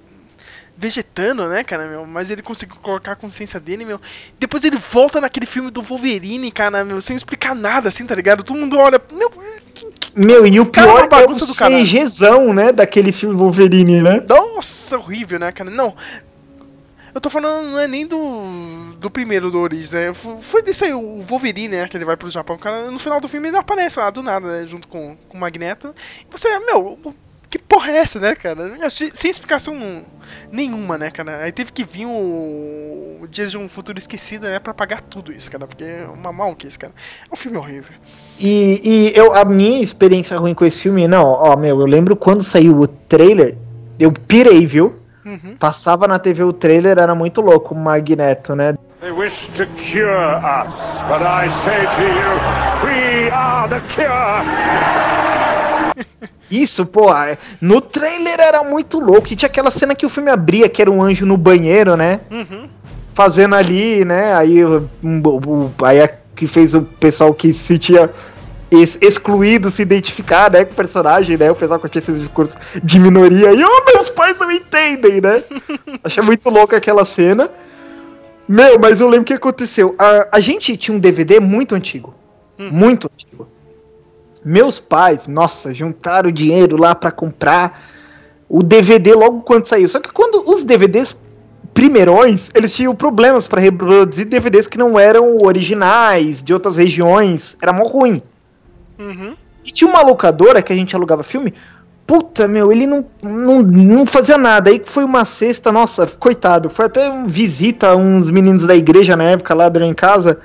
vegetando, 0.77 1.49
né, 1.49 1.65
cara, 1.65 1.89
meu? 1.89 2.07
Mas 2.07 2.31
ele 2.31 2.43
conseguiu 2.43 2.77
colocar 2.77 3.13
a 3.13 3.17
consciência 3.17 3.59
dele, 3.59 3.85
meu. 3.85 4.01
Depois 4.39 4.65
ele 4.65 4.77
volta 4.77 5.21
naquele 5.21 5.47
filme 5.47 5.71
do 5.71 5.83
Wolverine, 5.83 6.51
cara, 6.53 6.85
meu, 6.85 7.01
sem 7.01 7.17
explicar 7.17 7.55
nada, 7.55 7.89
assim, 7.89 8.07
tá 8.07 8.15
ligado? 8.15 8.43
Todo 8.45 8.57
mundo 8.59 8.79
olha. 8.79 9.01
Meu, 9.13 9.33
Meu, 10.15 10.47
e 10.47 10.59
o 10.61 10.67
Cara, 10.67 10.87
pior 10.87 10.95
uma 10.97 11.03
é 11.03 11.07
o 11.07 11.09
bagunça 11.09 11.47
do 11.47 11.55
caralho. 11.55 11.85
CGzão, 11.85 12.53
né, 12.55 12.73
daquele 12.73 13.13
filme 13.13 13.35
Wolverine, 13.37 14.03
né? 14.03 14.25
Nossa, 14.29 14.97
horrível, 14.99 15.39
né, 15.39 15.51
cara? 15.53 15.71
Não. 15.71 15.95
Eu 17.19 17.21
tô 17.21 17.31
falando, 17.31 17.73
não 17.73 17.81
é 17.81 17.89
nem 17.89 18.07
do, 18.07 18.93
do 18.97 19.11
primeiro 19.11 19.51
do 19.51 19.59
Origens, 19.59 19.91
né? 19.91 20.15
Foi 20.15 20.63
desse 20.63 20.85
aí, 20.85 20.95
o 20.95 21.21
Wolverine, 21.21 21.77
né? 21.77 21.89
Que 21.89 21.97
ele 21.97 22.05
vai 22.05 22.17
pro 22.17 22.31
Japão. 22.31 22.55
O 22.55 22.59
cara, 22.61 22.93
no 22.93 22.99
final 23.01 23.21
do 23.21 23.27
filme 23.27 23.49
ele 23.49 23.57
aparece 23.57 23.99
lá 23.99 24.09
do 24.09 24.23
nada, 24.23 24.47
né? 24.47 24.65
Junto 24.69 24.87
com, 24.87 25.17
com 25.29 25.37
o 25.37 25.41
Magneto. 25.41 25.93
E 26.21 26.31
você, 26.31 26.57
meu, 26.61 26.97
que 27.51 27.59
porra 27.59 27.91
é 27.91 27.97
essa, 27.97 28.21
né, 28.21 28.37
cara? 28.37 28.89
Sem 28.89 29.11
sem 29.13 29.29
explicação 29.29 29.75
nenhuma, 30.53 30.97
né, 30.97 31.11
cara? 31.11 31.43
Aí 31.43 31.51
teve 31.51 31.73
que 31.73 31.83
vir 31.83 32.07
o, 32.07 33.19
o 33.21 33.27
Dias 33.29 33.51
de 33.51 33.59
um 33.59 33.69
Futuro 33.69 33.99
Esquecido, 33.99 34.47
né? 34.47 34.61
Pra 34.61 34.73
pagar 34.73 35.01
tudo 35.01 35.33
isso, 35.33 35.51
cara. 35.51 35.67
Porque 35.67 35.83
é 35.83 36.07
uma 36.07 36.33
maluquice, 36.33 36.79
cara. 36.79 36.93
É 37.29 37.35
um 37.35 37.37
filme 37.37 37.59
horrível. 37.59 37.97
E, 38.39 38.81
e 38.85 39.19
eu, 39.19 39.35
a 39.35 39.45
minha 39.45 39.83
experiência 39.83 40.39
ruim 40.39 40.55
com 40.55 40.65
esse 40.65 40.83
filme, 40.83 41.09
não, 41.09 41.25
ó, 41.25 41.57
meu, 41.57 41.81
eu 41.81 41.87
lembro 41.87 42.15
quando 42.15 42.45
saiu 42.45 42.79
o 42.79 42.87
trailer, 42.87 43.59
eu 43.99 44.13
pirei, 44.13 44.65
viu? 44.65 44.98
Uhum. 45.45 45.57
Passava 45.59 46.07
na 46.09 46.19
TV 46.19 46.43
o 46.45 46.53
trailer, 46.53 46.99
era 46.99 47.15
muito 47.15 47.41
louco, 47.41 47.75
o 47.75 47.79
Magneto, 47.79 48.55
né? 48.55 48.75
They 49.01 49.13
wish 49.13 49.47
to 49.57 49.65
cure 49.67 50.11
us, 50.11 51.03
but 51.09 51.23
I 51.23 51.49
say 51.65 51.87
to 51.87 52.03
you, 52.03 52.87
we 52.87 53.31
are 53.31 53.69
the 53.69 53.81
cure. 53.95 54.43
Isso, 56.51 56.87
pô, 56.87 57.09
no 57.61 57.81
trailer 57.81 58.41
era 58.41 58.63
muito 58.65 58.99
louco. 58.99 59.29
E 59.31 59.37
tinha 59.37 59.49
aquela 59.49 59.71
cena 59.71 59.95
que 59.95 60.07
o 60.07 60.09
filme 60.09 60.31
abria, 60.31 60.69
que 60.69 60.81
era 60.81 60.91
um 60.91 61.03
anjo 61.03 61.27
no 61.27 61.37
banheiro, 61.37 61.97
né? 61.97 62.21
Uhum. 62.31 62.69
Fazendo 63.13 63.55
ali, 63.55 64.05
né? 64.05 64.35
Aí, 64.35 64.65
um, 64.65 64.83
o- 65.25 65.71
aí 65.85 66.01
a, 66.01 66.09
que 66.35 66.47
fez 66.47 66.75
o 66.75 66.83
pessoal 66.83 67.35
que 67.35 67.53
se 67.53 67.65
sentia 67.65 68.11
ex- 68.71 68.99
excluído 69.01 69.71
se 69.71 69.83
identificar, 69.83 70.51
né? 70.51 70.65
Com 70.65 70.73
o 70.73 70.77
personagem, 70.77 71.37
né? 71.37 71.51
O 71.51 71.55
pessoal 71.55 71.79
que 71.81 71.89
tinha 71.89 72.01
esse 72.01 72.13
discurso 72.13 72.57
de 72.83 72.99
minoria. 72.99 73.53
E, 73.53 73.65
oh, 73.65 73.85
meus 73.95 74.11
pais 74.11 74.39
não 74.39 74.51
entendem, 74.51 75.21
né? 75.21 75.43
Achei 76.05 76.23
muito 76.23 76.49
louco 76.51 76.75
aquela 76.75 77.05
cena. 77.05 77.51
Meu, 78.49 78.79
mas 78.79 79.01
eu 79.01 79.09
lembro 79.09 79.23
o 79.23 79.27
que 79.27 79.35
aconteceu. 79.35 79.95
A, 79.99 80.29
a 80.33 80.41
gente 80.41 80.77
tinha 80.77 80.97
um 80.97 81.01
DVD 81.01 81.39
muito 81.41 81.75
antigo. 81.75 82.15
Muito 82.59 83.09
antigo. 83.13 83.47
Meus 84.45 84.81
pais, 84.81 85.27
nossa, 85.27 85.75
juntaram 85.75 86.31
dinheiro 86.31 86.77
lá 86.81 86.95
pra 86.95 87.11
comprar 87.11 87.81
o 88.49 88.63
DVD 88.63 89.15
logo 89.15 89.43
quando 89.43 89.67
saiu. 89.67 89.89
Só 89.89 90.01
que 90.01 90.11
quando 90.11 90.43
os 90.49 90.65
DVDs 90.65 91.17
primeirões, 91.75 92.51
eles 92.55 92.73
tinham 92.73 92.95
problemas 92.95 93.47
pra 93.47 93.61
reproduzir 93.61 94.27
DVDs 94.27 94.67
que 94.67 94.79
não 94.79 94.99
eram 94.99 95.39
originais, 95.43 96.43
de 96.43 96.53
outras 96.53 96.77
regiões. 96.77 97.57
Era 97.63 97.73
mó 97.73 97.85
ruim. 97.85 98.23
Uhum. 98.99 99.37
E 99.65 99.71
tinha 99.71 99.89
uma 99.89 100.03
locadora 100.03 100.63
que 100.63 100.73
a 100.73 100.77
gente 100.77 100.95
alugava 100.97 101.23
filme. 101.23 101.53
Puta, 102.07 102.49
meu, 102.49 102.73
ele 102.73 102.87
não, 102.87 103.05
não, 103.23 103.63
não 103.63 104.07
fazia 104.07 104.39
nada. 104.39 104.71
Aí 104.71 104.79
que 104.79 104.89
foi 104.89 105.05
uma 105.05 105.25
sexta, 105.25 105.71
nossa, 105.71 106.07
coitado. 106.07 106.71
Foi 106.71 106.87
até 106.87 107.11
um 107.11 107.27
visita 107.27 107.91
a 107.91 107.97
uns 107.97 108.31
meninos 108.31 108.67
da 108.67 108.75
igreja 108.75 109.17
na 109.17 109.25
época 109.25 109.55
lá 109.55 109.69
durante 109.69 109.91
em 109.91 109.95
casa. 109.95 110.39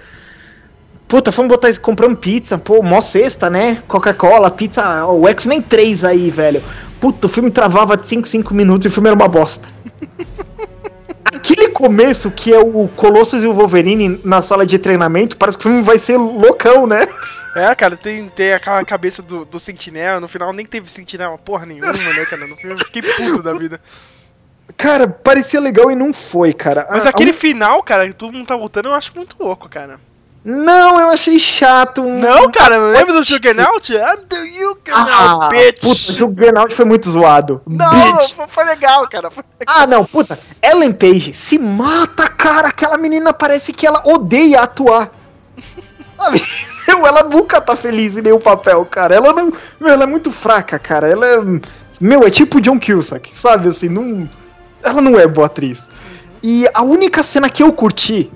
Puta, 1.07 1.31
fomos 1.31 1.49
botar 1.49 1.69
isso, 1.69 1.79
compramos 1.79 2.17
pizza, 2.19 2.57
pô, 2.57 2.81
mó 2.81 2.99
sexta, 2.99 3.49
né? 3.49 3.81
Coca-Cola, 3.87 4.49
pizza, 4.49 5.05
o 5.05 5.27
X-Men 5.27 5.61
3 5.61 6.03
aí, 6.03 6.29
velho. 6.29 6.61
Puta, 6.99 7.27
o 7.27 7.29
filme 7.29 7.51
travava 7.51 7.95
de 7.95 8.07
5, 8.07 8.27
5 8.27 8.53
minutos 8.53 8.85
e 8.85 8.87
o 8.87 8.91
filme 8.91 9.09
era 9.09 9.15
uma 9.15 9.27
bosta. 9.27 9.69
Aquele 11.35 11.69
começo 11.69 12.29
que 12.31 12.53
é 12.53 12.59
o 12.59 12.87
Colossus 12.89 13.43
e 13.43 13.47
o 13.47 13.53
Wolverine 13.53 14.19
na 14.23 14.41
sala 14.41 14.65
de 14.65 14.77
treinamento, 14.77 15.35
parece 15.37 15.57
que 15.57 15.65
o 15.65 15.69
filme 15.69 15.81
vai 15.83 15.97
ser 15.97 16.17
loucão, 16.17 16.85
né? 16.87 17.07
É, 17.55 17.73
cara, 17.75 17.95
tem, 17.97 18.29
tem 18.29 18.53
aquela 18.53 18.83
cabeça 18.83 19.21
do, 19.21 19.45
do 19.45 19.59
Sentinela, 19.59 20.19
no 20.19 20.27
final 20.27 20.51
nem 20.53 20.65
teve 20.65 20.89
Sentinela 20.89 21.37
porra 21.37 21.65
nenhuma, 21.65 21.91
né, 21.91 22.25
cara? 22.29 22.47
No 22.47 22.55
filme 22.55 22.73
eu 22.75 22.85
fiquei 22.85 23.01
puto 23.01 23.43
da 23.43 23.53
vida. 23.53 23.79
Cara, 24.77 25.07
parecia 25.07 25.59
legal 25.59 25.91
e 25.91 25.95
não 25.95 26.13
foi, 26.13 26.53
cara. 26.53 26.87
Mas 26.89 27.05
A- 27.05 27.09
aquele 27.09 27.31
a- 27.31 27.35
final, 27.35 27.83
cara, 27.83 28.07
que 28.07 28.15
todo 28.15 28.33
mundo 28.33 28.47
tá 28.47 28.55
voltando, 28.55 28.87
eu 28.89 28.95
acho 28.95 29.11
muito 29.15 29.35
louco, 29.39 29.69
cara. 29.69 29.99
Não, 30.45 30.99
eu 30.99 31.09
achei 31.09 31.39
chato. 31.39 32.03
Não, 32.03 32.51
cara, 32.51 32.77
lembra 32.77 33.13
do 33.13 33.23
Juggernaut? 33.23 33.93
I'm 33.93 34.25
the 34.27 34.45
Juggernaut, 34.45 35.11
Ah, 35.11 35.47
bitch! 35.49 35.81
puta, 35.81 36.11
o 36.11 36.15
Juggernaut 36.15 36.73
foi 36.75 36.83
muito 36.85 37.09
zoado. 37.09 37.61
Não, 37.65 37.89
Bitch. 37.89 38.33
foi- 38.35 38.47
foi 38.49 38.63
legal, 38.65 39.07
cara. 39.07 39.31
Foi 39.31 39.43
legal. 39.59 39.75
Ah, 39.77 39.87
não, 39.87 40.03
puta. 40.03 40.37
Ellen 40.61 40.91
Page 40.91 41.33
se 41.33 41.57
mata, 41.57 42.27
cara. 42.27 42.67
Aquela 42.67 42.97
menina 42.97 43.31
parece 43.31 43.71
que 43.71 43.87
ela 43.87 44.01
odeia 44.05 44.61
atuar. 44.61 45.11
Sabe? 46.19 46.43
Meu, 46.87 47.07
ela 47.07 47.23
nunca 47.23 47.61
tá 47.61 47.75
feliz 47.75 48.17
em 48.17 48.21
nenhum 48.21 48.39
papel, 48.39 48.85
cara. 48.85 49.15
Ela 49.15 49.31
não. 49.33 49.51
Meu, 49.79 49.89
ela 49.93 50.03
é 50.03 50.07
muito 50.07 50.29
fraca, 50.31 50.77
cara. 50.77 51.07
Ela 51.07 51.25
é. 51.25 51.37
Meu, 52.01 52.23
é 52.23 52.29
tipo 52.29 52.59
John 52.59 52.79
Cusack, 52.79 53.31
sabe? 53.33 53.69
Assim, 53.69 53.87
não. 53.87 54.29
Ela 54.83 55.01
não 55.01 55.17
é 55.17 55.25
boa 55.25 55.47
atriz. 55.47 55.83
E 56.43 56.67
a 56.73 56.81
única 56.83 57.23
cena 57.23 57.49
que 57.49 57.63
eu 57.63 57.71
curti, 57.71 58.29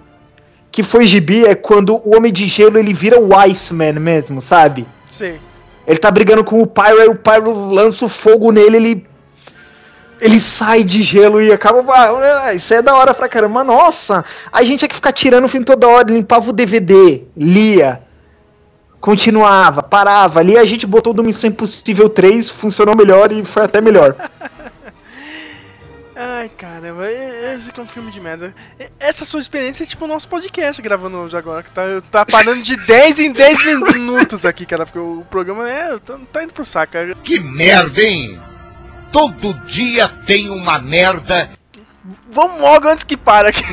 que 0.77 0.83
foi 0.83 1.07
gibi, 1.07 1.43
é 1.43 1.55
quando 1.55 1.99
o 2.05 2.15
Homem 2.15 2.31
de 2.31 2.47
Gelo 2.47 2.77
ele 2.77 2.93
vira 2.93 3.19
o 3.19 3.35
Iceman 3.35 3.93
mesmo, 3.93 4.43
sabe? 4.43 4.87
Sei. 5.09 5.41
Ele 5.87 5.97
tá 5.97 6.11
brigando 6.11 6.43
com 6.43 6.61
o 6.61 6.67
Pyro, 6.67 7.01
aí 7.01 7.07
o 7.07 7.15
Pyro 7.15 7.69
lança 7.71 8.05
o 8.05 8.07
fogo 8.07 8.51
nele, 8.51 8.77
ele. 8.77 9.07
Ele 10.21 10.39
sai 10.39 10.83
de 10.83 11.01
gelo 11.01 11.41
e 11.41 11.51
acaba. 11.51 11.83
Ah, 11.91 12.53
isso 12.53 12.75
é 12.75 12.83
da 12.83 12.95
hora 12.95 13.11
pra 13.11 13.27
caramba. 13.27 13.63
Nossa! 13.63 14.23
A 14.51 14.61
gente 14.61 14.77
tinha 14.77 14.89
que 14.89 14.93
ficar 14.93 15.11
tirando 15.11 15.45
o 15.45 15.47
filme 15.47 15.65
toda 15.65 15.87
hora, 15.87 16.13
limpava 16.13 16.47
o 16.47 16.53
DVD, 16.53 17.23
lia. 17.35 18.03
Continuava, 19.01 19.81
parava. 19.81 20.41
Ali 20.41 20.59
a 20.59 20.65
gente 20.65 20.85
botou 20.85 21.11
do 21.11 21.23
Missão 21.23 21.49
Impossível 21.49 22.07
3, 22.07 22.51
funcionou 22.51 22.95
melhor 22.95 23.31
e 23.31 23.43
foi 23.43 23.63
até 23.63 23.81
melhor. 23.81 24.15
Ai, 26.19 26.49
caramba, 26.49 27.11
esse 27.11 27.69
aqui 27.69 27.79
é 27.79 27.83
um 27.83 27.87
filme 27.87 28.09
de 28.11 28.19
merda. 28.19 28.51
Essa 28.99 29.23
sua 29.23 29.39
experiência 29.39 29.83
é 29.83 29.85
tipo 29.85 30.05
o 30.05 30.07
nosso 30.07 30.27
podcast 30.27 30.81
gravando 30.81 31.15
hoje 31.17 31.37
agora, 31.37 31.61
que 31.61 31.71
tá, 31.71 31.83
tá 32.09 32.25
parando 32.25 32.63
de 32.63 32.75
10 32.87 33.19
em 33.19 33.31
10 33.31 33.93
minutos 33.93 34.43
aqui, 34.43 34.65
cara, 34.65 34.83
porque 34.83 34.97
o 34.97 35.23
programa 35.29 35.69
é, 35.69 35.95
tá, 35.99 36.17
tá 36.33 36.43
indo 36.43 36.53
pro 36.53 36.65
saco. 36.65 36.93
cara. 36.93 37.13
Que 37.23 37.39
merda, 37.39 38.01
hein? 38.01 38.39
Todo 39.11 39.53
dia 39.65 40.09
tem 40.25 40.49
uma 40.49 40.79
merda. 40.79 41.51
Vamos 42.31 42.61
logo 42.61 42.87
antes 42.87 43.03
que 43.03 43.17
para 43.17 43.49
aqui. 43.49 43.63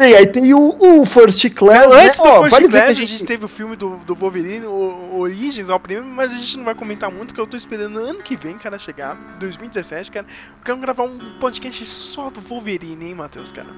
E 0.00 0.14
aí 0.14 0.26
tem 0.26 0.52
o, 0.54 0.76
o 0.80 1.06
First 1.06 1.48
Class, 1.50 1.88
né? 1.90 2.06
Antes 2.06 2.18
do 2.18 2.24
Ó, 2.24 2.38
First 2.40 2.50
vale 2.50 2.68
Class, 2.68 2.84
que 2.96 3.04
a 3.04 3.06
gente 3.06 3.24
teve 3.24 3.44
o 3.44 3.48
filme 3.48 3.76
do, 3.76 3.96
do 3.98 4.14
Wolverine, 4.14 4.66
o, 4.66 5.18
Origins, 5.20 5.70
ao 5.70 5.78
primeiro, 5.78 6.08
mas 6.08 6.32
a 6.32 6.36
gente 6.36 6.56
não 6.56 6.64
vai 6.64 6.74
comentar 6.74 7.10
muito, 7.10 7.32
que 7.32 7.40
eu 7.40 7.46
tô 7.46 7.56
esperando 7.56 7.98
ano 7.98 8.20
que 8.20 8.36
vem, 8.36 8.58
cara, 8.58 8.78
chegar, 8.78 9.14
2017, 9.38 10.10
cara. 10.10 10.26
Eu 10.26 10.64
quero 10.64 10.78
gravar 10.78 11.04
um 11.04 11.38
podcast 11.38 11.86
só 11.86 12.30
do 12.30 12.40
Wolverine, 12.40 13.06
hein, 13.06 13.14
Matheus, 13.14 13.52
cara. 13.52 13.68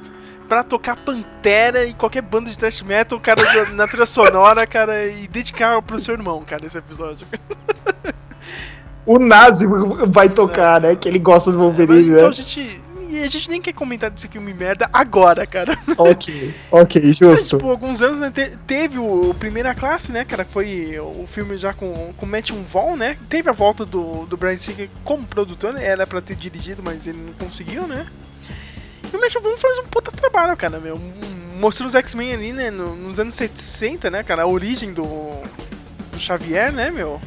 Pra 0.48 0.62
tocar 0.62 0.96
Pantera 0.96 1.84
e 1.84 1.92
qualquer 1.92 2.22
banda 2.22 2.48
de 2.48 2.56
thrash 2.56 2.82
metal, 2.82 3.20
cara, 3.20 3.42
na 3.76 3.86
trilha 3.86 4.06
sonora, 4.06 4.66
cara, 4.66 5.06
e 5.06 5.28
dedicar 5.28 5.82
pro 5.82 5.98
seu 5.98 6.14
irmão, 6.14 6.42
cara, 6.44 6.64
esse 6.64 6.78
episódio. 6.78 7.26
O 9.06 9.18
Nazi 9.18 9.64
vai 10.08 10.28
tocar, 10.28 10.80
né? 10.80 10.94
Que 10.96 11.08
ele 11.08 11.18
gosta 11.18 11.50
do 11.52 11.58
Wolverine, 11.58 12.10
Então 12.10 12.26
a 12.26 12.28
né? 12.30 12.32
gente. 12.34 12.82
E 13.08 13.22
a 13.22 13.26
gente 13.28 13.48
nem 13.48 13.62
quer 13.62 13.72
comentar 13.72 14.10
desse 14.10 14.26
filme 14.26 14.52
merda 14.52 14.90
agora, 14.92 15.46
cara. 15.46 15.78
Ok, 15.96 16.52
ok, 16.72 17.12
justo. 17.14 17.56
Tipo, 17.56 17.70
alguns 17.70 18.02
anos 18.02 18.18
né, 18.18 18.30
te- 18.34 18.58
teve 18.66 18.98
o, 18.98 19.30
o 19.30 19.34
Primeira 19.34 19.72
Classe, 19.76 20.10
né, 20.10 20.24
cara? 20.24 20.44
Foi 20.44 20.98
o 20.98 21.24
filme 21.26 21.56
já 21.56 21.72
com, 21.72 22.12
com 22.16 22.26
Matthew 22.26 22.56
Vaughn, 22.70 22.96
né? 22.96 23.16
Teve 23.28 23.48
a 23.48 23.52
volta 23.52 23.86
do, 23.86 24.26
do 24.26 24.36
Brian 24.36 24.56
Singer 24.56 24.90
como 25.04 25.24
produtor, 25.24 25.72
né? 25.72 25.84
Era 25.86 26.04
pra 26.06 26.20
ter 26.20 26.34
dirigido, 26.34 26.82
mas 26.82 27.06
ele 27.06 27.18
não 27.18 27.32
conseguiu, 27.34 27.86
né? 27.86 28.06
E 29.12 29.16
o 29.16 29.20
Matthew 29.20 29.40
Vaughn 29.40 29.56
faz 29.56 29.78
um 29.78 29.84
puta 29.84 30.10
trabalho, 30.10 30.56
cara, 30.56 30.80
meu. 30.80 31.00
Mostrou 31.58 31.86
os 31.86 31.94
X-Men 31.94 32.34
ali, 32.34 32.52
né? 32.52 32.70
no- 32.72 32.96
nos 32.96 33.20
anos 33.20 33.34
60, 33.36 34.10
né, 34.10 34.24
cara? 34.24 34.42
A 34.42 34.46
origem 34.46 34.92
do, 34.92 35.06
do 36.12 36.18
Xavier, 36.18 36.72
né, 36.72 36.90
meu? 36.90 37.20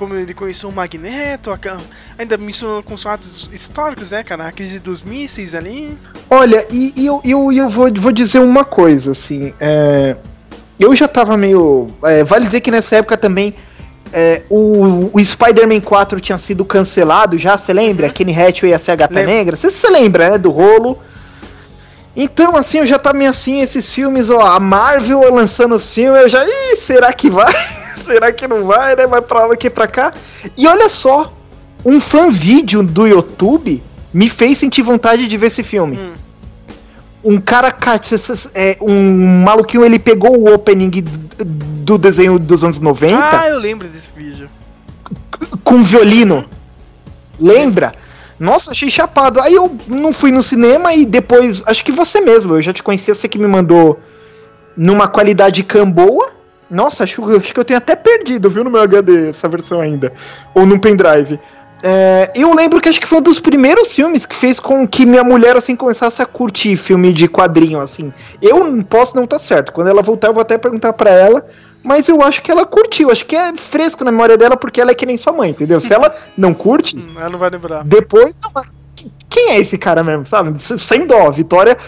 Como 0.00 0.14
ele 0.14 0.32
conheceu 0.32 0.70
o 0.70 0.72
Magneto, 0.72 1.50
ainda 2.16 2.38
misturou 2.38 2.82
com 2.82 2.94
os 2.94 3.02
fatos 3.02 3.50
históricos, 3.52 4.12
né, 4.12 4.24
cara? 4.24 4.46
A 4.46 4.50
crise 4.50 4.78
dos 4.78 5.02
mísseis 5.02 5.54
ali. 5.54 5.98
Olha, 6.30 6.66
e, 6.70 6.94
e 6.96 7.04
eu, 7.04 7.20
eu, 7.22 7.52
eu 7.52 7.68
vou, 7.68 7.92
vou 7.92 8.10
dizer 8.10 8.38
uma 8.38 8.64
coisa, 8.64 9.10
assim. 9.10 9.52
é, 9.60 10.16
eu 10.78 10.96
já 10.96 11.06
tava 11.06 11.36
meio. 11.36 11.88
é, 12.02 12.24
vale 12.24 12.46
dizer 12.46 12.62
que 12.62 12.70
nessa 12.70 12.96
época 12.96 13.14
também. 13.18 13.52
é, 14.10 14.40
o, 14.48 15.10
o 15.12 15.22
Spider-Man 15.22 15.80
4 15.80 16.18
tinha 16.18 16.38
sido 16.38 16.64
cancelado 16.64 17.36
já, 17.36 17.58
você 17.58 17.74
lembra? 17.74 18.08
Kenny 18.08 18.32
Hatchaway 18.32 18.72
ia 18.72 18.78
ser 18.78 18.92
a 18.92 18.96
gata 18.96 19.22
negra. 19.22 19.54
Você 19.54 19.70
se 19.70 19.86
lembra, 19.90 20.30
né? 20.30 20.38
Do 20.38 20.48
rolo. 20.50 20.98
Então, 22.16 22.56
assim, 22.56 22.78
eu 22.78 22.86
já 22.86 22.98
tá 22.98 23.12
meio 23.12 23.28
assim, 23.28 23.60
esses 23.60 23.94
filmes, 23.94 24.30
ó, 24.30 24.40
a 24.40 24.58
Marvel 24.58 25.30
lançando 25.30 25.74
os 25.74 25.92
filmes, 25.92 26.22
eu 26.22 26.28
já. 26.30 26.42
Ih, 26.42 26.76
será 26.78 27.12
que 27.12 27.28
vai? 27.28 27.52
Será 28.00 28.32
que 28.32 28.46
não 28.48 28.64
vai, 28.66 28.96
né? 28.96 29.06
Vai 29.06 29.20
pra 29.22 29.46
lá 29.46 29.54
aqui 29.54 29.68
pra 29.70 29.86
cá. 29.86 30.12
E 30.56 30.66
olha 30.66 30.88
só, 30.88 31.32
um 31.84 32.00
fan 32.00 32.30
vídeo 32.30 32.82
do 32.82 33.06
YouTube 33.06 33.82
me 34.12 34.28
fez 34.28 34.58
sentir 34.58 34.82
vontade 34.82 35.26
de 35.26 35.36
ver 35.36 35.46
esse 35.46 35.62
filme. 35.62 35.98
Hum. 35.98 36.12
Um 37.22 37.40
cara, 37.40 37.70
ca- 37.70 38.00
é, 38.54 38.78
um 38.80 39.42
maluquinho, 39.44 39.84
ele 39.84 39.98
pegou 39.98 40.36
o 40.38 40.54
opening 40.54 40.88
do- 41.44 41.98
desenho 41.98 42.38
dos 42.38 42.64
anos 42.64 42.80
90 42.80 43.40
Ah, 43.42 43.48
eu 43.48 43.58
lembro 43.58 43.86
desse 43.88 44.08
vídeo. 44.16 44.48
com 45.62 45.82
violino. 45.82 46.44
Lembra? 47.38 47.92
Nossa, 48.38 48.70
achei 48.70 48.88
chapado. 48.88 49.38
Aí 49.40 49.54
eu 49.54 49.76
não 49.86 50.12
fui 50.12 50.30
no 50.32 50.42
cinema 50.42 50.94
e 50.94 51.04
depois, 51.04 51.62
acho 51.66 51.84
que 51.84 51.92
você 51.92 52.20
mesmo, 52.20 52.54
eu 52.54 52.62
já 52.62 52.72
te 52.72 52.82
conhecia, 52.82 53.14
você 53.14 53.28
que 53.28 53.38
me 53.38 53.46
mandou 53.46 53.98
numa 54.76 55.06
qualidade 55.08 55.62
cam 55.62 55.90
boa. 55.90 56.30
Nossa, 56.70 57.04
acho, 57.04 57.24
acho 57.36 57.52
que 57.52 57.60
eu 57.60 57.64
tenho 57.64 57.78
até 57.78 57.96
perdido, 57.96 58.48
viu, 58.48 58.62
no 58.64 58.70
meu 58.70 58.80
HD 58.82 59.30
essa 59.30 59.48
versão 59.48 59.80
ainda. 59.80 60.12
Ou 60.54 60.64
no 60.64 60.80
pendrive. 60.80 61.38
É, 61.82 62.30
eu 62.34 62.52
lembro 62.54 62.78
que 62.78 62.90
acho 62.90 63.00
que 63.00 63.06
foi 63.06 63.18
um 63.18 63.22
dos 63.22 63.40
primeiros 63.40 63.90
filmes 63.92 64.26
que 64.26 64.36
fez 64.36 64.60
com 64.60 64.86
que 64.86 65.06
minha 65.06 65.24
mulher 65.24 65.56
assim 65.56 65.74
começasse 65.74 66.20
a 66.20 66.26
curtir 66.26 66.76
filme 66.76 67.10
de 67.12 67.26
quadrinho 67.26 67.80
assim. 67.80 68.12
Eu 68.42 68.70
não 68.70 68.82
posso 68.82 69.16
não 69.16 69.26
tá 69.26 69.38
certo. 69.38 69.72
Quando 69.72 69.88
ela 69.88 70.02
voltar 70.02 70.28
eu 70.28 70.34
vou 70.34 70.42
até 70.42 70.58
perguntar 70.58 70.92
pra 70.92 71.10
ela, 71.10 71.42
mas 71.82 72.06
eu 72.06 72.20
acho 72.22 72.42
que 72.42 72.50
ela 72.50 72.66
curtiu. 72.66 73.10
Acho 73.10 73.24
que 73.24 73.34
é 73.34 73.56
fresco 73.56 74.04
na 74.04 74.12
memória 74.12 74.36
dela 74.36 74.58
porque 74.58 74.78
ela 74.78 74.90
é 74.90 74.94
que 74.94 75.06
nem 75.06 75.16
sua 75.16 75.32
mãe, 75.32 75.50
entendeu? 75.50 75.80
Se 75.80 75.92
ela 75.94 76.14
não 76.36 76.52
curte, 76.52 76.96
Hum, 76.98 77.14
Ela 77.18 77.30
não 77.30 77.38
vai 77.38 77.48
lembrar. 77.48 77.82
depois 77.82 78.36
não, 78.42 78.62
quem 79.30 79.52
é 79.52 79.58
esse 79.58 79.78
cara 79.78 80.04
mesmo, 80.04 80.26
sabe? 80.26 80.52
Sem 80.58 81.06
dó, 81.06 81.28
a 81.28 81.30
Vitória 81.30 81.78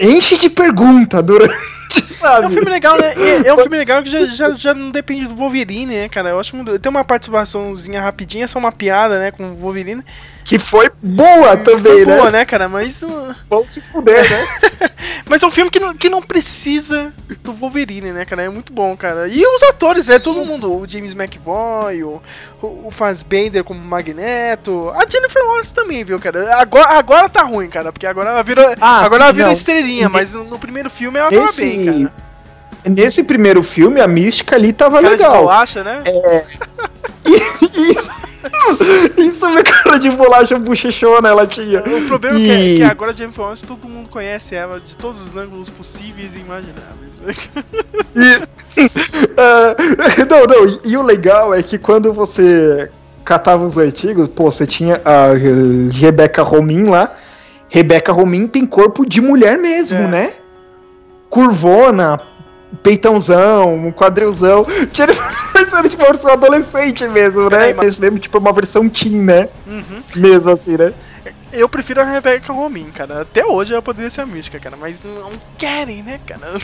enche 0.00 0.38
de 0.38 0.48
pergunta 0.48 1.22
durante, 1.22 1.54
sabe? 2.18 2.44
É 2.44 2.48
um 2.48 2.50
filme 2.50 2.70
legal, 2.70 2.96
né? 2.98 3.12
É, 3.16 3.48
é 3.48 3.54
um 3.54 3.58
filme 3.58 3.78
legal 3.78 4.02
que 4.02 4.10
já, 4.10 4.26
já, 4.26 4.50
já 4.52 4.74
não 4.74 4.90
depende 4.90 5.26
do 5.26 5.34
Wolverine, 5.34 5.94
né, 5.94 6.08
cara? 6.08 6.30
Eu 6.30 6.40
acho 6.40 6.54
muito. 6.54 6.78
Tem 6.78 6.90
uma 6.90 7.04
participaçãozinha 7.04 8.00
rapidinha, 8.00 8.48
só 8.48 8.58
uma 8.58 8.72
piada, 8.72 9.18
né, 9.18 9.30
com 9.30 9.50
o 9.52 9.56
Wolverine. 9.56 10.02
Que 10.44 10.58
foi 10.58 10.90
boa 11.02 11.58
também, 11.58 12.04
Foi 12.04 12.06
boa, 12.06 12.30
né? 12.30 12.38
né, 12.38 12.44
cara? 12.46 12.70
Mas. 12.70 13.04
Vamos 13.50 13.68
se 13.68 13.82
fuder, 13.82 14.28
né? 14.30 14.48
Mas 15.28 15.42
é 15.42 15.46
um 15.46 15.50
filme 15.50 15.70
que 15.70 15.78
não, 15.78 15.94
que 15.94 16.08
não 16.08 16.22
precisa 16.22 17.12
do 17.42 17.52
Wolverine, 17.52 18.12
né, 18.12 18.24
cara? 18.24 18.44
É 18.44 18.48
muito 18.48 18.72
bom, 18.72 18.96
cara. 18.96 19.28
E 19.28 19.44
os 19.44 19.62
atores, 19.64 20.08
é 20.08 20.18
todo 20.18 20.46
mundo. 20.46 20.72
O 20.74 20.88
James 20.88 21.12
McVoy, 21.12 22.02
o, 22.02 22.22
o 22.62 22.90
Fassbender 22.90 23.62
como 23.62 23.78
Magneto. 23.78 24.90
A 24.94 25.04
Jennifer 25.06 25.44
Lawrence 25.44 25.74
também, 25.74 26.02
viu, 26.02 26.18
cara? 26.18 26.56
Agora, 26.56 26.98
agora 26.98 27.28
tá 27.28 27.42
ruim, 27.42 27.68
cara, 27.68 27.92
porque 27.92 28.06
agora 28.06 28.30
ela 28.30 28.42
virou, 28.42 28.64
Ah, 28.80 29.04
agora 29.04 29.16
sim, 29.18 29.22
ela 29.24 29.32
virou 29.32 29.46
não. 29.48 29.52
estrelinha, 29.52 30.08
mas 30.08 30.32
no, 30.32 30.44
no 30.44 30.58
primeiro 30.58 30.88
filme 30.88 31.18
ela 31.18 31.30
tava 31.30 31.52
bem, 31.52 31.77
cara. 31.84 32.12
nesse 32.88 33.22
primeiro 33.24 33.62
filme, 33.62 34.00
a 34.00 34.06
mística 34.08 34.56
ali 34.56 34.72
tava 34.72 35.00
Cara 35.02 35.16
de 35.16 35.22
legal. 35.22 35.42
bolacha, 35.42 35.82
né? 35.84 36.02
É. 36.06 36.44
Isso 39.16 39.44
é 39.44 39.48
minha 39.50 39.62
cara 39.62 39.98
de 39.98 40.10
bolacha 40.10 40.58
bochechona, 40.58 41.28
ela 41.28 41.46
tinha. 41.46 41.80
O 41.80 42.06
problema 42.06 42.38
E- 42.38 42.50
é 42.50 42.56
que, 42.56 42.76
que 42.78 42.82
agora 42.84 43.12
Jennifer 43.12 43.40
Lawrence 43.42 43.64
todo 43.64 43.88
mundo 43.88 44.08
conhece 44.08 44.54
ela 44.54 44.80
de 44.80 44.94
todos 44.96 45.20
os 45.26 45.36
ângulos 45.36 45.68
possíveis 45.68 46.34
e 46.34 46.38
imagináveis. 46.38 47.20
Ah, 49.36 49.74
não, 50.30 50.44
não, 50.46 50.66
e, 50.66 50.80
e 50.92 50.96
o 50.96 51.02
legal 51.02 51.52
é 51.52 51.62
que 51.62 51.78
quando 51.78 52.12
você 52.12 52.88
catava 53.24 53.64
os 53.66 53.76
antigos, 53.76 54.28
pô, 54.28 54.50
você 54.50 54.66
tinha 54.66 55.00
a 55.04 55.32
Rebecca 55.92 56.42
Romin 56.42 56.86
lá. 56.86 57.12
Rebecca 57.68 58.12
Romin 58.12 58.46
tem 58.46 58.64
corpo 58.64 59.04
de 59.04 59.20
mulher 59.20 59.58
mesmo, 59.58 59.98
É. 59.98 60.06
né? 60.08 60.32
Curvona, 61.30 62.20
peitãozão, 62.82 63.92
quadrilzão. 63.92 64.66
Jennifer 64.92 65.88
tipo 65.88 66.02
uma 66.02 66.12
versão 66.12 66.30
adolescente 66.32 67.06
mesmo, 67.08 67.48
né? 67.50 67.70
É, 67.70 67.74
mas- 67.74 67.98
mesmo, 67.98 68.18
tipo 68.18 68.38
uma 68.38 68.52
versão 68.52 68.88
teen, 68.88 69.22
né? 69.22 69.48
Uhum. 69.66 70.02
Mesmo 70.16 70.50
assim, 70.50 70.76
né? 70.76 70.92
Eu 71.50 71.66
prefiro 71.68 72.00
a 72.02 72.04
Rebecca 72.04 72.52
Romin, 72.52 72.90
cara. 72.90 73.22
Até 73.22 73.44
hoje 73.44 73.72
ela 73.72 73.80
poderia 73.80 74.10
ser 74.10 74.20
a 74.20 74.26
mística, 74.26 74.60
cara. 74.60 74.76
Mas 74.78 75.00
não 75.02 75.32
querem, 75.56 76.02
né, 76.02 76.20
cara? 76.26 76.40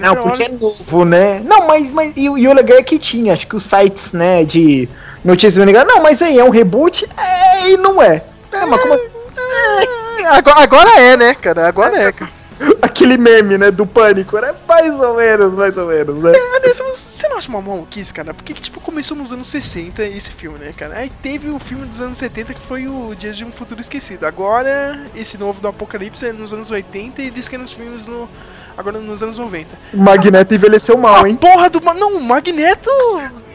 Não, 0.00 0.16
porque 0.16 0.42
é 0.44 0.48
novo, 0.48 1.04
né? 1.04 1.40
Não, 1.44 1.66
mas, 1.66 1.90
mas 1.90 2.12
e, 2.16 2.28
o- 2.30 2.38
e 2.38 2.48
o 2.48 2.52
legal 2.54 2.78
é 2.78 2.82
que 2.82 2.98
tinha, 2.98 3.32
acho 3.34 3.46
que 3.46 3.56
os 3.56 3.62
sites, 3.62 4.12
né, 4.12 4.44
de 4.44 4.88
notícias 5.24 5.64
ligadas. 5.66 5.92
Não, 5.92 6.02
mas 6.02 6.22
aí 6.22 6.38
é 6.38 6.44
um 6.44 6.50
reboot? 6.50 7.04
É, 7.04 7.70
e 7.70 7.76
não 7.76 8.00
é. 8.02 8.22
É, 8.52 8.64
mas 8.66 8.80
como. 8.80 8.94
É, 8.94 10.26
agora, 10.28 10.60
agora 10.62 10.90
é, 11.00 11.16
né, 11.16 11.34
cara? 11.34 11.68
Agora 11.68 11.96
é, 11.96 12.10
cara. 12.12 12.30
Aquele 12.82 13.16
meme, 13.16 13.56
né, 13.56 13.70
do 13.70 13.86
pânico, 13.86 14.38
né? 14.38 14.54
Mais 14.68 15.00
ou 15.00 15.16
menos, 15.16 15.54
mais 15.54 15.76
ou 15.76 15.86
menos, 15.86 16.22
né? 16.22 16.32
Aliás, 16.56 16.78
você 16.78 17.28
não 17.28 17.38
acha 17.38 17.48
uma 17.48 17.60
maluquice, 17.60 18.12
cara? 18.12 18.34
Porque, 18.34 18.52
tipo, 18.54 18.80
começou 18.80 19.16
nos 19.16 19.32
anos 19.32 19.48
60 19.48 20.02
esse 20.04 20.30
filme, 20.30 20.58
né, 20.58 20.72
cara? 20.76 20.96
Aí 20.96 21.10
teve 21.22 21.48
o 21.50 21.58
filme 21.58 21.86
dos 21.86 22.00
anos 22.00 22.18
70 22.18 22.54
que 22.54 22.66
foi 22.66 22.86
o 22.86 23.14
Dias 23.14 23.36
de 23.36 23.44
um 23.44 23.52
Futuro 23.52 23.80
Esquecido. 23.80 24.26
Agora, 24.26 25.00
esse 25.14 25.38
novo 25.38 25.60
do 25.60 25.68
Apocalipse 25.68 26.26
é 26.26 26.32
nos 26.32 26.52
anos 26.52 26.70
80 26.70 27.22
e 27.22 27.30
diz 27.30 27.48
que 27.48 27.54
é 27.54 27.58
nos 27.58 27.72
filmes 27.72 28.06
no... 28.06 28.28
agora 28.76 28.98
nos 28.98 29.22
anos 29.22 29.38
90. 29.38 29.78
O 29.94 29.98
Magneto 29.98 30.54
envelheceu 30.54 30.98
mal, 30.98 31.26
hein? 31.26 31.36
Porra 31.36 31.70
do. 31.70 31.80
Não, 31.80 32.16
o 32.16 32.22
Magneto. 32.22 32.90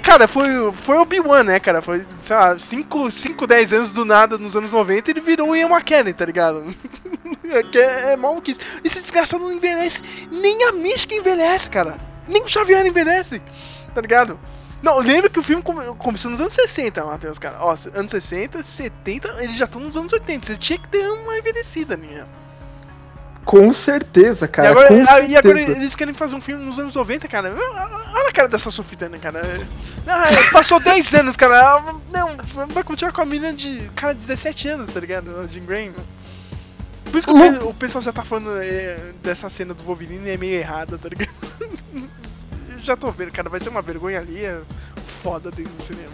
Cara, 0.05 0.27
foi, 0.27 0.47
foi 0.71 0.97
Obi-Wan, 0.97 1.43
né, 1.43 1.59
cara? 1.59 1.81
Foi, 1.81 2.05
sei 2.21 2.35
lá, 2.35 2.57
5, 2.59 3.09
5, 3.09 3.47
10 3.47 3.73
anos 3.73 3.91
do 3.91 4.05
nada 4.05 4.37
nos 4.37 4.55
anos 4.55 4.71
90 4.71 5.09
ele 5.09 5.19
virou 5.19 5.49
o 5.49 5.55
Ian 5.55 5.67
McKellen, 5.67 6.13
tá 6.13 6.25
ligado? 6.25 6.63
É, 7.47 7.61
que 7.63 7.77
é, 7.77 8.13
é 8.13 8.15
maluquice. 8.15 8.59
Esse 8.83 8.99
desgraçado 9.01 9.43
não 9.43 9.51
envelhece. 9.51 10.01
Nem 10.31 10.63
a 10.63 10.71
Mística 10.71 11.13
envelhece, 11.13 11.69
cara. 11.69 11.95
Nem 12.27 12.43
o 12.43 12.47
Xavier 12.47 12.83
envelhece, 12.85 13.39
tá 13.93 14.01
ligado? 14.01 14.39
Não, 14.81 14.97
lembra 14.99 15.29
que 15.29 15.39
o 15.39 15.43
filme 15.43 15.61
come- 15.61 15.85
começou 15.97 16.29
nos 16.31 16.41
anos 16.41 16.53
60, 16.53 17.03
Matheus, 17.03 17.37
cara. 17.37 17.57
Ó, 17.59 17.75
anos 17.93 18.11
60, 18.11 18.63
70, 18.63 19.35
eles 19.43 19.55
já 19.55 19.65
estão 19.65 19.79
nos 19.81 19.95
anos 19.95 20.11
80. 20.11 20.45
Você 20.45 20.55
tinha 20.55 20.79
que 20.79 20.87
ter 20.87 21.07
uma 21.07 21.37
envelhecida, 21.37 21.95
minha. 21.95 22.27
Com 23.45 23.71
certeza, 23.71 24.47
cara. 24.47 24.69
e, 24.69 24.71
agora, 24.71 24.87
com 24.87 25.01
ah, 25.01 25.05
certeza. 25.05 25.31
e 25.31 25.37
agora 25.37 25.61
eles 25.61 25.95
querem 25.95 26.13
fazer 26.15 26.35
um 26.35 26.41
filme 26.41 26.65
nos 26.65 26.79
anos 26.79 26.95
90, 26.95 27.27
cara. 27.27 27.53
Olha 27.55 28.29
a 28.29 28.31
cara 28.31 28.47
dessa 28.47 28.71
sofitana, 28.71 29.19
cara. 29.19 29.41
Ah, 30.07 30.23
passou 30.51 30.79
10 30.81 31.13
anos, 31.13 31.37
cara. 31.37 31.79
Não, 32.11 32.35
vai 32.67 32.83
continuar 32.83 33.13
com 33.13 33.21
a 33.21 33.25
menina 33.25 33.53
de, 33.53 33.89
cara, 33.95 34.15
17 34.15 34.69
anos, 34.69 34.89
tá 34.89 34.99
ligado? 34.99 35.39
A 35.39 35.47
Jean 35.47 35.63
Grey. 35.63 35.93
Por 37.11 37.19
isso 37.19 37.27
que 37.27 37.33
o, 37.33 37.69
o 37.69 37.73
pessoal 37.73 38.01
já 38.01 38.11
tá 38.11 38.23
falando 38.23 38.57
é, 38.57 38.97
dessa 39.21 39.47
cena 39.47 39.75
do 39.75 39.83
Wolverine 39.83 40.27
é 40.27 40.37
meio 40.37 40.55
errada, 40.55 40.97
tá 40.97 41.07
ligado? 41.07 41.35
Eu 42.67 42.79
já 42.79 42.97
tô 42.97 43.11
vendo, 43.11 43.31
cara. 43.31 43.47
Vai 43.47 43.59
ser 43.59 43.69
uma 43.69 43.81
vergonha 43.81 44.19
ali. 44.19 44.43
É 44.43 44.59
foda 45.21 45.51
dentro 45.51 45.71
do 45.73 45.83
cinema. 45.83 46.11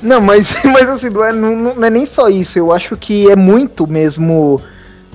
Não, 0.00 0.20
mas, 0.20 0.62
mas 0.66 0.88
assim, 0.88 1.10
não 1.10 1.24
é, 1.24 1.32
não, 1.32 1.74
não 1.74 1.84
é 1.84 1.90
nem 1.90 2.06
só 2.06 2.28
isso. 2.28 2.58
Eu 2.58 2.72
acho 2.72 2.96
que 2.96 3.30
é 3.30 3.36
muito 3.36 3.86
mesmo 3.86 4.62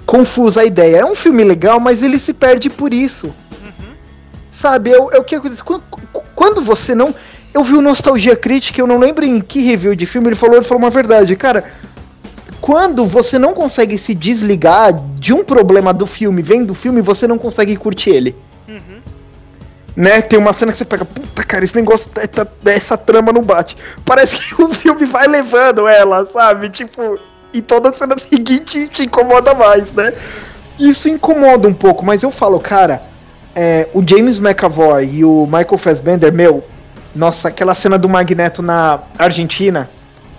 confusa 0.05 0.61
a 0.61 0.65
ideia. 0.65 0.97
É 0.97 1.05
um 1.05 1.15
filme 1.15 1.43
legal, 1.43 1.79
mas 1.79 2.03
ele 2.03 2.17
se 2.19 2.33
perde 2.33 2.69
por 2.69 2.93
isso. 2.93 3.33
Sabe, 4.49 4.91
é, 4.91 4.99
o- 4.99 5.11
é 5.11 5.17
o 5.17 5.23
que 5.23 5.35
acontece. 5.35 5.63
Quando, 5.63 5.83
quando 6.35 6.61
você 6.61 6.93
não. 6.93 7.13
Eu 7.53 7.63
vi 7.63 7.75
o 7.75 7.81
Nostalgia 7.81 8.35
Crítica, 8.35 8.81
eu 8.81 8.87
não 8.87 8.97
lembro 8.97 9.23
em 9.25 9.39
que 9.39 9.61
review 9.61 9.95
de 9.95 10.05
filme, 10.05 10.27
ele 10.29 10.35
falou, 10.35 10.55
ele 10.57 10.65
falou 10.65 10.81
uma 10.81 10.89
verdade. 10.89 11.35
Cara, 11.35 11.63
quando 12.61 13.05
você 13.05 13.37
não 13.37 13.53
consegue 13.53 13.97
se 13.97 14.13
desligar 14.15 14.93
de 15.19 15.33
um 15.33 15.43
problema 15.43 15.93
do 15.93 16.05
filme, 16.07 16.41
vendo 16.41 16.71
o 16.71 16.75
filme, 16.75 17.01
você 17.01 17.27
não 17.27 17.37
consegue 17.37 17.75
curtir 17.75 18.09
ele. 18.11 18.35
né? 19.95 20.21
Tem 20.21 20.39
uma 20.39 20.53
cena 20.53 20.71
que 20.71 20.77
você 20.79 20.85
pega, 20.85 21.05
puta 21.05 21.43
cara, 21.43 21.63
esse 21.63 21.75
negócio, 21.75 22.09
essa 22.65 22.97
trama 22.97 23.31
não 23.31 23.43
bate. 23.43 23.75
Parece 24.03 24.37
que 24.55 24.55
o 24.61 24.73
filme 24.73 25.05
vai 25.05 25.27
levando 25.27 25.87
ela, 25.87 26.25
sabe? 26.25 26.69
Tipo, 26.69 27.19
e 27.53 27.61
toda 27.61 27.93
cena 27.93 28.17
seguinte 28.17 28.87
te 28.87 29.03
incomoda 29.03 29.53
mais, 29.53 29.91
né? 29.93 30.13
Isso 30.79 31.07
incomoda 31.07 31.67
um 31.67 31.73
pouco, 31.73 32.05
mas 32.05 32.23
eu 32.23 32.31
falo, 32.31 32.59
cara, 32.59 33.03
é, 33.55 33.87
o 33.93 34.01
James 34.05 34.39
McAvoy 34.39 35.05
e 35.05 35.23
o 35.23 35.45
Michael 35.45 35.77
Fassbender, 35.77 36.33
meu, 36.33 36.63
nossa, 37.15 37.49
aquela 37.49 37.75
cena 37.75 37.97
do 37.97 38.09
Magneto 38.09 38.61
na 38.61 39.01
Argentina. 39.17 39.89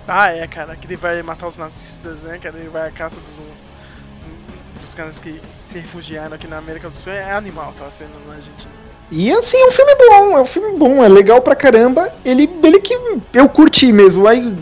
Ah, 0.07 0.31
é, 0.33 0.47
cara, 0.47 0.77
que 0.77 0.87
ele 0.87 0.97
vai 0.97 1.23
matar 1.23 1.47
os 1.47 1.57
nazistas, 1.57 2.23
né? 2.25 2.39
Que 2.39 2.49
ele 2.49 2.69
vai 2.69 2.89
à 2.89 2.91
caça 2.91 3.21
dos, 3.21 4.81
dos 4.83 4.95
caras 4.95 5.19
que 5.19 5.41
se 5.67 5.79
refugiaram 5.79 6.35
aqui 6.35 6.47
na 6.47 6.59
América 6.59 6.91
do 6.91 6.99
Sul. 6.99 7.13
É 7.13 7.33
animal 7.33 7.71
aquela 7.71 7.91
cena 7.91 8.11
na 8.27 8.35
Argentina. 8.35 8.71
E 9.11 9.33
assim, 9.33 9.57
é 9.57 9.67
um 9.67 9.71
filme 9.71 9.95
bom, 9.95 10.37
é 10.37 10.41
um 10.43 10.47
filme 10.47 10.79
bom, 10.79 11.05
é 11.05 11.09
legal 11.09 11.41
pra 11.41 11.55
caramba. 11.55 12.13
Ele, 12.25 12.51
ele 12.63 12.81
que 12.81 12.99
eu 13.33 13.49
curti 13.49 13.93
mesmo. 13.93 14.27
Aí, 14.27 14.55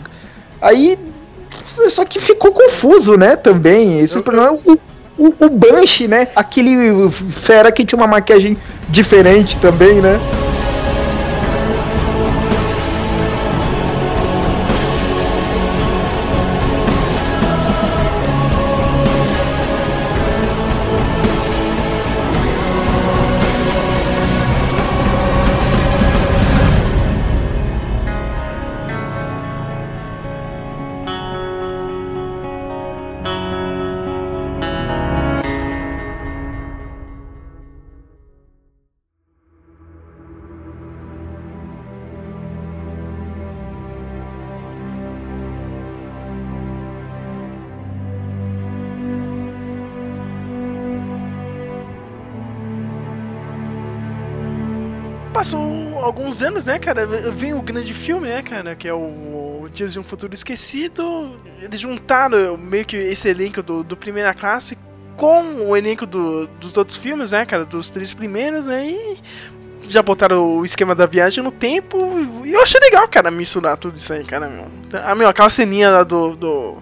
aí 0.61 0.97
só 1.89 2.05
que 2.05 2.19
ficou 2.19 2.51
confuso, 2.51 3.17
né? 3.17 3.35
Também. 3.35 3.99
Esse 3.99 4.17
eu 4.17 4.23
problema, 4.23 4.51
o, 4.51 4.79
o, 5.17 5.45
o 5.45 5.49
Banshee, 5.49 6.07
né? 6.07 6.27
Aquele 6.35 7.09
fera 7.09 7.71
que 7.71 7.85
tinha 7.85 7.97
uma 7.97 8.07
maquiagem 8.07 8.57
diferente 8.89 9.57
também, 9.59 10.01
né? 10.01 10.19
Passou 55.43 55.99
alguns 55.99 56.41
anos, 56.41 56.67
né, 56.67 56.79
cara? 56.79 57.05
Vem 57.05 57.53
o 57.53 57.61
grande 57.61 57.93
filme, 57.93 58.29
né, 58.29 58.41
cara? 58.41 58.75
Que 58.75 58.87
é 58.87 58.93
o 58.93 59.67
Dias 59.73 59.91
de 59.91 59.99
um 59.99 60.03
Futuro 60.03 60.33
Esquecido. 60.33 61.35
Eles 61.61 61.81
juntaram 61.81 62.55
meio 62.57 62.85
que 62.85 62.95
esse 62.95 63.27
elenco 63.27 63.61
do, 63.61 63.83
do 63.83 63.97
Primeira 63.97 64.33
Classe 64.33 64.77
com 65.17 65.69
o 65.69 65.75
elenco 65.75 66.05
do, 66.05 66.47
dos 66.47 66.77
outros 66.77 66.95
filmes, 66.95 67.33
né, 67.33 67.45
cara? 67.45 67.65
Dos 67.65 67.89
três 67.89 68.13
primeiros, 68.13 68.67
né? 68.67 68.87
E 68.87 69.19
já 69.89 70.01
botaram 70.01 70.59
o 70.59 70.63
esquema 70.63 70.95
da 70.95 71.05
viagem 71.05 71.43
no 71.43 71.51
tempo. 71.51 71.97
E 72.45 72.53
eu 72.53 72.63
achei 72.63 72.79
legal, 72.79 73.05
cara, 73.09 73.29
misturar 73.29 73.75
tudo 73.75 73.97
isso 73.97 74.13
aí, 74.13 74.23
cara, 74.23 74.47
meu. 74.47 74.67
Ah, 75.03 75.13
meu, 75.13 75.27
aquela 75.27 75.49
ceninha 75.49 75.89
lá 75.89 76.03
do, 76.03 76.37
do 76.37 76.77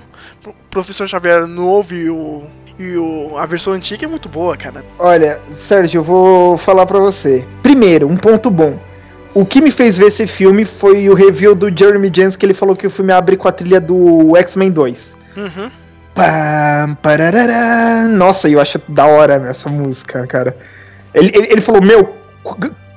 Professor 0.69 1.07
Xavier 1.07 1.47
novo 1.47 1.95
e 1.95 2.11
o 2.11 2.45
e 2.79 2.95
o, 2.97 3.37
a 3.37 3.45
versão 3.45 3.73
antiga 3.73 4.05
é 4.05 4.07
muito 4.07 4.29
boa, 4.29 4.55
cara. 4.57 4.83
Olha, 4.97 5.39
Sérgio, 5.51 5.99
eu 5.99 6.03
vou 6.03 6.57
falar 6.57 6.85
para 6.85 6.99
você. 6.99 7.45
Primeiro, 7.61 8.07
um 8.07 8.15
ponto 8.15 8.49
bom. 8.49 8.79
O 9.33 9.45
que 9.45 9.61
me 9.61 9.71
fez 9.71 9.97
ver 9.97 10.07
esse 10.07 10.27
filme 10.27 10.65
foi 10.65 11.09
o 11.09 11.13
review 11.13 11.55
do 11.55 11.75
Jeremy 11.75 12.11
Jens, 12.13 12.35
que 12.35 12.45
ele 12.45 12.53
falou 12.53 12.75
que 12.75 12.85
o 12.85 12.89
filme 12.89 13.13
abre 13.13 13.37
com 13.37 13.47
a 13.47 13.51
trilha 13.51 13.79
do 13.79 14.35
X-Men 14.35 14.71
2. 14.71 15.17
Uhum. 15.37 15.71
Pam. 16.13 16.97
Nossa, 18.09 18.49
eu 18.49 18.59
acho 18.59 18.81
da 18.89 19.05
hora 19.05 19.35
essa 19.49 19.69
música, 19.69 20.27
cara. 20.27 20.57
Ele, 21.13 21.31
ele, 21.33 21.47
ele 21.51 21.61
falou, 21.61 21.81
meu, 21.81 22.13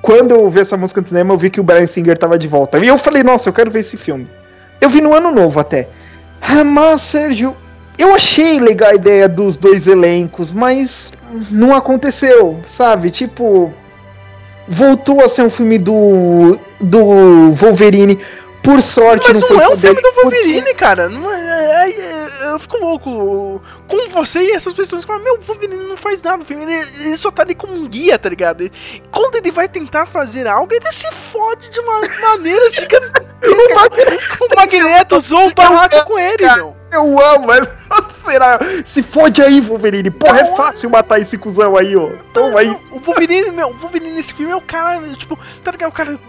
quando 0.01 0.31
eu 0.31 0.49
vi 0.49 0.59
essa 0.59 0.75
música 0.75 1.01
no 1.01 1.07
cinema, 1.07 1.33
eu 1.33 1.37
vi 1.37 1.49
que 1.49 1.59
o 1.59 1.63
Brian 1.63 1.87
Singer 1.87 2.17
tava 2.17 2.37
de 2.37 2.47
volta. 2.47 2.77
E 2.77 2.87
eu 2.87 2.97
falei, 2.97 3.23
nossa, 3.23 3.49
eu 3.49 3.53
quero 3.53 3.71
ver 3.71 3.79
esse 3.79 3.95
filme. 3.95 4.27
Eu 4.81 4.89
vi 4.89 5.01
no 5.01 5.15
ano 5.15 5.31
novo 5.31 5.59
até. 5.59 5.87
Ah, 6.41 6.63
mas, 6.63 7.01
Sérgio, 7.01 7.55
eu 7.97 8.13
achei 8.13 8.59
legal 8.59 8.91
a 8.91 8.95
ideia 8.95 9.27
dos 9.27 9.57
dois 9.57 9.87
elencos, 9.87 10.51
mas 10.51 11.13
não 11.49 11.75
aconteceu, 11.75 12.59
sabe? 12.65 13.09
Tipo, 13.09 13.73
voltou 14.67 15.23
a 15.23 15.29
ser 15.29 15.43
um 15.43 15.49
filme 15.49 15.77
do 15.77 16.59
do 16.79 17.51
Wolverine. 17.51 18.17
Por 18.61 18.81
sorte, 18.81 19.31
mas 19.31 19.41
não, 19.41 19.49
não 19.49 19.61
é 19.61 19.67
um 19.69 19.77
filme 19.77 20.01
do 20.01 20.11
Wolverine, 20.13 20.61
porque... 20.61 20.73
cara. 20.73 21.07
Não 21.07 21.31
é, 21.31 21.87
é, 21.87 21.89
é, 21.91 22.51
eu 22.51 22.57
fico 22.57 22.77
louco 22.77 23.61
com 23.87 24.09
você 24.09 24.39
e 24.39 24.51
essas 24.53 24.73
pessoas 24.73 25.03
falam, 25.03 25.23
meu, 25.23 25.35
o 25.35 25.41
Wolverine 25.41 25.87
não 25.87 25.95
faz 25.95 26.19
nada 26.23 26.43
filme, 26.43 26.63
ele, 26.63 26.73
ele, 26.73 27.15
só 27.15 27.29
tá 27.29 27.43
ali 27.43 27.53
como 27.53 27.75
um 27.75 27.87
guia, 27.87 28.17
tá 28.17 28.27
ligado? 28.27 28.63
E 28.63 28.71
quando 29.11 29.35
ele 29.35 29.51
vai 29.51 29.69
tentar 29.69 30.07
fazer 30.07 30.47
algo, 30.47 30.73
ele 30.73 30.91
se 30.91 31.07
fode 31.31 31.69
de 31.69 31.79
uma 31.79 32.01
maneira 32.27 32.71
gigantesca. 32.71 33.23
o 34.41 34.55
Magneto 34.55 35.17
usou 35.17 35.47
o 35.47 35.53
barraco 35.53 36.03
com 36.05 36.17
ele, 36.17 36.51
meu. 36.55 36.75
Eu 36.95 37.19
amo, 37.19 37.51
é 37.51 37.61
será? 38.25 38.59
Se 38.85 39.03
fode 39.03 39.41
aí, 39.41 39.61
Wolverine. 39.61 40.09
Porra, 40.09 40.39
é 40.39 40.55
fácil 40.55 40.89
matar 40.89 41.19
esse 41.19 41.37
cuzão 41.37 41.77
aí, 41.77 41.95
ó. 41.95 42.09
Toma 42.33 42.59
aí. 42.59 42.75
O 42.91 42.99
Wolverine, 42.99 43.51
meu, 43.51 43.69
o 43.69 43.73
Wolverine 43.73 44.11
nesse 44.11 44.33
filme 44.33 44.51
é 44.51 44.55
o 44.55 44.61
cara, 44.61 45.01
tipo, 45.13 45.37
tá 45.63 45.71
ligado? 45.71 45.89
O 45.89 45.93
cara 45.93 46.19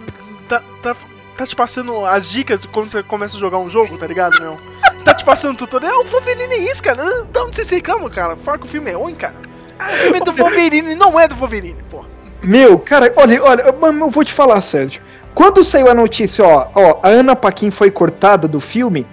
tá, 0.48 0.62
tá, 0.82 0.97
tá 1.36 1.47
te 1.47 1.56
passando 1.56 2.05
as 2.05 2.28
dicas 2.28 2.66
quando 2.66 2.90
você 2.90 3.02
começa 3.02 3.36
a 3.36 3.40
jogar 3.40 3.59
um 3.59 3.70
jogo, 3.70 3.98
tá 3.98 4.06
ligado, 4.06 4.40
meu? 4.40 4.56
Tá 5.05 5.14
te 5.14 5.24
passando 5.24 5.56
tutorial. 5.56 6.02
É 6.02 6.05
o 6.05 6.09
Wolverine 6.09 6.55
é 6.55 6.59
isso, 6.70 6.82
cara. 6.82 7.24
Da 7.32 7.44
onde 7.44 7.56
você 7.56 7.76
reclama, 7.76 8.10
cara? 8.10 8.36
Fala 8.36 8.59
que 8.59 8.66
o 8.66 8.68
filme 8.68 8.90
é 8.90 8.94
ruim, 8.94 9.14
cara. 9.14 9.34
Ah, 9.78 9.86
o 9.86 9.90
filme 9.90 10.18
é 10.18 10.24
do 10.24 10.32
Wolverine 10.32 10.94
não 10.94 11.18
é 11.18 11.28
do 11.28 11.36
Wolverine, 11.36 11.82
porra. 11.90 12.09
Meu, 12.43 12.78
cara, 12.78 13.12
olha, 13.16 13.43
olha, 13.43 13.62
eu 13.62 14.10
vou 14.10 14.24
te 14.24 14.32
falar, 14.32 14.60
Sérgio. 14.60 15.02
Quando 15.34 15.62
saiu 15.64 15.90
a 15.90 15.94
notícia, 15.94 16.44
ó, 16.44 16.68
ó, 16.74 17.01
a 17.02 17.09
Ana 17.09 17.36
Paquin 17.36 17.70
foi 17.70 17.90
cortada 17.90 18.48
do 18.48 18.59
filme, 18.59 19.06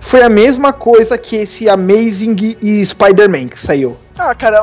foi 0.00 0.22
a 0.22 0.28
mesma 0.28 0.72
coisa 0.72 1.16
que 1.18 1.36
esse 1.36 1.68
Amazing 1.68 2.56
e 2.62 2.84
Spider-Man 2.84 3.48
que 3.48 3.58
saiu. 3.58 3.96
Ah, 4.18 4.34
cara, 4.34 4.56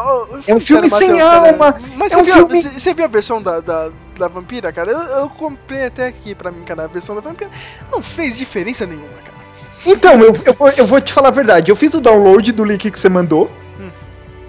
é 0.48 0.56
um 0.56 0.60
filme 0.60 0.90
cara, 0.90 1.02
sem 1.02 1.12
Mateus, 1.12 1.30
alma. 1.30 1.74
Cara, 1.74 1.86
mas 1.98 2.12
é 2.12 2.16
você, 2.16 2.22
um 2.22 2.24
viu, 2.24 2.50
filme... 2.50 2.62
você 2.80 2.94
viu 2.94 3.06
a 3.06 3.08
versão 3.08 3.42
da, 3.42 3.60
da, 3.60 3.92
da 4.18 4.28
Vampira, 4.28 4.72
cara? 4.72 4.92
Eu, 4.92 5.00
eu, 5.00 5.30
comprei 5.30 5.86
até 5.86 6.08
aqui 6.08 6.34
pra 6.34 6.52
mim, 6.52 6.64
cara, 6.64 6.86
a 6.86 6.88
versão 6.88 7.14
da 7.16 7.22
Vampira. 7.22 7.52
Não 7.92 8.02
fez 8.02 8.38
diferença 8.38 8.86
nenhuma, 8.86 9.08
cara. 9.24 9.38
Então, 9.86 10.20
eu, 10.22 10.34
eu, 10.46 10.54
vou, 10.54 10.70
eu 10.70 10.86
vou 10.86 11.00
te 11.00 11.14
falar 11.14 11.28
a 11.28 11.32
verdade. 11.32 11.72
Eu 11.72 11.76
fiz 11.76 11.94
o 11.94 12.02
download 12.02 12.52
do 12.52 12.64
link 12.64 12.90
que 12.90 13.00
você 13.00 13.10
mandou. 13.10 13.52
Hum. 13.80 13.90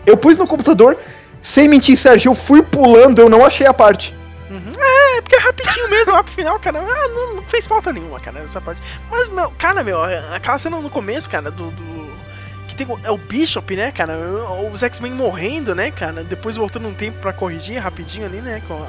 Eu 0.06 0.16
pus 0.16 0.39
no 0.39 0.47
computador. 0.47 0.97
Sem 1.43 1.69
mentir, 1.69 1.98
Sérgio, 1.98 2.31
eu 2.31 2.35
fui 2.35 2.62
pulando, 2.62 3.20
eu 3.20 3.28
não 3.28 3.44
achei 3.44 3.66
a 3.66 3.74
parte. 3.74 4.15
Uhum. 4.55 4.73
É, 4.79 5.21
porque 5.21 5.35
é 5.35 5.39
rapidinho 5.41 5.91
mesmo, 5.91 6.13
lá 6.13 6.23
pro 6.23 6.33
final, 6.33 6.61
cara. 6.61 6.79
Ah, 6.79 7.09
não, 7.09 7.37
não, 7.37 7.43
fez 7.43 7.67
falta 7.67 7.93
nenhuma, 7.93 8.21
cara, 8.21 8.39
essa 8.39 8.61
parte. 8.61 8.81
Mas, 9.11 9.29
meu, 9.29 9.51
cara, 9.53 9.83
meu, 9.83 9.99
aquela 10.33 10.59
cena 10.59 10.79
no 10.81 10.89
começo, 10.89 11.29
cara, 11.29 11.51
do. 11.51 11.71
do 11.73 12.15
que 12.69 12.77
tem, 12.77 12.87
é 13.03 13.11
o 13.11 13.19
Bishop, 13.19 13.75
né, 13.75 13.91
cara? 13.91 14.17
Os 14.73 14.83
X-Men 14.83 15.13
morrendo, 15.13 15.75
né, 15.75 15.91
cara? 15.91 16.23
Depois 16.23 16.57
voltando 16.57 16.87
um 16.87 16.95
tempo 16.95 17.19
pra 17.19 17.33
corrigir 17.33 17.83
rapidinho 17.83 18.27
ali, 18.27 18.41
né? 18.41 18.63
Com 18.69 18.75
a, 18.75 18.89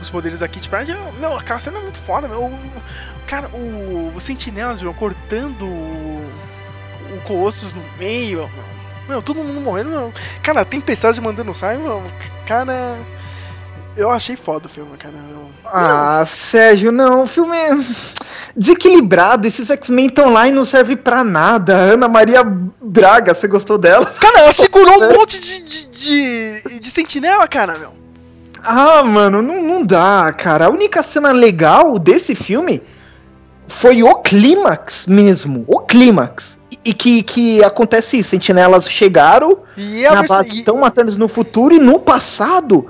os 0.00 0.08
poderes 0.08 0.38
da 0.38 0.46
Kit 0.46 0.68
Pride. 0.68 0.96
Meu, 1.18 1.36
aquela 1.36 1.58
cena 1.58 1.78
é 1.78 1.82
muito 1.82 1.98
foda, 2.00 2.28
meu. 2.28 2.52
Cara, 3.26 3.48
o, 3.48 4.12
o 4.14 4.20
Sentinela, 4.20 4.76
meu, 4.76 4.94
cortando 4.94 5.66
o, 5.66 6.32
o 7.12 7.20
Colossus 7.24 7.72
no 7.72 7.82
meio, 7.98 8.48
meu. 9.08 9.20
Todo 9.20 9.42
mundo 9.42 9.60
morrendo, 9.60 9.90
meu. 9.90 10.14
Cara, 10.42 10.64
tem 10.64 10.80
tempestade 10.80 11.20
mandando 11.20 11.52
sair, 11.54 11.78
meu. 11.78 12.04
Cara. 12.46 12.96
Eu 13.96 14.10
achei 14.10 14.36
foda 14.36 14.66
o 14.66 14.70
filme, 14.70 14.96
cara. 14.98 15.14
Eu... 15.30 15.48
Ah, 15.64 16.22
Sérgio, 16.26 16.92
não, 16.92 17.22
o 17.22 17.26
filme 17.26 17.56
é 17.56 17.70
desequilibrado. 18.54 19.46
Esses 19.46 19.70
X-Men 19.70 20.08
estão 20.08 20.32
lá 20.32 20.46
e 20.46 20.52
não 20.52 20.64
serve 20.64 20.96
pra 20.96 21.24
nada. 21.24 21.74
Ana 21.74 22.06
Maria 22.06 22.44
Braga, 22.44 23.34
você 23.34 23.48
gostou 23.48 23.78
dela? 23.78 24.04
Cara, 24.20 24.40
ela 24.40 24.52
segurou 24.54 25.02
um 25.02 25.12
monte 25.18 25.40
de, 25.40 25.62
de, 25.62 25.86
de, 25.90 26.80
de 26.80 26.90
sentinela, 26.90 27.48
cara, 27.48 27.78
meu. 27.78 27.90
Ah, 28.62 29.02
mano, 29.02 29.40
não, 29.40 29.62
não 29.62 29.82
dá, 29.84 30.32
cara. 30.32 30.66
A 30.66 30.70
única 30.70 31.02
cena 31.02 31.32
legal 31.32 31.98
desse 31.98 32.34
filme 32.34 32.82
foi 33.66 34.02
o 34.02 34.14
clímax 34.16 35.06
mesmo. 35.06 35.64
O 35.66 35.80
clímax. 35.80 36.58
E 36.84 36.92
que, 36.92 37.22
que 37.22 37.64
acontece 37.64 38.18
isso, 38.18 38.30
sentinelas 38.30 38.88
chegaram 38.88 39.60
e 39.76 40.02
na 40.02 40.22
base, 40.22 40.58
estão 40.58 40.76
matando 40.78 41.08
eles 41.08 41.16
no 41.16 41.26
futuro 41.26 41.74
e 41.74 41.78
no 41.78 41.98
passado 41.98 42.86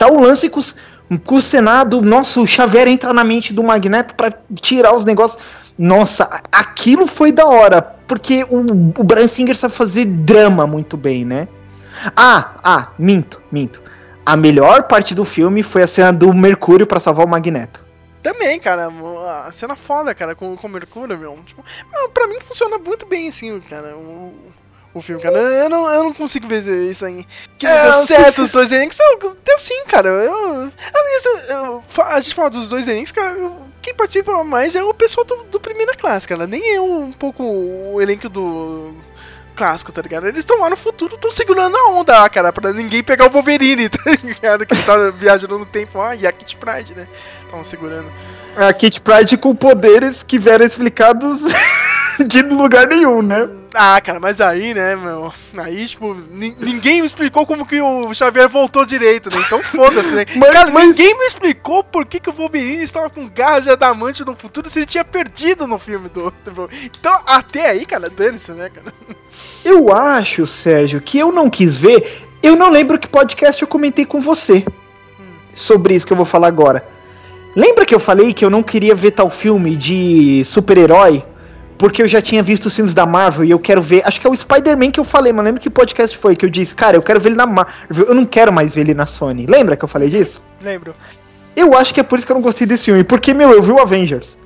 Tá 0.00 0.10
o 0.10 0.18
lance 0.18 0.48
com, 0.48 0.62
com 1.26 1.34
o 1.34 1.42
Senado, 1.42 2.00
nossa, 2.00 2.40
o 2.40 2.46
Xavier 2.46 2.88
entra 2.88 3.12
na 3.12 3.22
mente 3.22 3.52
do 3.52 3.62
Magneto 3.62 4.14
para 4.14 4.32
tirar 4.54 4.94
os 4.94 5.04
negócios. 5.04 5.42
Nossa, 5.78 6.40
aquilo 6.50 7.06
foi 7.06 7.30
da 7.30 7.44
hora, 7.44 7.82
porque 7.82 8.42
o, 8.44 8.60
o 8.98 9.04
Brian 9.04 9.28
Singer 9.28 9.54
sabe 9.54 9.74
fazer 9.74 10.06
drama 10.06 10.66
muito 10.66 10.96
bem, 10.96 11.26
né? 11.26 11.46
Ah, 12.16 12.52
ah, 12.64 12.88
minto, 12.98 13.42
minto. 13.52 13.82
a 14.24 14.38
melhor 14.38 14.84
parte 14.84 15.14
do 15.14 15.22
filme 15.22 15.62
foi 15.62 15.82
a 15.82 15.86
cena 15.86 16.14
do 16.14 16.32
Mercúrio 16.32 16.86
pra 16.86 16.98
salvar 16.98 17.26
o 17.26 17.28
Magneto. 17.28 17.84
Também, 18.22 18.58
cara, 18.58 18.88
a 19.46 19.52
cena 19.52 19.76
foda, 19.76 20.14
cara, 20.14 20.34
com, 20.34 20.56
com 20.56 20.66
o 20.66 20.70
Mercúrio, 20.70 21.18
meu. 21.18 21.38
Tipo, 21.44 21.62
meu, 21.92 22.08
pra 22.08 22.26
mim 22.26 22.38
funciona 22.40 22.78
muito 22.78 23.04
bem, 23.04 23.28
assim, 23.28 23.60
cara, 23.60 23.94
o, 23.98 24.32
o 24.92 25.00
filme, 25.00 25.22
cara. 25.22 25.36
Eu 25.36 25.68
não, 25.70 25.88
eu 25.90 26.04
não 26.04 26.12
consigo 26.14 26.48
ver 26.48 26.60
isso 26.90 27.04
aí. 27.04 27.26
Que 27.58 27.66
não 27.66 27.72
É, 27.72 27.82
deu 27.82 27.92
eu 28.00 28.06
certo 28.06 28.42
os 28.42 28.50
dois 28.50 28.72
Enix. 28.72 28.98
Deu, 29.44 29.58
sim, 29.58 29.84
cara. 29.86 30.08
Eu, 30.08 30.34
aliás, 30.94 31.24
eu- 31.24 31.56
eu- 31.56 31.84
a 32.04 32.20
gente 32.20 32.34
fala 32.34 32.50
dos 32.50 32.68
dois 32.68 32.88
Enix, 32.88 33.12
cara. 33.12 33.34
Quem 33.82 33.94
participa 33.94 34.42
mais 34.44 34.74
é 34.74 34.82
o 34.82 34.92
pessoal 34.92 35.24
do, 35.24 35.44
do 35.44 35.60
primeira 35.60 35.94
classe, 35.94 36.26
cara. 36.28 36.46
Nem 36.46 36.74
é 36.74 36.80
um 36.80 37.12
pouco 37.12 37.42
o 37.42 38.00
elenco 38.00 38.28
do 38.28 38.92
clássico, 39.56 39.92
tá 39.92 40.00
ligado? 40.02 40.26
Eles 40.26 40.40
estão 40.40 40.58
lá 40.58 40.70
no 40.70 40.76
futuro, 40.76 41.14
estão 41.14 41.30
segurando 41.30 41.76
a 41.76 41.90
onda, 41.90 42.28
cara, 42.30 42.52
pra 42.52 42.72
ninguém 42.72 43.02
pegar 43.02 43.26
o 43.26 43.30
Wolverine, 43.30 43.88
tá 43.90 44.02
ligado? 44.24 44.64
Que 44.66 44.76
tá 44.84 44.96
viajando 45.10 45.58
no 45.58 45.66
tempo. 45.66 46.00
Ah, 46.00 46.16
e 46.16 46.26
a 46.26 46.32
Kit 46.32 46.56
Pride, 46.56 46.94
né? 46.94 47.06
Estavam 47.44 47.62
segurando. 47.64 48.10
A 48.56 48.72
Kit 48.72 49.00
Pride 49.00 49.36
com 49.36 49.54
poderes 49.54 50.22
que 50.22 50.38
vieram 50.38 50.64
explicados 50.64 51.44
de 52.26 52.42
lugar 52.42 52.86
nenhum, 52.86 53.22
né? 53.22 53.48
Ah, 53.72 54.00
cara, 54.00 54.18
mas 54.18 54.40
aí, 54.40 54.74
né, 54.74 54.96
meu? 54.96 55.32
Aí, 55.56 55.86
tipo, 55.86 56.12
ni- 56.14 56.56
ninguém 56.58 57.00
me 57.00 57.06
explicou 57.06 57.46
como 57.46 57.64
que 57.64 57.80
o 57.80 58.12
Xavier 58.12 58.48
voltou 58.48 58.84
direito, 58.84 59.30
né? 59.32 59.40
Então 59.46 59.60
foda-se, 59.60 60.12
né? 60.14 60.26
Mas- 60.36 60.50
cara, 60.50 60.70
mas- 60.72 60.86
ninguém 60.88 61.16
me 61.16 61.24
explicou 61.26 61.84
por 61.84 62.04
que, 62.04 62.18
que 62.18 62.28
o 62.28 62.32
Wolverine 62.32 62.82
estava 62.82 63.08
com 63.08 63.28
garras 63.28 63.64
de 63.64 63.70
adamante 63.70 64.24
no 64.24 64.34
futuro 64.34 64.68
se 64.68 64.80
ele 64.80 64.86
tinha 64.86 65.04
perdido 65.04 65.66
no 65.68 65.78
filme 65.78 66.08
do. 66.08 66.32
Então, 66.84 67.16
até 67.26 67.70
aí, 67.70 67.86
cara, 67.86 68.10
dane-se, 68.10 68.50
né, 68.52 68.68
cara? 68.70 68.92
Eu 69.64 69.94
acho, 69.94 70.46
Sérgio, 70.48 71.00
que 71.00 71.18
eu 71.18 71.30
não 71.30 71.48
quis 71.48 71.76
ver. 71.76 72.24
Eu 72.42 72.56
não 72.56 72.70
lembro 72.70 72.98
que 72.98 73.08
podcast 73.08 73.62
eu 73.62 73.68
comentei 73.68 74.04
com 74.04 74.20
você 74.20 74.64
sobre 75.54 75.94
isso 75.94 76.06
que 76.06 76.12
eu 76.12 76.16
vou 76.16 76.26
falar 76.26 76.48
agora. 76.48 76.84
Lembra 77.54 77.84
que 77.84 77.94
eu 77.94 78.00
falei 78.00 78.32
que 78.32 78.44
eu 78.44 78.50
não 78.50 78.62
queria 78.62 78.94
ver 78.94 79.10
tal 79.12 79.30
filme 79.30 79.76
de 79.76 80.44
super-herói? 80.44 81.24
Porque 81.80 82.02
eu 82.02 82.06
já 82.06 82.20
tinha 82.20 82.42
visto 82.42 82.66
os 82.66 82.76
filmes 82.76 82.92
da 82.92 83.06
Marvel 83.06 83.42
e 83.42 83.50
eu 83.50 83.58
quero 83.58 83.80
ver. 83.80 84.02
Acho 84.04 84.20
que 84.20 84.26
é 84.26 84.30
o 84.30 84.36
Spider-Man 84.36 84.90
que 84.90 85.00
eu 85.00 85.04
falei, 85.04 85.32
mas 85.32 85.42
lembra 85.46 85.58
que 85.58 85.70
podcast 85.70 86.14
foi 86.18 86.36
que 86.36 86.44
eu 86.44 86.50
disse, 86.50 86.74
cara, 86.74 86.94
eu 86.94 87.02
quero 87.02 87.18
ver 87.18 87.30
ele 87.30 87.36
na 87.36 87.46
Marvel. 87.46 87.72
Eu 88.06 88.14
não 88.14 88.26
quero 88.26 88.52
mais 88.52 88.74
ver 88.74 88.82
ele 88.82 88.92
na 88.92 89.06
Sony. 89.06 89.46
Lembra 89.46 89.78
que 89.78 89.82
eu 89.82 89.88
falei 89.88 90.10
disso? 90.10 90.42
Lembro. 90.60 90.94
Eu 91.56 91.74
acho 91.74 91.94
que 91.94 92.00
é 92.00 92.02
por 92.02 92.18
isso 92.18 92.26
que 92.26 92.32
eu 92.32 92.34
não 92.34 92.42
gostei 92.42 92.66
desse 92.66 92.84
filme. 92.84 93.02
Porque, 93.02 93.32
meu, 93.32 93.50
eu 93.52 93.62
vi 93.62 93.72
o 93.72 93.80
Avengers. 93.80 94.36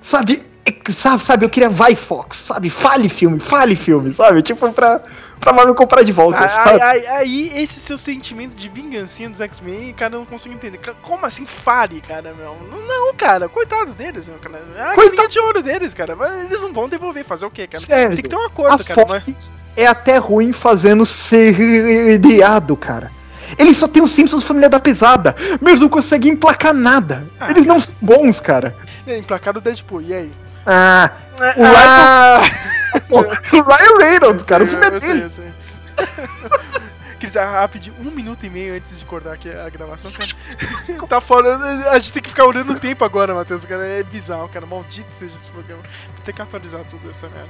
Sabe, 0.00 0.34
é- 0.34 0.40
sabe, 0.88 1.22
sabe, 1.24 1.44
eu 1.44 1.50
queria 1.50 1.68
vai 1.70 1.94
Fox, 1.94 2.36
sabe? 2.36 2.70
Fale 2.70 3.08
filme, 3.08 3.38
fale 3.38 3.74
filme, 3.76 4.12
sabe? 4.12 4.42
Tipo, 4.42 4.72
pra, 4.72 5.00
pra 5.40 5.52
Marvel 5.52 5.74
comprar 5.74 6.02
de 6.02 6.12
volta, 6.12 6.40
Aí, 6.42 6.48
sabe? 6.48 6.80
aí, 6.82 7.06
aí, 7.06 7.52
esse 7.62 7.80
seu 7.80 7.96
sentimento 7.98 8.54
de 8.56 8.68
vingancinha 8.68 9.28
dos 9.30 9.40
X-Men, 9.40 9.92
cara, 9.94 10.14
eu 10.14 10.20
não 10.20 10.26
consigo 10.26 10.54
entender. 10.54 10.78
Como 11.02 11.24
assim 11.26 11.46
fale, 11.46 12.00
cara, 12.00 12.34
meu? 12.34 12.56
Não, 12.86 13.14
cara, 13.14 13.48
coitados 13.48 13.94
deles, 13.94 14.26
meu, 14.28 14.38
cara. 14.38 14.62
É 14.76 14.94
Coitado- 14.94 15.28
de 15.28 15.38
ouro 15.40 15.62
deles, 15.62 15.92
cara. 15.94 16.16
Mas 16.16 16.44
eles 16.44 16.62
não 16.62 16.72
vão 16.72 16.88
devolver, 16.88 17.24
fazer 17.24 17.46
o 17.46 17.50
quê, 17.50 17.66
cara? 17.66 17.84
Sério, 17.84 18.14
Tem 18.16 18.22
que 18.22 18.28
ter 18.28 18.36
um 18.36 18.46
acordo, 18.46 18.84
cara. 18.84 19.06
mas- 19.08 19.24
Fox 19.24 19.52
é 19.76 19.86
até 19.86 20.16
ruim 20.18 20.52
fazendo 20.52 21.04
seriado, 21.06 22.76
cara. 22.76 23.10
Eles 23.58 23.76
só 23.78 23.88
tem 23.88 24.02
os 24.02 24.10
Simpsons 24.10 24.42
Família 24.44 24.68
da 24.68 24.78
Pesada, 24.78 25.34
mas 25.60 25.68
eles 25.70 25.80
não 25.80 25.88
conseguem 25.88 26.32
emplacar 26.32 26.74
nada. 26.74 27.26
Ah, 27.40 27.50
Eles 27.50 27.64
não 27.64 27.80
são 27.80 27.94
bons, 28.00 28.40
cara. 28.40 28.76
É, 29.06 29.16
Emplacado 29.16 29.58
o 29.58 29.62
Deadpool, 29.62 30.02
e 30.02 30.12
aí? 30.12 30.32
Ah, 30.66 31.10
o 31.56 31.64
Ah! 31.64 32.40
Ryan, 32.40 33.02
o 33.10 33.62
Ryan 33.62 33.98
Reynolds, 33.98 34.42
cara, 34.44 34.64
o 34.64 34.66
Eu 34.66 34.70
filme 34.70 34.86
é 34.96 35.00
sei, 35.00 35.08
dele. 35.12 35.24
eu 35.24 35.30
sei. 35.30 35.52
Cris, 37.18 37.36
ah, 37.36 37.60
rapidinho, 37.62 37.96
um 37.98 38.12
minuto 38.12 38.46
e 38.46 38.50
meio 38.50 38.74
antes 38.76 38.96
de 38.96 39.04
cortar 39.04 39.32
aqui 39.32 39.50
a 39.50 39.68
gravação, 39.68 40.10
cara. 40.12 41.06
tá 41.08 41.20
fora. 41.20 41.56
A 41.90 41.98
gente 41.98 42.12
tem 42.12 42.22
que 42.22 42.28
ficar 42.28 42.44
olhando 42.46 42.72
o 42.72 42.78
tempo 42.78 43.04
agora, 43.04 43.34
Matheus. 43.34 43.64
Cara, 43.64 43.84
é 43.84 44.04
bizarro, 44.04 44.48
cara. 44.48 44.64
Maldito 44.64 45.12
seja 45.12 45.34
esse 45.34 45.50
programa. 45.50 45.82
Vou 46.14 46.24
ter 46.24 46.32
que 46.32 46.40
atualizar 46.40 46.84
tudo 46.84 47.10
essa 47.10 47.28
merda. 47.28 47.48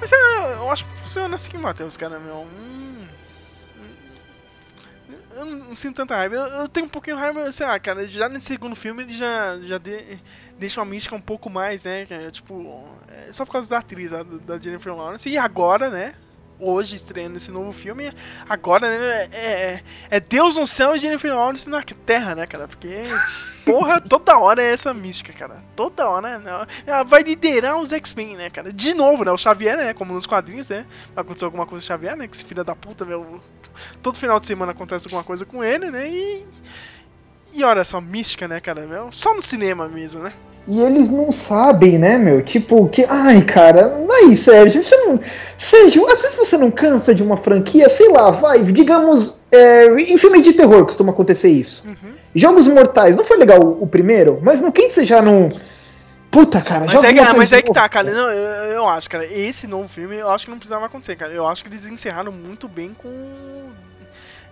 Mas 0.00 0.12
é, 0.12 0.52
eu 0.54 0.70
acho 0.70 0.84
que 0.84 1.00
funciona 1.00 1.34
assim, 1.34 1.58
Matheus, 1.58 1.96
cara, 1.96 2.20
meu. 2.20 2.42
Hum, 2.42 3.05
eu 5.36 5.44
não, 5.44 5.76
sinto 5.76 5.96
tanta 5.96 6.16
raiva. 6.16 6.34
Eu, 6.34 6.46
eu 6.62 6.68
tenho 6.68 6.86
um 6.86 6.88
pouquinho 6.88 7.16
de 7.16 7.22
raiva, 7.22 7.50
sei 7.52 7.66
lá, 7.66 7.78
cara. 7.78 8.06
Já 8.08 8.28
nesse 8.28 8.46
segundo 8.46 8.74
filme 8.74 9.02
ele 9.02 9.16
já, 9.16 9.58
já 9.60 9.78
de- 9.78 10.18
deixa 10.58 10.80
uma 10.80 10.86
mística 10.86 11.14
um 11.14 11.20
pouco 11.20 11.50
mais, 11.50 11.84
né? 11.84 12.06
Tipo, 12.30 12.84
é 13.08 13.32
só 13.32 13.44
por 13.44 13.52
causa 13.52 13.68
da 13.70 13.78
atriz, 13.78 14.10
da 14.10 14.58
Jennifer 14.58 14.94
Lawrence. 14.94 15.28
E 15.28 15.38
agora, 15.38 15.90
né? 15.90 16.14
Hoje 16.58 16.96
estreando 16.96 17.36
esse 17.36 17.50
novo 17.50 17.70
filme, 17.70 18.10
agora 18.48 18.88
né, 18.88 19.28
é, 19.30 19.50
é, 19.74 19.82
é 20.08 20.20
Deus 20.20 20.56
no 20.56 20.66
céu 20.66 20.96
e 20.96 20.98
Jennifer 20.98 21.34
Lawrence 21.34 21.68
na 21.68 21.82
terra, 21.82 22.34
né, 22.34 22.46
cara? 22.46 22.66
Porque, 22.66 23.02
porra, 23.66 24.00
toda 24.00 24.38
hora 24.38 24.62
é 24.62 24.72
essa 24.72 24.94
mística, 24.94 25.32
cara. 25.32 25.62
Toda 25.74 26.08
hora, 26.08 26.38
né? 26.38 26.66
Ela 26.86 27.02
vai 27.02 27.22
liderar 27.22 27.76
os 27.78 27.92
X-Men, 27.92 28.36
né, 28.36 28.48
cara? 28.48 28.72
De 28.72 28.94
novo, 28.94 29.24
né? 29.24 29.32
O 29.32 29.36
Xavier, 29.36 29.76
né? 29.76 29.92
Como 29.92 30.14
nos 30.14 30.24
quadrinhos, 30.24 30.70
né? 30.70 30.86
Vai 31.14 31.22
acontecer 31.22 31.44
alguma 31.44 31.66
coisa 31.66 31.82
com 31.82 31.84
o 31.84 31.88
Xavier, 31.88 32.16
né? 32.16 32.28
Que 32.28 32.36
esse 32.36 32.44
filho 32.44 32.64
da 32.64 32.76
puta, 32.76 33.04
meu. 33.04 33.40
Todo 34.00 34.16
final 34.16 34.38
de 34.38 34.46
semana 34.46 34.70
acontece 34.70 35.08
alguma 35.08 35.24
coisa 35.24 35.44
com 35.44 35.64
ele, 35.64 35.90
né? 35.90 36.08
E. 36.08 36.46
E 37.52 37.64
olha 37.64 37.80
essa 37.80 38.00
mística, 38.00 38.46
né, 38.46 38.60
cara? 38.60 38.86
Meu, 38.86 39.10
só 39.10 39.34
no 39.34 39.42
cinema 39.42 39.88
mesmo, 39.88 40.22
né? 40.22 40.32
E 40.68 40.80
eles 40.80 41.08
não 41.08 41.30
sabem, 41.30 41.96
né, 41.96 42.18
meu? 42.18 42.42
Tipo, 42.42 42.88
que. 42.88 43.04
Ai, 43.08 43.42
cara, 43.42 44.04
aí, 44.22 44.36
Sérgio, 44.36 44.82
você 44.82 44.96
não. 44.96 45.18
Sérgio, 45.56 46.04
às 46.06 46.22
vezes 46.22 46.34
você 46.34 46.56
não 46.58 46.70
cansa 46.72 47.14
de 47.14 47.22
uma 47.22 47.36
franquia, 47.36 47.88
sei 47.88 48.08
lá, 48.10 48.30
vai, 48.30 48.60
digamos. 48.62 49.40
é, 49.52 49.86
em 50.00 50.16
filme 50.16 50.40
de 50.42 50.52
terror 50.54 50.84
costuma 50.84 51.12
acontecer 51.12 51.48
isso. 51.50 51.84
Jogos 52.34 52.66
Mortais, 52.68 53.14
não 53.14 53.22
foi 53.24 53.36
legal 53.36 53.60
o, 53.62 53.84
o 53.84 53.86
primeiro, 53.86 54.40
mas 54.42 54.60
não 54.60 54.72
quem 54.72 54.90
você 54.90 55.04
já 55.04 55.22
não. 55.22 55.48
Puta, 56.30 56.60
cara, 56.60 56.84
Mas 56.84 57.02
é, 57.02 57.14
que- 57.14 57.38
mas 57.38 57.52
é 57.52 57.62
que 57.62 57.72
tá, 57.72 57.88
cara. 57.88 58.10
Não, 58.12 58.28
eu, 58.30 58.72
eu 58.72 58.88
acho, 58.88 59.08
cara. 59.08 59.24
Esse 59.24 59.66
novo 59.68 59.88
filme, 59.88 60.16
eu 60.16 60.28
acho 60.28 60.44
que 60.44 60.50
não 60.50 60.58
precisava 60.58 60.84
acontecer, 60.84 61.14
cara. 61.16 61.32
Eu 61.32 61.46
acho 61.46 61.62
que 61.62 61.68
eles 61.70 61.86
encerraram 61.86 62.32
muito 62.32 62.66
bem 62.68 62.92
com 62.98 63.08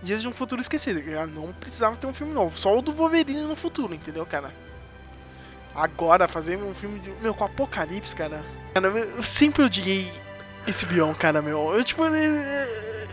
Dias 0.03 0.23
de 0.23 0.29
um 0.29 0.33
Futuro 0.33 0.61
Esquecido. 0.61 1.03
Já 1.03 1.27
não 1.27 1.53
precisava 1.53 1.97
ter 1.97 2.07
um 2.07 2.15
filme 2.15 2.33
novo. 2.33 2.57
Só 2.57 2.79
o 2.79 2.81
do 2.81 2.93
Wolverine 2.93 3.43
no 3.43 3.57
futuro, 3.57 3.93
entendeu, 3.93 4.25
cara? 4.25 4.51
Agora, 5.75 6.29
fazer 6.29 6.57
um 6.57 6.73
filme 6.75 7.01
de. 7.01 7.11
Meu, 7.21 7.35
com 7.35 7.45
Apocalipse, 7.45 8.15
cara. 8.15 8.43
Cara, 8.75 8.89
eu, 8.89 9.23
sempre 9.23 9.65
odiei 9.65 10.11
esse 10.67 10.87
Bion, 10.87 11.13
cara, 11.15 11.43
meu. 11.43 11.75
Eu, 11.75 11.83
tipo, 11.85 12.05
ele- 12.05 12.43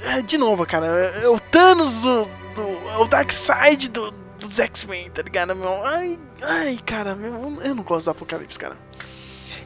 é, 0.05 0.21
de 0.21 0.37
novo, 0.37 0.65
cara. 0.65 0.85
É 0.85 1.27
o 1.27 1.39
Thanos 1.39 2.01
do. 2.01 2.25
do 2.55 2.61
é 2.93 2.97
o 2.97 3.07
Darkseid 3.07 3.89
do, 3.89 4.11
dos 4.39 4.59
X-Men, 4.59 5.09
tá 5.09 5.21
ligado, 5.21 5.55
meu? 5.55 5.83
Ai, 5.83 6.19
ai, 6.43 6.79
cara, 6.85 7.15
meu, 7.15 7.33
eu 7.63 7.75
não 7.75 7.83
gosto 7.83 8.05
do 8.05 8.11
Apocalipse, 8.11 8.59
cara. 8.59 8.75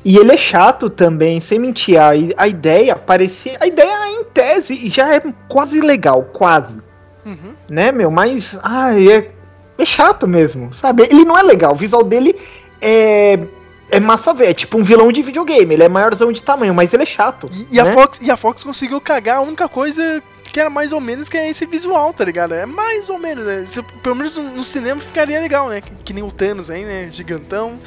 E 0.04 0.18
ele 0.18 0.34
é 0.34 0.38
chato 0.38 0.90
também, 0.90 1.40
sem 1.42 1.58
mentir. 1.60 2.00
A, 2.00 2.10
a 2.38 2.48
ideia 2.48 2.96
parecia. 2.96 3.58
A 3.60 3.66
ideia, 3.68 4.08
em 4.12 4.24
tese, 4.26 4.88
já 4.88 5.16
é 5.16 5.22
quase 5.50 5.82
legal, 5.82 6.24
quase. 6.26 6.82
Uhum. 7.26 7.56
Né, 7.70 7.92
meu? 7.92 8.10
Mas. 8.12 8.58
Ai, 8.64 9.12
é, 9.12 9.32
é 9.80 9.86
chato 9.86 10.28
mesmo, 10.28 10.72
sabe? 10.72 11.04
Ele 11.04 11.26
não 11.26 11.38
é 11.38 11.42
legal. 11.42 11.74
O 11.74 11.76
visual 11.76 12.04
dele 12.04 12.36
é. 12.82 13.40
É 13.92 14.00
massa 14.00 14.34
velha, 14.34 14.50
é 14.50 14.54
tipo 14.54 14.80
um 14.80 14.84
vilão 14.84 15.12
de 15.12 15.22
videogame. 15.22 15.76
Ele 15.76 15.84
é 15.84 15.88
maiorzão 15.88 16.32
de 16.32 16.42
tamanho, 16.42 16.74
mas 16.74 16.92
ele 16.92 17.04
é 17.04 17.06
chato. 17.06 17.48
E, 17.72 17.80
a 17.80 17.84
né? 17.84 17.94
Fox, 17.94 18.20
e 18.20 18.32
a 18.32 18.36
Fox 18.36 18.64
conseguiu 18.64 19.00
cagar 19.00 19.38
a 19.38 19.42
única 19.42 19.70
coisa 19.70 20.24
que 20.44 20.60
era 20.60 20.72
mais 20.72 20.92
ou 20.92 21.00
menos 21.00 21.30
que 21.30 21.38
é 21.38 21.48
esse 21.50 21.68
visual, 21.68 22.12
tá 22.12 22.26
ligado? 22.26 22.56
É 22.56 22.66
mais 22.66 23.12
ou 23.12 23.20
menos, 23.20 23.46
né? 23.46 23.64
Se- 23.68 23.84
pelo 24.02 24.16
menos 24.16 24.36
no, 24.38 24.44
no 24.56 24.64
cinema 24.64 25.00
ficaria 25.00 25.40
legal, 25.40 25.70
né? 25.70 25.82
Que, 25.82 25.92
que 26.04 26.14
nem 26.14 26.24
o 26.24 26.32
Thanos 26.32 26.72
aí, 26.72 26.84
né? 26.84 27.10
Gigantão. 27.12 27.78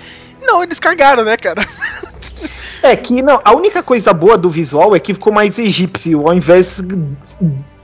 Não, 0.41 0.63
eles 0.63 0.79
cagaram, 0.79 1.25
né, 1.25 1.37
cara? 1.37 1.67
É 2.81 2.95
que 2.95 3.21
não, 3.21 3.41
a 3.45 3.53
única 3.57 3.83
coisa 3.83 4.13
boa 4.13 4.39
do 4.39 4.49
visual 4.49 4.95
é 4.95 5.01
que 5.01 5.13
ficou 5.13 5.33
mais 5.33 5.59
egípcio, 5.59 6.29
ao 6.29 6.33
invés 6.35 6.81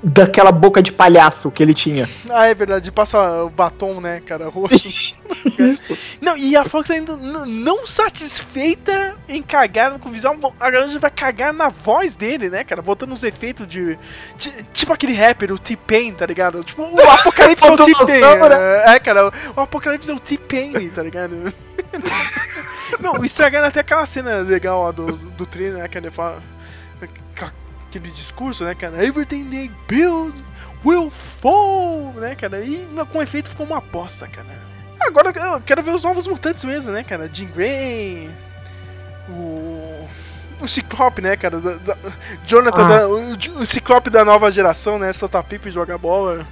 daquela 0.05 0.53
boca 0.53 0.83
de 0.83 0.93
palhaço 0.93 1.51
que 1.51 1.63
ele 1.63 1.73
tinha. 1.73 2.09
Ah, 2.31 2.47
é 2.47 2.55
verdade, 2.55 2.93
passa 2.93 3.45
o 3.45 3.49
batom, 3.49 4.01
né, 4.01 4.21
cara, 4.21 4.49
roxo. 4.49 5.25
Não, 6.21 6.37
e 6.37 6.57
a 6.57 6.65
Fox 6.65 6.91
ainda 6.91 7.17
não 7.17 7.87
satisfeita 7.87 9.17
em 9.29 9.43
cagar 9.43 9.99
com 9.99 10.09
o 10.09 10.13
visual, 10.13 10.37
a 10.59 10.71
gente 10.87 10.99
vai 10.99 11.11
cagar 11.11 11.53
na 11.53 11.69
voz 11.69 12.17
dele, 12.17 12.51
né, 12.51 12.65
cara? 12.65 12.83
Botando 12.83 13.13
uns 13.13 13.25
efeitos 13.25 13.67
de. 13.67 13.99
de- 14.37 14.63
tipo 14.73 14.93
aquele 14.93 15.15
rapper, 15.15 15.53
o 15.53 15.59
T-Pain, 15.59 16.13
tá 16.13 16.27
ligado? 16.27 16.63
Tipo, 16.65 16.83
o 16.83 17.01
Apocalipse 17.11 17.67
é 17.67 17.73
o 17.73 17.77
T-Pain. 17.77 18.21
Né? 18.21 18.95
É, 18.95 18.99
cara, 18.99 19.33
o, 19.57 19.61
Apocalipse 19.61 20.11
é 20.11 20.15
o 20.15 20.19
T-Pain, 20.19 20.91
tá 20.91 21.03
ligado? 21.03 21.53
Não, 23.01 23.25
estragaram 23.25 23.69
até 23.69 23.81
aquela 23.81 24.07
cena 24.07 24.37
legal 24.37 24.81
ó, 24.81 24.93
do, 24.93 25.07
do 25.07 25.47
trailer, 25.47 25.83
né, 25.83 25.89
que 25.89 25.99
ele 25.99 26.11
fala. 26.11 26.43
Aquele 27.97 28.11
discurso, 28.11 28.65
né, 28.65 28.75
cara? 28.75 29.05
Everything 29.07 29.49
they 29.51 29.71
build 29.87 30.43
will 30.85 31.13
fall, 31.13 32.13
né, 32.17 32.35
cara? 32.35 32.61
E 32.61 32.89
com 33.13 33.23
efeito 33.23 33.49
ficou 33.51 33.65
uma 33.65 33.81
bosta, 33.81 34.27
cara. 34.27 34.49
Agora 35.01 35.29
eu 35.29 35.61
quero 35.61 35.81
ver 35.81 35.93
os 35.93 36.03
novos 36.03 36.27
mutantes 36.27 36.65
mesmo, 36.65 36.91
né, 36.91 37.05
cara? 37.05 37.31
Jean 37.33 37.47
Grey, 37.51 38.29
o. 39.29 40.09
O 40.61 40.67
Ciclope, 40.69 41.21
né, 41.21 41.37
cara? 41.37 41.61
Da- 41.61 41.75
da- 41.75 41.97
Jonathan, 42.47 42.85
Ah. 42.85 42.89
da- 42.99 43.09
o, 43.09 43.61
o 43.61 43.67
Ciclope 43.67 44.09
da 44.11 44.25
nova 44.25 44.51
geração, 44.51 44.99
né? 44.99 45.13
Solta 45.13 45.43
pipa 45.43 45.69
e 45.69 45.73
joga 45.73 45.97
bola. 45.99 46.45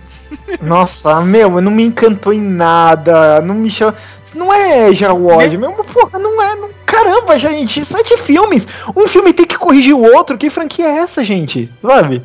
Nossa, 0.60 1.20
meu, 1.20 1.60
não 1.60 1.70
me 1.70 1.84
encantou 1.84 2.32
em 2.32 2.40
nada. 2.40 3.40
Não 3.40 3.54
me 3.54 3.70
chama. 3.70 3.94
Não 4.34 4.52
é 4.52 4.92
já 4.92 5.12
o 5.12 5.26
ódio, 5.28 5.60
mesmo, 5.60 5.84
porra, 5.84 6.18
não 6.18 6.42
é. 6.42 6.56
Não... 6.56 6.70
Caramba, 6.86 7.38
gente, 7.38 7.84
sete 7.84 8.16
filmes. 8.18 8.66
Um 8.96 9.06
filme 9.06 9.32
tem 9.32 9.46
que 9.46 9.58
corrigir 9.58 9.94
o 9.94 10.02
outro. 10.02 10.38
Que 10.38 10.50
franquia 10.50 10.86
é 10.86 10.98
essa, 10.98 11.24
gente? 11.24 11.72
Sabe? 11.82 12.22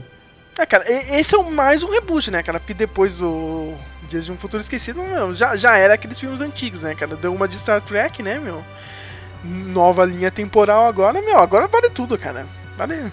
É, 0.57 0.65
cara, 0.65 0.85
esse 0.87 1.35
é 1.35 1.43
mais 1.43 1.83
um 1.83 1.89
reboot, 1.89 2.31
né, 2.31 2.41
cara? 2.41 2.59
Porque 2.59 2.73
depois 2.73 3.17
do 3.17 3.73
Dias 4.09 4.25
de 4.25 4.31
um 4.31 4.37
Futuro 4.37 4.59
Esquecido, 4.59 5.03
meu, 5.03 5.33
já, 5.33 5.55
já 5.55 5.77
era 5.77 5.93
aqueles 5.93 6.19
filmes 6.19 6.41
antigos, 6.41 6.83
né, 6.83 6.95
cara? 6.95 7.15
Deu 7.15 7.33
uma 7.33 7.47
de 7.47 7.59
Star 7.59 7.81
Trek, 7.81 8.23
né, 8.23 8.39
meu? 8.39 8.63
Nova 9.43 10.03
linha 10.03 10.31
temporal 10.31 10.87
agora, 10.87 11.21
meu, 11.21 11.37
agora 11.37 11.67
vale 11.67 11.91
tudo, 11.91 12.17
cara. 12.17 12.47
Vale. 12.77 13.11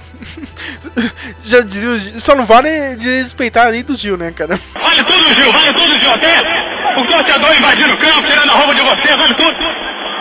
Já 1.43 1.61
dizia, 1.62 2.20
só 2.20 2.35
não 2.35 2.45
vale 2.45 2.97
de 2.97 3.09
respeitar 3.19 3.65
a 3.65 3.70
lei 3.70 3.82
do 3.82 3.95
Gil, 3.95 4.16
né, 4.16 4.31
cara? 4.31 4.61
Vale 4.74 5.05
tudo, 5.05 5.35
Gil, 5.35 5.53
vale 5.53 5.73
tudo, 5.73 5.99
Gil. 5.99 6.12
Até 6.12 6.41
o 7.01 7.07
torcedor 7.07 7.57
invadindo 7.57 7.95
o 7.95 7.97
campo, 7.97 8.28
tirando 8.28 8.51
a 8.51 8.55
roupa 8.55 8.74
de 8.74 8.81
você, 8.82 9.16
vale 9.16 9.35
tudo. 9.35 9.57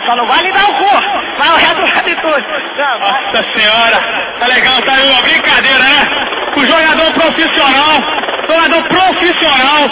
Só 0.06 0.16
não 0.16 0.26
vale 0.26 0.50
dar 0.50 0.70
o 0.70 0.74
cu, 0.74 1.38
vai 1.38 1.48
o 1.50 1.56
resto 1.56 1.94
vale 1.94 2.14
tudo. 2.16 2.64
Nossa 3.00 3.52
senhora, 3.52 4.36
tá 4.38 4.46
legal, 4.46 4.82
tá 4.82 4.92
aí 4.94 5.10
uma 5.10 5.22
brincadeira, 5.22 5.78
né? 5.78 6.08
O 6.56 6.60
jogador 6.60 7.12
profissional, 7.12 8.00
jogador 8.48 8.88
profissional, 8.88 9.90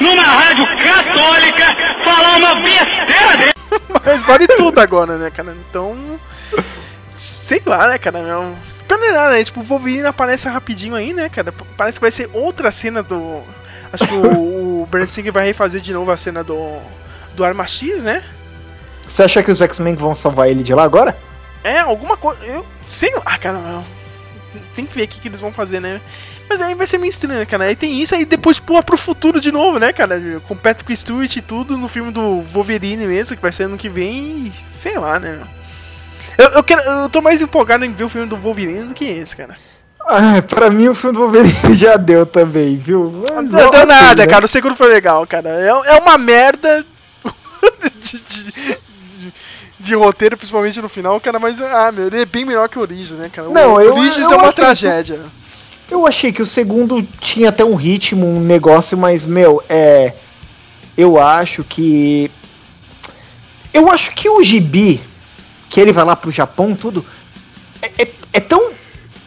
numa 0.00 0.22
rádio 0.22 0.66
católica, 0.66 1.64
falar 2.04 2.36
uma 2.38 2.54
besteira 2.60 3.36
dele. 3.36 3.52
Mas 4.04 4.26
vale 4.26 4.46
tudo 4.46 4.80
agora, 4.80 5.16
né, 5.18 5.30
cara? 5.30 5.54
Então. 5.68 6.18
Sei 7.16 7.62
lá, 7.64 7.88
né, 7.88 7.98
cara? 7.98 8.20
Meu, 8.20 8.56
planejar, 8.86 9.30
né? 9.30 9.44
Tipo, 9.44 9.60
o 9.60 9.62
Wolverine 9.62 10.06
aparece 10.06 10.48
rapidinho 10.48 10.94
aí, 10.94 11.12
né, 11.12 11.28
cara? 11.28 11.52
Parece 11.76 11.98
que 11.98 12.04
vai 12.04 12.10
ser 12.10 12.30
outra 12.32 12.70
cena 12.70 13.02
do. 13.02 13.42
Acho 13.92 14.06
que 14.08 14.14
o, 14.14 14.82
o 14.82 14.86
Brent 14.90 15.08
Singer 15.08 15.32
vai 15.32 15.46
refazer 15.46 15.80
de 15.80 15.92
novo 15.92 16.10
a 16.10 16.16
cena 16.16 16.42
do. 16.42 16.80
Do 17.34 17.44
Arma 17.44 17.66
X, 17.66 18.02
né? 18.02 18.24
Você 19.06 19.22
acha 19.22 19.42
que 19.42 19.50
os 19.50 19.60
X-Men 19.60 19.94
vão 19.94 20.14
salvar 20.14 20.48
ele 20.48 20.62
de 20.62 20.74
lá 20.74 20.84
agora? 20.84 21.16
É, 21.62 21.80
alguma 21.80 22.16
coisa. 22.16 22.42
Eu 22.44 22.64
sei 22.88 23.12
lá, 23.14 23.22
ah, 23.24 23.38
cara, 23.38 23.58
não. 23.58 23.84
Tem 24.74 24.86
que 24.86 24.94
ver 24.94 25.04
o 25.04 25.08
que, 25.08 25.20
que 25.20 25.28
eles 25.28 25.40
vão 25.40 25.52
fazer, 25.52 25.80
né? 25.80 26.00
Mas 26.48 26.60
aí 26.60 26.74
vai 26.74 26.86
ser 26.86 26.98
meio 26.98 27.10
estranho, 27.10 27.40
né, 27.40 27.46
cara? 27.46 27.64
Aí 27.64 27.76
tem 27.76 28.00
isso, 28.00 28.14
aí 28.14 28.24
depois 28.24 28.58
pula 28.58 28.82
pro 28.82 28.96
futuro 28.96 29.40
de 29.40 29.50
novo, 29.50 29.78
né, 29.78 29.92
cara? 29.92 30.20
Com 30.46 30.56
Patrick 30.56 30.96
Stewart 30.96 31.34
e 31.36 31.42
tudo 31.42 31.76
no 31.76 31.88
filme 31.88 32.12
do 32.12 32.40
Wolverine 32.42 33.06
mesmo, 33.06 33.36
que 33.36 33.42
vai 33.42 33.52
ser 33.52 33.64
ano 33.64 33.76
que 33.76 33.88
vem. 33.88 34.52
Sei 34.70 34.96
lá, 34.96 35.18
né? 35.18 35.40
Eu, 36.38 36.48
eu, 36.50 36.64
quero, 36.64 36.82
eu 36.82 37.08
tô 37.08 37.22
mais 37.22 37.40
empolgado 37.40 37.84
em 37.84 37.92
ver 37.92 38.04
o 38.04 38.08
filme 38.08 38.26
do 38.26 38.36
Wolverine 38.36 38.88
do 38.88 38.94
que 38.94 39.04
esse, 39.04 39.34
cara. 39.34 39.56
Ah, 40.00 40.40
pra 40.46 40.70
mim 40.70 40.88
o 40.88 40.94
filme 40.94 41.14
do 41.14 41.20
Wolverine 41.20 41.52
já 41.74 41.96
deu 41.96 42.26
também, 42.26 42.76
viu? 42.76 43.24
Não, 43.28 43.42
não 43.42 43.70
deu 43.70 43.86
nada, 43.86 44.24
né? 44.24 44.26
cara. 44.26 44.44
O 44.44 44.48
segundo 44.48 44.76
foi 44.76 44.88
legal, 44.88 45.26
cara. 45.26 45.48
É, 45.48 45.68
é 45.68 45.98
uma 45.98 46.18
merda 46.18 46.84
de, 48.00 48.20
de, 48.20 48.52
de, 48.52 49.32
de, 49.80 49.94
roteiro, 49.94 50.36
principalmente 50.36 50.80
no 50.80 50.88
final, 50.88 51.18
cara. 51.20 51.38
Mas, 51.38 51.60
ah, 51.60 51.90
meu, 51.90 52.06
ele 52.06 52.22
é 52.22 52.26
bem 52.26 52.44
melhor 52.44 52.68
que 52.68 52.78
o 52.78 52.82
Origins, 52.82 53.18
né, 53.18 53.30
cara? 53.32 53.48
Não, 53.48 53.74
o 53.74 53.80
eu, 53.80 53.94
Origins 53.94 54.30
eu 54.30 54.32
é 54.32 54.36
uma 54.36 54.52
tragédia. 54.52 55.18
Que, 55.88 55.94
eu 55.94 56.06
achei 56.06 56.32
que 56.32 56.42
o 56.42 56.46
segundo 56.46 57.02
tinha 57.20 57.48
até 57.48 57.64
um 57.64 57.74
ritmo, 57.74 58.26
um 58.26 58.40
negócio, 58.40 58.96
mas, 58.96 59.24
meu, 59.24 59.62
é. 59.68 60.12
Eu 60.96 61.20
acho 61.20 61.64
que. 61.64 62.30
Eu 63.72 63.90
acho 63.90 64.12
que 64.12 64.28
o 64.28 64.42
Gibi 64.42 65.02
que 65.76 65.80
ele 65.82 65.92
vai 65.92 66.06
lá 66.06 66.16
pro 66.16 66.30
Japão, 66.30 66.74
tudo. 66.74 67.04
É, 67.82 68.04
é, 68.04 68.10
é, 68.32 68.40
tão 68.40 68.70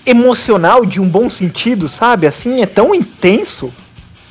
emocional 0.03 0.83
de 0.83 0.99
um 0.99 1.07
bom 1.07 1.29
sentido, 1.29 1.87
sabe? 1.87 2.25
Assim, 2.25 2.59
é 2.59 2.65
tão 2.65 2.95
intenso, 2.95 3.71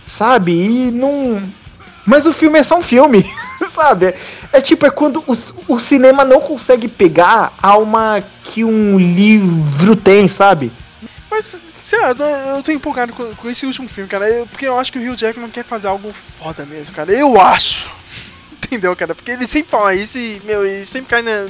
sabe? 0.03 0.51
E 0.51 0.90
não. 0.90 1.40
Mas 2.05 2.27
o 2.27 2.32
filme 2.32 2.59
é 2.59 2.65
só 2.65 2.77
um 2.77 2.82
filme, 2.82 3.24
sabe? 3.70 4.07
É, 4.07 4.15
é, 4.55 4.61
tipo, 4.61 4.85
é 4.85 4.90
quando 4.90 5.23
o, 5.28 5.74
o 5.74 5.78
cinema 5.78 6.24
não 6.24 6.40
consegue 6.40 6.89
pegar 6.89 7.53
a 7.62 7.69
alma 7.69 8.20
que 8.43 8.65
um 8.65 8.99
livro 8.99 9.95
tem, 9.95 10.27
sabe? 10.27 10.73
Mas, 11.31 11.61
sei 11.81 12.01
lá, 12.01 12.09
eu 12.57 12.62
tô 12.65 12.73
empolgado 12.73 13.12
com, 13.12 13.32
com 13.36 13.49
esse 13.49 13.65
último 13.65 13.89
filme, 13.89 14.11
cara. 14.11 14.28
Eu, 14.28 14.45
porque 14.45 14.66
eu 14.66 14.77
acho 14.77 14.90
que 14.90 14.99
o 14.99 15.12
Hugh 15.12 15.16
Jackman 15.16 15.51
quer 15.51 15.65
fazer 15.65 15.86
algo 15.86 16.12
foda 16.36 16.66
mesmo, 16.66 16.93
cara. 16.97 17.12
Eu 17.12 17.40
acho 17.40 17.97
entendeu, 18.69 18.95
cara? 18.95 19.15
Porque 19.15 19.31
ele 19.31 19.47
sempre 19.47 19.70
fala 19.70 19.95
isso 19.95 20.19
e, 20.19 20.40
meu, 20.45 20.65
ele 20.65 20.85
sempre 20.85 21.09
cai 21.11 21.23
na, 21.23 21.47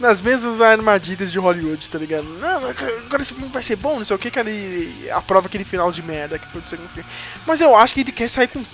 nas 0.00 0.20
mesmas 0.20 0.60
armadilhas 0.60 1.30
de 1.30 1.38
Hollywood, 1.38 1.88
tá 1.88 1.98
ligado? 1.98 2.24
Não, 2.24 2.70
agora 2.70 3.22
esse 3.22 3.34
filme 3.34 3.50
vai 3.50 3.62
ser 3.62 3.76
bom, 3.76 3.98
não 3.98 4.04
sei 4.04 4.16
o 4.16 4.18
que, 4.18 4.30
cara. 4.30 4.48
Ele 4.48 5.10
aprova 5.10 5.46
aquele 5.46 5.64
final 5.64 5.92
de 5.92 6.02
merda 6.02 6.38
que 6.38 6.48
foi 6.48 6.60
do 6.60 6.68
segundo 6.68 6.88
filme. 6.88 7.08
Mas 7.46 7.60
eu 7.60 7.76
acho 7.76 7.94
que 7.94 8.00
ele 8.00 8.12
quer 8.12 8.28
sair 8.28 8.48
com. 8.48 8.64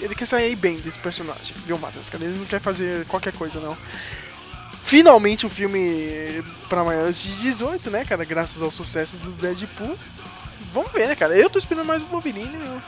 Ele 0.00 0.14
quer 0.14 0.26
sair 0.26 0.56
bem 0.56 0.76
desse 0.78 0.98
personagem, 0.98 1.56
viu, 1.64 1.78
Matheus? 1.78 2.10
Cara, 2.10 2.24
ele 2.24 2.36
não 2.36 2.44
quer 2.44 2.60
fazer 2.60 3.06
qualquer 3.06 3.32
coisa, 3.32 3.60
não. 3.60 3.76
Finalmente 4.82 5.46
um 5.46 5.48
filme 5.48 6.44
para 6.68 6.84
maiores 6.84 7.22
de 7.22 7.30
18, 7.36 7.90
né, 7.90 8.04
cara? 8.04 8.22
Graças 8.24 8.60
ao 8.60 8.70
sucesso 8.70 9.16
do 9.16 9.30
Deadpool. 9.32 9.96
Vamos 10.74 10.92
ver, 10.92 11.08
né, 11.08 11.14
cara? 11.14 11.34
Eu 11.36 11.48
tô 11.48 11.58
esperando 11.58 11.86
mais 11.86 12.02
o 12.02 12.06
Wolverine. 12.06 12.48
Né? 12.48 12.82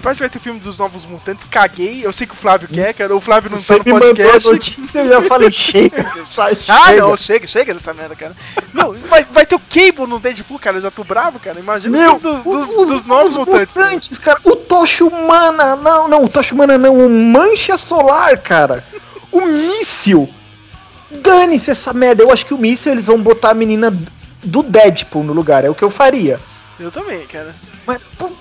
Parece 0.00 0.18
que 0.18 0.22
vai 0.24 0.30
ter 0.30 0.38
filme 0.40 0.58
dos 0.58 0.78
Novos 0.78 1.04
Mutantes. 1.06 1.46
Caguei. 1.48 2.04
Eu 2.04 2.12
sei 2.12 2.26
que 2.26 2.32
o 2.32 2.36
Flávio 2.36 2.68
quer, 2.68 2.92
cara. 2.92 3.14
O 3.14 3.20
Flávio 3.20 3.50
não 3.50 3.58
Você 3.58 3.78
tá 3.78 3.84
no 3.84 3.98
podcast. 3.98 4.48
Notícia, 4.48 4.98
eu 4.98 5.08
já 5.08 5.22
falei, 5.22 5.50
chega. 5.50 5.96
ah, 6.38 6.54
chega. 6.54 7.00
não, 7.00 7.16
chega, 7.16 7.46
chega 7.46 7.74
dessa 7.74 7.94
merda, 7.94 8.16
cara. 8.16 8.34
Não, 8.74 8.94
vai, 8.94 9.24
vai 9.24 9.46
ter 9.46 9.54
o 9.54 9.60
Cable 9.60 10.08
no 10.08 10.18
Deadpool, 10.18 10.58
cara. 10.58 10.78
Eu 10.78 10.82
já 10.82 10.90
tô 10.90 11.04
bravo, 11.04 11.38
cara. 11.38 11.60
Imagina 11.60 11.96
Meu, 11.96 12.16
o 12.16 12.20
filme 12.20 12.36
do, 12.36 12.42
do, 12.42 12.80
os, 12.80 12.88
dos 12.88 13.04
Novos 13.04 13.32
os 13.32 13.38
Mutantes. 13.38 13.76
mutantes 13.76 14.18
cara. 14.18 14.40
O 14.44 14.56
Tocha 14.56 15.04
Humana. 15.04 15.76
Não, 15.76 16.08
não, 16.08 16.24
o 16.24 16.28
Tocha 16.28 16.54
Humana 16.54 16.76
não. 16.76 16.96
O 16.96 17.08
Mancha 17.08 17.76
Solar, 17.76 18.38
cara. 18.38 18.84
o 19.30 19.42
míssil. 19.42 20.28
Dane-se 21.10 21.70
essa 21.70 21.92
merda. 21.92 22.22
Eu 22.22 22.32
acho 22.32 22.44
que 22.44 22.54
o 22.54 22.58
míssil 22.58 22.92
eles 22.92 23.06
vão 23.06 23.22
botar 23.22 23.50
a 23.50 23.54
menina 23.54 23.96
do 24.42 24.62
Deadpool 24.62 25.22
no 25.22 25.32
lugar. 25.32 25.64
É 25.64 25.70
o 25.70 25.74
que 25.74 25.84
eu 25.84 25.90
faria. 25.90 26.40
Eu 26.80 26.90
também, 26.90 27.24
cara. 27.26 27.54
Mas, 27.86 27.98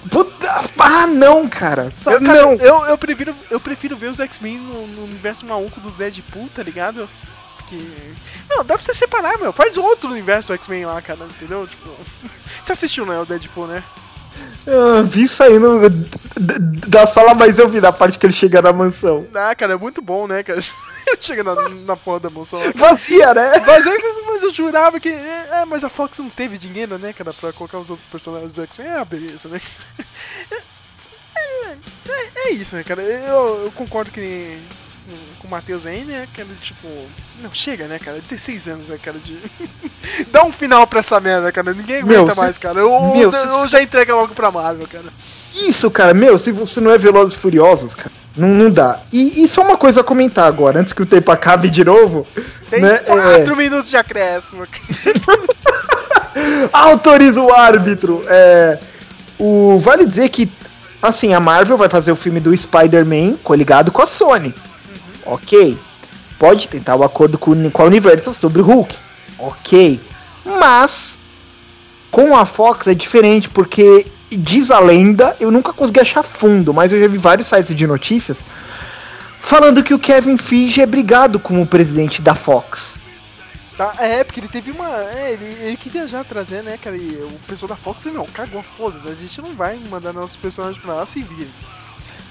puta, 0.10 0.41
ah, 0.80 1.08
não, 1.08 1.48
cara. 1.48 1.92
Eu, 2.06 2.22
cara, 2.22 2.34
não. 2.34 2.54
Eu, 2.54 2.86
eu, 2.86 2.98
prefiro, 2.98 3.36
eu 3.50 3.60
prefiro 3.60 3.96
ver 3.96 4.08
os 4.08 4.20
X-Men 4.20 4.58
no, 4.58 4.88
no, 4.88 5.04
universo 5.04 5.46
maluco 5.46 5.80
do 5.80 5.92
Deadpool, 5.92 6.50
tá 6.54 6.64
ligado? 6.64 7.08
Porque. 7.58 7.78
Não, 8.50 8.58
dá 8.64 8.76
pra 8.76 8.84
você 8.84 8.94
separar, 8.94 9.38
meu. 9.38 9.54
Faz 9.54 9.78
outro 9.78 10.10
universo 10.10 10.54
X-Men 10.54 10.86
lá, 10.86 11.02
cara, 11.02 11.26
entendeu? 11.26 11.68
Tipo. 11.68 11.90
Você 12.62 12.74
assistiu, 12.74 13.08
né? 13.08 13.20
O 13.20 13.26
Deadpool, 13.26 13.66
né? 13.66 13.84
Eu 14.66 15.04
vi 15.04 15.28
saindo 15.28 15.90
da 16.88 17.08
sala, 17.08 17.34
mas 17.34 17.58
eu 17.58 17.68
vi 17.68 17.82
na 17.82 17.92
parte 17.92 18.20
que 18.20 18.26
ele 18.26 18.34
chega 18.34 18.62
na 18.62 18.72
mansão. 18.72 19.28
Ah, 19.34 19.56
cara, 19.56 19.74
é 19.74 19.78
muito 19.78 20.02
bom, 20.02 20.28
né, 20.28 20.44
cara? 20.44 20.60
Chega 21.20 21.44
na, 21.44 21.70
na 21.70 21.98
porra 21.98 22.22
da 22.22 22.30
mansão. 22.30 22.60
Vazia, 22.76 23.34
né? 23.34 23.52
Mas, 23.66 23.86
mas 24.26 24.44
eu 24.44 24.54
jurava 24.54 25.00
que. 25.00 25.10
É, 25.10 25.66
mas 25.66 25.84
a 25.84 25.90
Fox 25.90 26.20
não 26.20 26.30
teve 26.30 26.58
dinheiro, 26.58 26.98
né, 26.98 27.12
cara, 27.12 27.34
pra 27.34 27.52
colocar 27.52 27.80
os 27.80 27.90
outros 27.90 28.08
personagens 28.08 28.54
do 28.54 28.62
X-Men. 28.64 28.88
É, 28.88 29.06
beleza, 29.06 29.50
né? 29.50 29.60
É, 31.34 31.72
é, 32.10 32.32
é, 32.36 32.52
isso, 32.52 32.76
né, 32.76 32.84
cara? 32.84 33.02
Eu, 33.02 33.66
eu 33.66 33.72
concordo 33.72 34.12
que 34.12 34.60
com 35.40 35.48
o 35.48 35.52
Matheus 35.52 35.86
aí, 35.86 36.04
né? 36.04 36.28
Cara, 36.36 36.50
tipo. 36.62 36.88
Não, 37.42 37.54
chega, 37.54 37.86
né, 37.88 38.00
cara? 38.00 38.20
16 38.20 38.68
anos, 38.68 38.88
né, 38.88 38.98
cara? 39.02 39.18
De. 39.20 39.38
Dá 40.32 40.44
um 40.44 40.52
final 40.52 40.86
pra 40.88 41.00
essa 41.00 41.20
merda, 41.20 41.52
cara. 41.52 41.74
Ninguém 41.74 42.02
aguenta 42.02 42.26
meu, 42.26 42.36
mais, 42.36 42.58
cara. 42.58 42.80
Eu, 42.80 42.90
meu, 43.14 43.32
eu, 43.32 43.50
eu 43.60 43.68
já 43.68 43.82
entrega 43.82 44.16
logo 44.16 44.34
pra 44.34 44.52
Marvel, 44.52 44.88
cara. 44.88 45.12
Isso, 45.54 45.92
cara, 45.92 46.14
meu, 46.14 46.38
se 46.38 46.52
você 46.52 46.80
não 46.80 46.92
é 46.92 46.98
Velozes 46.98 47.34
e 47.34 47.38
Furiosos, 47.38 47.94
cara. 47.94 48.12
Não, 48.36 48.48
não 48.48 48.72
dá. 48.72 49.02
E, 49.12 49.44
e 49.44 49.48
só 49.48 49.62
uma 49.62 49.78
coisa 49.78 50.02
a 50.02 50.04
comentar 50.04 50.46
agora, 50.46 50.80
antes 50.80 50.94
que 50.94 51.02
o 51.02 51.06
tempo 51.06 51.32
acabe 51.32 51.70
de 51.70 51.84
novo. 51.84 52.26
Tem 52.70 52.82
né, 52.82 53.00
4 53.00 53.54
é... 53.54 53.56
minutos 53.56 53.90
de 53.90 53.98
acréscimo. 53.98 54.66
Autoriza 56.72 57.42
o 57.42 57.52
árbitro. 57.54 58.24
É, 58.28 58.80
o, 59.38 59.78
vale 59.80 60.06
dizer 60.06 60.30
que, 60.30 60.50
assim, 61.02 61.34
a 61.34 61.42
Marvel 61.42 61.78
vai 61.78 61.90
fazer 61.90 62.14
o 62.14 62.16
filme 62.16 62.40
do 62.40 62.56
Spider-Man 62.56 63.36
coligado 63.44 63.92
com 63.92 64.02
a 64.02 64.06
Sony. 64.06 64.56
Ok. 65.26 65.78
Pode 66.40 66.68
tentar 66.68 66.96
o 66.96 67.02
um 67.02 67.04
acordo 67.04 67.38
com, 67.38 67.70
com 67.70 67.82
a 67.82 67.86
Universal 67.86 68.34
sobre 68.34 68.62
o 68.62 68.66
Hulk. 68.66 68.96
Ok. 69.38 70.02
Mas, 70.44 71.18
com 72.10 72.36
a 72.36 72.46
Fox 72.46 72.88
é 72.88 72.94
diferente, 72.94 73.50
porque 73.50 74.08
diz 74.30 74.72
a 74.72 74.80
lenda, 74.80 75.36
eu 75.40 75.52
nunca 75.52 75.74
consegui 75.74 76.00
achar 76.00 76.24
fundo, 76.24 76.74
mas 76.74 76.92
eu 76.92 77.00
já 77.00 77.08
vi 77.08 77.18
vários 77.18 77.48
sites 77.48 77.76
de 77.76 77.86
notícias 77.86 78.44
falando 79.40 79.84
que 79.84 79.94
o 79.94 80.00
Kevin 80.00 80.38
Feige 80.38 80.82
é 80.82 80.86
brigado 80.86 81.40
como 81.40 81.66
presidente 81.66 82.22
da 82.22 82.36
Fox. 82.36 82.96
Tá, 83.76 83.96
é, 84.00 84.24
porque 84.24 84.40
ele 84.40 84.48
teve 84.48 84.70
uma. 84.72 84.88
É, 84.88 85.34
ele, 85.34 85.46
ele 85.46 85.78
queria 85.78 86.08
já 86.08 86.24
trazer, 86.24 86.64
né, 86.64 86.78
cara? 86.78 86.96
E 86.96 87.16
o 87.24 87.40
pessoal 87.48 87.70
da 87.70 87.76
Fox 87.76 88.06
não, 88.06 88.26
cagou, 88.28 88.64
foda-se, 88.78 89.08
a 89.08 89.16
gente 89.16 89.42
não 89.42 89.54
vai 89.56 89.80
mandar 89.90 90.14
nossos 90.14 90.36
personagens 90.36 90.82
pra 90.82 90.94
lá 90.94 91.06
se 91.06 91.24
virem. 91.24 91.52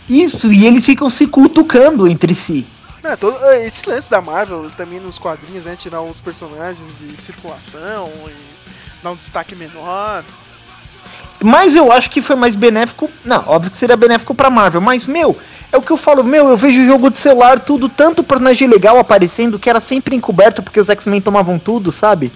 Isso, 0.08 0.52
e 0.52 0.66
eles 0.66 0.84
ficam 0.84 1.10
se 1.10 1.26
cutucando 1.26 2.06
entre 2.06 2.34
si. 2.34 2.66
É, 3.02 3.16
todo, 3.16 3.42
é, 3.46 3.66
esse 3.66 3.88
lance 3.88 4.10
da 4.10 4.20
Marvel 4.20 4.70
também 4.76 5.00
nos 5.00 5.18
quadrinhos, 5.18 5.64
né? 5.64 5.76
Tirar 5.76 6.02
os 6.02 6.20
personagens 6.20 6.98
de 6.98 7.20
circulação 7.20 8.12
e 8.28 9.02
dar 9.02 9.12
um 9.12 9.16
destaque 9.16 9.54
menor. 9.54 10.24
Mas 11.42 11.74
eu 11.74 11.90
acho 11.90 12.10
que 12.10 12.20
foi 12.20 12.36
mais 12.36 12.54
benéfico. 12.54 13.10
Não, 13.24 13.42
óbvio 13.48 13.70
que 13.70 13.76
seria 13.76 13.96
benéfico 13.96 14.34
pra 14.34 14.50
Marvel. 14.50 14.80
Mas, 14.80 15.06
meu, 15.06 15.36
é 15.72 15.76
o 15.78 15.82
que 15.82 15.90
eu 15.90 15.96
falo, 15.96 16.22
meu, 16.22 16.48
eu 16.48 16.56
vejo 16.56 16.84
jogo 16.84 17.10
de 17.10 17.16
celular, 17.16 17.58
tudo, 17.58 17.88
tanto 17.88 18.22
personagem 18.22 18.68
legal 18.68 18.98
aparecendo 18.98 19.58
que 19.58 19.70
era 19.70 19.80
sempre 19.80 20.14
encoberto 20.14 20.62
porque 20.62 20.80
os 20.80 20.90
X-Men 20.90 21.22
tomavam 21.22 21.58
tudo, 21.58 21.90
sabe? 21.90 22.30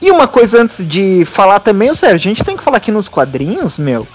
E 0.00 0.10
uma 0.10 0.28
coisa 0.28 0.62
antes 0.62 0.86
de 0.86 1.24
falar 1.24 1.58
também, 1.58 1.90
o 1.90 1.94
Sérgio, 1.94 2.30
a 2.30 2.34
gente 2.34 2.44
tem 2.44 2.56
que 2.56 2.62
falar 2.62 2.76
aqui 2.76 2.92
nos 2.92 3.08
quadrinhos, 3.08 3.78
meu. 3.78 4.06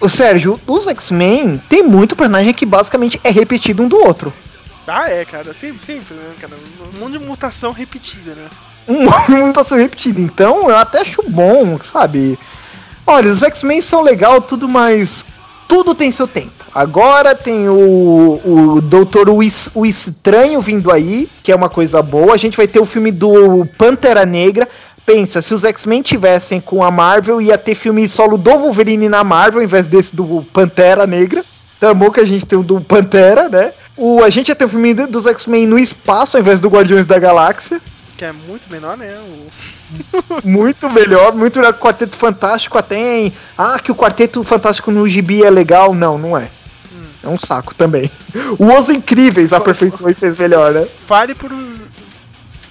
O 0.00 0.08
Sérgio, 0.08 0.60
os 0.66 0.86
X-Men 0.86 1.60
tem 1.68 1.82
muito 1.82 2.14
personagem 2.14 2.54
que 2.54 2.64
basicamente 2.64 3.20
é 3.24 3.30
repetido 3.30 3.82
um 3.82 3.88
do 3.88 3.96
outro. 3.96 4.32
Ah, 4.86 5.10
é, 5.10 5.24
cara, 5.24 5.52
sempre, 5.52 5.84
sempre, 5.84 6.14
né, 6.14 6.34
cara? 6.40 6.54
Um 6.94 6.98
monte 7.00 7.18
de 7.18 7.18
mutação 7.18 7.72
repetida, 7.72 8.34
né? 8.34 8.48
Uma 8.88 9.46
mutação 9.46 9.76
repetida. 9.76 10.20
Então, 10.20 10.70
eu 10.70 10.76
até 10.76 11.00
acho 11.00 11.22
bom, 11.28 11.78
sabe? 11.80 12.38
Olha, 13.06 13.30
os 13.30 13.42
X-Men 13.42 13.82
são 13.82 14.00
legal, 14.00 14.40
tudo, 14.40 14.66
mas 14.68 15.26
tudo 15.66 15.94
tem 15.94 16.10
seu 16.10 16.26
tempo. 16.26 16.64
Agora 16.74 17.34
tem 17.34 17.68
o, 17.68 18.40
o 18.44 18.80
Doutor 18.80 19.28
o 19.28 19.84
Estranho 19.84 20.60
vindo 20.60 20.90
aí, 20.90 21.28
que 21.42 21.52
é 21.52 21.56
uma 21.56 21.68
coisa 21.68 22.00
boa. 22.02 22.34
A 22.34 22.38
gente 22.38 22.56
vai 22.56 22.66
ter 22.66 22.80
o 22.80 22.86
filme 22.86 23.10
do 23.10 23.66
Pantera 23.76 24.24
Negra. 24.24 24.68
Pensa, 25.08 25.40
se 25.40 25.54
os 25.54 25.64
X-Men 25.64 26.02
tivessem 26.02 26.60
com 26.60 26.84
a 26.84 26.90
Marvel, 26.90 27.40
ia 27.40 27.56
ter 27.56 27.74
filme 27.74 28.06
solo 28.06 28.36
do 28.36 28.50
Wolverine 28.50 29.08
na 29.08 29.24
Marvel, 29.24 29.60
ao 29.60 29.64
invés 29.64 29.88
desse 29.88 30.14
do 30.14 30.46
Pantera 30.52 31.06
Negra. 31.06 31.42
É 31.80 31.94
bom 31.94 32.10
que 32.10 32.20
a 32.20 32.26
gente 32.26 32.44
tem 32.44 32.58
o 32.58 32.62
do 32.62 32.78
Pantera, 32.78 33.48
né? 33.48 33.72
O, 33.96 34.22
a 34.22 34.28
gente 34.28 34.50
ia 34.50 34.54
ter 34.54 34.66
o 34.66 34.68
filme 34.68 34.92
dos 34.92 35.26
X-Men 35.26 35.66
no 35.66 35.78
espaço, 35.78 36.36
ao 36.36 36.42
invés 36.42 36.60
do 36.60 36.68
Guardiões 36.68 37.06
da 37.06 37.18
Galáxia. 37.18 37.80
Que 38.18 38.26
é 38.26 38.32
muito 38.32 38.70
menor, 38.70 38.98
né? 38.98 39.18
O... 39.18 39.48
Muito 40.46 40.90
melhor, 40.90 41.34
muito 41.34 41.58
melhor 41.58 41.72
que 41.72 41.78
o 41.78 41.82
Quarteto 41.82 42.14
Fantástico 42.14 42.76
até 42.76 43.20
em... 43.20 43.32
Ah, 43.56 43.78
que 43.78 43.90
o 43.90 43.94
Quarteto 43.94 44.44
Fantástico 44.44 44.90
no 44.90 45.08
gibi 45.08 45.42
é 45.42 45.48
legal. 45.48 45.94
Não, 45.94 46.18
não 46.18 46.36
é. 46.36 46.50
É 47.22 47.28
um 47.28 47.38
saco 47.38 47.74
também. 47.74 48.10
O 48.58 48.66
Os 48.76 48.90
Incríveis 48.90 49.54
aperfeiçoou 49.54 50.10
e 50.10 50.14
fez 50.14 50.36
melhor, 50.36 50.74
né? 50.74 50.86
Fale 51.06 51.34
por, 51.34 51.50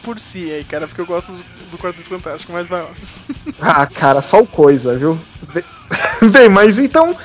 por 0.03 0.19
si 0.19 0.51
aí, 0.51 0.63
cara, 0.63 0.87
porque 0.87 1.01
eu 1.01 1.07
gosto 1.07 1.33
do 1.71 1.77
Quarteto 1.77 2.09
Fantástico, 2.09 2.51
mas 2.53 2.67
vai 2.67 2.81
lá. 2.81 2.89
Ah, 3.59 3.85
cara, 3.87 4.21
só 4.21 4.41
o 4.41 4.47
coisa, 4.47 4.95
viu? 4.97 5.19
Bem- 5.53 6.49
mas 6.51 6.77
então... 6.79 7.15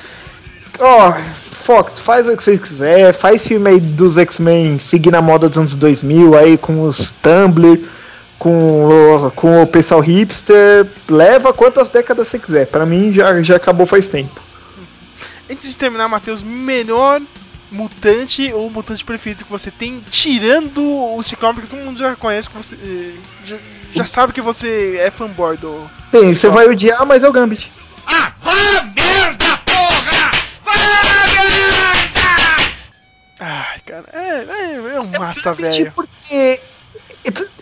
Ó, 0.78 1.12
Fox, 1.12 1.98
faz 1.98 2.28
o 2.28 2.36
que 2.36 2.42
você 2.42 2.58
quiser. 2.58 3.12
Faz 3.12 3.46
filme 3.46 3.70
aí 3.70 3.80
dos 3.80 4.16
X-Men 4.18 4.78
seguindo 4.78 5.14
a 5.14 5.22
moda 5.22 5.48
dos 5.48 5.58
anos 5.58 5.74
2000 5.74 6.36
aí 6.36 6.58
com 6.58 6.82
os 6.82 7.12
Tumblr, 7.12 7.80
com 8.38 8.86
o, 9.26 9.30
com 9.32 9.62
o 9.62 9.66
pessoal 9.66 10.00
hipster. 10.00 10.88
Leva 11.08 11.52
quantas 11.52 11.88
décadas 11.90 12.28
você 12.28 12.38
quiser. 12.38 12.66
Pra 12.66 12.84
mim 12.86 13.12
já, 13.12 13.40
já 13.42 13.56
acabou 13.56 13.86
faz 13.86 14.08
tempo. 14.08 14.40
Antes 15.50 15.68
de 15.70 15.76
terminar, 15.76 16.08
Matheus, 16.08 16.42
melhor 16.42 17.20
mutante 17.70 18.52
ou 18.52 18.68
mutante 18.70 19.04
preferido 19.04 19.44
que 19.44 19.50
você 19.50 19.70
tem, 19.70 20.02
tirando 20.10 20.82
o 21.16 21.22
Ciclope, 21.22 21.62
que 21.62 21.68
todo 21.68 21.84
mundo 21.84 21.98
já 21.98 22.14
conhece, 22.16 22.50
que 22.50 22.56
você 22.56 22.74
eh, 22.74 23.14
já, 23.46 23.56
já 23.94 24.06
sabe 24.06 24.32
que 24.32 24.40
você 24.40 24.96
é 25.00 25.10
fanboy 25.10 25.56
do. 25.56 25.88
Bem, 26.10 26.34
você 26.34 26.48
vai 26.48 26.66
odiar, 26.68 27.04
mas 27.06 27.22
é 27.24 27.28
o 27.28 27.32
Gambit. 27.32 27.70
Ai, 33.40 33.80
cara, 33.84 34.04
é, 34.12 34.46
é, 34.48 34.94
é 34.96 35.00
um 35.00 35.10
massa, 35.18 35.52
velho. 35.52 35.92
Porque 35.94 36.60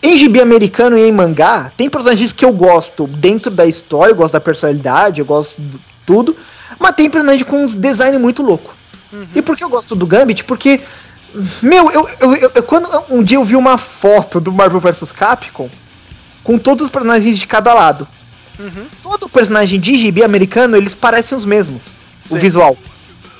em 0.03 0.17
gibi 0.17 0.41
americano 0.41 0.97
e 0.97 1.01
em 1.07 1.11
mangá, 1.11 1.71
tem 1.77 1.89
personagens 1.89 2.31
que 2.33 2.43
eu 2.45 2.51
gosto 2.51 3.07
dentro 3.07 3.49
da 3.51 3.65
história, 3.65 4.11
eu 4.11 4.15
gosto 4.15 4.33
da 4.33 4.41
personalidade, 4.41 5.19
eu 5.21 5.25
gosto 5.25 5.61
de 5.61 5.79
tudo, 6.05 6.35
mas 6.79 6.95
tem 6.95 7.09
personagem 7.09 7.45
com 7.45 7.63
uns 7.63 7.75
design 7.75 8.17
muito 8.17 8.41
louco. 8.43 8.75
E 9.35 9.41
por 9.41 9.57
que 9.57 9.63
eu 9.63 9.69
gosto 9.69 9.95
do 9.95 10.05
Gambit? 10.07 10.43
Porque, 10.45 10.79
meu, 11.61 11.91
eu, 11.91 12.09
eu, 12.19 12.35
eu- 12.35 12.51
eu- 12.55 12.63
quando 12.63 12.87
um 13.09 13.21
dia 13.21 13.37
eu 13.37 13.43
vi 13.43 13.55
uma 13.55 13.77
foto 13.77 14.39
do 14.39 14.51
Marvel 14.53 14.79
vs 14.79 15.11
Capcom 15.11 15.69
com 16.43 16.57
todos 16.57 16.85
os 16.85 16.89
personagens 16.91 17.37
de 17.37 17.47
cada 17.47 17.73
lado. 17.73 18.07
Todo 19.01 19.27
personagem 19.27 19.79
de 19.79 19.95
gibi 19.97 20.23
americano, 20.23 20.77
eles 20.77 20.93
parecem 20.93 21.35
os 21.37 21.45
mesmos, 21.45 21.97
o 22.29 22.33
Sim. 22.33 22.37
visual. 22.37 22.77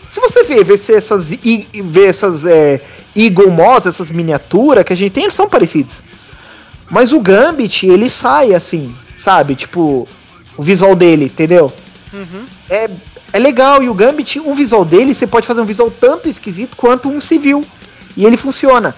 Se 0.09 0.19
você 0.19 0.43
ver, 0.43 0.63
ver 0.65 0.77
se 0.77 0.93
essas, 0.93 1.31
i- 1.31 1.69
ver 1.85 2.09
essas 2.09 2.45
é, 2.45 2.81
Eagle 3.15 3.51
Moss, 3.51 3.85
essas 3.85 4.09
miniaturas 4.11 4.83
que 4.83 4.91
a 4.93 4.95
gente 4.95 5.11
tem, 5.11 5.23
eles 5.23 5.33
são 5.35 5.47
parecidos. 5.47 6.01
Mas 6.89 7.13
o 7.13 7.19
Gambit, 7.21 7.85
ele 7.87 8.09
sai 8.09 8.53
assim, 8.53 8.93
sabe? 9.15 9.55
Tipo, 9.55 10.07
o 10.57 10.63
visual 10.63 10.95
dele, 10.95 11.25
entendeu? 11.25 11.71
É, 12.69 12.89
é 13.31 13.39
legal, 13.39 13.81
e 13.81 13.87
o 13.89 13.93
Gambit, 13.93 14.39
o 14.39 14.53
visual 14.53 14.83
dele, 14.83 15.13
você 15.13 15.25
pode 15.27 15.47
fazer 15.47 15.61
um 15.61 15.65
visual 15.65 15.89
tanto 15.91 16.27
esquisito 16.27 16.75
quanto 16.75 17.07
um 17.07 17.19
civil. 17.19 17.63
E 18.17 18.25
ele 18.25 18.35
funciona. 18.35 18.93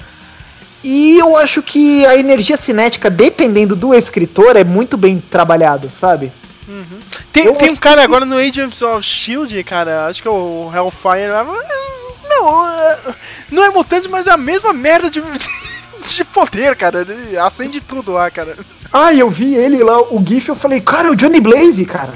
E 0.84 1.18
eu 1.18 1.38
acho 1.38 1.62
que 1.62 2.06
a 2.06 2.16
energia 2.18 2.58
cinética, 2.58 3.10
dependendo 3.10 3.76
do 3.76 3.94
escritor, 3.94 4.56
é 4.58 4.64
muito 4.64 4.98
bem 4.98 5.20
trabalhado, 5.20 5.90
sabe? 5.94 6.32
Tem, 7.32 7.54
tem 7.56 7.72
um 7.72 7.76
cara 7.76 8.04
agora 8.04 8.26
no 8.26 8.38
Agents 8.38 8.82
of 8.82 9.04
Shield, 9.04 9.64
cara, 9.64 10.08
acho 10.08 10.22
que 10.22 10.28
é 10.28 10.32
o 10.32 10.72
Hellfire. 10.74 11.30
Não, 12.30 12.68
é- 12.68 13.00
não 13.52 13.64
é 13.64 13.70
mutante, 13.70 14.10
mas 14.10 14.28
é 14.28 14.32
a 14.32 14.38
mesma 14.38 14.74
merda 14.74 15.10
de, 15.10 15.22
de 16.08 16.24
poder, 16.26 16.76
cara. 16.76 17.02
Ele 17.08 17.38
acende 17.38 17.80
tudo 17.82 18.12
lá, 18.14 18.30
cara. 18.32 18.58
Ah, 18.92 19.14
eu 19.14 19.30
vi 19.30 19.56
ele 19.56 19.84
lá, 19.84 20.00
o 20.02 20.24
GIF, 20.26 20.50
eu 20.50 20.56
falei, 20.56 20.80
cara, 20.82 21.08
é 21.08 21.12
o 21.12 21.16
Johnny 21.16 21.40
Blaze, 21.40 21.86
cara. 21.86 22.14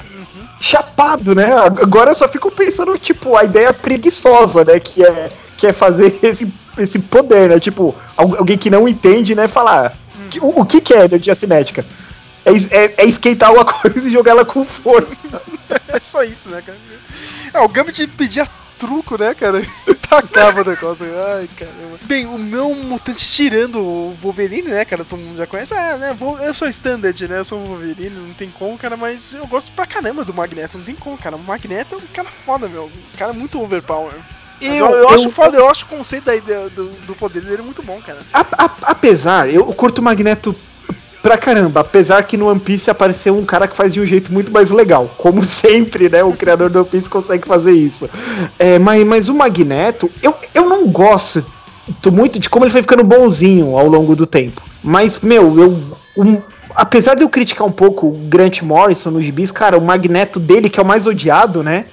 Chapado, 0.59 1.35
né? 1.35 1.53
Agora 1.55 2.11
eu 2.11 2.15
só 2.15 2.27
fico 2.27 2.49
pensando, 2.51 2.97
tipo, 2.97 3.35
a 3.37 3.43
ideia 3.43 3.71
preguiçosa, 3.73 4.63
né? 4.65 4.79
Que 4.79 5.03
é, 5.05 5.29
que 5.55 5.67
é 5.67 5.73
fazer 5.73 6.17
esse, 6.23 6.51
esse 6.79 6.99
poder, 6.99 7.49
né? 7.49 7.59
Tipo, 7.59 7.95
al- 8.15 8.37
alguém 8.37 8.57
que 8.57 8.69
não 8.69 8.87
entende, 8.87 9.35
né? 9.35 9.47
Falar. 9.47 9.95
que- 10.29 10.39
o, 10.39 10.61
o 10.61 10.65
que, 10.65 10.81
que 10.81 10.93
é 10.93 11.05
energia 11.05 11.35
cinética? 11.35 11.85
É, 12.45 12.51
é, 12.85 12.93
é 12.97 13.05
skatear 13.07 13.53
uma 13.53 13.63
coisa 13.65 14.07
e 14.07 14.11
jogar 14.11 14.31
ela 14.31 14.45
com 14.45 14.65
força. 14.65 15.41
É 15.89 15.99
só 15.99 16.23
isso, 16.23 16.49
né, 16.49 16.61
cara? 16.65 16.77
É, 17.53 17.59
o 17.59 17.67
Gambit 17.67 18.07
pedia 18.07 18.47
truco, 18.79 19.17
né, 19.17 19.33
cara? 19.33 19.61
Tacava 20.09 20.61
o 20.61 20.65
negócio. 20.65 21.05
Ai, 21.35 21.49
caramba. 21.57 21.97
Bem, 22.03 22.25
o 22.25 22.37
meu 22.37 22.73
mutante 22.73 23.25
tirando 23.25 23.79
o 23.81 24.15
Wolverine, 24.21 24.69
né, 24.69 24.85
cara? 24.85 25.03
Todo 25.03 25.19
mundo 25.19 25.37
já 25.37 25.45
conhece. 25.47 25.73
Ah, 25.73 25.97
né? 25.97 26.15
Eu 26.41 26.53
sou 26.53 26.67
standard, 26.69 27.27
né? 27.27 27.39
Eu 27.39 27.45
sou 27.45 27.59
Wolverine, 27.65 28.11
não 28.11 28.33
tem 28.33 28.49
como, 28.49 28.77
cara, 28.77 28.95
mas 28.95 29.33
eu 29.33 29.45
gosto 29.47 29.71
pra 29.71 29.85
caramba 29.85 30.23
do 30.23 30.33
Magneto. 30.33 30.77
Não 30.77 30.85
tem 30.85 30.95
como, 30.95 31.17
cara. 31.17 31.35
O 31.35 31.39
Magneto 31.43 31.95
é 31.95 31.97
um 31.97 32.13
cara 32.13 32.29
foda, 32.45 32.69
meu. 32.69 32.85
Um 32.85 33.17
cara 33.17 33.33
muito 33.33 33.61
overpower. 33.61 34.13
Eu, 34.61 34.69
Eu- 34.87 34.91
eu, 34.97 35.09
acho 35.09 35.25
eu- 35.27 35.31
foda, 35.31 35.57
eu 35.57 35.69
acho 35.69 35.85
o 35.85 35.87
conceito 35.87 36.25
da 36.25 36.35
ideia 36.35 36.69
do, 36.69 36.85
do 37.05 37.15
poder 37.15 37.41
dele 37.41 37.61
muito 37.61 37.83
bom, 37.83 37.99
cara. 38.05 38.19
A- 38.33 38.45
a- 38.57 38.71
apesar, 38.83 39.53
eu 39.53 39.63
curto 39.73 39.99
o 39.99 40.03
Magneto 40.03 40.55
pra 41.21 41.37
caramba, 41.37 41.81
apesar 41.81 42.23
que 42.23 42.37
no 42.37 42.47
One 42.47 42.59
Piece 42.59 42.89
apareceu 42.89 43.37
um 43.37 43.45
cara 43.45 43.67
que 43.67 43.75
faz 43.75 43.93
de 43.93 43.99
um 43.99 44.05
jeito 44.05 44.31
muito 44.31 44.51
mais 44.51 44.71
legal. 44.71 45.11
Como 45.17 45.43
sempre, 45.45 46.09
né? 46.09 46.23
O 46.23 46.33
criador 46.33 46.69
do 46.69 46.79
One 46.79 46.87
Piece 46.87 47.09
consegue 47.09 47.47
fazer 47.47 47.71
isso. 47.71 48.09
É, 48.57 48.79
mas, 48.79 49.03
mas 49.03 49.29
o 49.29 49.33
Magneto, 49.33 50.09
eu, 50.23 50.33
eu 50.53 50.67
não 50.69 50.87
gosto 50.87 51.45
muito 52.11 52.39
de 52.39 52.49
como 52.49 52.65
ele 52.65 52.71
foi 52.71 52.81
ficando 52.81 53.03
bonzinho 53.03 53.77
ao 53.77 53.87
longo 53.87 54.15
do 54.15 54.25
tempo. 54.25 54.61
Mas, 54.83 55.19
meu, 55.21 55.59
eu. 55.59 55.79
um- 56.17 56.41
apesar 56.75 57.15
de 57.15 57.23
eu 57.23 57.29
criticar 57.29 57.65
um 57.67 57.71
pouco 57.71 58.07
o 58.07 58.11
Grant 58.29 58.61
Morrison 58.61 59.09
no 59.11 59.21
gibis, 59.21 59.51
cara, 59.51 59.77
o 59.77 59.81
Magneto 59.81 60.39
dele, 60.39 60.69
que 60.69 60.79
é 60.79 60.83
o 60.83 60.85
mais 60.85 61.07
odiado, 61.07 61.63
né? 61.63 61.85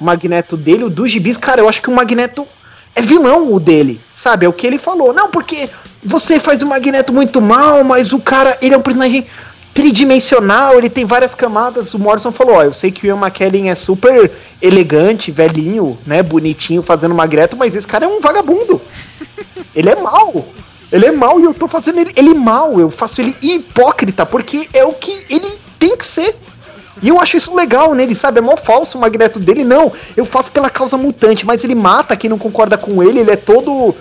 O 0.00 0.04
Magneto 0.04 0.56
dele, 0.56 0.84
o 0.84 0.90
do 0.90 1.06
gibis, 1.06 1.36
cara, 1.36 1.60
eu 1.60 1.68
acho 1.68 1.82
que 1.82 1.90
o 1.90 1.94
Magneto 1.94 2.46
é 2.94 3.02
vilão 3.02 3.52
o 3.52 3.60
dele, 3.60 4.00
sabe? 4.12 4.46
É 4.46 4.48
o 4.48 4.52
que 4.52 4.66
ele 4.66 4.78
falou. 4.78 5.12
Não, 5.12 5.30
porque 5.30 5.68
você 6.02 6.40
faz 6.40 6.62
o 6.62 6.66
Magneto 6.66 7.12
muito 7.12 7.40
mal, 7.40 7.84
mas 7.84 8.12
o 8.12 8.18
cara, 8.18 8.56
ele 8.62 8.74
é 8.74 8.78
um 8.78 8.82
personagem 8.82 9.26
tridimensional, 9.74 10.78
ele 10.78 10.88
tem 10.88 11.04
várias 11.04 11.34
camadas. 11.34 11.94
O 11.94 11.98
Morrison 11.98 12.32
falou, 12.32 12.56
ó, 12.56 12.62
eu 12.62 12.72
sei 12.72 12.90
que 12.90 13.04
o 13.04 13.06
Ian 13.06 13.16
McKellen 13.16 13.70
é 13.70 13.74
super 13.74 14.30
elegante, 14.60 15.30
velhinho, 15.30 15.98
né, 16.06 16.22
bonitinho, 16.22 16.82
fazendo 16.82 17.14
Magneto, 17.14 17.56
mas 17.56 17.74
esse 17.74 17.86
cara 17.86 18.04
é 18.04 18.08
um 18.08 18.20
vagabundo. 18.20 18.80
Ele 19.74 19.90
é 19.90 19.96
mau. 19.96 20.48
Ele 20.92 21.06
é 21.06 21.12
mau 21.12 21.38
e 21.38 21.44
eu 21.44 21.54
tô 21.54 21.68
fazendo 21.68 22.00
ele, 22.00 22.10
ele 22.16 22.34
mal, 22.34 22.80
eu 22.80 22.90
faço 22.90 23.20
ele 23.20 23.36
hipócrita, 23.40 24.26
porque 24.26 24.68
é 24.74 24.84
o 24.84 24.92
que 24.92 25.24
ele 25.30 25.46
tem 25.78 25.96
que 25.96 26.04
ser. 26.04 26.36
E 27.02 27.08
eu 27.08 27.18
acho 27.20 27.36
isso 27.36 27.54
legal 27.54 27.94
nele, 27.94 28.14
sabe? 28.14 28.38
É 28.38 28.42
mó 28.42 28.56
falso 28.56 28.98
o 28.98 29.00
magneto 29.00 29.38
dele. 29.40 29.64
Não, 29.64 29.92
eu 30.16 30.24
faço 30.24 30.52
pela 30.52 30.68
causa 30.68 30.96
mutante, 30.96 31.46
mas 31.46 31.64
ele 31.64 31.74
mata 31.74 32.16
quem 32.16 32.28
não 32.30 32.38
concorda 32.38 32.76
com 32.76 33.02
ele, 33.02 33.20
ele 33.20 33.30
é 33.30 33.36
todo. 33.36 33.94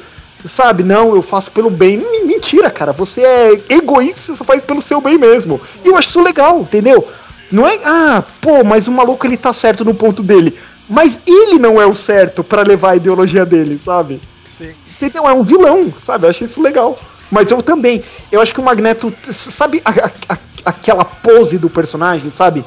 Sabe, 0.46 0.84
não, 0.84 1.14
eu 1.16 1.22
faço 1.22 1.52
pelo 1.52 1.70
bem. 1.70 1.96
M- 1.96 2.26
Mentira, 2.26 2.70
cara. 2.72 2.94
Você 2.94 3.22
é 3.22 3.62
egoísta, 3.70 4.22
você 4.22 4.36
só 4.36 4.44
faz 4.46 4.62
pelo 4.62 4.82
seu 4.82 5.02
bem 5.02 5.18
mesmo. 5.18 5.60
E 5.84 5.90
eu 5.90 5.98
acho 5.98 6.10
isso 6.10 6.22
legal, 6.22 6.62
entendeu? 6.62 7.06
Não 7.52 7.68
é, 7.68 7.78
ah, 7.84 8.24
pô, 8.40 8.64
mas 8.64 8.88
o 8.88 8.92
maluco 8.92 9.26
ele 9.28 9.36
tá 9.36 9.52
certo 9.52 9.84
no 9.84 9.94
ponto 9.94 10.24
dele. 10.24 10.58
Mas 10.88 11.20
ele 11.28 11.60
não 11.60 11.80
é 11.82 11.86
o 11.86 11.94
certo 11.96 12.42
pra 12.44 12.62
levar 12.64 12.92
a 12.92 12.96
ideologia 12.96 13.46
dele, 13.46 13.80
sabe? 13.84 14.22
Sim. 14.46 14.70
Entendeu? 14.96 15.28
É 15.28 15.34
um 15.34 15.44
vilão, 15.44 15.94
sabe? 16.04 16.26
Eu 16.26 16.30
acho 16.30 16.44
isso 16.46 16.62
legal. 16.62 16.98
Mas 17.30 17.52
eu 17.52 17.62
também. 17.62 18.02
Eu 18.32 18.42
acho 18.42 18.54
que 18.54 18.60
o 18.62 18.64
Magneto. 18.64 19.14
Sabe 19.32 19.82
a- 19.84 19.90
a- 19.92 20.34
a- 20.34 20.38
aquela 20.66 21.04
pose 21.06 21.58
do 21.58 21.70
personagem, 21.70 22.32
sabe? 22.32 22.64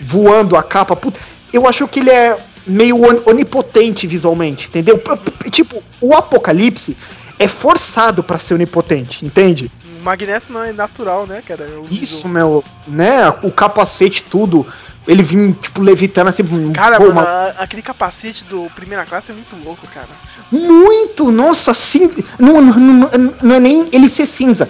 Voando 0.00 0.56
a 0.56 0.62
capa. 0.62 0.94
Puta, 0.96 1.18
eu 1.52 1.66
acho 1.68 1.86
que 1.88 2.00
ele 2.00 2.10
é 2.10 2.38
meio 2.66 3.02
on- 3.02 3.22
onipotente 3.26 4.06
visualmente, 4.06 4.68
entendeu? 4.68 5.02
Tipo, 5.50 5.82
o 6.00 6.14
Apocalipse 6.14 6.96
é 7.38 7.48
forçado 7.48 8.22
pra 8.22 8.38
ser 8.38 8.54
onipotente, 8.54 9.24
entende? 9.24 9.70
O 10.00 10.04
Magneto 10.04 10.52
não 10.52 10.62
é 10.62 10.72
natural, 10.72 11.26
né, 11.26 11.42
cara? 11.46 11.62
Eu- 11.64 11.86
Isso, 11.90 12.28
meu, 12.28 12.62
né? 12.86 13.28
O 13.42 13.50
capacete, 13.50 14.22
tudo. 14.30 14.66
Ele 15.06 15.22
vinha, 15.22 15.52
tipo, 15.54 15.80
levitando 15.80 16.28
assim. 16.28 16.44
Cara, 16.72 16.98
pô, 16.98 17.06
mano, 17.06 17.20
uma- 17.20 17.48
aquele 17.58 17.80
capacete 17.80 18.44
do 18.44 18.70
primeira 18.76 19.06
classe 19.06 19.30
é 19.30 19.34
muito 19.34 19.56
louco, 19.64 19.86
cara. 19.88 20.08
Muito! 20.52 21.32
Nossa, 21.32 21.72
sim. 21.72 22.10
Não, 22.38 22.60
não, 22.60 22.74
não, 22.78 23.34
não 23.42 23.54
é 23.54 23.58
nem 23.60 23.88
ele 23.90 24.08
ser 24.10 24.26
cinza. 24.26 24.68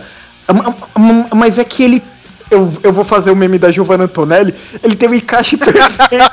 Mas 1.34 1.59
é 1.59 1.64
que 1.64 1.82
ele. 1.82 2.02
Eu, 2.50 2.72
eu 2.82 2.92
vou 2.92 3.04
fazer 3.04 3.30
o 3.30 3.36
meme 3.36 3.58
da 3.58 3.70
Giovanna 3.70 4.04
Antonelli. 4.04 4.54
Ele 4.82 4.96
tem 4.96 5.08
um 5.08 5.14
encaixe 5.14 5.56
perfeito. 5.58 6.30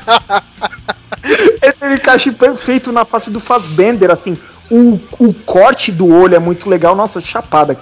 ele 1.62 1.74
tem 1.74 1.90
um 1.90 1.94
encaixe 1.94 2.32
perfeito 2.32 2.92
na 2.92 3.04
face 3.04 3.30
do 3.30 3.40
Fassbender, 3.40 4.12
assim. 4.12 4.38
O, 4.70 5.00
o 5.20 5.34
corte 5.34 5.92
do 5.92 6.08
olho 6.08 6.36
é 6.36 6.40
muito 6.40 6.70
legal. 6.70 6.96
Nossa, 6.96 7.20
chapada. 7.20 7.78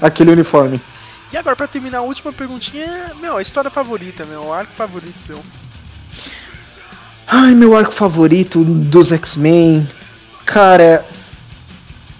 Aquele 0.00 0.30
uniforme. 0.30 0.80
E 1.32 1.36
agora, 1.36 1.56
pra 1.56 1.66
terminar, 1.66 1.98
a 1.98 2.02
última 2.02 2.32
perguntinha, 2.32 3.12
meu, 3.20 3.36
a 3.36 3.42
história 3.42 3.70
favorita, 3.70 4.24
meu, 4.24 4.44
o 4.44 4.52
arco 4.52 4.72
favorito 4.76 5.20
seu. 5.20 5.38
Ai, 7.26 7.54
meu 7.54 7.76
arco 7.76 7.92
favorito 7.92 8.64
dos 8.64 9.12
X-Men. 9.12 9.86
Cara. 10.46 11.04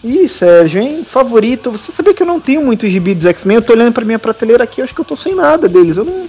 Ih, 0.02 0.28
Sérgio, 0.28 0.80
hein? 0.80 1.04
Favorito. 1.04 1.70
Você 1.72 1.90
sabia 1.90 2.14
que 2.14 2.22
eu 2.22 2.26
não 2.26 2.38
tenho 2.40 2.64
muito 2.64 2.86
gibi 2.88 3.14
dos 3.14 3.26
X-Men? 3.26 3.56
Eu 3.56 3.62
tô 3.62 3.72
olhando 3.72 3.92
pra 3.92 4.04
minha 4.04 4.18
prateleira 4.18 4.64
aqui, 4.64 4.80
eu 4.80 4.84
acho 4.84 4.94
que 4.94 5.00
eu 5.00 5.04
tô 5.04 5.16
sem 5.16 5.34
nada 5.34 5.68
deles. 5.68 5.96
Eu 5.96 6.04
não. 6.04 6.28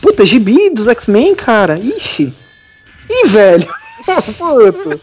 Puta, 0.00 0.24
gibi 0.24 0.70
dos 0.70 0.88
X-Men, 0.88 1.34
cara? 1.34 1.78
Ixi. 1.78 2.34
Ih, 3.08 3.28
velho. 3.28 3.68
Puta. 4.36 5.00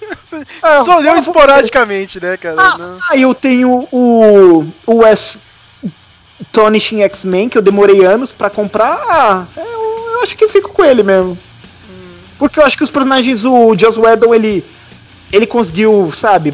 Ah, 0.61 0.84
Só 0.84 1.01
deu 1.01 1.15
esporadicamente, 1.15 2.19
né, 2.19 2.35
cara? 2.35 2.55
Não. 2.55 2.97
Ah, 3.11 3.18
eu 3.18 3.34
tenho 3.34 3.88
o. 3.91 4.65
O 4.85 4.95
Wes 4.95 5.39
Tonishing 6.51 7.01
X-Men, 7.03 7.47
que 7.47 7.57
eu 7.57 7.61
demorei 7.61 8.03
anos 8.03 8.34
pra 8.34 8.49
comprar. 8.49 8.99
Ah, 9.07 9.47
é, 9.55 9.61
eu, 9.61 10.14
eu 10.14 10.23
acho 10.23 10.38
que 10.38 10.43
eu 10.43 10.49
fico 10.49 10.69
com 10.69 10.84
ele 10.84 11.03
mesmo. 11.03 11.38
Porque 12.38 12.59
eu 12.59 12.65
acho 12.65 12.77
que 12.77 12.84
os 12.84 12.91
personagens, 12.91 13.45
o 13.45 13.76
Joss 13.77 13.99
Whedon, 13.99 14.34
ele. 14.35 14.65
Ele 15.31 15.45
conseguiu, 15.45 16.09
sabe, 16.14 16.53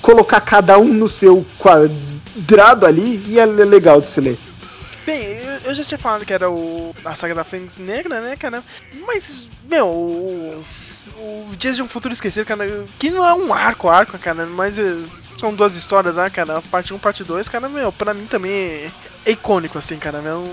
colocar 0.00 0.40
cada 0.40 0.78
um 0.78 0.92
no 0.92 1.08
seu 1.08 1.44
quadrado 1.58 2.86
ali 2.86 3.22
e 3.26 3.38
é 3.38 3.46
legal 3.46 4.00
de 4.00 4.08
se 4.08 4.20
ler. 4.20 4.38
Bem, 5.04 5.38
eu, 5.64 5.74
já 5.74 5.84
tinha 5.84 5.98
falado 5.98 6.24
que 6.24 6.32
era 6.32 6.50
o 6.50 6.94
a 7.04 7.14
saga 7.14 7.34
da 7.34 7.44
Fênix 7.44 7.78
Negra, 7.78 8.20
né, 8.20 8.36
cara? 8.36 8.62
Mas, 9.06 9.48
meu, 9.68 9.86
o, 9.86 10.64
o 11.16 11.56
Dias 11.56 11.76
de 11.76 11.82
um 11.82 11.88
Futuro 11.88 12.12
Esquecido, 12.12 12.44
cara, 12.44 12.84
que 12.98 13.10
não 13.10 13.24
é 13.24 13.32
um 13.32 13.54
arco, 13.54 13.88
arco, 13.88 14.18
cara, 14.18 14.46
mas 14.46 14.78
eh, 14.78 14.96
são 15.38 15.54
duas 15.54 15.76
histórias, 15.76 16.16
né, 16.16 16.28
cara? 16.28 16.60
Parte 16.62 16.92
1, 16.92 16.98
parte 16.98 17.22
2, 17.22 17.48
cara, 17.48 17.68
meu, 17.68 17.92
pra 17.92 18.12
mim 18.12 18.26
também 18.26 18.52
é, 18.52 18.90
é 19.24 19.30
icônico, 19.30 19.78
assim, 19.78 19.96
cara, 19.96 20.20
meu. 20.20 20.44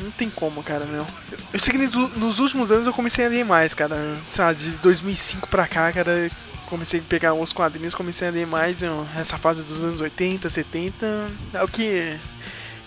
Não 0.00 0.10
tem 0.10 0.28
como, 0.28 0.62
cara, 0.62 0.84
meu. 0.84 1.06
Eu, 1.52 1.58
sei 1.58 1.72
que 1.72 2.18
nos 2.18 2.38
últimos 2.40 2.70
anos 2.70 2.86
eu 2.86 2.92
comecei 2.92 3.24
a 3.24 3.28
ler 3.28 3.44
mais, 3.44 3.72
cara. 3.72 3.96
Sabe, 4.28 4.58
de 4.58 4.70
2005 4.78 5.48
pra 5.48 5.66
cá, 5.66 5.90
cara, 5.92 6.30
comecei 6.68 7.00
a 7.00 7.02
pegar 7.02 7.34
os 7.34 7.52
quadrinhos, 7.52 7.94
comecei 7.94 8.28
a 8.28 8.30
ler 8.30 8.46
mais 8.46 8.82
essa 9.18 9.36
fase 9.38 9.62
dos 9.62 9.82
anos 9.84 10.00
80, 10.00 10.48
70. 10.48 11.28
É 11.52 11.62
o 11.62 11.68
que. 11.68 12.16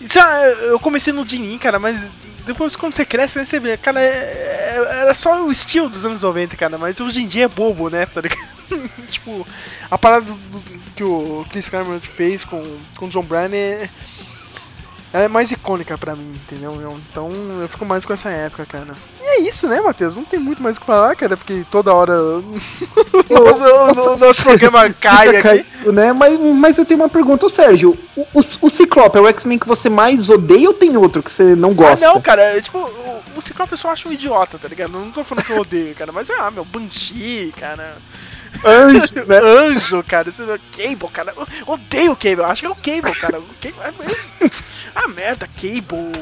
Isso, 0.00 0.18
eu 0.20 0.78
comecei 0.78 1.12
no 1.12 1.24
Dinin, 1.24 1.58
cara, 1.58 1.78
mas 1.78 2.12
depois 2.46 2.76
quando 2.76 2.94
você 2.94 3.04
cresce, 3.04 3.38
né, 3.38 3.44
você 3.44 3.58
vê, 3.58 3.76
cara, 3.76 4.00
é- 4.00 4.06
é- 4.76 4.98
era 5.00 5.12
só 5.14 5.42
o 5.44 5.50
estilo 5.50 5.88
dos 5.88 6.06
anos 6.06 6.22
90, 6.22 6.56
cara, 6.56 6.78
mas 6.78 7.00
hoje 7.00 7.20
em 7.22 7.26
dia 7.26 7.44
é 7.46 7.48
bobo, 7.48 7.90
né, 7.90 8.06
tá 8.06 8.20
ligado? 8.20 8.48
tipo, 9.10 9.46
a 9.90 9.98
parada 9.98 10.26
do- 10.26 10.34
do- 10.36 10.78
que 10.94 11.02
o 11.04 11.44
Chris 11.50 11.68
Claremont 11.68 12.06
fez 12.08 12.44
com, 12.44 12.78
com 12.96 13.06
o 13.06 13.08
John 13.08 13.22
Bryan 13.22 13.50
é, 13.54 13.90
é 15.12 15.26
mais 15.26 15.50
icônica 15.50 15.96
pra 15.96 16.14
mim, 16.14 16.34
entendeu? 16.34 17.00
Então 17.10 17.32
eu 17.60 17.68
fico 17.68 17.84
mais 17.84 18.04
com 18.04 18.12
essa 18.12 18.28
época, 18.28 18.66
cara. 18.66 18.94
E 19.20 19.24
é 19.24 19.40
isso, 19.40 19.66
né, 19.66 19.80
Matheus? 19.80 20.16
Não 20.16 20.24
tem 20.24 20.38
muito 20.38 20.62
mais 20.62 20.76
o 20.76 20.80
que 20.80 20.86
falar, 20.86 21.16
cara, 21.16 21.36
porque 21.36 21.64
toda 21.70 21.94
hora 21.94 22.12
o 22.18 24.18
nosso, 24.18 24.42
programa 24.44 24.90
cai 24.92 25.28
aqui. 25.28 25.42
caído, 25.42 25.92
né? 25.92 26.12
Mas, 26.12 26.38
mas 26.38 26.78
eu 26.78 26.84
tenho 26.84 27.00
uma 27.00 27.08
pergunta, 27.08 27.48
Sérgio. 27.48 27.98
O, 28.14 28.22
o, 28.34 28.44
o 28.62 28.70
Ciclope 28.70 29.16
é 29.16 29.20
o 29.20 29.28
X-Men 29.28 29.58
que 29.58 29.66
você 29.66 29.88
mais 29.88 30.28
odeia 30.28 30.68
ou 30.68 30.74
tem 30.74 30.96
outro 30.96 31.22
que 31.22 31.30
você 31.30 31.54
não 31.54 31.72
gosta? 31.72 32.06
Ah, 32.06 32.12
não, 32.12 32.20
cara, 32.20 32.42
é, 32.42 32.60
tipo, 32.60 32.78
o, 32.78 33.22
o 33.36 33.42
Ciclope 33.42 33.72
eu 33.72 33.78
só 33.78 33.90
acho 33.90 34.08
um 34.08 34.12
idiota, 34.12 34.58
tá 34.58 34.68
ligado? 34.68 34.92
Não 34.92 35.10
tô 35.10 35.24
falando 35.24 35.44
que 35.44 35.52
eu 35.52 35.60
odeio, 35.60 35.94
cara, 35.94 36.12
mas 36.12 36.28
ah, 36.30 36.50
meu, 36.50 36.64
Banshee, 36.64 37.52
cara. 37.58 37.96
Anjo, 38.64 39.14
né? 39.26 39.38
Anjo, 39.38 40.02
cara, 40.02 40.28
é 40.28 40.76
Cable, 40.76 41.08
cara. 41.12 41.32
Eu 41.36 41.46
odeio 41.66 42.12
o 42.12 42.16
Cable, 42.16 42.42
acho 42.42 42.62
que 42.62 42.66
é 42.66 42.70
o 42.70 42.74
Cable, 42.74 43.14
cara. 43.18 43.38
O 43.38 43.46
Cable 43.60 44.06
é. 44.40 44.67
Ah, 44.94 45.08
merda, 45.08 45.48
Cable, 45.56 46.12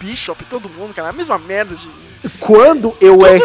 Bishop, 0.00 0.44
todo 0.46 0.68
mundo, 0.68 0.94
cara. 0.94 1.08
A 1.08 1.12
mesma 1.12 1.38
merda 1.38 1.74
de. 1.74 1.88
Quando 2.40 2.94
eu 3.00 3.24
é, 3.26 3.36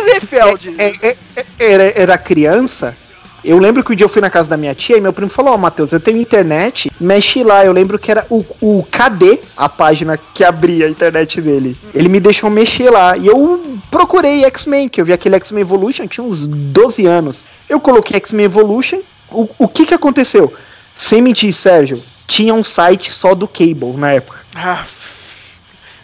é- 0.77 0.93
é- 1.01 1.17
é- 1.35 1.45
era, 1.59 1.83
era 2.01 2.17
criança, 2.17 2.97
eu 3.43 3.57
lembro 3.59 3.83
que 3.83 3.91
um 3.91 3.95
dia 3.95 4.05
eu 4.05 4.09
fui 4.09 4.21
na 4.21 4.29
casa 4.29 4.49
da 4.49 4.57
minha 4.57 4.73
tia 4.73 4.97
e 4.97 5.01
meu 5.01 5.13
primo 5.13 5.29
falou: 5.29 5.53
Ó, 5.53 5.57
Matheus, 5.57 5.91
eu 5.91 5.99
tenho 5.99 6.17
internet, 6.17 6.91
mexe 6.99 7.43
lá. 7.43 7.65
Eu 7.65 7.73
lembro 7.73 7.99
que 7.99 8.09
era 8.11 8.25
o, 8.29 8.43
o 8.61 8.83
KD, 8.89 9.41
a 9.55 9.67
página 9.69 10.17
que 10.17 10.43
abria 10.43 10.85
a 10.87 10.89
internet 10.89 11.39
dele. 11.41 11.77
Ele 11.93 12.09
me 12.09 12.19
deixou 12.19 12.49
mexer 12.49 12.89
lá 12.89 13.17
e 13.17 13.27
eu 13.27 13.79
procurei 13.89 14.45
X-Men, 14.45 14.89
que 14.89 14.99
eu 15.01 15.05
vi 15.05 15.13
aquele 15.13 15.35
X-Men 15.35 15.61
Evolution, 15.61 16.07
tinha 16.07 16.23
uns 16.23 16.47
12 16.47 17.05
anos. 17.05 17.45
Eu 17.69 17.79
coloquei 17.79 18.17
X-Men 18.17 18.45
Evolution. 18.45 19.01
O, 19.31 19.47
o 19.59 19.67
que 19.67 19.85
que 19.85 19.93
aconteceu? 19.93 20.51
Sem 20.93 21.21
mentir, 21.21 21.53
Sérgio, 21.53 22.01
tinha 22.31 22.53
um 22.53 22.63
site 22.63 23.11
só 23.11 23.35
do 23.35 23.45
Cable 23.45 23.97
na 23.97 24.13
época. 24.13 24.39
Ah, 24.55 24.85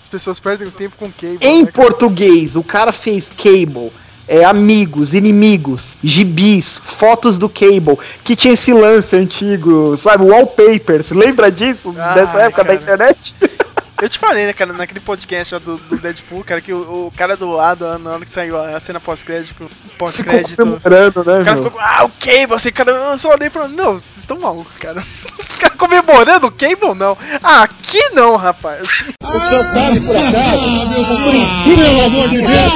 as 0.02 0.10
pessoas 0.10 0.42
perdem 0.42 0.68
o 0.68 0.72
tempo 0.72 0.98
com 0.98 1.10
Cable. 1.10 1.40
Em 1.42 1.64
né, 1.64 1.72
português, 1.72 2.58
o 2.58 2.64
cara 2.64 2.92
fez 2.92 3.30
Cable, 3.30 3.94
é, 4.28 4.44
amigos, 4.44 5.14
inimigos, 5.14 5.96
gibis, 6.04 6.78
fotos 6.78 7.40
do 7.40 7.48
Cable, 7.48 7.98
que 8.26 8.36
tinha 8.36 8.54
esse 8.54 8.74
lance 8.74 9.16
antigo, 9.16 9.96
sabe, 9.96 10.26
wallpapers, 10.26 11.12
lembra 11.12 11.50
disso? 11.50 11.96
Ah, 11.98 12.14
dessa 12.14 12.42
época 12.42 12.66
cara. 12.66 12.68
da 12.68 12.84
internet? 12.84 13.36
Eu 14.00 14.08
te 14.08 14.20
falei, 14.20 14.46
né, 14.46 14.54
cara, 14.54 14.74
naquele 14.74 15.00
podcast 15.00 15.56
lá 15.56 15.60
do, 15.60 15.76
do 15.78 15.98
Deadpool, 15.98 16.44
cara, 16.44 16.62
que 16.62 16.72
o, 16.72 17.08
o 17.08 17.14
cara 17.18 17.36
do 17.36 17.50
lado, 17.52 17.98
na 17.98 18.12
hora 18.12 18.26
que 18.26 18.30
saiu 18.30 18.56
a 18.62 18.80
cena 18.80 19.00
pós-crédito, 19.00 19.68
pós-crédito. 19.98 20.64
né, 20.64 20.76
O 20.76 20.82
cara 20.82 21.56
meu? 21.56 21.64
ficou, 21.64 21.80
ah, 21.82 22.06
o 22.06 22.10
Cable, 22.20 22.54
assim, 22.54 22.72
cara, 22.72 22.92
eu 22.92 23.18
só 23.18 23.30
olhei 23.32 23.48
e 23.48 23.52
falei, 23.52 23.70
não, 23.76 23.94
vocês 23.94 24.18
estão 24.18 24.40
malucos, 24.40 24.78
cara. 24.78 25.04
Os 25.40 25.48
caras 25.56 25.78
comemorando 25.78 26.46
o 26.46 26.52
Cable, 26.52 26.94
não. 26.96 27.18
Ah, 27.42 27.64
aqui 27.64 28.10
não, 28.14 28.36
rapaz. 28.36 28.88
O 29.24 29.28
senhor 29.32 29.66
sabe, 29.66 30.00
por 30.02 30.16
acaso, 30.16 30.90
princípio 30.94 31.76
pelo 31.76 32.06
amor 32.06 32.30
de 32.30 32.38
Deus, 32.38 32.74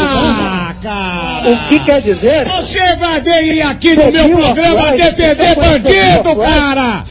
O 0.90 1.70
que 1.70 1.86
quer 1.86 2.02
dizer? 2.02 2.48
Você 2.48 2.96
vai 2.96 3.22
vir 3.22 3.62
aqui 3.62 3.96
no 3.96 4.12
meu 4.12 4.30
programa 4.30 4.92
defender 4.92 5.56
bandido, 5.56 6.36
cara! 6.42 7.04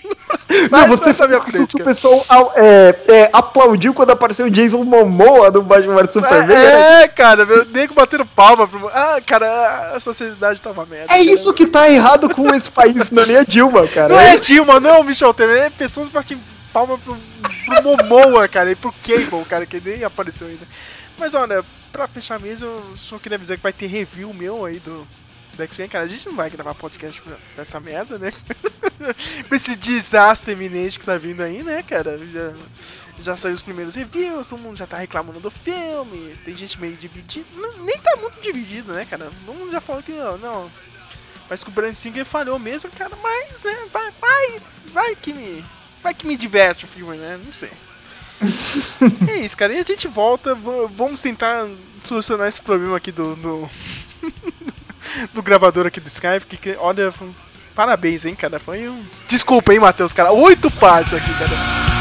Não, 0.70 0.88
você 0.88 1.14
sabe 1.14 1.38
que 1.40 1.76
o 1.80 1.84
pessoal 1.84 2.52
é, 2.56 2.94
é, 3.08 3.30
aplaudiu 3.32 3.94
quando 3.94 4.10
apareceu 4.10 4.46
o 4.46 4.50
Jason 4.50 4.82
Momoa 4.84 5.50
no 5.50 5.62
Batman 5.62 6.02
vs 6.02 6.12
Superman. 6.12 6.48
né? 6.48 7.02
É, 7.02 7.08
cara, 7.08 7.44
meu 7.44 7.64
nego 7.66 7.94
batendo 7.94 8.26
palma 8.26 8.66
pro. 8.66 8.88
Ah, 8.88 9.20
cara, 9.24 9.92
a 9.94 10.00
sociedade 10.00 10.60
tá 10.60 10.70
uma 10.70 10.86
merda. 10.86 11.12
É 11.14 11.20
isso 11.20 11.52
que 11.52 11.66
tá 11.66 11.88
errado 11.88 12.28
com 12.34 12.52
esse 12.54 12.70
país, 12.70 13.10
não 13.10 13.22
é 13.22 13.26
nem 13.26 13.36
a 13.36 13.44
Dilma, 13.44 13.86
cara. 13.86 14.08
Não 14.14 14.20
é 14.20 14.34
isso. 14.34 14.46
Dilma, 14.46 14.80
não 14.80 14.90
é 14.90 14.98
o 14.98 15.04
Michel 15.04 15.34
Temer, 15.34 15.64
é 15.64 15.70
pessoas 15.70 16.08
batendo 16.08 16.40
palma 16.72 16.98
pro, 16.98 17.16
pro 17.16 17.82
Momoa, 17.82 18.48
cara, 18.48 18.70
e 18.70 18.76
pro 18.76 18.94
Cable, 19.04 19.44
cara, 19.48 19.66
que 19.66 19.80
nem 19.84 20.04
apareceu 20.04 20.46
ainda. 20.46 20.66
Mas 21.18 21.34
olha, 21.34 21.62
pra 21.90 22.06
fechar 22.06 22.40
mesmo, 22.40 22.66
eu 22.66 22.96
só 22.96 23.18
queria 23.18 23.36
avisar 23.36 23.56
que 23.56 23.62
vai 23.62 23.72
ter 23.72 23.86
review 23.86 24.32
meu 24.32 24.64
aí 24.64 24.78
do, 24.80 25.06
do 25.56 25.62
X-Men, 25.62 25.88
cara. 25.88 26.04
A 26.04 26.08
gente 26.08 26.26
não 26.26 26.36
vai 26.36 26.50
gravar 26.50 26.74
podcast 26.74 27.22
dessa 27.56 27.80
merda, 27.80 28.18
né? 28.18 28.32
pra 29.46 29.56
esse 29.56 29.76
desastre 29.76 30.52
iminente 30.52 30.98
que 30.98 31.04
tá 31.04 31.16
vindo 31.16 31.42
aí, 31.42 31.62
né, 31.62 31.82
cara? 31.82 32.18
Já, 32.18 32.52
já 33.22 33.36
saiu 33.36 33.54
os 33.54 33.62
primeiros 33.62 33.94
reviews, 33.94 34.48
todo 34.48 34.60
mundo 34.60 34.76
já 34.76 34.86
tá 34.86 34.96
reclamando 34.96 35.40
do 35.40 35.50
filme, 35.50 36.36
tem 36.44 36.54
gente 36.56 36.80
meio 36.80 36.96
dividida. 36.96 37.46
Nem 37.78 37.98
tá 37.98 38.16
muito 38.16 38.40
dividido, 38.40 38.92
né, 38.92 39.04
cara? 39.04 39.30
Todo 39.44 39.58
mundo 39.58 39.72
já 39.72 39.80
falou 39.80 40.02
que 40.02 40.12
não, 40.12 40.38
não. 40.38 40.70
Mas 41.48 41.64
que 41.64 41.70
o 41.70 41.72
Brand 41.72 41.94
Singer 41.94 42.24
falhou 42.24 42.58
mesmo, 42.58 42.90
cara, 42.90 43.16
mas, 43.20 43.64
né, 43.64 43.88
vai, 43.92 44.12
vai, 44.20 44.60
vai 44.92 45.16
que 45.16 45.32
me. 45.32 45.64
Vai 46.02 46.14
que 46.14 46.26
me 46.26 46.34
diverte 46.34 46.86
o 46.86 46.88
filme, 46.88 47.18
né? 47.18 47.38
Não 47.44 47.52
sei. 47.52 47.70
É 49.28 49.36
isso, 49.38 49.56
cara. 49.56 49.72
E 49.74 49.78
a 49.78 49.82
gente 49.82 50.08
volta. 50.08 50.54
Vamos 50.54 51.20
tentar 51.20 51.68
solucionar 52.04 52.48
esse 52.48 52.60
problema 52.60 52.96
aqui 52.96 53.12
do. 53.12 53.36
do, 53.36 53.70
do 55.34 55.42
gravador 55.42 55.86
aqui 55.86 56.00
do 56.00 56.08
Skype. 56.08 56.56
Que, 56.56 56.76
olha, 56.78 57.12
parabéns, 57.74 58.24
hein, 58.24 58.34
cara. 58.34 58.58
Foi 58.58 58.88
um. 58.88 59.02
Desculpa, 59.28 59.72
hein, 59.72 59.80
Matheus, 59.80 60.12
cara. 60.12 60.32
Oito 60.32 60.70
partes 60.70 61.14
aqui, 61.14 61.32
cara. 61.34 61.99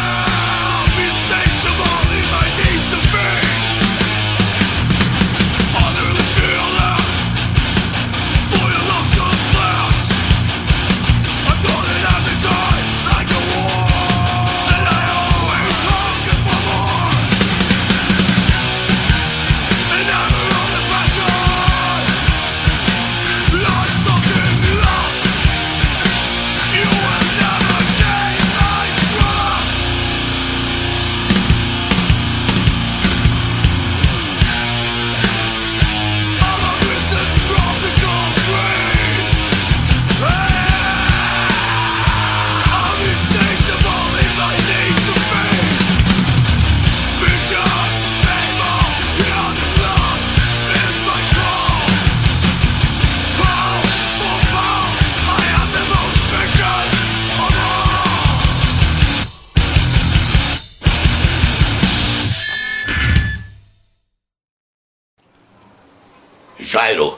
Jairo, 66.71 67.17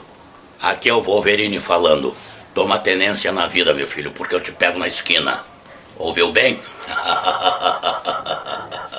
aqui 0.62 0.88
é 0.88 0.94
o 0.94 1.02
Wolverine 1.02 1.60
falando. 1.60 2.16
Toma 2.54 2.78
tenência 2.78 3.30
na 3.32 3.46
vida, 3.46 3.74
meu 3.74 3.86
filho, 3.86 4.10
porque 4.10 4.34
eu 4.34 4.40
te 4.40 4.50
pego 4.50 4.78
na 4.78 4.88
esquina. 4.88 5.44
Ouviu 5.98 6.32
bem? 6.32 6.58